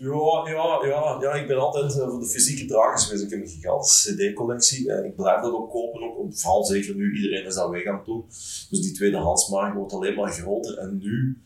Ja, 0.00 0.50
ja, 0.50 0.86
ja, 0.86 1.18
ja, 1.20 1.32
ik 1.34 1.46
ben 1.46 1.58
altijd 1.58 1.96
uh, 1.96 2.08
voor 2.08 2.20
de 2.20 2.26
fysieke 2.26 2.64
dragers 2.64 3.04
geweest. 3.04 3.24
Ik 3.24 3.30
heb 3.30 3.40
een 3.40 3.48
gigantische 3.48 4.14
cd-collectie. 4.14 4.86
Uh, 4.86 5.04
ik 5.04 5.16
blijf 5.16 5.42
dat 5.42 5.52
ook 5.52 5.70
kopen, 5.70 6.02
ook, 6.02 6.38
vooral 6.38 6.64
zeker 6.64 6.94
nu. 6.94 7.16
Iedereen 7.16 7.46
is 7.46 7.54
dat 7.54 7.70
weg 7.70 7.86
aan 7.86 7.96
het 7.96 8.04
doen. 8.04 8.24
Dus 8.70 8.80
die 8.80 8.92
tweedehandsmarkt 8.92 9.76
wordt 9.76 9.92
alleen 9.92 10.14
maar 10.14 10.32
groter. 10.32 10.78
En 10.78 10.98
nu 10.98 11.38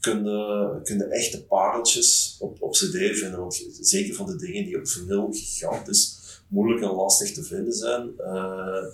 kun 0.00 0.24
je, 0.24 0.80
kun 0.82 1.10
echte 1.10 1.44
pareltjes 1.44 2.36
op, 2.40 2.62
op 2.62 2.72
cd 2.72 3.18
vinden. 3.18 3.40
Want 3.40 3.66
zeker 3.80 4.14
van 4.14 4.26
de 4.26 4.36
dingen 4.36 4.64
die 4.64 4.78
op 4.78 4.88
vinyl 4.88 5.32
gigantisch 5.32 6.18
moeilijk 6.48 6.82
en 6.82 6.90
lastig 6.90 7.32
te 7.32 7.42
vinden 7.42 7.72
zijn. 7.72 8.10
Uh, 8.18 8.84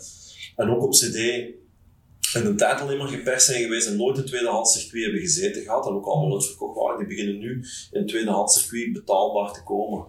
en 0.56 0.70
ook 0.70 0.82
op 0.82 0.90
cd 0.90 1.44
en 2.36 2.46
een 2.46 2.56
tijd 2.56 2.80
alleen 2.80 2.98
maar 2.98 3.08
geperst 3.08 3.46
zijn 3.46 3.62
geweest 3.62 3.86
en 3.86 3.96
nooit 3.96 4.18
in 4.18 4.24
tweedehands 4.24 4.80
circuit 4.80 5.02
hebben 5.02 5.20
gezeten 5.20 5.62
gehad 5.62 5.86
en 5.86 5.92
ook 5.92 6.06
allemaal 6.06 6.32
uitverkocht 6.32 6.78
waren, 6.78 6.98
die 6.98 7.06
beginnen 7.06 7.38
nu 7.38 7.52
in 7.90 8.00
het 8.00 8.08
tweedehands 8.08 8.60
circuit 8.60 8.92
betaalbaar 8.92 9.52
te 9.52 9.62
komen. 9.62 10.04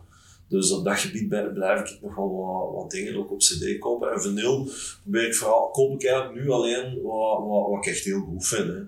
Dus 0.49 0.71
op 0.71 0.85
dat 0.85 0.99
gebied 0.99 1.27
blijf 1.53 1.79
ik 1.79 2.01
nog 2.01 2.15
wel 2.15 2.35
wat, 2.35 2.73
wat 2.73 2.91
dingen 2.91 3.15
ook 3.15 3.31
op 3.31 3.39
cd 3.39 3.79
kopen. 3.79 4.11
En 4.11 4.21
vinyl 4.21 4.69
probeer 5.01 5.27
ik 5.27 5.35
vooral, 5.35 5.69
koop 5.69 5.93
ik 5.93 6.05
eigenlijk 6.05 6.43
nu 6.43 6.51
alleen 6.51 7.01
wat, 7.01 7.39
wat, 7.47 7.69
wat 7.69 7.85
ik 7.85 7.91
echt 7.91 8.03
heel 8.03 8.19
goed 8.19 8.47
vind. 8.47 8.67
Hè. 8.67 8.81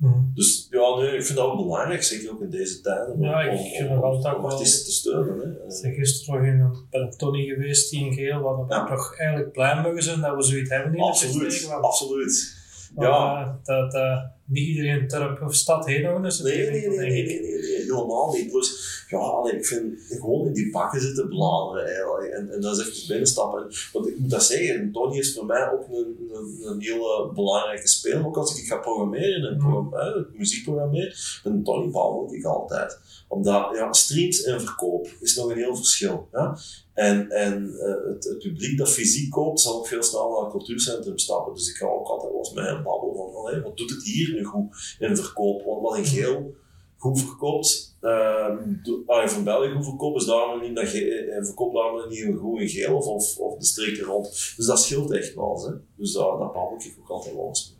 Mm. 0.00 0.30
Dus 0.34 0.66
ja, 0.70 0.96
nee, 0.96 1.16
ik 1.16 1.24
vind 1.24 1.38
dat 1.38 1.46
ook 1.46 1.56
belangrijk, 1.56 2.02
zeker 2.02 2.30
ook 2.30 2.40
in 2.42 2.50
deze 2.50 2.80
tijden, 2.80 3.14
om, 3.14 3.22
ja, 3.24 3.40
ik 3.40 3.50
om, 3.80 3.88
om, 3.88 4.02
om, 4.04 4.34
om 4.34 4.44
artiesten 4.44 4.84
te 4.84 4.90
steunen. 4.92 5.38
Hè. 5.38 5.48
Ik 5.76 5.82
ben 5.82 5.92
gisteren 5.94 6.34
nog 6.34 6.46
in 6.46 6.60
een, 7.00 7.10
Tony 7.16 7.44
geweest, 7.44 7.90
die 7.90 8.04
in 8.06 8.12
geel, 8.12 8.40
waar 8.40 8.56
we 8.66 8.74
Ja. 8.74 8.86
toch 8.86 9.16
eigenlijk 9.18 9.52
blij 9.52 9.80
mogen 9.82 10.02
zijn 10.02 10.20
dat 10.20 10.36
we 10.36 10.42
zoiets 10.42 10.70
hebben 10.70 10.92
in 10.92 10.98
de 10.98 11.04
Absoluut, 11.04 11.52
festival. 11.52 11.80
absoluut. 11.80 12.58
Ja. 12.96 13.40
eh, 13.40 13.64
Dat, 13.64 13.92
dat 13.92 14.22
niet 14.44 14.66
iedereen 14.68 15.08
dorp 15.08 15.42
of 15.42 15.54
stad 15.54 15.86
heen 15.86 16.04
houden 16.04 16.26
is. 16.30 16.40
Nee, 16.40 16.70
nee, 16.70 16.88
nee, 16.88 16.98
nee, 16.98 17.08
nee, 17.26 17.40
nee, 17.40 17.82
helemaal 17.82 18.32
niet. 18.32 18.50
Plus, 18.50 19.04
ja, 19.08 19.18
allee, 19.18 19.56
ik 19.56 19.66
vind 19.66 20.00
gewoon 20.08 20.46
in 20.46 20.52
die 20.52 20.70
bakken 20.70 21.00
zitten 21.00 21.28
bladeren 21.28 21.86
eigenlijk. 21.86 22.32
En, 22.32 22.50
en 22.50 22.60
dat 22.60 22.78
is 22.78 22.88
even 22.88 23.08
binnenstappen. 23.08 23.66
Want 23.92 24.08
ik 24.08 24.18
moet 24.18 24.30
dat 24.30 24.44
zeggen, 24.44 24.92
Tony 24.92 25.18
is 25.18 25.34
voor 25.34 25.46
mij 25.46 25.72
ook 25.72 25.88
een, 25.88 26.28
een, 26.32 26.58
een 26.62 26.80
hele 26.80 27.30
belangrijke 27.34 27.88
speler. 27.88 28.26
Ook 28.26 28.36
als 28.36 28.58
ik 28.58 28.66
ga 28.66 28.76
programmeren 28.76 29.50
en 29.50 29.60
eh, 29.92 30.38
muziek 30.38 30.64
programmeer, 30.64 31.40
met 31.44 31.64
Tony 31.64 31.90
babbel 31.90 32.34
ik 32.34 32.44
altijd. 32.44 32.98
Omdat 33.28 33.68
ja, 33.74 33.92
streams 33.92 34.42
en 34.42 34.60
verkoop 34.60 35.08
is 35.20 35.36
nog 35.36 35.50
een 35.50 35.56
heel 35.56 35.76
verschil. 35.76 36.28
Ja? 36.32 36.58
En, 37.00 37.30
en 37.30 37.62
uh, 37.62 38.12
het, 38.12 38.24
het, 38.24 38.38
publiek 38.38 38.78
dat 38.78 38.90
fysiek 38.90 39.30
koopt, 39.30 39.60
zal 39.60 39.78
ook 39.78 39.86
veel 39.86 40.02
sneller 40.02 40.30
naar 40.30 40.42
het 40.42 40.50
cultuurcentrum 40.50 41.18
stappen. 41.18 41.54
Dus 41.54 41.70
ik 41.70 41.76
ga 41.76 41.86
ook 41.86 42.06
altijd 42.06 42.30
wel 42.30 42.38
eens 42.38 42.52
met 42.52 42.64
hem 42.64 42.82
babbelen 42.82 43.16
van, 43.16 43.62
wat 43.62 43.76
doet 43.76 43.90
het 43.90 44.04
hier 44.04 44.34
nu 44.34 44.44
goed 44.44 44.96
in 44.98 45.16
verkoop? 45.16 45.62
Want 45.64 45.82
wat 45.82 45.96
in 45.96 46.04
geel 46.04 46.54
goed 46.96 47.20
verkoopt, 47.20 47.96
uh, 48.00 49.26
van 49.26 49.44
België 49.44 49.74
goed 49.74 49.84
verkoopt, 49.84 50.20
is 50.20 50.26
daarom 50.26 50.60
niet 50.60 50.76
dat 50.76 50.92
je, 50.92 51.14
en 51.14 51.46
verkoopt 51.46 51.74
daarom 51.74 52.08
niet 52.08 52.36
goed 52.38 52.60
in 52.60 52.68
geel 52.68 52.96
of, 52.96 53.06
of, 53.06 53.38
of 53.38 53.58
de 53.58 53.64
streken 53.64 54.04
rond. 54.04 54.54
Dus 54.56 54.66
dat 54.66 54.82
scheelt 54.82 55.12
echt 55.12 55.34
wel. 55.34 55.66
Hè? 55.66 55.74
Dus 55.96 56.12
daar, 56.12 56.38
daar 56.38 56.52
babbel 56.52 56.76
ik 56.78 56.96
ook 57.00 57.10
altijd 57.10 57.34
wel 57.34 57.46
eens. 57.46 57.78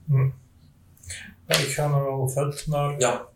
Ja, 1.46 1.56
ik 1.56 1.72
ga 1.74 1.88
nog 1.88 2.02
wel 2.02 2.28
vet 2.28 2.66
naar 2.66 2.98
ja. 2.98 3.28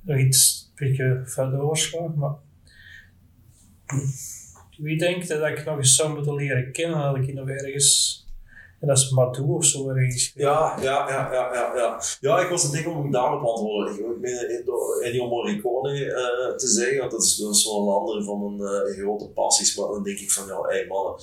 nog 0.00 0.18
iets 0.18 0.72
een 0.74 0.88
beetje 0.88 1.22
verder 1.24 1.62
oorslaan, 1.62 2.14
maar 2.16 2.36
wie 4.78 4.98
denkt 4.98 5.28
dat 5.28 5.46
ik 5.46 5.64
nog 5.64 5.76
eens 5.76 5.94
zou 5.94 6.14
moeten 6.14 6.34
leren 6.34 6.72
kennen, 6.72 6.98
dat 6.98 7.16
ik 7.16 7.34
nog 7.34 7.48
ergens 7.48 8.18
en 8.80 8.88
dat 8.88 8.98
is 8.98 9.10
Madou 9.10 9.48
of 9.48 9.64
zo 9.64 9.88
ergens. 9.88 10.32
Ja, 10.34 10.76
ja, 10.82 11.08
ja, 11.08 11.32
ja, 11.32 11.54
ja, 11.54 11.76
ja. 11.76 12.02
Ja, 12.20 12.40
ik 12.40 12.48
was 12.48 12.62
het 12.62 12.72
ding 12.72 12.86
om 12.86 12.96
hem 12.96 13.10
daarop 13.10 13.40
te 13.40 13.46
antwoorden. 13.48 13.94
Ik 13.94 14.20
ben 14.20 14.62
door 14.64 15.00
Ennio 15.00 15.28
Morricone 15.28 16.04
uh, 16.04 16.56
te 16.56 16.68
zeggen, 16.68 16.98
want 16.98 17.10
dat 17.10 17.22
is, 17.22 17.36
dat 17.36 17.54
is 17.54 17.64
wel 17.64 17.80
een 17.80 17.94
andere 17.94 18.24
van 18.24 18.56
mijn 18.56 18.72
uh, 18.72 18.98
grote 18.98 19.28
passies. 19.28 19.76
Maar 19.76 19.88
dan 19.88 20.02
denk 20.02 20.18
ik 20.18 20.30
van, 20.30 20.46
ja, 20.46 20.60
hé 20.60 20.76
hey, 20.76 20.86
mannen, 20.86 21.14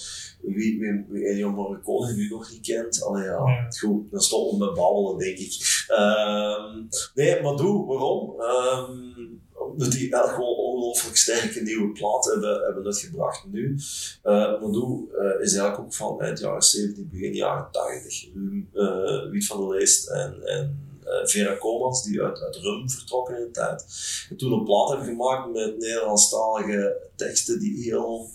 wie, 0.41 0.80
wie, 0.80 1.06
wie 1.10 1.28
Ennio 1.28 1.51
Morricone 1.51 2.14
nu 2.14 2.30
nog 2.30 2.51
niet 2.51 2.66
kent, 2.66 3.03
allee, 3.03 3.24
ja, 3.24 3.32
Ja. 3.32 3.68
goed, 3.80 4.12
dan 4.12 4.22
stoppen 4.22 4.60
we 4.60 4.66
met 4.66 4.74
babbelen, 4.74 5.18
denk 5.18 5.38
ik. 5.38 5.86
Ehm 5.88 6.84
nee, 7.14 7.41
Madou, 7.41 7.86
waarom? 7.86 8.36
Um, 8.41 9.43
omdat 9.72 9.91
die 9.91 10.11
echt 10.11 10.30
gewoon 10.30 10.55
ongelooflijk 10.55 11.18
sterke 11.18 11.61
nieuwe 11.61 11.91
plaat 11.91 12.26
hebben, 12.26 12.63
hebben 12.63 12.86
uitgebracht 12.86 13.45
nu. 13.51 13.80
Uh, 14.24 14.61
Madou 14.61 15.09
uh, 15.13 15.42
is 15.42 15.54
eigenlijk 15.54 15.79
ook 15.79 15.93
van 15.93 16.21
eind 16.21 16.39
jaren 16.39 16.62
70, 16.62 17.05
begin 17.05 17.33
jaren 17.33 17.71
80. 17.71 18.28
Uh, 18.74 19.29
Wiet 19.32 19.46
van 19.46 19.58
der 19.59 19.78
Leest 19.78 20.08
en, 20.08 20.46
en 20.46 20.79
Vera 21.24 21.55
Komans, 21.55 22.04
die 22.04 22.21
uit, 22.21 22.42
uit 22.42 22.55
Rum 22.55 22.89
vertrokken 22.89 23.37
in 23.37 23.43
de 23.43 23.51
tijd. 23.51 23.86
En 24.29 24.37
toen 24.37 24.51
een 24.51 24.63
plaat 24.63 24.89
hebben 24.89 25.08
gemaakt 25.08 25.51
met 25.51 25.78
Nederlandstalige 25.78 26.97
teksten 27.16 27.59
die 27.59 27.83
heel 27.83 28.29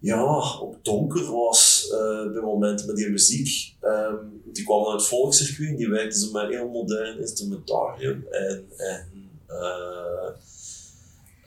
ja, 0.00 0.22
ook 0.60 0.84
donker 0.84 1.32
was 1.32 1.86
bij 2.32 2.42
momenten 2.42 2.86
met 2.86 2.96
die 2.96 3.10
muziek. 3.10 3.76
Um, 3.82 4.42
die 4.52 4.64
kwam 4.64 4.84
uit 4.84 5.00
het 5.00 5.08
volkscircuit 5.08 5.76
die 5.78 5.88
werkte 5.88 6.18
ze 6.18 6.30
met 6.32 6.48
heel 6.48 6.68
modern 6.68 7.18
instrumentarium. 7.18 8.26
En, 8.30 8.64
en 8.76 9.29
uh, 9.52 10.30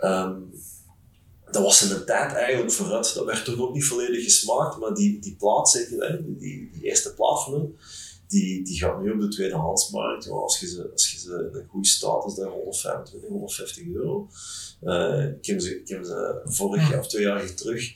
Ehm, 0.04 0.40
dat 1.52 1.64
was 1.64 1.82
in 1.82 1.90
de 1.90 2.04
tijd 2.04 2.34
eigenlijk 2.34 2.72
vooruit. 2.72 3.14
Dat 3.14 3.26
werd 3.26 3.46
toen 3.46 3.62
ook 3.62 3.74
niet 3.74 3.86
volledig 3.86 4.24
gesmaakt, 4.24 4.78
maar 4.78 4.94
die, 4.94 5.20
die 5.20 5.36
plaat, 5.36 5.70
zeker, 5.70 6.22
die, 6.24 6.70
die 6.72 6.84
eerste 6.84 7.14
plaat 7.14 7.44
van 7.44 7.54
hem, 7.54 7.76
die, 8.28 8.64
die 8.64 8.78
gaat 8.78 9.02
nu 9.02 9.12
op 9.12 9.22
de 9.22 9.28
tweedehandsmarkt. 9.28 10.26
Ja, 10.26 10.32
als, 10.32 10.60
je 10.60 10.68
ze, 10.68 10.90
als 10.92 11.12
je 11.12 11.20
ze 11.20 11.50
in 11.52 11.60
een 11.60 11.68
goede 11.70 11.88
staat 11.88 12.26
is, 12.26 12.34
dat 12.34 12.52
125, 12.52 13.30
150 13.30 13.84
euro. 13.94 14.28
Uh, 14.82 15.28
ik, 15.28 15.46
heb 15.46 15.62
ze, 15.62 15.80
ik 15.80 15.88
heb 15.88 16.06
ze 16.06 16.42
vorig 16.44 16.90
jaar 16.90 17.00
of 17.00 17.08
twee 17.08 17.24
jaar 17.24 17.54
terug 17.54 17.94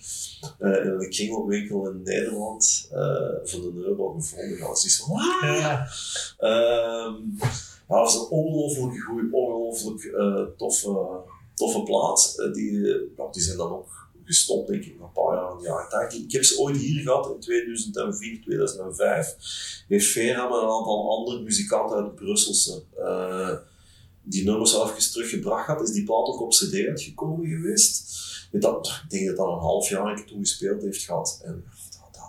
uh, 0.60 0.86
in 0.86 0.92
een 0.92 1.10
kringloopwinkel 1.10 1.90
in 1.90 2.02
Nederland 2.04 2.90
uh, 2.94 3.00
voor 3.44 3.62
de 3.62 3.72
euro 3.76 4.12
gevonden. 4.12 4.60
Dat 4.60 4.68
was 4.68 4.86
iets 4.86 4.98
van, 4.98 5.22
ja. 7.90 7.96
Um, 7.96 8.04
dat 8.04 8.14
was 8.14 8.16
een 8.16 8.30
ongelooflijk 8.30 9.04
goed, 9.04 9.32
ongelooflijk 9.32 10.02
toffe, 10.58 11.22
toffe 11.56 11.84
plaat. 11.84 12.36
die, 12.54 12.82
die 13.32 13.42
zijn 13.42 13.58
dan 13.58 13.72
ook 13.72 13.98
gestopt, 14.28 14.68
denk 14.68 14.84
ik, 14.84 14.94
een 14.94 15.12
paar 15.14 15.36
jaar 15.36 15.52
in 15.52 16.10
de 16.10 16.26
Ik 16.26 16.32
heb 16.32 16.44
ze 16.44 16.60
ooit 16.60 16.78
hier 16.78 17.02
gehad 17.02 17.30
in 17.34 17.40
2004, 17.40 18.42
2005. 18.42 19.36
Heeft 19.88 20.08
Vera 20.08 20.44
met 20.44 20.58
een 20.58 20.70
aantal 20.70 21.18
andere 21.18 21.42
muzikanten 21.42 21.98
uit 21.98 22.16
Brusselse 22.16 22.84
uh, 23.00 23.54
die 24.24 24.44
nummers 24.44 24.74
even 24.74 25.12
teruggebracht 25.12 25.68
had. 25.68 25.82
Is 25.82 25.92
die 25.92 26.04
plaat 26.04 26.28
ook 26.28 26.42
op 26.42 26.52
CD 26.52 26.74
uitgekomen 26.88 27.48
geweest. 27.48 28.16
Dat, 28.52 29.02
ik 29.04 29.10
denk 29.10 29.28
dat 29.28 29.38
dat 29.38 29.48
een 29.48 29.60
half 29.60 29.90
jaar 29.90 30.26
toen 30.26 30.40
gespeeld 30.40 30.82
heeft 30.82 31.04
gehad. 31.04 31.42
En 31.44 31.64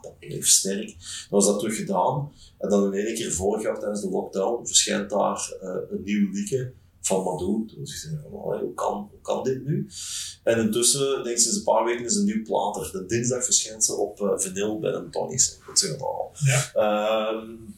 dat, 0.02 0.18
bleef 0.18 0.46
sterk. 0.46 0.86
Dan 0.86 0.98
was 1.28 1.46
dat 1.46 1.58
terug 1.58 1.76
gedaan. 1.76 2.32
En 2.58 2.68
dan 2.68 2.94
in 2.94 3.06
één 3.06 3.14
keer 3.14 3.32
vorig 3.32 3.62
jaar 3.62 3.78
tijdens 3.78 4.00
de 4.00 4.08
lockdown 4.08 4.66
verschijnt 4.66 5.10
daar 5.10 5.58
uh, 5.62 5.70
een 5.90 6.02
nieuw 6.04 6.30
liedje 6.32 6.72
van 7.00 7.22
Madou. 7.24 7.66
Toen 7.66 7.86
ze 7.86 7.96
zeggen 7.96 8.22
van, 8.30 8.58
hoe 8.58 8.74
kan, 8.74 9.08
hoe 9.10 9.20
kan 9.22 9.42
dit 9.44 9.64
nu? 9.64 9.88
En 10.42 10.58
intussen, 10.58 11.24
denk 11.24 11.36
ik 11.36 11.38
sinds 11.38 11.56
een 11.56 11.64
paar 11.64 11.84
weken 11.84 12.04
is 12.04 12.16
een 12.16 12.24
nieuw 12.24 12.42
plater. 12.42 12.92
De 12.92 13.06
dinsdag 13.06 13.44
verschijnt 13.44 13.84
ze 13.84 13.94
op 13.94 14.20
uh, 14.20 14.32
vinyl 14.36 14.78
bij 14.78 14.92
een 14.92 15.10
Tony's. 15.10 15.58
Dat 15.66 15.78
zeggen 15.78 15.98
we 15.98 16.04
al. 16.04 16.32
Ja. 16.44 17.30
Um, 17.32 17.76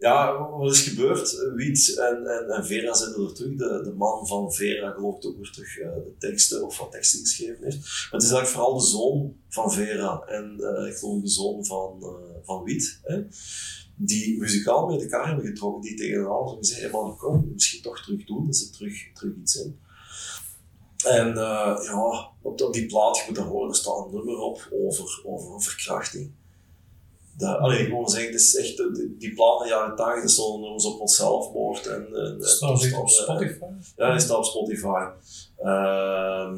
ja, 0.00 0.48
wat 0.50 0.72
is 0.72 0.82
gebeurd? 0.82 1.52
Wiet 1.54 1.98
en, 1.98 2.26
en, 2.26 2.50
en 2.50 2.66
Vera 2.66 2.94
zitten 2.94 3.24
er 3.24 3.34
terug. 3.34 3.56
De, 3.56 3.80
de 3.84 3.94
man 3.96 4.26
van 4.26 4.52
Vera 4.52 4.90
gelooft 4.90 5.26
ook 5.26 5.36
weer 5.36 5.50
terug 5.50 5.78
uh, 5.78 5.86
de 5.94 6.14
teksten 6.18 6.66
of 6.66 6.78
wat 6.78 6.92
teksten 6.92 7.20
geschreven 7.20 7.64
heeft. 7.64 7.76
Maar 7.76 8.20
het 8.20 8.22
is 8.22 8.30
eigenlijk 8.30 8.48
vooral 8.48 8.78
de 8.78 8.86
zoon 8.86 9.36
van 9.48 9.72
Vera 9.72 10.22
en 10.26 10.56
uh, 10.58 10.86
ik 10.86 10.96
geloof 10.96 11.20
de 11.20 11.28
zoon 11.28 11.64
van, 11.64 11.98
uh, 12.00 12.44
van 12.44 12.64
Wiet. 12.64 13.00
Hè? 13.02 13.22
die 14.02 14.38
muzikaal 14.38 14.86
met 14.86 15.02
elkaar 15.02 15.26
hebben 15.26 15.46
getrokken, 15.46 15.82
die 15.82 15.96
tegen 15.96 16.20
een 16.20 16.26
ander 16.26 16.56
gezegd 16.56 16.80
hebben, 16.80 17.00
man, 17.00 17.16
kom, 17.16 17.50
misschien 17.52 17.82
toch 17.82 18.02
terug 18.02 18.24
doen, 18.24 18.46
dat 18.46 18.56
ze 18.56 18.70
terug, 18.70 19.12
terug 19.12 19.36
iets 19.36 19.56
in. 19.56 19.80
En 21.06 21.34
ja, 21.34 22.30
op, 22.42 22.60
op 22.60 22.72
die 22.72 22.86
plaat, 22.86 23.24
moet 23.28 23.36
er 23.36 23.42
horen, 23.42 23.68
er 23.68 23.74
staat 23.74 24.04
een 24.06 24.14
nummer 24.14 24.38
op 24.38 24.68
over, 24.72 25.20
over 25.24 25.62
verkrachting. 25.62 26.32
Dat, 27.36 27.58
allee, 27.58 27.84
gewoon 27.84 28.08
zeggen, 28.08 28.32
het 28.32 28.40
is 28.40 28.56
echt, 28.56 28.76
die, 28.76 29.16
die 29.18 29.28
in 29.28 29.34
de 29.36 29.64
jaren 29.68 29.96
80, 29.96 30.22
dat 30.22 30.30
stonden 30.30 30.60
nummers 30.60 30.84
op 30.84 31.00
ons 31.00 31.16
zelfmoord. 31.16 31.86
En, 31.86 32.14
en, 32.14 32.36
staat 32.40 32.96
op 32.98 33.08
Spotify? 33.08 33.64
Ja, 33.96 34.10
die 34.10 34.20
staat 34.20 34.36
op 34.36 34.44
Spotify. 34.44 35.06
Uh, 35.62 36.52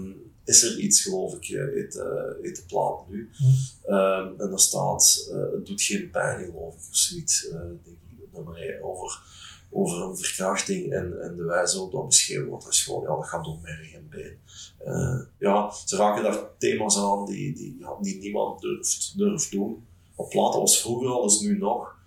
is 0.45 0.63
er 0.63 0.79
iets, 0.79 1.03
geloof 1.03 1.35
ik, 1.35 1.45
heet, 1.45 1.95
uh, 1.95 2.43
heet 2.43 2.57
de 2.57 2.63
plaat 2.67 3.09
nu. 3.09 3.31
Hm. 3.37 3.93
Um, 3.95 4.41
en 4.41 4.51
daar 4.51 4.59
staat, 4.59 5.29
uh, 5.33 5.53
het 5.53 5.67
doet 5.67 5.83
geen 5.83 6.11
pijn, 6.11 6.45
geloof 6.45 6.75
ik, 6.75 6.81
of 6.91 6.97
zoiets, 6.97 7.47
uh, 7.47 7.53
denk 7.53 7.99
ik, 8.11 8.33
nummer 8.33 8.79
over, 8.83 9.21
over 9.71 10.03
een 10.03 10.17
verkrachting 10.17 10.93
en, 10.93 11.23
en 11.23 11.37
de 11.37 11.45
wijze 11.45 11.75
waarop 11.75 11.93
dat 11.93 12.07
beschreven 12.07 12.47
wordt, 12.47 12.65
dat 12.65 12.73
is 12.73 12.83
gewoon, 12.83 13.03
ja, 13.03 13.17
dat 13.17 13.29
gaat 13.29 13.45
door 13.45 13.59
merg 13.63 13.93
en 13.93 14.09
been. 14.11 14.39
ja, 15.39 15.73
ze 15.87 15.97
raken 15.97 16.23
daar 16.23 16.49
thema's 16.59 16.97
aan 16.97 17.27
die, 17.27 17.55
die, 17.55 17.85
die 18.01 18.19
niemand 18.19 18.61
durft, 18.61 19.13
durft 19.17 19.51
doen. 19.51 19.87
Op 20.23 20.31
platen 20.31 20.61
was 20.61 20.81
vroeger 20.81 21.09
al, 21.09 21.23
dus 21.23 21.41
nu 21.41 21.59
nog. 21.59 22.01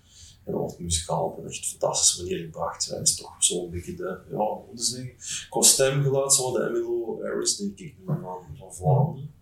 En 0.43 0.51
dat 0.51 0.61
wordt 0.61 0.79
muzikaal 0.79 1.25
op 1.25 1.37
een 1.37 1.45
echt 1.45 1.67
fantastische 1.67 2.23
manier 2.23 2.37
gebracht. 2.37 2.85
Hij 2.85 3.01
is 3.01 3.15
toch 3.15 3.35
zo'n 3.39 3.69
beetje 3.69 3.95
de, 3.95 4.19
ja, 4.31 4.37
hoe 4.37 4.75
te 4.75 4.83
zeggen, 4.83 5.13
qua 5.49 5.61
stemgeluid, 5.61 6.33
zo 6.33 6.51
de 6.51 6.67
Emilio 6.67 7.21
Harris, 7.21 7.57
denk 7.57 7.79
ik, 7.79 7.95
van, 8.05 8.21
van 8.57 8.73
Vlaanderen. 8.73 9.33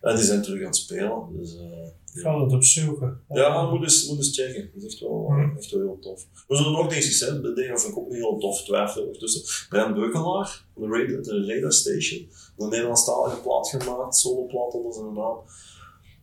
En 0.00 0.16
die 0.16 0.24
zijn 0.24 0.42
terug 0.42 0.60
aan 0.60 0.66
het 0.66 0.76
spelen, 0.76 1.28
dus... 1.32 1.54
Uh, 1.54 1.86
ik 2.14 2.20
ga 2.20 2.42
het 2.42 2.52
opzoeken. 2.52 3.20
Ja, 3.28 3.70
moet 3.70 3.82
eens, 3.82 4.08
moet 4.08 4.16
eens 4.16 4.36
checken. 4.40 4.70
Dat 4.74 4.82
is 4.82 4.92
echt 4.92 5.00
wel, 5.00 5.28
mm. 5.28 5.56
echt 5.56 5.70
wel 5.70 5.80
heel 5.80 5.98
tof. 5.98 6.26
We 6.48 6.56
zullen 6.56 6.78
ook 6.78 6.90
deze 6.90 7.08
gezegd, 7.08 7.42
de 7.42 7.52
dingen 7.52 7.80
vind 7.80 7.92
ik 7.92 7.98
ook 7.98 8.08
niet 8.08 8.18
heel 8.18 8.38
tof, 8.38 8.64
twijfelen 8.64 9.18
tussen. 9.18 9.68
Brent 9.68 9.94
Beukelaar, 9.94 10.64
de 10.74 10.86
Radio, 10.86 11.20
de 11.20 11.46
Radio 11.46 11.70
Station, 11.70 12.28
een 12.58 12.68
Nederlandstalige 12.68 13.40
plaat 13.40 13.68
gemaakt, 13.68 14.16
soloplaat 14.16 14.72
onder 14.72 14.92
zijn 14.92 15.12
naam. 15.12 15.38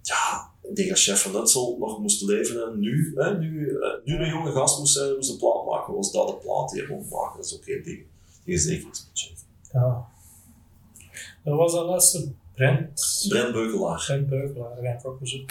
Ja, 0.01 0.50
dat 0.73 0.99
chef 0.99 1.21
van 1.21 1.31
Nutsel 1.31 1.77
nog 1.79 1.99
moest 1.99 2.21
leven 2.21 2.63
en 2.63 2.79
nu, 2.79 3.11
hè, 3.15 3.37
nu, 3.37 3.69
uh, 3.69 3.87
nu 4.03 4.15
een 4.15 4.29
jonge 4.29 4.51
gast 4.51 4.79
moest 4.79 4.93
zijn, 4.93 5.15
moest 5.15 5.31
een 5.31 5.37
plaat 5.37 5.65
maken, 5.65 5.93
was 5.93 6.11
dat 6.11 6.27
de 6.27 6.33
plaat 6.33 6.69
die 6.69 6.81
hij 6.81 7.05
maken. 7.09 7.35
Dat 7.35 7.45
is 7.45 7.55
ook 7.55 7.63
geen 7.63 7.83
ding. 7.83 8.03
Die 8.43 8.53
is 8.53 8.63
zeker 8.63 8.87
iets 8.87 9.09
chef. 9.13 9.39
Ja. 9.71 10.05
Dat 11.43 11.57
was 11.57 11.71
de 11.71 11.81
laatste 11.81 12.31
Brent. 12.55 13.25
Brent 13.29 13.53
Beukelaar. 13.53 14.03
Brent 14.05 14.29
Beukelaar, 14.29 14.75
dat 14.75 14.83
ga 14.83 14.91
ik 14.91 15.07
ook 15.07 15.19
eens 15.19 15.43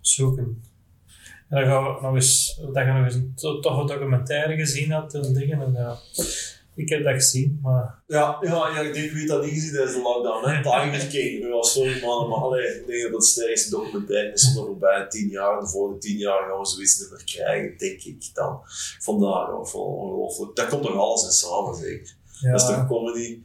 zoeken. 0.00 0.62
En 1.48 1.60
dan 1.60 1.64
gaan 1.64 1.84
we 1.84 2.00
nog 2.02 2.14
eens, 2.14 2.60
dat 2.72 2.84
je 2.84 2.92
nog 2.92 3.04
eens 3.04 3.14
een 3.14 3.34
toffe 3.34 3.84
documentaire 3.86 4.56
gezien 4.56 4.90
had 4.90 5.14
en 5.14 5.32
dingen. 5.32 5.60
En 5.62 5.72
ja, 5.72 5.98
ik 6.74 6.88
heb 6.88 7.04
dat 7.04 7.14
gezien, 7.14 7.58
maar... 7.62 8.02
Ja, 8.06 8.38
ja, 8.40 8.68
ja 8.68 8.80
ik 8.80 8.94
denk, 8.94 9.10
wie 9.10 9.26
dat 9.26 9.42
niet 9.42 9.52
gezien 9.52 9.72
tijdens 9.72 9.94
de 9.94 10.02
lockdown, 10.02 10.48
hè? 10.48 10.62
Tiger 10.62 11.06
King. 11.06 11.44
Ja, 11.44 11.62
sorry 11.62 12.04
man, 12.04 12.28
maar 12.28 12.38
allee, 12.38 12.80
ik 12.80 12.86
denk 12.86 13.02
dat 13.02 13.12
het 13.12 13.24
sterkste 13.24 13.70
documentaire 13.70 14.32
is 14.32 14.54
nog 14.54 14.66
voorbij 14.66 15.06
tien 15.08 15.28
jaar. 15.28 15.60
De 15.60 15.96
tien 15.98 16.18
jaar 16.18 16.48
gaan 16.48 16.58
we 16.58 16.66
zoiets 16.66 17.00
niet 17.00 17.10
meer 17.10 17.24
krijgen, 17.24 17.78
denk 17.78 18.02
ik 18.02 18.30
dan. 18.34 18.60
Vandaar, 18.98 19.66
van 19.66 19.80
ongelooflijk. 19.80 20.56
Dat 20.56 20.68
komt 20.68 20.82
toch 20.82 20.96
alles 20.96 21.24
in 21.24 21.30
samen, 21.30 21.74
zeker? 21.74 22.14
Ja. 22.40 22.50
Dat 22.50 22.60
is 22.60 22.66
toch 22.66 22.86
comedy? 22.86 23.42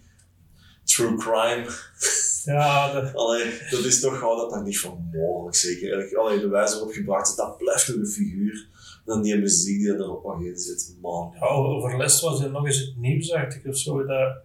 True 0.83 1.17
crime? 1.17 1.65
Ja, 2.45 2.93
dat... 2.93 3.13
Allee, 3.21 3.51
dat 3.69 3.83
is 3.83 3.99
toch 3.99 4.17
gewoon 4.17 4.37
dat 4.37 4.49
dat 4.49 4.63
niet 4.63 4.79
van 4.79 5.09
mogelijk, 5.13 5.55
zeker. 5.55 6.17
Allee, 6.17 6.39
de 6.39 6.47
wijze 6.47 6.73
waarop 6.73 6.93
gebracht 6.93 7.27
is, 7.27 7.35
dat 7.35 7.57
blijft 7.57 7.87
een 7.87 8.07
figuur 8.07 8.67
dan 9.05 9.21
die 9.21 9.37
muziek 9.37 9.79
die 9.79 9.93
er 9.93 10.23
op 10.23 10.41
in 10.41 10.57
zit. 10.57 10.95
Man. 11.01 11.31
Ja, 11.39 11.47
over 11.47 11.97
les 11.97 12.21
was 12.21 12.41
er 12.41 12.51
nog 12.51 12.65
eens 12.65 12.79
het 12.79 12.97
nieuws, 12.97 13.29
dacht 13.29 13.55
ik, 13.55 13.65
of 13.65 13.77
zo. 13.77 14.05
Dat, 14.05 14.35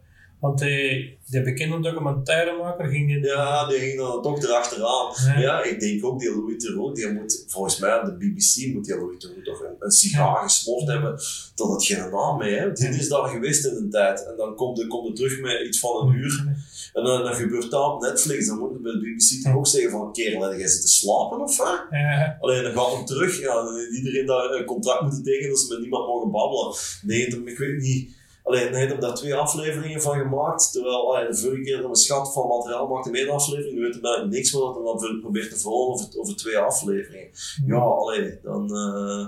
want 0.41 0.59
die, 0.59 1.19
die 1.27 1.43
bekende 1.43 1.81
documentairemaker 1.81 2.89
ging. 2.89 3.25
Ja, 3.25 3.69
die 3.69 3.79
ging 3.79 3.99
dan 3.99 4.23
toch 4.23 4.43
erachteraan. 4.43 5.13
Ja. 5.27 5.39
ja, 5.39 5.65
ik 5.65 5.81
denk 5.81 6.05
ook 6.05 6.21
die 6.21 6.31
Louis 6.31 6.65
Theroux, 6.65 7.01
die 7.01 7.13
moet, 7.13 7.45
volgens 7.47 7.79
mij 7.79 7.91
aan 7.91 8.05
de 8.05 8.13
BBC 8.13 8.75
moet 8.75 8.85
die 8.85 8.97
Louis 8.97 9.19
Theroux 9.19 9.45
toch 9.45 9.61
een, 9.61 9.75
een 9.79 9.91
sigaar 9.91 10.35
ja. 10.35 10.43
gesmoord 10.43 10.87
hebben 10.87 11.19
tot 11.55 11.73
het 11.73 11.85
geen 11.85 12.11
naam 12.11 12.39
mee. 12.39 12.55
Hè? 12.55 12.73
Die 12.73 12.89
is 12.89 13.09
daar 13.09 13.29
geweest 13.29 13.67
in 13.67 13.77
een 13.77 13.91
tijd. 13.91 14.27
En 14.27 14.37
dan 14.37 14.55
komt 14.55 14.79
hij 14.79 14.87
komt 14.87 15.17
terug 15.17 15.41
met 15.41 15.67
iets 15.67 15.79
van 15.79 16.09
een 16.09 16.15
uur. 16.15 16.57
En 16.93 17.05
dan, 17.05 17.23
dan 17.23 17.35
gebeurt 17.35 17.71
dat 17.71 17.93
op 17.93 18.01
Netflix, 18.01 18.47
dan 18.47 18.59
moet 18.59 18.71
je 18.73 18.79
bij 18.79 18.93
de 18.93 18.99
BBC 18.99 19.43
toch 19.43 19.55
ook 19.55 19.67
zeggen 19.67 19.91
van, 19.91 20.13
kerel, 20.13 20.57
jij 20.57 20.69
zit 20.69 20.81
te 20.81 20.89
slapen 20.89 21.41
of 21.41 21.57
wat? 21.57 21.87
Ja. 21.91 22.37
Alleen 22.41 22.63
dan 22.63 22.73
gaat 22.73 22.93
hem 22.93 23.05
terug, 23.05 23.41
ja, 23.41 23.65
iedereen 23.93 24.27
daar 24.27 24.51
een 24.51 24.65
contract 24.65 25.03
moeten 25.03 25.23
tekenen 25.23 25.49
dat 25.49 25.59
ze 25.59 25.73
met 25.73 25.81
niemand 25.81 26.07
mogen 26.07 26.31
babbelen. 26.31 26.75
Nee, 27.03 27.27
ik 27.27 27.59
weet 27.59 27.81
niet. 27.81 28.19
Alleen, 28.43 28.73
hij 28.73 28.87
heeft 28.87 29.01
daar 29.01 29.15
twee 29.15 29.35
afleveringen 29.35 30.03
van 30.03 30.19
gemaakt, 30.19 30.73
terwijl 30.73 31.15
allee, 31.15 31.29
de 31.29 31.37
vorige 31.37 31.63
keer 31.63 31.81
dat 31.81 31.91
we 31.91 31.97
schat 31.97 32.33
van 32.33 32.49
materiaal 32.49 32.89
maakte 32.89 33.11
met 33.11 33.21
één 33.21 33.31
aflevering, 33.31 33.75
nu 33.75 33.81
weten 33.81 34.01
we 34.01 34.27
niks 34.29 34.51
wat 34.51 34.75
hij 34.75 34.85
dan 34.85 35.21
probeert 35.21 35.51
te 35.51 35.59
volgen 35.59 35.93
over, 35.93 36.21
over 36.21 36.37
twee 36.37 36.59
afleveringen. 36.59 37.29
Ja, 37.67 37.79
alleen 37.79 38.39
dan... 38.43 38.77
Uh, 38.77 39.27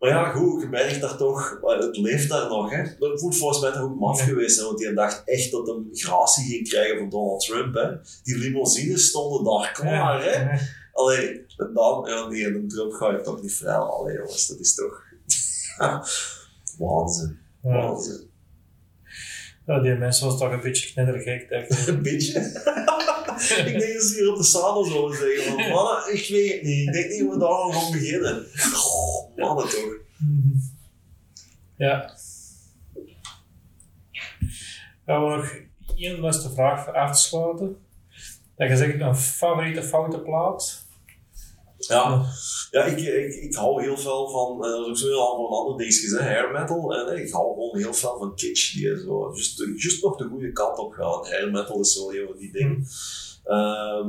maar 0.00 0.10
ja, 0.10 0.30
goed, 0.30 0.62
je 0.62 0.68
merkt 0.68 1.00
daar 1.00 1.16
toch, 1.16 1.60
het 1.62 1.96
leeft 1.96 2.28
daar 2.28 2.48
nog. 2.48 2.70
Hè. 2.70 2.82
Dat 2.98 3.20
moet 3.20 3.36
volgens 3.36 3.60
mij 3.60 3.72
toch 3.72 3.82
ook 3.82 3.98
maf 3.98 4.20
geweest 4.20 4.54
zijn, 4.54 4.66
want 4.66 4.78
die 4.78 4.92
dacht 4.92 5.22
echt 5.24 5.50
dat 5.50 5.66
hij 5.66 5.76
gratie 5.92 6.44
ging 6.44 6.68
krijgen 6.68 6.98
van 6.98 7.08
Donald 7.08 7.44
Trump. 7.44 7.74
Hè. 7.74 7.88
Die 8.22 8.36
limousines 8.36 9.06
stonden 9.06 9.44
daar 9.44 9.72
klaar. 9.72 10.22
Hè. 10.22 10.58
Allee, 10.92 11.44
en 11.56 11.70
dan, 11.74 12.04
ja, 12.08 12.28
nee, 12.28 12.46
een 12.46 12.68
Trump 12.68 12.92
ga 12.92 13.10
je 13.10 13.20
toch 13.20 13.42
niet 13.42 13.54
vrij 13.54 13.74
Allee, 13.74 14.16
jongens, 14.16 14.46
dat 14.46 14.58
is 14.58 14.74
toch 14.74 15.02
waanzin. 16.78 17.38
Waanzin. 17.60 18.30
Ja, 19.66 19.80
die 19.80 19.94
mensen 19.94 20.26
was 20.26 20.38
toch 20.38 20.52
een 20.52 20.60
beetje 20.60 20.92
knettergek, 20.92 21.48
denk 21.48 21.68
ik. 21.68 21.86
een 21.86 22.02
beetje? 22.02 22.38
ik 23.66 23.78
denk 23.78 23.92
dat 23.92 24.02
ze 24.02 24.14
hier 24.14 24.30
op 24.30 24.36
de 24.36 24.44
zadel 24.44 24.84
zouden 24.84 25.18
zeggen 25.18 25.44
van, 25.44 25.68
mannen, 25.68 26.14
ik 26.14 26.28
weet 26.28 26.52
het 26.52 26.62
niet. 26.62 26.86
Ik 26.86 26.92
denk 26.92 27.10
niet 27.10 27.20
dat 27.20 27.32
we 27.32 27.38
daar 27.38 27.72
gaan 27.72 27.92
beginnen. 27.92 28.46
Mannen 29.40 29.68
toch. 29.68 29.96
Ja. 31.76 32.14
We 35.04 35.12
nog 35.12 35.52
één 35.96 36.20
laatste 36.20 36.50
vraag 36.50 36.84
voor 36.84 36.94
af 36.94 37.12
te 37.16 37.28
sluiten. 37.28 37.76
Dat 38.56 38.68
je 38.68 38.76
zegt 38.76 39.00
een 39.00 39.16
favoriete 39.16 39.82
foute 39.82 40.20
plaat? 40.20 40.88
Ja, 41.76 42.26
ja 42.70 42.84
ik, 42.84 42.98
ik, 42.98 43.34
ik 43.34 43.54
hou 43.54 43.82
heel 43.82 43.96
veel 43.96 44.30
van, 44.30 44.64
eh, 44.64 44.70
dat 44.70 44.80
is 44.80 44.88
ook 44.88 44.96
zo 44.96 45.06
heel 45.06 45.36
van 45.36 45.58
andere 45.58 45.78
dingetjes, 45.78 46.10
hè, 46.10 46.18
hair 46.18 46.52
metal. 46.52 46.94
En 46.94 47.24
ik 47.24 47.32
hou 47.32 47.52
gewoon 47.52 47.78
heel 47.78 47.94
veel 47.94 48.18
van 48.18 48.34
kitsch, 48.34 48.74
die 48.74 48.98
zo 48.98 49.32
just, 49.34 49.64
just 49.76 50.02
nog 50.02 50.16
de 50.16 50.28
goede 50.28 50.52
kant 50.52 50.78
op 50.78 50.92
gaan. 50.92 51.26
Hair 51.26 51.50
metal 51.50 51.80
is 51.80 51.92
zo 51.92 52.10
een 52.10 52.26
van 52.26 52.36
die 52.36 52.52
dingen. 52.52 52.86
Ehm, 53.44 54.08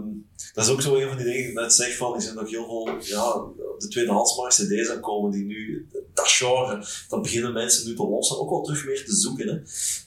dat 0.54 0.66
is 0.66 0.72
ook 0.72 0.82
zo 0.82 0.96
een 0.96 1.08
van 1.08 1.18
die 1.18 1.26
dingen, 1.26 1.50
ik 1.50 1.54
net 1.54 1.74
zeg 1.74 1.98
van, 1.98 2.14
er 2.14 2.22
zijn 2.22 2.36
nog 2.36 2.50
heel 2.50 2.66
veel, 2.66 2.96
ja, 3.00 3.34
op 3.36 3.80
de 3.80 3.88
tweedehandsmarkt 3.88 4.56
cd's 4.56 4.90
aan 4.90 5.00
komen 5.00 5.32
die 5.32 5.46
nu, 5.46 5.88
dat 6.14 6.28
genre, 6.28 6.86
dat 7.10 7.22
beginnen 7.22 7.54
mensen 7.54 7.88
nu 7.88 7.96
te 7.96 8.08
lossen, 8.08 8.40
ook 8.40 8.50
wel 8.50 8.62
terug 8.62 8.86
meer 8.86 9.06
te 9.06 9.16
zoeken, 9.16 9.48
hè. 9.48 9.62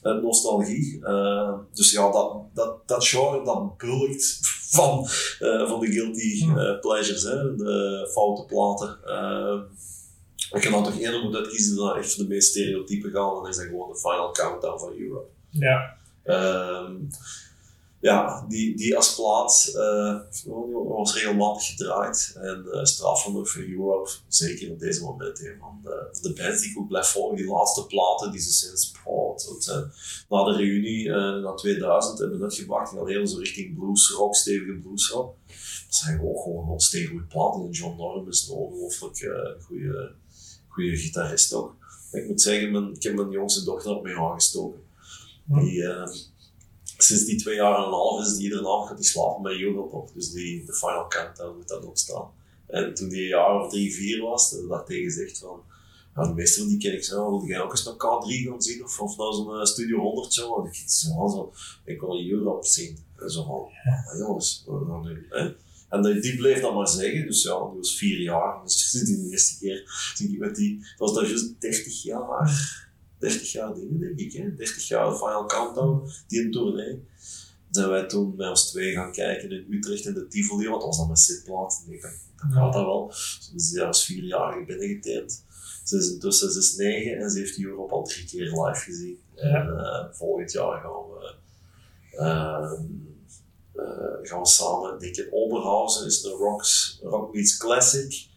Eh, 0.09 0.21
nostalgie. 0.21 0.99
Uh, 1.01 1.53
dus 1.73 1.91
ja, 1.91 2.11
dat, 2.11 2.37
dat, 2.53 2.87
dat 2.87 3.07
genre, 3.07 3.45
dat 3.45 3.77
bulkt 3.77 4.39
van, 4.69 5.07
uh, 5.39 5.69
van 5.69 5.79
de 5.79 5.91
guilty 5.91 6.45
uh, 6.45 6.79
pleasures, 6.79 7.23
hè, 7.23 7.55
de 7.55 8.09
foute 8.11 8.45
platen. 8.45 8.97
Uh, 9.05 9.59
ik 10.51 10.61
kan 10.61 10.71
dan 10.71 10.83
toch 10.83 10.99
eerder 10.99 11.21
moeten 11.21 11.39
uitkiezen 11.39 11.75
dan 11.75 11.95
echt 11.95 12.13
voor 12.13 12.23
de 12.23 12.29
meest 12.29 12.49
stereotype 12.49 13.09
gaan, 13.09 13.33
dan 13.33 13.47
is 13.47 13.55
dat 13.55 13.65
gewoon 13.65 13.89
de 13.89 13.99
Final 13.99 14.31
Countdown 14.31 14.79
van 14.79 14.93
Europe. 14.97 15.27
Ja. 15.49 15.97
Um, 16.23 17.09
ja, 18.05 18.45
die, 18.47 18.75
die 18.75 18.95
als 18.95 19.15
plaat 19.15 19.71
uh, 19.75 20.19
was 20.87 21.13
regelmatig 21.13 21.65
gedraaid. 21.65 22.37
En 22.41 22.65
uh, 22.65 22.83
strafvender 22.83 23.47
voor 23.47 23.61
Europe, 23.61 24.09
zeker 24.27 24.71
op 24.71 24.79
deze 24.79 25.03
moment, 25.03 25.39
een 25.39 25.57
van 25.59 25.79
de, 25.83 26.07
van 26.11 26.31
de 26.31 26.41
bands 26.41 26.61
die 26.61 26.71
ik 26.71 26.77
ook 26.77 26.87
blijf 26.87 27.07
volgen. 27.07 27.35
Die 27.35 27.45
laatste 27.45 27.85
platen 27.85 28.31
die 28.31 28.41
ze 28.41 28.51
sinds, 28.51 28.93
oh, 29.03 29.37
tot, 29.37 29.67
uh, 29.67 29.75
na 30.29 30.43
de 30.43 30.55
reunie, 30.57 31.09
na 31.41 31.53
2000, 31.53 32.19
hebben 32.19 32.41
uitgebracht. 32.41 32.89
Die 32.89 32.99
gaan 32.99 33.07
heel 33.07 33.27
zo 33.27 33.37
richting 33.37 33.75
bluesrock, 33.75 34.35
stevige 34.35 34.79
bluesrock. 34.79 35.35
Dat 35.85 35.95
zijn 35.95 36.21
ook 36.21 36.41
gewoon 36.43 36.69
onstevige 36.69 37.11
goede 37.11 37.25
platen. 37.25 37.61
En 37.61 37.69
John 37.69 37.97
Norman 37.97 38.27
is 38.27 38.47
een 38.47 38.55
ongelooflijk 38.55 39.17
goede, 39.61 40.11
goede 40.67 40.97
gitarist 40.97 41.53
ook. 41.53 41.75
Ik 42.11 42.27
moet 42.27 42.41
zeggen, 42.41 42.71
mijn, 42.71 42.93
ik 42.93 43.03
heb 43.03 43.15
mijn 43.15 43.29
jongste 43.29 43.63
dochter 43.63 43.95
op 43.95 44.03
mee 44.03 44.15
aangestoken. 44.15 44.83
Die, 45.45 45.83
sinds 46.97 47.25
die 47.25 47.35
twee 47.35 47.55
jaar 47.55 47.77
en 47.77 47.83
een 47.83 47.89
half 47.89 48.25
is 48.25 48.35
die 48.35 48.43
iedere 48.43 48.61
nacht 48.61 48.87
gaat 48.87 48.97
die 48.97 49.05
slapen 49.05 49.41
bij 49.41 49.59
Europe 49.59 49.95
op. 49.95 50.13
Dus 50.13 50.31
die, 50.31 50.65
de 50.65 50.73
Final 50.73 51.07
Countdown 51.07 51.57
moet 51.57 51.67
dat 51.67 51.85
opstaan. 51.85 52.31
En 52.67 52.93
toen 52.93 53.09
die 53.09 53.21
een 53.21 53.27
jaar 53.27 53.61
of 53.61 53.71
drie, 53.71 53.93
vier 53.93 54.21
was, 54.21 54.55
dat 54.69 54.85
tegen 54.85 55.03
gezegd 55.03 55.37
van, 55.37 55.61
ja, 56.15 56.27
de 56.27 56.33
meeste 56.33 56.59
van 56.59 56.67
die 56.69 56.77
ken 56.77 56.93
ik 56.93 57.03
zo, 57.03 57.29
wil 57.29 57.47
jij 57.47 57.61
ook 57.61 57.71
eens 57.71 57.85
naar 57.85 57.93
K3 57.93 58.49
gaan 58.49 58.61
zien 58.61 58.83
of, 58.83 58.99
of 58.99 59.17
naar 59.17 59.33
zo'n 59.33 59.59
uh, 59.59 59.63
Studio 59.63 59.99
100 59.99 60.33
show? 60.33 60.59
En 60.59 60.71
ik 60.71 60.83
zo, 60.87 61.07
zo, 61.09 61.53
ik 61.85 61.99
wil 61.99 62.29
Europe 62.29 62.67
zien. 62.67 62.97
En 63.19 63.29
zo 63.29 63.43
van, 63.43 63.67
ja. 63.83 64.17
jongens, 64.17 64.63
wat 64.65 65.03
nu? 65.03 65.27
En 65.89 66.21
die 66.21 66.35
bleef 66.35 66.61
dat 66.61 66.73
maar 66.73 66.87
zeggen, 66.87 67.25
dus 67.25 67.43
ja, 67.43 67.69
die 67.69 67.77
was 67.77 67.97
vier 67.97 68.19
jaar. 68.19 68.63
Dus 68.63 68.91
die 69.05 69.23
de 69.23 69.29
eerste 69.29 69.59
keer, 69.59 70.11
zie 70.15 70.31
ik 70.31 70.39
met 70.39 70.55
die, 70.55 70.79
dat 70.79 70.89
was 70.97 71.13
dat 71.13 71.27
juist 71.27 71.61
30 71.61 72.03
jaar. 72.03 72.84
30 73.19 73.51
jaar 73.51 73.73
dingen, 73.73 73.99
denk 73.99 74.19
ik. 74.19 74.33
Hè? 74.33 74.55
30 74.55 74.87
jaar 74.87 75.15
Final 75.15 75.45
Countdown, 75.45 76.09
die 76.27 76.41
een 76.41 76.51
tournee. 76.51 77.03
Zijn 77.71 77.89
wij 77.89 78.05
toen 78.05 78.33
met 78.35 78.49
ons 78.49 78.69
twee 78.69 78.93
gaan 78.93 79.11
kijken 79.11 79.51
in 79.51 79.65
Utrecht 79.69 80.05
in 80.05 80.13
de 80.13 80.27
Tivoli, 80.27 80.67
want 80.67 80.79
dat 80.81 80.89
was 80.89 80.97
dan 80.97 81.05
mijn 81.05 81.17
zitplaats. 81.17 81.85
Dan, 81.85 81.99
dan 82.35 82.51
gaat 82.51 82.73
dat 82.73 82.85
wel. 82.85 83.07
Dus 83.53 83.69
die 83.69 83.81
was 83.81 84.05
vierjarige 84.05 84.65
binnengeteerd. 84.65 85.43
Ze 85.83 85.97
is 85.97 86.11
intussen 86.11 86.51
ze 86.51 86.59
is 86.59 86.75
negen 86.75 87.17
en 87.17 87.29
ze 87.29 87.39
heeft 87.39 87.59
Europe 87.59 87.93
al 87.93 88.03
drie 88.03 88.25
keer 88.25 88.43
live 88.43 88.83
gezien. 88.83 89.19
En 89.35 89.67
uh, 89.67 90.05
volgend 90.11 90.51
jaar 90.51 90.81
gaan 90.81 90.91
we, 90.91 91.35
uh, 92.11 92.71
uh, 93.75 94.29
gaan 94.29 94.39
we 94.39 94.47
samen, 94.47 94.99
denk 94.99 95.15
ik, 95.15 95.27
Oberhausen 95.31 96.05
is 96.05 96.21
de 96.21 96.29
Rocks, 96.29 96.99
Rock 97.03 97.33
Meets 97.33 97.57
Classic. 97.57 98.27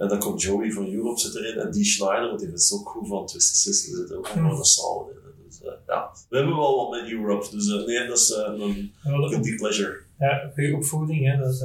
En 0.00 0.08
dan 0.08 0.18
komt 0.18 0.42
Joey 0.42 0.72
van 0.72 0.92
Europe 0.92 1.20
zit 1.20 1.34
erin 1.34 1.58
en 1.58 1.70
die 1.70 1.84
Schneider, 1.84 2.28
want 2.28 2.40
die 2.40 2.52
is 2.52 2.72
ook 2.72 2.88
goed 2.88 3.08
van 3.08 3.26
Twisted 3.26 3.56
Sister, 3.56 3.96
zit 3.96 4.10
er 4.10 4.18
ook 4.18 4.34
mm. 4.34 4.64
samen 4.64 5.06
in. 5.08 5.18
Dus 5.46 5.60
uh, 5.62 5.70
ja, 5.86 6.10
we 6.28 6.36
hebben 6.36 6.56
wel 6.56 6.76
wat 6.76 6.90
met 6.90 7.10
Europe, 7.10 7.50
dus 7.50 7.66
uh, 7.66 7.86
nee, 7.86 8.06
dat 8.06 8.18
is 8.18 8.30
uh, 8.30 8.58
een 8.58 8.92
guilty 9.28 9.54
pleasure. 9.54 9.98
Ja, 10.18 10.50
goede 10.54 10.76
opvoeding, 10.76 11.26
hè. 11.26 11.48
Is, 11.48 11.64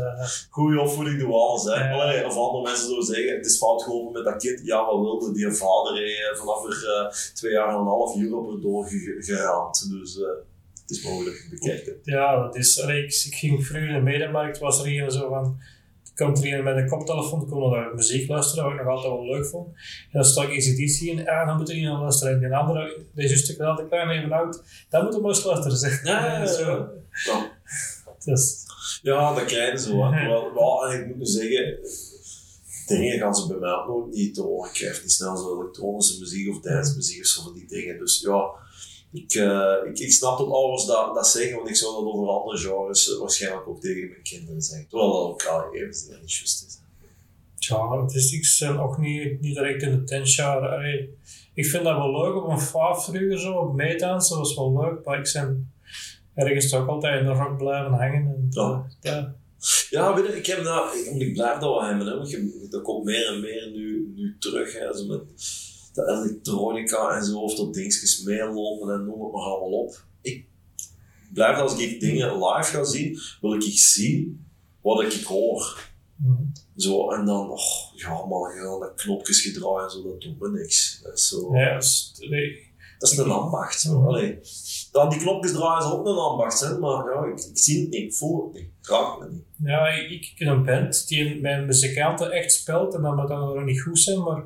Goede 0.49 0.81
opvoeding 0.81 1.19
doen 1.19 1.27
we 1.27 1.35
alles, 1.35 1.63
hè. 1.63 1.91
Allee, 1.91 2.25
of 2.25 2.35
andere 2.35 2.63
mensen 2.63 2.85
zouden 2.85 3.05
zeggen, 3.05 3.35
het 3.35 3.45
is 3.45 3.57
fout 3.57 3.83
gelopen 3.83 4.13
met 4.13 4.23
dat 4.23 4.41
kind. 4.41 4.65
Ja, 4.65 4.85
wat 4.85 4.99
wilde 4.99 5.33
die 5.33 5.51
vader 5.51 5.93
hey, 5.93 6.35
vanaf 6.35 6.65
er 6.65 7.31
twee 7.33 7.51
jaar 7.51 7.69
en 7.69 7.79
een 7.79 7.85
half 7.85 8.15
Europe 8.21 8.55
erdoor 8.55 8.87
geraamd. 9.19 9.89
Dus 9.89 10.15
het 10.81 10.91
is 10.91 11.03
mogelijk, 11.03 11.47
bekijken. 11.49 11.95
Ja, 12.03 12.41
dat 12.41 12.55
is, 12.55 12.81
allee, 12.81 13.03
ik, 13.03 13.23
ik 13.25 13.35
ging 13.35 13.65
vroeger 13.65 13.87
in 13.87 13.93
de 13.93 14.01
medemarkt, 14.01 14.57
was 14.57 14.79
er 14.79 14.85
hier 14.85 15.11
zo 15.11 15.29
van 15.29 15.57
komt 16.15 16.45
er 16.45 16.63
met 16.63 16.77
een 16.77 16.87
koptelefoon, 16.87 17.49
kon 17.49 17.71
naar 17.71 17.95
muziek 17.95 18.29
luisteren, 18.29 18.63
wat 18.63 18.73
ik 18.73 18.79
nog 18.79 18.87
altijd 18.87 19.13
wel 19.13 19.25
leuk 19.25 19.45
vond. 19.45 19.67
En 19.67 20.09
dan 20.11 20.25
stak 20.25 20.49
ACDC 20.49 20.99
in, 21.01 21.19
en 21.19 21.39
ah, 21.39 21.47
dan 21.47 21.57
moet 21.57 21.69
er 21.69 21.81
naar 21.81 22.01
luisteren. 22.01 22.33
En 22.33 22.39
die 22.39 22.55
andere, 22.55 23.05
deze 23.13 23.33
is 23.33 23.43
stuk 23.43 23.57
wel 23.57 23.75
te 23.75 23.85
klein 23.85 24.09
even 24.09 24.31
oud, 24.31 24.63
dan 24.89 25.03
moet 25.03 25.13
er 25.13 25.21
maar 25.21 25.41
luisteren. 25.43 25.77
Zeg. 25.77 26.05
Ja, 26.05 26.39
ja, 26.39 26.45
zo. 26.63 26.89
Ja. 27.25 27.51
Dus. 28.25 28.65
ja, 29.01 29.33
dat 29.33 29.81
ze 29.81 29.97
wel. 29.97 30.51
Maar 30.53 30.99
ik 30.99 31.15
moet 31.15 31.29
zeggen, 31.29 31.77
dingen 32.87 33.19
gaan 33.19 33.35
ze 33.35 33.47
bij 33.47 33.57
mij 33.57 33.73
ook 33.73 33.87
nooit 33.87 34.13
niet 34.13 34.35
door. 34.35 34.65
Ik 34.65 34.73
krijg 34.73 35.01
niet 35.01 35.11
snel 35.11 35.37
zo 35.37 35.61
elektronische 35.61 36.19
muziek 36.19 36.49
of 36.49 36.61
dance 36.61 36.95
muziek 36.95 37.19
of 37.19 37.25
zo 37.25 37.43
van 37.43 37.53
die 37.53 37.67
dingen. 37.67 37.99
Dus 37.99 38.21
ja, 38.21 38.49
ik, 39.15 39.33
uh, 39.33 39.73
ik, 39.85 39.99
ik 39.99 40.11
snap 40.11 40.37
dat 40.37 40.51
ouders 40.51 40.85
dat, 40.85 41.15
dat 41.15 41.27
zeggen, 41.27 41.55
want 41.55 41.69
ik 41.69 41.75
zou 41.75 41.93
dat 41.93 42.13
over 42.13 42.27
andere 42.27 42.57
genres 42.57 43.17
waarschijnlijk 43.17 43.67
ook 43.67 43.81
tegen 43.81 44.09
mijn 44.09 44.21
kinderen 44.23 44.61
zeggen. 44.61 44.87
Terwijl 44.87 45.11
dat 45.11 45.21
ook 45.21 45.43
al 45.45 45.73
even 45.73 45.87
niet 46.21 46.33
juist 46.33 46.65
is. 46.67 46.79
Ja, 47.57 47.75
artistics 47.75 48.57
zijn 48.57 48.79
ook 48.79 48.97
niet, 48.97 49.41
niet 49.41 49.55
direct 49.55 49.81
in 49.81 49.91
de 49.91 50.03
tensjaren. 50.03 51.09
Ik 51.53 51.65
vind 51.65 51.83
dat 51.83 51.97
wel 51.97 52.21
leuk 52.21 52.35
op 52.35 52.49
een 52.49 52.59
faaf 52.59 53.05
vroeger 53.05 53.39
zo, 53.39 53.53
op 53.53 53.75
meedansen 53.75 54.37
was 54.37 54.55
wel 54.55 54.79
leuk, 54.81 55.05
maar 55.05 55.19
ik 55.19 55.31
ben 55.33 55.73
ergens 56.33 56.69
toch 56.69 56.87
altijd 56.87 57.19
in 57.19 57.25
de 57.25 57.31
rock 57.31 57.57
blijven 57.57 57.93
hangen. 57.93 58.27
En, 58.27 58.47
ja. 58.49 58.85
ja. 59.01 59.35
Ja, 59.89 60.15
weet 60.15 60.27
je, 60.27 60.37
ik 60.37 60.45
heb 60.45 60.63
dat, 60.63 60.95
ik 60.95 61.33
blijf 61.33 61.53
dat 61.53 61.61
wel 61.61 61.83
hebben, 61.83 62.07
hè, 62.07 62.15
want 62.15 62.29
je, 62.29 62.67
dat 62.69 62.81
komt 62.81 63.03
meer 63.03 63.27
en 63.27 63.41
meer 63.41 63.71
nu, 63.71 64.11
nu 64.15 64.35
terug. 64.39 64.79
Hè, 64.79 64.97
zo 64.97 65.05
met, 65.05 65.21
de 65.95 66.11
elektronica 66.11 67.15
en 67.15 67.25
zo, 67.25 67.39
of 67.39 67.55
dat 67.55 67.73
dingetjes 67.73 68.23
meelopen 68.23 68.93
en 68.93 69.05
noem 69.05 69.23
het 69.23 69.31
maar 69.31 69.41
allemaal 69.41 69.79
op. 69.79 70.03
Ik 70.21 70.45
blijf 71.33 71.57
als 71.57 71.77
ik 71.77 71.99
dingen 71.99 72.33
live 72.33 72.69
ga 72.69 72.83
zien, 72.83 73.19
wil 73.41 73.53
ik 73.53 73.61
zien 73.61 74.45
wat 74.81 75.03
ik 75.03 75.23
hoor. 75.23 75.93
Mm. 76.15 76.51
Zo, 76.77 77.11
en 77.11 77.25
dan, 77.25 77.49
oh, 77.49 77.93
ja 77.95 78.25
man, 78.25 78.55
ja, 78.55 78.79
dat 78.79 78.93
knopjes 78.95 79.41
gedraaid 79.41 79.83
en 79.83 79.89
zo, 79.89 80.03
dat 80.03 80.21
doet 80.21 80.39
me 80.39 80.49
niks. 80.49 80.99
Dat 81.03 81.13
is 81.13 81.27
zo... 81.27 81.55
Ja, 81.55 81.73
dat 81.73 81.83
is, 81.83 82.15
nee. 82.29 82.73
dat 82.99 83.11
is 83.11 83.17
een 83.17 83.31
ambacht. 83.31 83.79
Zo. 83.79 83.99
Mm. 83.99 84.07
Allee, 84.07 84.39
dan 84.91 85.09
die 85.09 85.19
knopjes 85.19 85.51
draaien 85.51 85.85
is 85.85 85.91
ook 85.91 86.05
een 86.05 86.15
ambacht, 86.15 86.59
hè, 86.59 86.79
maar 86.79 87.13
ja, 87.13 87.25
ik, 87.25 87.39
ik 87.39 87.57
zie 87.57 87.81
het 87.81 87.89
niet, 87.89 88.01
ik 88.01 88.13
voel 88.13 88.43
het 88.43 88.53
niet, 88.53 88.63
ik 88.81 88.87
raak 88.87 89.19
het 89.19 89.31
niet. 89.31 89.43
Ja, 89.63 89.87
ik, 89.87 90.09
ik 90.09 90.33
ken 90.35 90.47
een 90.47 90.65
band 90.65 91.07
die 91.07 91.41
mijn 91.41 91.65
muzikanten 91.65 92.31
echt 92.31 92.53
speelt 92.53 92.93
en 92.93 93.01
dan 93.01 93.15
moet 93.15 93.27
dat 93.27 93.39
nog 93.39 93.63
niet 93.63 93.81
goed 93.81 93.99
zijn, 93.99 94.23
maar 94.23 94.43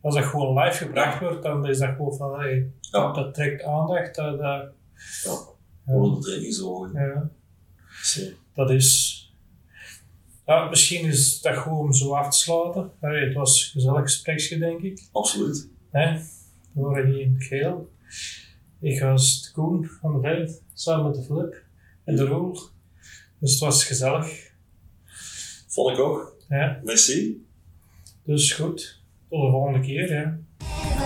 als 0.00 0.14
dat 0.14 0.24
gewoon 0.24 0.58
live 0.64 0.76
gebracht 0.84 1.20
wordt, 1.20 1.42
dan 1.42 1.66
is 1.68 1.78
dat 1.78 1.88
gewoon 1.96 2.16
van, 2.16 2.38
hey, 2.40 2.70
Ja. 2.80 3.12
dat 3.12 3.34
trekt 3.34 3.62
aandacht. 3.62 4.14
Dat, 4.14 4.38
dat, 4.38 4.72
Ja, 5.24 5.36
gewoon 5.84 6.14
de 6.14 6.20
trainingsogen. 6.20 6.92
ja, 6.94 7.30
Zo. 8.02 8.20
dat 8.54 8.70
is... 8.70 9.18
Ja, 10.46 10.68
misschien 10.68 11.04
is 11.06 11.40
dat 11.40 11.56
goed 11.56 11.78
om 11.78 11.92
zo 11.92 12.14
af 12.14 12.30
te 12.30 12.38
sluiten. 12.38 12.90
Hey, 13.00 13.20
het 13.24 13.34
was 13.34 13.64
een 13.64 13.70
gezellig 13.70 14.02
gespreksje, 14.02 14.58
denk 14.58 14.80
ik. 14.80 15.08
Absoluut. 15.12 15.68
Hè? 15.90 16.18
We 16.72 16.80
waren 16.80 17.06
hier 17.12 17.20
in 17.20 17.34
het 17.34 17.44
geel. 17.44 17.90
Ik 18.80 19.00
was 19.00 19.42
de 19.42 19.50
Koen 19.52 19.84
van 20.00 20.12
de 20.14 20.20
Veld, 20.20 20.62
samen 20.74 21.04
met 21.06 21.14
de 21.14 21.22
Flip 21.22 21.62
en 22.04 22.16
de 22.16 22.24
Roel. 22.24 22.58
Dus 23.38 23.50
het 23.50 23.60
was 23.60 23.84
gezellig. 23.84 24.50
Vond 25.68 25.90
ik 25.90 25.98
ook. 26.04 26.36
Ja, 26.48 26.80
Merci. 26.84 27.46
dus 28.24 28.52
goed. 28.52 28.99
Tot 29.30 29.42
de 29.42 29.50
volgende 29.50 29.80
keer. 29.80 30.08
Never 30.08 30.99